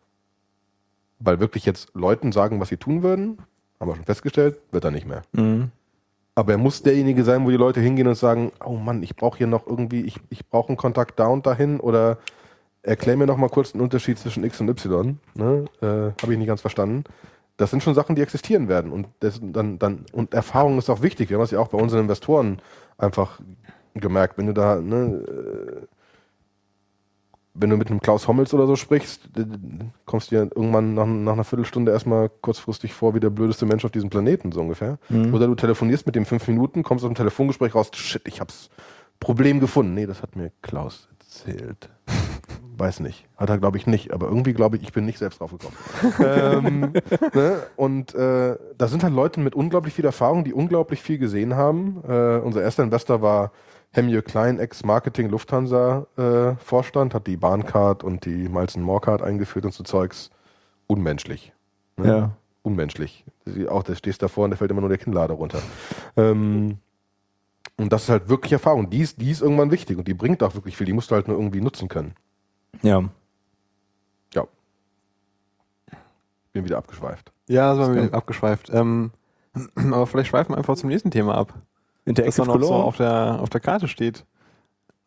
Weil 1.18 1.40
wirklich 1.40 1.64
jetzt 1.64 1.94
Leuten 1.94 2.32
sagen, 2.32 2.61
was 2.61 2.68
sie 2.68 2.76
tun 2.76 3.03
würden, 3.03 3.38
haben 3.80 3.88
wir 3.88 3.96
schon 3.96 4.05
festgestellt, 4.05 4.59
wird 4.70 4.84
er 4.84 4.90
nicht 4.90 5.07
mehr. 5.07 5.22
Mhm. 5.32 5.70
Aber 6.34 6.53
er 6.53 6.59
muss 6.59 6.82
derjenige 6.82 7.24
sein, 7.24 7.44
wo 7.44 7.50
die 7.50 7.57
Leute 7.57 7.80
hingehen 7.80 8.09
und 8.09 8.14
sagen, 8.14 8.53
oh 8.64 8.76
Mann, 8.76 9.03
ich 9.03 9.16
brauche 9.16 9.38
hier 9.38 9.46
noch 9.46 9.66
irgendwie, 9.66 10.03
ich, 10.03 10.20
ich 10.30 10.48
brauche 10.48 10.68
einen 10.68 10.76
Kontakt 10.76 11.18
da 11.18 11.26
und 11.26 11.46
dahin 11.46 11.78
oder 11.78 12.18
erklär 12.82 13.16
mir 13.16 13.26
noch 13.26 13.36
mal 13.36 13.50
kurz 13.50 13.72
den 13.72 13.80
Unterschied 13.80 14.18
zwischen 14.18 14.42
X 14.44 14.61
und 14.61 14.68
Y. 14.68 15.18
Ne? 15.34 15.66
Äh, 15.80 15.86
Habe 16.22 16.32
ich 16.32 16.38
nicht 16.38 16.48
ganz 16.48 16.61
verstanden. 16.61 17.05
Das 17.57 17.70
sind 17.70 17.82
schon 17.82 17.94
Sachen, 17.94 18.16
die 18.16 18.22
existieren 18.22 18.68
werden. 18.68 18.90
Und, 18.92 19.09
das, 19.20 19.40
dann, 19.42 19.78
dann, 19.78 20.07
und 20.12 20.34
Erfahrung 20.34 20.78
ist 20.78 20.90
auch 20.90 21.03
wichtig. 21.03 21.28
Wir 21.28 21.36
haben 21.36 21.42
das 21.42 21.50
ja 21.50 21.61
auch 21.61 21.68
bei 21.68 21.78
unseren 21.78 22.00
Investoren 22.00 22.61
einfach 22.98 23.40
gemerkt. 23.94 24.38
Wenn 24.38 24.46
du 24.46 24.55
da, 24.55 24.80
ne, 24.80 24.96
äh, 24.96 25.86
wenn 27.55 27.70
du 27.70 27.76
mit 27.76 27.90
einem 27.90 28.00
Klaus 28.00 28.28
Hommels 28.28 28.55
oder 28.55 28.66
so 28.66 28.76
sprichst, 28.76 29.28
kommst 30.07 30.30
du 30.30 30.36
dir 30.36 30.50
irgendwann 30.55 30.94
nach, 30.94 31.07
nach 31.07 31.32
einer 31.34 31.44
Viertelstunde 31.44 31.92
erstmal 31.92 32.28
kurzfristig 32.28 32.94
vor 32.94 33.14
wie 33.14 33.20
der 33.20 33.30
blödeste 33.30 33.66
Mensch 33.66 33.84
auf 33.84 33.90
diesem 33.90 34.11
Planeten, 34.11 34.53
so 34.53 34.61
ungefähr. 34.61 34.98
Oder 35.32 35.46
du 35.46 35.55
telefonierst 35.55 36.07
mit 36.07 36.14
dem 36.14 36.24
fünf 36.24 36.48
Minuten, 36.48 36.82
kommst 36.82 37.05
aus 37.05 37.11
dem 37.11 37.14
Telefongespräch 37.14 37.74
raus, 37.74 37.90
shit, 37.94 38.22
ich 38.26 38.40
hab's 38.40 38.70
Problem 39.20 39.61
gefunden. 39.61 39.94
Nee, 39.94 40.07
das 40.07 40.20
hat 40.20 40.34
mir 40.34 40.50
Klaus 40.62 41.09
erzählt. 41.20 41.88
Weiß 42.76 43.00
nicht. 43.00 43.26
Hat 43.36 43.50
er, 43.50 43.59
glaube 43.59 43.76
ich, 43.76 43.86
nicht. 43.86 44.12
Aber 44.12 44.26
irgendwie 44.26 44.53
glaube 44.53 44.76
ich, 44.76 44.82
ich 44.82 44.92
bin 44.92 45.05
nicht 45.05 45.18
selbst 45.18 45.40
drauf 45.40 45.53
gekommen. 45.53 45.76
ähm, 46.18 46.92
ne? 47.32 47.62
Und 47.76 48.14
äh, 48.14 48.57
da 48.76 48.88
sind 48.88 49.05
halt 49.05 49.14
Leute 49.14 49.38
mit 49.40 49.55
unglaublich 49.55 49.94
viel 49.94 50.05
Erfahrung, 50.05 50.42
die 50.42 50.53
unglaublich 50.53 51.00
viel 51.03 51.18
gesehen 51.18 51.55
haben. 51.55 52.03
Äh, 52.09 52.38
unser 52.38 52.62
erster 52.62 52.82
Investor 52.82 53.22
war 53.22 53.53
Hemje 53.93 54.22
Klein, 54.22 54.59
Ex-Marketing 54.59 55.28
Lufthansa 55.28 56.07
äh, 56.16 56.57
Vorstand, 56.57 57.14
hat 57.14 57.26
die 57.26 57.36
Bahncard 57.36 58.03
und 58.05 58.24
die 58.24 58.49
Miles 58.49 58.76
Morecard 58.76 59.22
eingeführt 59.22 59.64
und 59.66 59.74
so 59.74 59.84
Zeugs. 59.84 60.30
Unmenschlich. 60.86 61.53
Ne? 61.97 62.07
Ja. 62.09 62.30
Unmenschlich. 62.62 63.24
Sie- 63.45 63.68
Auch 63.68 63.82
da 63.82 63.95
stehst 63.95 64.22
davor 64.22 64.45
und 64.45 64.51
da 64.53 64.57
fällt 64.57 64.70
immer 64.70 64.80
nur 64.80 64.88
der 64.88 64.99
Kinnlader 64.99 65.34
runter. 65.34 65.61
Ähm, 66.16 66.78
und 67.76 67.93
das 67.93 68.05
ist 68.05 68.09
halt 68.09 68.28
wirklich 68.28 68.53
Erfahrung. 68.53 68.88
Die 68.90 69.01
ist, 69.01 69.20
die 69.20 69.30
ist 69.30 69.43
irgendwann 69.43 69.70
wichtig 69.70 69.99
und 69.99 70.09
die 70.09 70.14
bringt 70.14 70.43
auch 70.43 70.55
wirklich 70.55 70.76
viel. 70.76 70.86
Die 70.86 70.93
musst 70.93 71.11
du 71.11 71.14
halt 71.14 71.28
nur 71.28 71.36
irgendwie 71.36 71.61
nutzen 71.61 71.88
können. 71.88 72.14
Ja. 72.82 73.03
Ja. 74.34 74.47
Bin 76.53 76.64
wieder 76.64 76.78
abgeschweift. 76.78 77.32
Ja, 77.49 77.74
Das 77.74 77.93
wir 77.95 78.14
abgeschweift. 78.14 78.70
Ähm, 78.72 79.11
aber 79.74 80.07
vielleicht 80.07 80.30
schweifen 80.30 80.53
wir 80.53 80.59
einfach 80.59 80.76
zum 80.76 80.88
nächsten 80.88 81.11
Thema 81.11 81.34
ab. 81.34 81.53
Das 82.05 82.11
Interactive 82.11 82.46
dann 82.46 82.46
noch 82.46 82.61
so 82.62 82.68
Cologne. 82.68 82.84
auf 82.84 82.96
der, 82.96 83.38
auf 83.40 83.48
der 83.50 83.61
Karte 83.61 83.88
steht. 83.88 84.24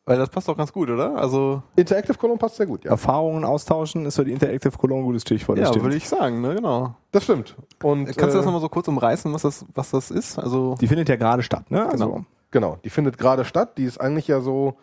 Weil 0.08 0.20
das 0.20 0.30
passt 0.30 0.48
doch 0.48 0.56
ganz 0.56 0.72
gut, 0.72 0.90
oder? 0.92 1.16
Also, 1.16 1.64
Interactive 1.76 2.14
Cologne 2.16 2.38
passt 2.38 2.58
sehr 2.58 2.68
gut, 2.68 2.86
ja. 2.86 2.92
Erfahrungen 2.92 3.44
austauschen 3.44 4.06
ist 4.06 4.16
so 4.16 4.24
die 4.24 4.32
Interactive 4.34 4.78
Cologne 4.78 5.02
ein 5.02 5.06
gutes 5.06 5.24
Stichwort. 5.24 5.58
das 5.58 5.76
ja, 5.76 5.82
würde 5.82 5.96
ich 5.96 6.08
sagen, 6.08 6.42
ne, 6.42 6.54
genau. 6.54 6.94
Das 7.12 7.24
stimmt. 7.24 7.56
Und, 7.82 8.06
Kannst 8.06 8.20
du 8.20 8.26
das 8.38 8.44
äh, 8.44 8.46
nochmal 8.46 8.62
so 8.62 8.70
kurz 8.70 8.88
umreißen, 8.88 9.34
was 9.34 9.42
das, 9.42 9.66
was 9.74 9.90
das 9.90 10.12
ist? 10.12 10.38
Also, 10.38 10.76
Die 10.80 10.88
findet 10.88 11.10
ja 11.10 11.16
gerade 11.16 11.42
statt, 11.42 11.72
ne? 11.72 11.88
Also, 11.90 12.06
Genau. 12.06 12.26
Genau, 12.52 12.78
die 12.86 12.90
findet 12.90 13.18
gerade 13.18 13.44
statt. 13.44 13.78
Die 13.78 13.84
ist 13.84 14.00
eigentlich 14.00 14.28
ja 14.28 14.40
so, 14.40 14.76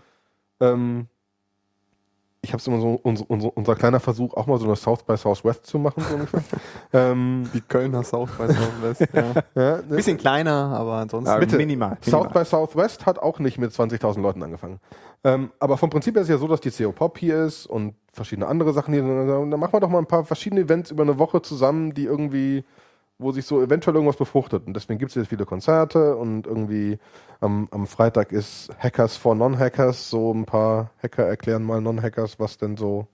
ähm, 0.61 1.07
ich 2.45 2.53
habe 2.53 2.61
es 2.61 2.67
immer 2.67 2.81
so, 2.81 2.99
unser, 3.03 3.25
unser, 3.31 3.57
unser 3.57 3.77
kleiner 3.77 4.01
Versuch, 4.01 4.35
auch 4.35 4.47
mal 4.47 4.59
so 4.59 4.67
eine 4.67 4.75
South 4.75 5.05
by 5.05 5.17
Southwest 5.17 5.65
zu 5.65 5.79
machen, 5.79 6.03
so 6.03 6.15
ungefähr. 6.15 6.43
ähm, 6.93 7.49
die 7.55 7.61
Kölner 7.61 8.03
South 8.03 8.31
by 8.33 8.53
Southwest. 8.53 9.01
ja. 9.15 9.33
ja, 9.55 9.77
ne? 9.77 9.83
Bisschen 9.89 10.19
kleiner, 10.19 10.77
aber 10.77 10.95
ansonsten. 10.95 11.31
Ja, 11.33 11.39
Bitte. 11.39 11.57
minimal. 11.57 11.99
South 12.01 12.25
minimal. 12.25 12.43
by 12.43 12.45
Southwest 12.45 13.07
hat 13.07 13.21
auch 13.21 13.39
nicht 13.39 13.59
mit 13.59 13.71
20.000 13.71 14.21
Leuten 14.21 14.43
angefangen. 14.43 14.81
Ähm, 15.23 15.53
aber 15.61 15.77
vom 15.79 15.91
Prinzip 15.91 16.17
her 16.17 16.23
ist 16.23 16.29
ja 16.29 16.37
so, 16.37 16.49
dass 16.49 16.61
die 16.61 16.73
CO 16.73 16.91
Pop 16.91 17.17
hier 17.17 17.45
ist 17.45 17.67
und 17.67 17.95
verschiedene 18.13 18.49
andere 18.49 18.73
Sachen 18.73 18.93
hier. 18.93 19.05
Und 19.05 19.51
dann 19.53 19.61
machen 19.61 19.73
wir 19.73 19.81
doch 19.81 19.89
mal 19.89 19.99
ein 19.99 20.07
paar 20.07 20.25
verschiedene 20.25 20.63
Events 20.63 20.91
über 20.91 21.05
eine 21.05 21.21
Woche 21.21 21.43
zusammen, 21.43 21.95
die 21.95 22.07
irgendwie, 22.07 22.65
wo 23.23 23.33
sich 23.33 23.47
so 23.47 23.63
eventuell 23.63 23.97
irgendwas 23.97 24.17
befruchtet. 24.17 24.67
Und 24.67 24.75
deswegen 24.75 24.99
gibt 24.99 25.11
es 25.11 25.15
jetzt 25.15 25.29
viele 25.29 25.47
Konzerte 25.47 26.17
und 26.17 26.47
irgendwie 26.47 26.99
am, 27.41 27.69
am 27.71 27.87
Freitag 27.87 28.33
ist 28.33 28.71
Hackers 28.79 29.17
for 29.17 29.35
Non-Hackers. 29.35 30.11
So 30.11 30.33
ein 30.33 30.45
paar 30.45 30.91
Hacker 31.03 31.25
erklären 31.25 31.63
mal 31.65 31.81
Non-Hackers, 31.81 32.39
was 32.39 32.59
denn 32.59 32.77
so 32.77 33.07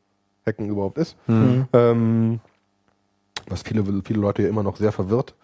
Hacken 0.47 0.69
überhaupt 0.69 0.99
ist. 0.99 1.17
Mhm. 1.27 1.67
Ähm, 1.73 2.41
was 3.49 3.63
viele, 3.63 3.85
viele 4.05 4.21
Leute 4.21 4.43
ja 4.43 4.49
immer 4.49 4.63
noch 4.63 4.77
sehr 4.77 4.93
verwirrt. 4.93 5.35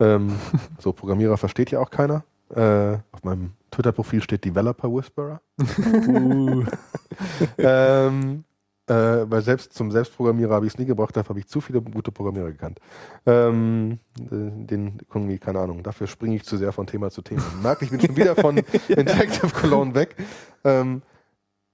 Ähm, 0.00 0.36
so 0.78 0.92
Programmierer 0.92 1.36
versteht 1.36 1.70
ja 1.70 1.80
auch 1.80 1.90
keiner. 1.90 2.24
Äh, 2.54 2.98
auf 3.12 3.24
meinem 3.24 3.52
Twitter-Profil 3.70 4.22
steht 4.22 4.44
Developer 4.44 4.92
Whisperer. 4.92 5.40
Uh. 6.08 6.64
ähm, 7.58 8.44
äh, 8.88 8.94
weil 8.94 9.42
selbst 9.42 9.74
zum 9.74 9.90
Selbstprogrammierer 9.90 10.54
habe 10.54 10.66
ich 10.66 10.72
es 10.72 10.78
nie 10.78 10.86
gebracht, 10.86 11.16
dafür 11.16 11.30
habe 11.30 11.38
ich 11.40 11.46
zu 11.46 11.60
viele 11.60 11.80
gute 11.80 12.10
Programmierer 12.10 12.50
gekannt. 12.50 12.80
Ähm, 13.26 14.00
äh, 14.18 14.26
den 14.30 14.98
irgendwie, 15.14 15.38
keine 15.38 15.60
Ahnung, 15.60 15.82
dafür 15.82 16.06
springe 16.06 16.36
ich 16.36 16.44
zu 16.44 16.56
sehr 16.56 16.72
von 16.72 16.86
Thema 16.86 17.10
zu 17.10 17.22
Thema. 17.22 17.42
Merke, 17.62 17.84
ich 17.84 17.90
bin 17.90 18.00
schon 18.00 18.16
wieder 18.16 18.34
von 18.34 18.56
Interactive 18.88 19.48
Cologne 19.48 19.94
weg. 19.94 20.16
Ähm, 20.64 21.02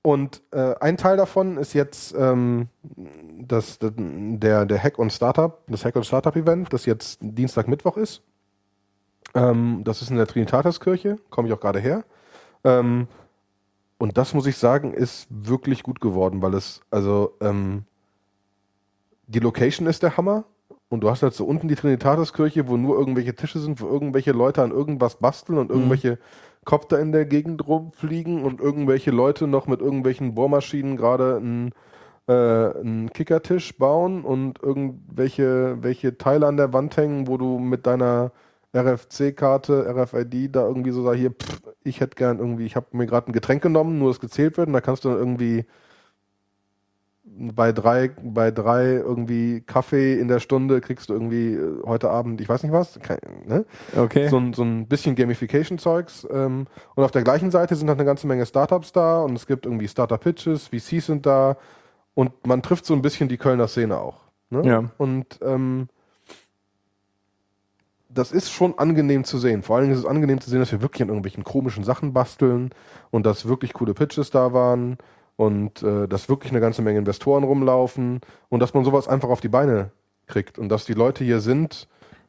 und 0.03 0.43
äh, 0.53 0.75
ein 0.81 0.97
Teil 0.97 1.17
davon 1.17 1.57
ist 1.57 1.73
jetzt 1.73 2.15
ähm, 2.17 2.69
das, 3.41 3.79
der, 3.81 4.65
der 4.65 4.83
Hack 4.83 4.99
und 4.99 5.13
Startup, 5.13 5.61
das 5.67 5.85
Hack 5.85 5.97
und 5.97 6.07
Startup 6.07 6.35
Event, 6.37 6.73
das 6.73 6.87
jetzt 6.87 7.19
Dienstag, 7.21 7.69
Mittwoch 7.69 7.97
ist. 7.97 8.23
Ähm, 9.35 9.83
das 9.85 10.03
ist 10.03 10.11
in 10.11 10.17
der 10.17 10.27
Trinitatiskirche, 10.27 11.17
komme 11.31 11.49
ich 11.49 11.55
auch 11.55 11.61
gerade 11.61 11.81
her. 11.81 12.05
Und 13.99 14.17
das 14.17 14.33
muss 14.33 14.47
ich 14.47 14.57
sagen, 14.57 14.95
ist 14.95 15.27
wirklich 15.29 15.83
gut 15.83 16.01
geworden, 16.01 16.41
weil 16.41 16.55
es, 16.55 16.81
also, 16.91 17.35
ähm, 17.41 17.85
die 19.27 19.41
Location 19.41 19.87
ist 19.87 20.03
der 20.03 20.17
Hammer. 20.17 20.45
Und 20.89 21.01
du 21.03 21.11
hast 21.11 21.23
halt 21.23 21.35
so 21.35 21.45
unten 21.45 21.69
die 21.69 21.75
Trinitatiskirche, 21.75 22.67
wo 22.67 22.79
nur 22.79 22.99
irgendwelche 22.99 23.35
Tische 23.35 23.59
sind, 23.59 23.81
wo 23.81 23.87
irgendwelche 23.87 24.33
Leute 24.33 24.63
an 24.63 24.71
irgendwas 24.71 25.17
basteln 25.17 25.59
und 25.59 25.71
irgendwelche 25.71 26.19
Kopter 26.65 26.99
in 26.99 27.13
der 27.13 27.27
Gegend 27.27 27.67
rumfliegen 27.67 28.43
und 28.43 28.61
irgendwelche 28.61 29.11
Leute 29.11 29.47
noch 29.47 29.67
mit 29.67 29.81
irgendwelchen 29.81 30.35
Bohrmaschinen 30.35 30.97
gerade 30.97 31.37
einen, 31.37 31.73
äh, 32.27 32.33
einen 32.33 33.11
Kickertisch 33.13 33.77
bauen 33.77 34.25
und 34.25 34.63
irgendwelche 34.63 35.77
welche 35.83 36.17
Teile 36.17 36.47
an 36.47 36.57
der 36.57 36.73
Wand 36.73 36.97
hängen, 36.97 37.27
wo 37.27 37.37
du 37.37 37.59
mit 37.59 37.87
deiner 37.87 38.33
RFC-Karte, 38.75 39.87
RFID 39.89 40.55
da 40.55 40.67
irgendwie 40.67 40.91
so 40.91 41.03
sagst, 41.03 41.19
hier, 41.19 41.31
pff, 41.31 41.63
ich 41.83 42.01
hätte 42.01 42.17
gern 42.17 42.39
irgendwie, 42.39 42.67
ich 42.67 42.77
habe 42.77 42.87
mir 42.93 43.07
gerade 43.07 43.31
ein 43.31 43.33
Getränk 43.33 43.63
genommen, 43.63 43.99
nur 43.99 44.11
es 44.11 44.21
gezählt 44.21 44.57
wird 44.57 44.69
und 44.69 44.75
da 44.75 44.81
kannst 44.81 45.05
du 45.05 45.09
dann 45.09 45.19
irgendwie 45.19 45.65
bei 47.41 47.73
drei, 47.73 48.11
bei 48.23 48.51
drei 48.51 48.85
irgendwie 48.95 49.61
Kaffee 49.61 50.19
in 50.19 50.29
der 50.29 50.41
Stunde 50.41 50.81
kriegst 50.81 51.09
du 51.09 51.15
irgendwie 51.15 51.55
äh, 51.55 51.83
heute 51.87 52.11
Abend, 52.11 52.41
ich 52.41 52.49
weiß 52.49 52.63
nicht 52.63 52.73
was, 52.73 52.99
kein, 53.01 53.19
ne? 53.47 53.65
Okay. 53.97 54.29
so, 54.29 54.39
ein, 54.39 54.53
so 54.55 54.63
ein 54.63 54.87
bisschen 54.87 55.15
Gamification-Zeugs. 55.15 56.27
Ähm, 56.31 56.67
und 56.95 57.05
auf 57.05 57.11
der 57.11 57.23
gleichen 57.23 57.51
Seite 57.51 57.77
sind 57.77 57.89
halt 57.89 57.99
eine 57.99 58.07
ganze 58.07 58.27
Menge 58.27 58.45
Startups 58.45 58.93
da 58.93 59.23
und 59.23 59.37
es 59.37 59.47
gibt 59.47 59.67
irgendwie 59.67 59.89
Startup-Pitches, 59.89 60.69
VCs 60.69 61.07
sind 61.07 61.27
da 61.27 61.57
und 62.15 62.47
man 62.47 62.63
trifft 62.63 62.87
so 62.87 62.95
ein 62.95 63.03
bisschen 63.03 63.29
die 63.29 63.39
Kölner 63.39 63.69
Szene 63.69 63.99
auch. 63.99 64.23
Ne? 64.51 64.63
Ja. 64.65 64.85
Und 64.99 65.39
ähm, 65.43 65.89
das 68.09 68.33
ist 68.33 68.51
schon 68.51 68.79
angenehm 68.79 69.25
zu 69.25 69.39
sehen. 69.39 69.63
Vor 69.63 69.77
allen 69.77 69.85
Dingen 69.85 69.95
ist 69.95 70.05
es 70.05 70.07
angenehm 70.07 70.41
zu 70.41 70.51
sehen, 70.51 70.61
dass 70.61 70.73
wir 70.73 70.81
wirklich 70.81 71.03
an 71.03 71.09
irgendwelchen 71.09 71.45
komischen 71.45 71.85
Sachen 71.85 72.13
basteln 72.13 72.71
und 73.11 73.27
dass 73.27 73.47
wirklich 73.47 73.75
coole 73.75 73.95
Pitches 73.95 74.31
da 74.31 74.53
waren 74.53 74.97
und 75.37 75.83
äh, 75.83 76.09
dass 76.09 76.29
wirklich 76.29 76.53
eine 76.53 76.61
ganze 76.61 76.83
Menge 76.83 76.99
Investoren 76.99 77.45
rumlaufen 77.45 78.21
und 78.49 78.61
dass 78.61 78.75
man 78.75 78.85
sowas 78.85 79.09
einfach 79.09 79.29
auf 79.29 79.41
die 79.41 79.49
Beine 79.49 79.91
kriegt 80.27 80.59
und 80.59 80.69
dass 80.69 80.85
die 80.85 80.95
Leute 80.95 81.23
hier 81.23 81.41
sind, 81.41 81.87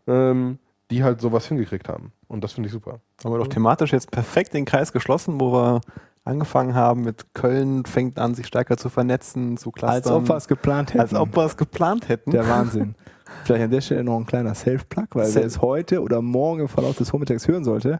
ähm, 0.07 0.59
die 0.91 1.03
halt 1.03 1.21
sowas 1.21 1.47
hingekriegt 1.47 1.87
haben. 1.87 2.11
Und 2.27 2.43
das 2.43 2.53
finde 2.53 2.67
ich 2.67 2.73
super. 2.73 2.99
Haben 3.23 3.33
wir 3.33 3.39
doch 3.39 3.47
thematisch 3.47 3.93
jetzt 3.93 4.11
perfekt 4.11 4.53
den 4.53 4.65
Kreis 4.65 4.91
geschlossen, 4.91 5.39
wo 5.39 5.53
wir 5.53 5.81
angefangen 6.25 6.75
haben 6.75 7.01
mit 7.01 7.33
Köln 7.33 7.85
fängt 7.85 8.19
an, 8.19 8.35
sich 8.35 8.47
stärker 8.47 8.77
zu 8.77 8.89
vernetzen, 8.89 9.57
zu 9.57 9.71
clustern. 9.71 9.95
Als 9.95 10.07
ob 10.07 10.27
wir 10.27 10.35
es 10.35 10.47
geplant 10.47 10.93
hätten. 10.93 10.99
als 10.99 11.13
ob 11.13 11.35
wir 11.35 11.45
es 11.45 11.57
geplant 11.57 12.09
hätten. 12.09 12.31
Der 12.31 12.47
Wahnsinn. 12.47 12.95
Vielleicht 13.45 13.63
an 13.65 13.71
der 13.71 13.81
Stelle 13.81 14.03
noch 14.03 14.17
ein 14.17 14.25
kleiner 14.25 14.53
Self-Plug, 14.55 15.07
weil 15.13 15.23
wer 15.25 15.31
Self- 15.31 15.45
es 15.45 15.61
heute 15.61 16.01
oder 16.01 16.21
morgen 16.21 16.61
im 16.61 16.67
Verlauf 16.67 16.97
des 16.97 17.09
Vormittags 17.09 17.47
hören 17.47 17.63
sollte, 17.63 17.99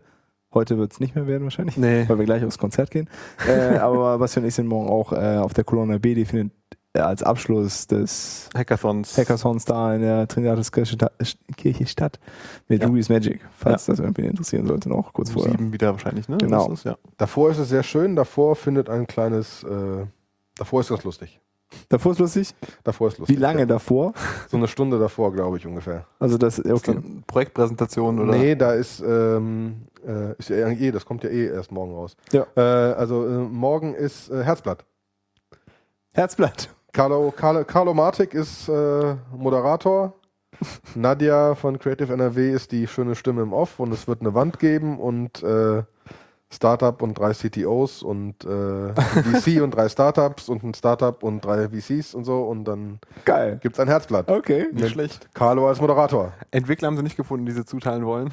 heute 0.54 0.78
wird 0.78 0.92
es 0.94 1.00
nicht 1.00 1.16
mehr 1.16 1.28
werden 1.28 1.44
wahrscheinlich, 1.44 1.78
Nee. 1.78 2.06
weil 2.08 2.18
wir 2.20 2.26
gleich 2.26 2.44
aufs 2.44 2.58
Konzert 2.58 2.92
gehen. 2.92 3.10
äh, 3.48 3.78
aber 3.78 4.18
Bastian 4.18 4.44
und 4.44 4.48
ich 4.50 4.56
sind 4.56 4.68
morgen 4.68 4.90
auch 4.90 5.14
äh, 5.14 5.38
auf 5.38 5.54
der 5.54 5.64
Colonna 5.64 5.98
B, 5.98 6.16
die 6.16 6.26
findet 6.26 6.52
äh, 6.94 7.00
als 7.02 7.22
Abschluss 7.22 7.86
des 7.86 8.50
Hackathons. 8.56 9.16
Hackathons 9.16 9.64
da 9.66 9.94
in 9.94 10.02
der 10.02 10.28
Sta- 10.28 11.12
Kirche 11.56 11.86
statt 11.86 12.20
mit 12.68 12.82
Ja. 12.82 12.88
Ruby's 12.88 13.10
Magic, 13.10 13.42
falls 13.58 13.86
das 13.86 14.00
irgendwie 14.00 14.24
interessieren 14.26 14.66
sollte, 14.66 14.90
noch 14.90 15.14
kurz 15.14 15.30
vorher. 15.30 15.52
Sieben 15.52 15.72
wieder 15.72 15.92
wahrscheinlich, 15.92 16.28
ne? 16.28 16.38
Genau. 16.40 16.68
Das 16.70 16.80
ist, 16.80 16.86
ja. 16.86 16.98
Davor 17.18 17.52
ist 17.52 17.60
es 17.60 17.70
sehr 17.70 17.84
schön, 17.84 18.16
davor 18.16 18.56
findet 18.56 18.90
ein 18.90 19.06
kleines, 19.06 19.64
äh, 19.64 20.06
davor 20.56 20.82
ist 20.82 20.90
das 20.90 21.04
lustig. 21.04 21.40
Davor 21.90 22.12
ist 22.14 22.20
lustig. 22.20 22.56
Davor 22.84 23.08
ist 23.10 23.18
Wie 23.18 23.22
lustig. 23.22 23.40
lange 23.40 23.60
Ja. 23.62 23.66
davor? 23.66 24.14
So 24.50 24.58
eine 24.58 24.68
Stunde 24.68 25.00
davor, 25.00 25.32
glaube 25.34 25.58
ich, 25.58 25.66
ungefähr. 25.68 26.06
Also 26.20 26.38
das, 26.38 26.60
Ist 26.60 26.70
das 26.70 26.80
okay. 26.88 26.92
eine 26.92 27.24
Projektpräsentation 27.28 28.20
oder? 28.20 28.32
Nee, 28.38 28.56
da 28.56 28.74
ist, 28.74 29.02
ähm, 29.02 29.86
äh, 30.06 30.34
ist 30.38 30.50
ja 30.50 30.66
eigentlich 30.66 30.82
eh, 30.82 30.92
das 30.92 31.06
kommt 31.06 31.24
ja 31.24 31.30
eh 31.30 31.48
erst 31.48 31.72
morgen 31.72 31.94
raus. 31.94 32.16
Ja. 32.32 32.46
Äh, 32.56 32.62
also 32.62 33.26
äh, 33.26 33.30
morgen 33.30 33.94
ist 33.94 34.30
äh, 34.30 34.44
Herzblatt. 34.44 34.86
Herzblatt. 36.14 36.70
Carlo, 36.92 37.32
Carlo, 37.36 37.64
Carlo 37.66 37.94
Martik 37.94 38.34
ist 38.34 38.68
äh, 38.68 39.16
Moderator. 39.36 40.14
Nadja 40.96 41.56
von 41.56 41.78
Creative 41.80 42.12
NRW 42.12 42.52
ist 42.52 42.72
die 42.72 42.88
schöne 42.88 43.16
Stimme 43.16 43.44
im 43.44 43.54
Off 43.54 43.80
und 43.80 43.94
es 43.94 44.08
wird 44.08 44.22
eine 44.22 44.34
Wand 44.34 44.60
geben 44.60 45.00
und 45.00 45.44
äh, 45.44 45.84
Startup 46.52 47.00
und 47.02 47.14
drei 47.18 47.34
CTOs 47.34 48.02
und 48.02 48.44
äh, 48.44 48.94
VC 48.94 49.62
und 49.62 49.72
drei 49.72 49.88
Startups 49.88 50.50
und 50.50 50.64
ein 50.64 50.74
Startup 50.74 51.22
und 51.24 51.46
drei 51.46 51.70
VCs 51.70 52.16
und 52.16 52.26
so 52.26 52.42
und 52.44 52.66
dann 52.66 53.00
Geil. 53.24 53.60
gibt's 53.62 53.80
ein 53.80 53.88
Herzblatt. 53.88 54.30
Okay. 54.30 54.68
Mit 54.72 54.90
schlecht. 54.90 55.30
Carlo 55.36 55.68
als 55.68 55.80
Moderator. 55.80 56.34
Entwickler 56.52 56.88
haben 56.88 56.98
sie 56.98 57.04
nicht 57.04 57.18
gefunden, 57.18 57.46
die 57.46 57.52
sie 57.52 57.66
zuteilen 57.66 58.06
wollen. 58.06 58.32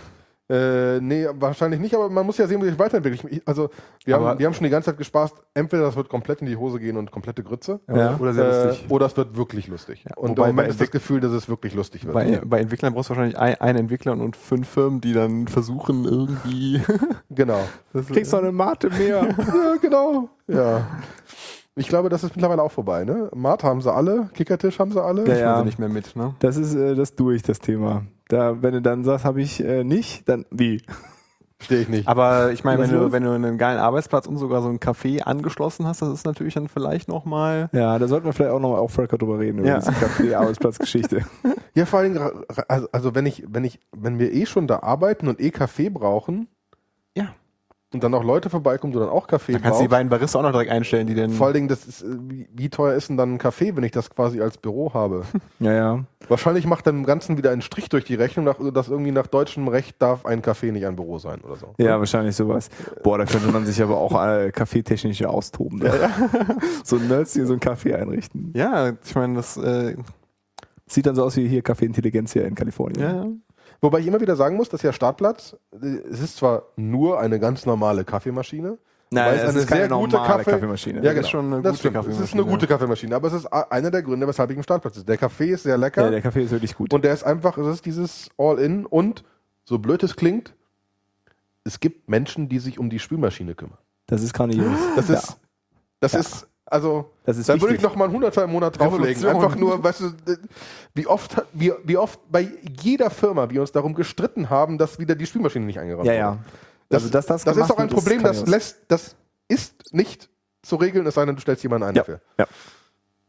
Äh, 0.48 1.00
nee, 1.00 1.26
wahrscheinlich 1.34 1.80
nicht, 1.80 1.94
aber 1.94 2.08
man 2.08 2.24
muss 2.24 2.38
ja 2.38 2.46
sehen, 2.46 2.62
wie 2.62 2.66
sich 2.68 2.78
weiterentwickelt. 2.78 3.32
Ich, 3.32 3.48
also, 3.48 3.68
wir 4.04 4.14
Aber- 4.14 4.28
haben, 4.28 4.38
wir 4.38 4.46
haben 4.46 4.54
schon 4.54 4.62
die 4.62 4.70
ganze 4.70 4.90
Zeit 4.90 4.98
gespaßt, 4.98 5.34
entweder 5.54 5.82
das 5.82 5.96
wird 5.96 6.08
komplett 6.08 6.40
in 6.40 6.46
die 6.46 6.56
Hose 6.56 6.78
gehen 6.78 6.96
und 6.96 7.10
komplette 7.10 7.42
Grütze, 7.42 7.80
Ja. 7.88 8.16
Oder 8.18 8.32
sehr 8.32 8.44
äh, 8.44 8.66
lustig. 8.68 8.90
oder 8.90 9.06
es 9.06 9.16
wird 9.16 9.36
wirklich 9.36 9.66
lustig. 9.66 10.04
und 10.14 10.30
wobei 10.30 10.50
im 10.50 10.54
Moment 10.54 10.68
bei 10.68 10.72
ist 10.72 10.80
das 10.80 10.90
Gefühl, 10.92 11.20
dass 11.20 11.32
es 11.32 11.48
wirklich 11.48 11.74
lustig 11.74 12.04
wird. 12.04 12.14
Bei, 12.14 12.40
bei 12.44 12.60
Entwicklern 12.60 12.94
brauchst 12.94 13.10
du 13.10 13.14
wahrscheinlich 13.16 13.36
ein, 13.38 13.60
einen 13.60 13.78
Entwickler 13.80 14.12
und 14.12 14.36
fünf 14.36 14.68
Firmen, 14.68 15.00
die 15.00 15.12
dann 15.12 15.48
versuchen, 15.48 16.04
irgendwie. 16.04 16.80
genau. 17.30 17.60
Das 17.92 18.06
Kriegst 18.06 18.32
noch 18.32 18.40
eine 18.40 18.52
Mate 18.52 18.88
mehr. 18.90 19.22
ja, 19.38 19.76
genau. 19.80 20.28
Ja. 20.46 20.86
Ich 21.74 21.88
glaube, 21.88 22.08
das 22.08 22.24
ist 22.24 22.34
mittlerweile 22.34 22.62
auch 22.62 22.72
vorbei, 22.72 23.04
ne? 23.04 23.28
Mart 23.34 23.62
haben 23.62 23.82
sie 23.82 23.92
alle, 23.92 24.30
Kickertisch 24.32 24.78
haben 24.78 24.92
sie 24.92 25.02
alle. 25.02 25.26
Ja, 25.26 25.34
ja. 25.34 25.40
ja. 25.40 25.58
sie 25.58 25.64
nicht 25.66 25.78
mehr 25.78 25.88
mit, 25.90 26.16
ne? 26.16 26.34
Das 26.38 26.56
ist 26.56 26.74
äh, 26.74 26.94
das 26.94 27.14
durch, 27.16 27.42
das 27.42 27.58
Thema. 27.58 28.04
Da, 28.28 28.62
wenn 28.62 28.72
du 28.72 28.82
dann 28.82 29.04
sagst, 29.04 29.24
habe 29.24 29.40
ich 29.40 29.62
äh, 29.62 29.84
nicht, 29.84 30.28
dann 30.28 30.46
wie? 30.50 30.82
Verstehe 31.58 31.80
ich 31.82 31.88
nicht. 31.88 32.06
Aber 32.06 32.52
ich 32.52 32.64
meine, 32.64 32.82
wenn 32.82 32.90
du, 32.90 33.12
wenn 33.12 33.22
du 33.22 33.30
einen 33.32 33.56
geilen 33.56 33.78
Arbeitsplatz 33.78 34.26
und 34.26 34.36
sogar 34.36 34.60
so 34.60 34.68
ein 34.68 34.78
Café 34.78 35.22
angeschlossen 35.22 35.86
hast, 35.86 36.02
das 36.02 36.10
ist 36.12 36.26
natürlich 36.26 36.54
dann 36.54 36.68
vielleicht 36.68 37.08
nochmal. 37.08 37.70
Ja, 37.72 37.98
da 37.98 38.08
sollten 38.08 38.26
wir 38.26 38.34
vielleicht 38.34 38.52
auch 38.52 38.60
noch 38.60 38.72
mal 38.72 38.78
auf 38.78 38.92
Volker 38.92 39.16
drüber 39.16 39.38
reden, 39.38 39.60
über 39.60 39.68
Ja. 39.68 39.78
diese 39.78 39.92
Café-Arbeitsplatzgeschichte. 39.92 41.22
Ja, 41.74 41.84
vor 41.84 41.98
allen 41.98 42.14
Dingen, 42.14 42.30
also, 42.68 42.88
also 42.90 43.14
wenn 43.14 43.26
ich, 43.26 43.44
wenn 43.48 43.62
ich, 43.64 43.80
wenn 43.94 44.18
wir 44.18 44.32
eh 44.32 44.46
schon 44.46 44.66
da 44.66 44.78
arbeiten 44.78 45.28
und 45.28 45.40
eh 45.42 45.50
Kaffee 45.50 45.90
brauchen 45.90 46.48
Ja. 47.14 47.34
Und 47.94 48.02
dann 48.02 48.12
auch 48.14 48.24
Leute 48.24 48.50
vorbeikommen, 48.50 48.92
die 48.92 48.98
dann 48.98 49.08
auch 49.08 49.28
Kaffee 49.28 49.52
Da 49.52 49.58
kannst 49.60 49.78
du 49.78 49.84
die 49.84 49.88
beiden 49.88 50.08
Barista 50.08 50.38
auch 50.38 50.42
noch 50.42 50.50
direkt 50.50 50.70
einstellen, 50.70 51.06
die 51.06 51.14
denn. 51.14 51.30
Vor 51.30 51.46
allen 51.46 51.54
Dingen, 51.54 51.68
das 51.68 51.86
ist, 51.86 52.02
äh, 52.02 52.16
wie, 52.20 52.48
wie 52.52 52.68
teuer 52.68 52.94
ist 52.94 53.08
denn 53.08 53.16
dann 53.16 53.34
ein 53.34 53.38
Kaffee, 53.38 53.76
wenn 53.76 53.84
ich 53.84 53.92
das 53.92 54.10
quasi 54.10 54.40
als 54.40 54.58
Büro 54.58 54.92
habe? 54.92 55.22
ja, 55.60 55.72
ja. 55.72 56.04
Wahrscheinlich 56.28 56.66
macht 56.66 56.86
dann 56.86 56.96
im 56.96 57.06
Ganzen 57.06 57.38
wieder 57.38 57.52
einen 57.52 57.62
Strich 57.62 57.88
durch 57.88 58.04
die 58.04 58.16
Rechnung, 58.16 58.44
dass 58.74 58.88
irgendwie 58.88 59.12
nach 59.12 59.28
deutschem 59.28 59.68
Recht 59.68 60.02
darf 60.02 60.26
ein 60.26 60.42
Kaffee 60.42 60.72
nicht 60.72 60.84
ein 60.84 60.96
Büro 60.96 61.18
sein 61.18 61.40
oder 61.42 61.56
so. 61.56 61.74
Ja, 61.78 61.98
wahrscheinlich 61.98 62.34
sowas. 62.34 62.68
Boah, 63.04 63.18
da 63.18 63.24
könnte 63.24 63.48
man 63.48 63.64
sich 63.64 63.80
aber 63.80 63.96
auch 63.96 64.20
äh, 64.20 64.50
kaffeetechnisch 64.50 65.20
ja 65.20 65.28
austoben. 65.28 65.80
Ja, 65.84 66.10
so 66.82 66.96
Nerds, 66.96 67.34
die 67.34 67.42
so 67.42 67.52
ein 67.52 67.60
Kaffee 67.60 67.94
einrichten. 67.94 68.52
Ja, 68.54 68.92
ich 69.04 69.14
meine, 69.14 69.34
das. 69.34 69.56
Äh, 69.56 69.96
Sieht 70.88 71.06
dann 71.06 71.16
so 71.16 71.24
aus 71.24 71.36
wie 71.36 71.48
hier 71.48 71.62
Kaffee 71.62 71.84
Intelligenz 71.84 72.32
hier 72.32 72.44
in 72.44 72.54
Kalifornien. 72.54 73.00
ja. 73.02 73.26
Wobei 73.80 74.00
ich 74.00 74.06
immer 74.06 74.20
wieder 74.20 74.36
sagen 74.36 74.56
muss, 74.56 74.68
dass 74.68 74.82
ja 74.82 74.92
Startplatz, 74.92 75.56
äh, 75.72 75.86
es 76.10 76.20
ist 76.20 76.36
zwar 76.36 76.64
nur 76.76 77.20
eine 77.20 77.38
ganz 77.40 77.66
normale 77.66 78.04
Kaffeemaschine, 78.04 78.78
Nein, 79.10 79.34
es 79.36 79.42
es 79.42 79.48
eine 79.50 79.58
ist 79.60 79.66
keine 79.68 79.80
sehr 79.82 79.88
gute 79.90 80.16
normale 80.16 80.38
Kaffee- 80.38 80.50
Kaffeemaschine. 80.50 81.00
Ja, 81.02 81.10
ist 81.12 81.16
genau. 81.16 81.28
schon 81.28 81.46
eine 81.52 81.62
das 81.62 81.72
gute 81.76 81.78
stimmt. 81.78 81.96
Es 81.96 82.00
ist 82.00 82.10
Kaffeemaschine, 82.12 82.42
eine 82.42 82.50
gute 82.50 82.66
Kaffeemaschine, 82.66 83.14
aber 83.16 83.28
es 83.28 83.34
ist 83.34 83.46
einer 83.46 83.90
der 83.92 84.02
Gründe, 84.02 84.26
weshalb 84.26 84.50
ich 84.50 84.56
im 84.56 84.62
Startplatz 84.64 84.96
ist. 84.96 85.08
Der 85.08 85.16
Kaffee 85.16 85.50
ist 85.50 85.62
sehr 85.62 85.78
lecker 85.78 86.04
Ja, 86.04 86.10
der 86.10 86.22
Kaffee 86.22 86.42
ist 86.42 86.50
wirklich 86.50 86.74
gut. 86.74 86.92
und 86.92 87.04
der 87.04 87.12
ist 87.14 87.22
einfach, 87.22 87.56
es 87.58 87.66
ist 87.68 87.86
dieses 87.86 88.28
All-In 88.36 88.84
und 88.84 89.22
so 89.64 89.78
blöd 89.78 90.02
es 90.02 90.16
klingt, 90.16 90.54
es 91.64 91.78
gibt 91.80 92.08
Menschen, 92.08 92.48
die 92.48 92.58
sich 92.58 92.78
um 92.78 92.90
die 92.90 92.98
Spülmaschine 92.98 93.54
kümmern. 93.54 93.78
das 94.06 94.22
ist 94.22 94.32
grandios. 94.34 94.66
Das 94.96 95.08
Ja. 95.08 95.14
ist, 95.16 95.36
das 96.00 96.14
ist, 96.14 96.46
also, 96.66 97.10
Das 97.24 97.38
ist 97.38 97.48
da 97.48 97.60
würde 97.60 97.76
ich 97.76 97.82
noch 97.82 97.94
mal 97.96 98.04
einen 98.06 98.14
Hunderter 98.14 98.44
im 98.44 98.50
Monat 98.50 98.78
drauflegen. 98.78 99.24
Einfach 99.26 99.54
nur, 99.56 99.82
weißt 99.82 100.00
du, 100.00 100.12
wie 100.94 101.06
oft, 101.06 101.36
wie, 101.52 101.72
wie 101.84 101.96
oft 101.96 102.18
bei 102.30 102.48
jeder 102.82 103.08
Firma 103.10 103.48
wir 103.50 103.60
uns 103.60 103.70
darum 103.72 103.94
gestritten 103.94 104.50
haben, 104.50 104.76
dass 104.76 104.98
wieder 104.98 105.14
die 105.14 105.26
Spülmaschine 105.26 105.64
nicht 105.64 105.78
eingeräumt 105.78 106.06
Ja, 106.06 106.12
wurde. 106.12 106.18
ja. 106.18 106.38
Das, 106.88 107.02
Also, 107.02 107.12
dass 107.12 107.26
das 107.26 107.44
das 107.44 107.56
ist 107.56 107.70
auch 107.70 107.78
ein 107.78 107.88
Problem, 107.88 108.22
das 108.22 108.46
lässt, 108.46 108.78
das 108.88 109.14
ist 109.48 109.94
nicht 109.94 110.28
zu 110.62 110.76
regeln, 110.76 111.06
es 111.06 111.14
sei 111.14 111.24
denn, 111.24 111.36
du 111.36 111.40
stellst 111.40 111.62
jemanden 111.62 111.86
ein 111.88 111.94
Ja. 111.94 112.02
dafür. 112.02 112.20
Ja. 112.38 112.46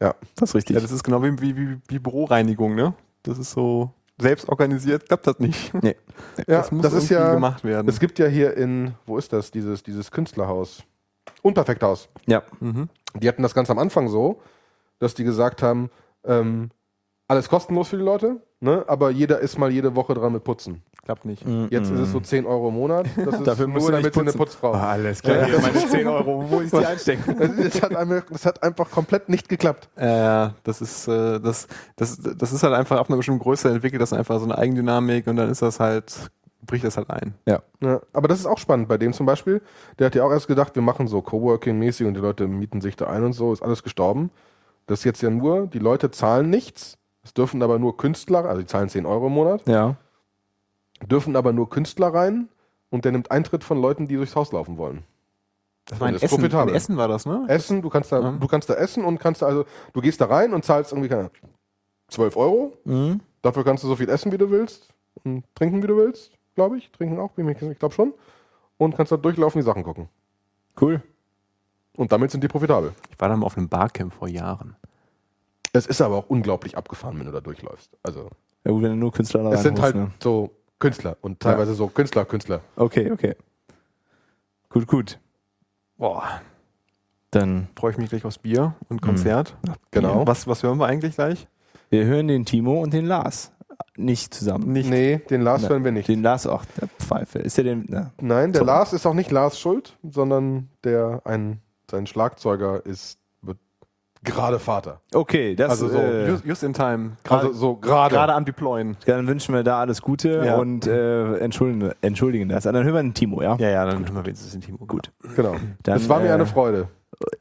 Ja. 0.00 0.14
Das 0.36 0.50
ist 0.50 0.54
richtig. 0.54 0.74
ja, 0.74 0.80
das 0.80 0.90
ist 0.92 1.02
genau 1.04 1.22
wie, 1.22 1.40
wie, 1.40 1.56
wie, 1.56 1.76
wie 1.88 1.98
Büroreinigung, 1.98 2.74
ne? 2.74 2.94
Das 3.24 3.38
ist 3.38 3.50
so 3.52 3.92
selbst 4.20 4.48
organisiert, 4.48 5.06
klappt 5.06 5.26
das 5.28 5.38
nicht. 5.38 5.72
nee. 5.82 5.94
Ja, 6.48 6.58
das 6.58 6.72
muss 6.72 6.82
das 6.82 6.92
ist 6.94 7.10
irgendwie 7.10 7.14
ja, 7.28 7.34
gemacht 7.34 7.62
werden. 7.64 7.88
es 7.88 8.00
gibt 8.00 8.18
ja 8.18 8.26
hier 8.26 8.56
in, 8.56 8.94
wo 9.06 9.16
ist 9.18 9.32
das, 9.32 9.50
dieses, 9.52 9.82
dieses 9.84 10.10
Künstlerhaus? 10.10 10.82
Unperfekthaus. 11.42 12.08
Ja. 12.26 12.42
mhm. 12.60 12.88
Die 13.14 13.28
hatten 13.28 13.42
das 13.42 13.54
ganz 13.54 13.70
am 13.70 13.78
Anfang 13.78 14.08
so, 14.08 14.40
dass 14.98 15.14
die 15.14 15.24
gesagt 15.24 15.62
haben, 15.62 15.90
ähm, 16.24 16.70
alles 17.28 17.48
kostenlos 17.48 17.88
für 17.88 17.98
die 17.98 18.02
Leute, 18.04 18.42
ne? 18.60 18.84
aber 18.88 19.10
jeder 19.10 19.38
ist 19.40 19.58
mal 19.58 19.70
jede 19.70 19.94
Woche 19.94 20.14
dran 20.14 20.32
mit 20.32 20.44
Putzen. 20.44 20.82
Klappt 21.04 21.24
nicht. 21.24 21.42
Jetzt 21.70 21.90
ist 21.90 22.00
es 22.00 22.12
so 22.12 22.20
10 22.20 22.44
Euro 22.44 22.68
im 22.68 22.74
Monat. 22.74 23.06
Das 23.16 23.34
ist 23.38 23.46
Dafür 23.46 23.66
nur 23.66 23.90
damit 23.90 24.12
sie 24.12 24.20
eine 24.20 24.26
putzen. 24.26 24.38
Putzfrau. 24.38 24.74
Ah, 24.74 24.90
alles 24.90 25.22
klar. 25.22 25.46
Hier, 25.46 25.58
meine 25.58 25.78
10 25.78 26.06
Euro, 26.06 26.44
wo 26.50 26.60
ich 26.60 26.70
die 26.70 26.76
einstecken? 26.84 27.34
Das 27.38 27.80
hat, 27.82 27.96
einfach, 27.96 28.24
das 28.30 28.44
hat 28.44 28.62
einfach 28.62 28.90
komplett 28.90 29.30
nicht 29.30 29.48
geklappt. 29.48 29.88
Äh, 29.96 30.50
das 30.64 30.82
ist, 30.82 31.08
äh, 31.08 31.40
das, 31.40 31.66
das, 31.96 32.20
das 32.20 32.52
ist 32.52 32.62
halt 32.62 32.74
einfach 32.74 32.98
auf 32.98 33.08
einer 33.08 33.16
bestimmten 33.16 33.40
Größe 33.40 33.70
entwickelt, 33.70 34.02
das 34.02 34.12
ist 34.12 34.18
einfach 34.18 34.38
so 34.38 34.44
eine 34.44 34.58
Eigendynamik 34.58 35.26
und 35.28 35.36
dann 35.36 35.48
ist 35.48 35.62
das 35.62 35.80
halt, 35.80 36.30
bricht 36.68 36.84
das 36.84 36.96
halt 36.96 37.10
ein. 37.10 37.34
Ja, 37.46 37.62
aber 38.12 38.28
das 38.28 38.38
ist 38.38 38.46
auch 38.46 38.58
spannend 38.58 38.86
bei 38.88 38.96
dem 38.98 39.12
zum 39.12 39.26
Beispiel. 39.26 39.60
Der 39.98 40.06
hat 40.06 40.14
ja 40.14 40.22
auch 40.24 40.30
erst 40.30 40.46
gedacht, 40.46 40.74
wir 40.76 40.82
machen 40.82 41.08
so 41.08 41.20
Coworking-mäßig 41.20 42.06
und 42.06 42.14
die 42.14 42.20
Leute 42.20 42.46
mieten 42.46 42.80
sich 42.80 42.94
da 42.96 43.08
ein 43.08 43.24
und 43.24 43.32
so, 43.32 43.52
ist 43.52 43.62
alles 43.62 43.82
gestorben. 43.82 44.30
Das 44.86 45.00
ist 45.00 45.04
jetzt 45.04 45.20
ja 45.22 45.30
nur, 45.30 45.66
die 45.66 45.80
Leute 45.80 46.10
zahlen 46.12 46.48
nichts, 46.48 46.96
es 47.24 47.34
dürfen 47.34 47.62
aber 47.62 47.78
nur 47.80 47.96
Künstler, 47.96 48.44
also 48.44 48.60
die 48.60 48.66
zahlen 48.66 48.88
10 48.88 49.04
Euro 49.06 49.26
im 49.26 49.32
Monat, 49.32 49.66
Ja. 49.66 49.96
dürfen 51.06 51.36
aber 51.36 51.52
nur 51.52 51.68
Künstler 51.70 52.08
rein 52.14 52.48
und 52.90 53.04
der 53.04 53.12
nimmt 53.12 53.30
Eintritt 53.30 53.64
von 53.64 53.80
Leuten, 53.80 54.06
die 54.08 54.16
durchs 54.16 54.36
Haus 54.36 54.52
laufen 54.52 54.78
wollen. 54.78 55.04
Das 55.86 56.00
war 56.00 56.08
in 56.08 56.14
ist 56.16 56.22
Essen, 56.22 56.34
in 56.36 56.40
profitabel. 56.42 56.74
Essen 56.74 56.96
war 56.96 57.08
das, 57.08 57.24
ne? 57.26 57.44
Essen, 57.48 57.80
du 57.82 57.88
kannst 57.88 58.12
da, 58.12 58.20
Ja. 58.20 58.30
du 58.32 58.46
kannst 58.46 58.68
da 58.68 58.74
essen 58.74 59.04
und 59.04 59.18
kannst 59.18 59.42
da, 59.42 59.46
also 59.46 59.64
du 59.94 60.00
gehst 60.00 60.20
da 60.20 60.26
rein 60.26 60.52
und 60.52 60.64
zahlst 60.64 60.92
irgendwie 60.92 61.08
keine 61.08 61.20
Ahnung, 61.22 61.32
12 62.08 62.36
Euro. 62.36 62.72
Mhm. 62.84 63.20
Dafür 63.42 63.64
kannst 63.64 63.84
du 63.84 63.88
so 63.88 63.96
viel 63.96 64.08
essen, 64.08 64.32
wie 64.32 64.38
du 64.38 64.50
willst 64.50 64.88
und 65.24 65.44
trinken, 65.54 65.82
wie 65.82 65.86
du 65.86 65.96
willst, 65.96 66.32
glaube 66.58 66.78
ich. 66.78 66.90
Trinken 66.90 67.20
auch, 67.20 67.30
ich 67.38 67.78
glaube 67.78 67.94
schon. 67.94 68.12
Und 68.78 68.96
kannst 68.96 69.12
da 69.12 69.16
durchlaufen, 69.16 69.60
die 69.60 69.64
Sachen 69.64 69.84
gucken. 69.84 70.08
Cool. 70.80 71.00
Und 71.96 72.10
damit 72.10 72.32
sind 72.32 72.42
die 72.42 72.48
profitabel. 72.48 72.92
Ich 73.10 73.20
war 73.20 73.28
da 73.28 73.36
mal 73.36 73.46
auf 73.46 73.56
einem 73.56 73.68
Barcamp 73.68 74.12
vor 74.12 74.26
Jahren. 74.26 74.74
Es 75.72 75.86
ist 75.86 76.00
aber 76.00 76.16
auch 76.16 76.28
unglaublich 76.28 76.76
abgefahren, 76.76 77.16
wenn 77.18 77.26
du 77.26 77.32
da 77.32 77.40
durchläufst. 77.40 77.96
Also 78.02 78.30
Ja 78.64 78.72
gut, 78.72 78.82
wenn 78.82 78.90
du 78.90 78.96
nur 78.96 79.12
Künstler 79.12 79.44
da 79.44 79.52
es 79.52 79.62
sind 79.62 79.80
halt 79.80 79.94
ne? 79.94 80.10
so 80.20 80.50
Künstler 80.80 81.16
und 81.20 81.38
teilweise 81.38 81.74
so 81.74 81.86
Künstler, 81.86 82.24
Künstler. 82.24 82.60
Okay, 82.74 83.12
okay. 83.12 83.36
Gut, 84.68 84.86
gut. 84.88 85.20
Boah, 85.96 86.40
Dann, 87.30 87.68
freue 87.76 87.92
ich 87.92 87.98
mich 87.98 88.10
gleich 88.10 88.24
aufs 88.24 88.38
Bier 88.38 88.74
und 88.88 89.00
Konzert. 89.00 89.56
Genau. 89.92 90.26
Was, 90.26 90.46
was 90.46 90.62
hören 90.62 90.78
wir 90.78 90.86
eigentlich 90.86 91.14
gleich? 91.14 91.46
wir 91.90 92.04
hören 92.04 92.28
den 92.28 92.44
Timo 92.44 92.82
und 92.82 92.92
den 92.92 93.06
Lars. 93.06 93.52
Nicht 93.96 94.32
zusammen. 94.32 94.72
Nicht. 94.72 94.88
Nee, 94.90 95.18
den 95.30 95.42
Lars 95.42 95.62
Ne. 95.62 95.68
hören 95.70 95.84
wir 95.84 95.92
nicht. 95.92 96.08
Den 96.08 96.22
Lars 96.22 96.46
auch, 96.46 96.64
der 96.80 96.88
Pfeife. 97.00 97.40
Ist 97.40 97.56
der 97.56 97.64
denn, 97.64 97.84
na, 97.88 98.12
Nein, 98.20 98.52
der 98.52 98.60
So. 98.60 98.64
Lars 98.66 98.92
ist 98.92 99.04
auch 99.06 99.14
nicht 99.14 99.30
Lars 99.32 99.58
schuld, 99.58 99.96
sondern 100.08 100.68
der 100.84 101.22
ein 101.24 101.60
sein 101.90 102.06
Schlagzeuger 102.06 102.84
ist 102.86 103.18
wird 103.42 103.58
gerade 104.22 104.58
Vater. 104.58 105.00
Okay, 105.14 105.54
das 105.56 105.70
Also 105.70 105.88
so, 105.88 105.98
äh, 105.98 106.28
Just, 106.28 106.44
just 106.44 106.62
in 106.62 106.74
time. 106.74 107.12
Also 107.28 107.52
so 107.52 107.76
gerade. 107.76 108.14
Gerade 108.14 108.34
am 108.34 108.44
Deployen. 108.44 108.96
dann 109.06 109.26
wünschen 109.26 109.54
wir 109.54 109.62
da 109.64 109.80
alles 109.80 110.00
Gute 110.02 110.42
Ja. 110.44 110.56
und 110.58 110.86
äh, 110.86 111.36
entschuldigen, 111.38 111.92
entschuldigen 112.02 112.48
das. 112.48 112.66
Und 112.66 112.74
dann 112.74 112.84
hören 112.84 112.94
wir 112.94 113.02
den 113.02 113.14
Timo, 113.14 113.42
ja? 113.42 113.56
Ja, 113.58 113.68
ja, 113.70 113.84
dann 113.86 114.04
hören 114.04 114.14
wir 114.14 114.24
wenigstens 114.26 114.52
den 114.52 114.60
Timo. 114.60 114.78
Gut. 114.86 115.10
Genau. 115.34 115.56
Dann, 115.82 115.96
es 115.96 116.08
war 116.08 116.20
mir 116.20 116.28
äh, 116.28 116.32
eine 116.32 116.46
Freude. 116.46 116.88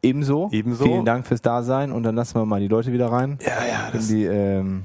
Ebenso. 0.02 0.50
Ebenso. 0.52 0.86
Vielen 0.86 1.06
Dank 1.06 1.28
fürs 1.28 1.42
Dasein 1.42 1.92
und 1.92 2.02
dann 2.04 2.16
lassen 2.16 2.36
wir 2.40 2.46
mal 2.46 2.60
die 2.60 2.68
Leute 2.68 2.92
wieder 2.94 3.12
rein. 3.12 3.38
Ja, 3.42 3.66
ja, 3.68 4.00
In 4.00 4.08
die, 4.08 4.26
ähm, 4.26 4.84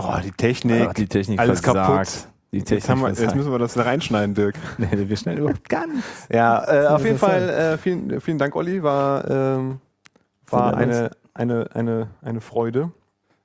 Oh, 0.00 0.16
die 0.22 0.32
Technik. 0.32 0.88
ach, 0.88 0.94
die 0.94 1.06
Technik 1.06 1.38
alles 1.40 1.60
versagt. 1.60 1.86
kaputt. 1.88 2.28
Die 2.52 2.58
Technik 2.62 2.78
Jetzt, 2.80 2.88
haben 2.88 3.00
wir, 3.02 3.08
jetzt 3.10 3.34
müssen 3.36 3.50
wir 3.52 3.58
das 3.58 3.74
da 3.74 3.82
reinschneiden, 3.82 4.34
Dirk. 4.34 4.54
Nee, 4.78 4.88
wir 4.92 5.16
schneiden 5.16 5.40
überhaupt 5.42 5.68
gar 5.68 5.86
nichts. 5.86 6.26
Ja, 6.32 6.64
äh, 6.66 6.86
auf 6.86 7.04
jeden 7.04 7.18
Fall 7.18 7.48
äh, 7.50 7.78
vielen, 7.78 8.20
vielen 8.20 8.38
Dank, 8.38 8.56
Olli. 8.56 8.82
War, 8.82 9.28
ähm, 9.30 9.80
war 10.48 10.76
eine, 10.76 11.10
eine, 11.34 11.68
eine, 11.74 12.08
eine 12.22 12.40
Freude. 12.40 12.90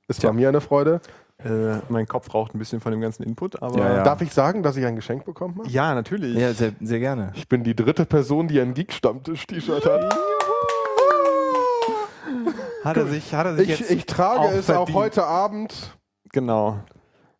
Es 0.08 0.22
war 0.22 0.32
mir 0.32 0.48
eine 0.48 0.60
Freude. 0.62 1.00
Äh, 1.44 1.78
mein 1.88 2.06
Kopf 2.06 2.32
raucht 2.32 2.54
ein 2.54 2.58
bisschen 2.58 2.80
von 2.80 2.92
dem 2.92 3.00
ganzen 3.02 3.24
Input, 3.24 3.60
aber 3.60 3.78
Ja, 3.78 3.94
ja. 3.96 4.02
Darf 4.04 4.22
ich 4.22 4.32
sagen, 4.32 4.62
dass 4.62 4.76
ich 4.76 4.86
ein 4.86 4.96
Geschenk 4.96 5.24
bekommen 5.26 5.58
habe? 5.58 5.68
Ja, 5.68 5.94
natürlich. 5.94 6.38
Ja, 6.38 6.54
sehr, 6.54 6.72
sehr 6.80 7.00
gerne. 7.00 7.32
Ich 7.34 7.48
bin 7.48 7.64
die 7.64 7.74
dritte 7.74 8.06
Person, 8.06 8.48
die 8.48 8.60
ein 8.60 8.72
Geek-Stammtisch-T-Shirt 8.72 9.84
hat. 9.84 10.16
Hat 12.84 12.96
er 12.96 13.06
sich, 13.06 13.34
hat 13.34 13.46
er 13.46 13.56
sich 13.56 13.68
Ich, 13.70 13.80
jetzt 13.80 13.90
ich 13.90 14.06
trage 14.06 14.40
auch 14.40 14.52
es 14.52 14.70
auch 14.70 14.74
verdient. 14.86 14.96
heute 14.96 15.24
Abend, 15.24 15.96
genau. 16.34 16.80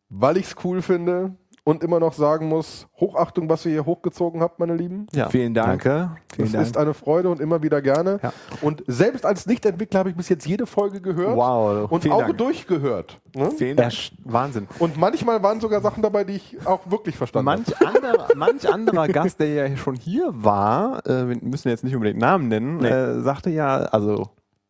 weil 0.08 0.36
ich 0.38 0.46
es 0.46 0.56
cool 0.64 0.80
finde 0.80 1.34
und 1.66 1.82
immer 1.82 1.98
noch 1.98 2.12
sagen 2.12 2.48
muss, 2.50 2.86
Hochachtung, 3.00 3.48
was 3.48 3.64
ihr 3.64 3.72
hier 3.72 3.86
hochgezogen 3.86 4.42
habt, 4.42 4.58
meine 4.60 4.74
Lieben. 4.76 5.06
Ja, 5.14 5.30
Vielen 5.30 5.54
Dank. 5.54 5.82
Danke. 5.82 6.10
Vielen 6.34 6.46
Es 6.46 6.52
Dank. 6.52 6.66
ist 6.66 6.76
eine 6.76 6.92
Freude 6.92 7.30
und 7.30 7.40
immer 7.40 7.62
wieder 7.62 7.80
gerne. 7.80 8.20
Ja. 8.22 8.34
Und 8.60 8.84
selbst 8.86 9.24
als 9.24 9.46
Nichtentwickler 9.46 10.00
habe 10.00 10.10
ich 10.10 10.14
bis 10.16 10.28
jetzt 10.28 10.46
jede 10.46 10.66
Folge 10.66 11.00
gehört 11.00 11.34
Wow. 11.36 11.90
und 11.90 12.02
Vielen 12.02 12.12
auch 12.12 12.20
Dank. 12.26 12.36
durchgehört. 12.36 13.18
Ne? 13.34 13.50
Vielen 13.50 13.78
Dank. 13.78 13.94
Wahnsinn. 14.24 14.68
Und 14.78 14.98
manchmal 14.98 15.42
waren 15.42 15.58
sogar 15.58 15.80
Sachen 15.80 16.02
dabei, 16.02 16.24
die 16.24 16.34
ich 16.34 16.58
auch 16.66 16.90
wirklich 16.90 17.16
verstanden 17.16 17.50
habe. 17.50 17.62
Manch 17.62 17.80
anderer, 17.96 18.28
manch 18.36 18.68
anderer 18.70 19.08
Gast, 19.08 19.40
der 19.40 19.48
ja 19.70 19.76
schon 19.78 19.96
hier 19.96 20.32
war, 20.34 21.04
äh, 21.06 21.28
wir 21.30 21.38
müssen 21.40 21.70
jetzt 21.70 21.82
nicht 21.82 21.94
unbedingt 21.94 22.20
Namen 22.20 22.48
nennen, 22.48 22.76
Nee. 22.76 22.88
äh, 22.88 23.20
sagte 23.22 23.48
ja, 23.48 23.76
also 23.86 24.28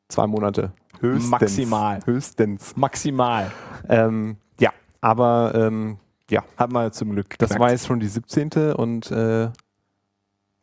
zwei 0.09 0.29
Monate. 0.29 0.73
Höchstens. 1.05 1.31
Maximal. 1.31 2.01
Höchstens. 2.05 2.77
Maximal. 2.77 3.51
Ähm, 3.89 4.37
ja, 4.61 4.71
aber 5.01 5.53
ähm, 5.55 5.99
ja, 6.31 6.43
Hat 6.57 6.73
man 6.73 6.91
zum 6.93 7.11
Glück. 7.13 7.31
das 7.39 7.51
geknackt. 7.51 7.61
war 7.61 7.71
jetzt 7.71 7.87
schon 7.87 8.01
die 8.01 8.09
17. 8.09 8.73
und 8.75 9.11
äh, 9.11 9.51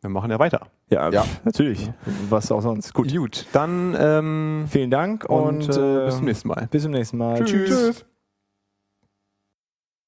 wir 0.00 0.10
machen 0.10 0.30
ja 0.30 0.38
weiter. 0.38 0.66
Ja, 0.90 1.08
Ja. 1.10 1.24
natürlich. 1.44 1.90
Was 2.28 2.50
auch 2.50 2.60
sonst. 2.60 2.92
Gut. 2.92 3.10
Gut, 3.14 3.46
dann 3.52 3.96
ähm, 3.98 4.64
Vielen 4.68 4.90
Dank 4.90 5.24
und, 5.24 5.68
und, 5.68 5.76
äh, 5.76 6.02
äh, 6.02 6.06
bis 6.06 6.16
zum 6.16 6.24
nächsten 6.24 6.48
Mal. 6.48 6.68
Bis 6.70 6.82
zum 6.82 6.90
nächsten 6.92 7.16
Mal. 7.18 7.44
Tschüss. 7.44 7.68
Tschüss. 7.70 8.06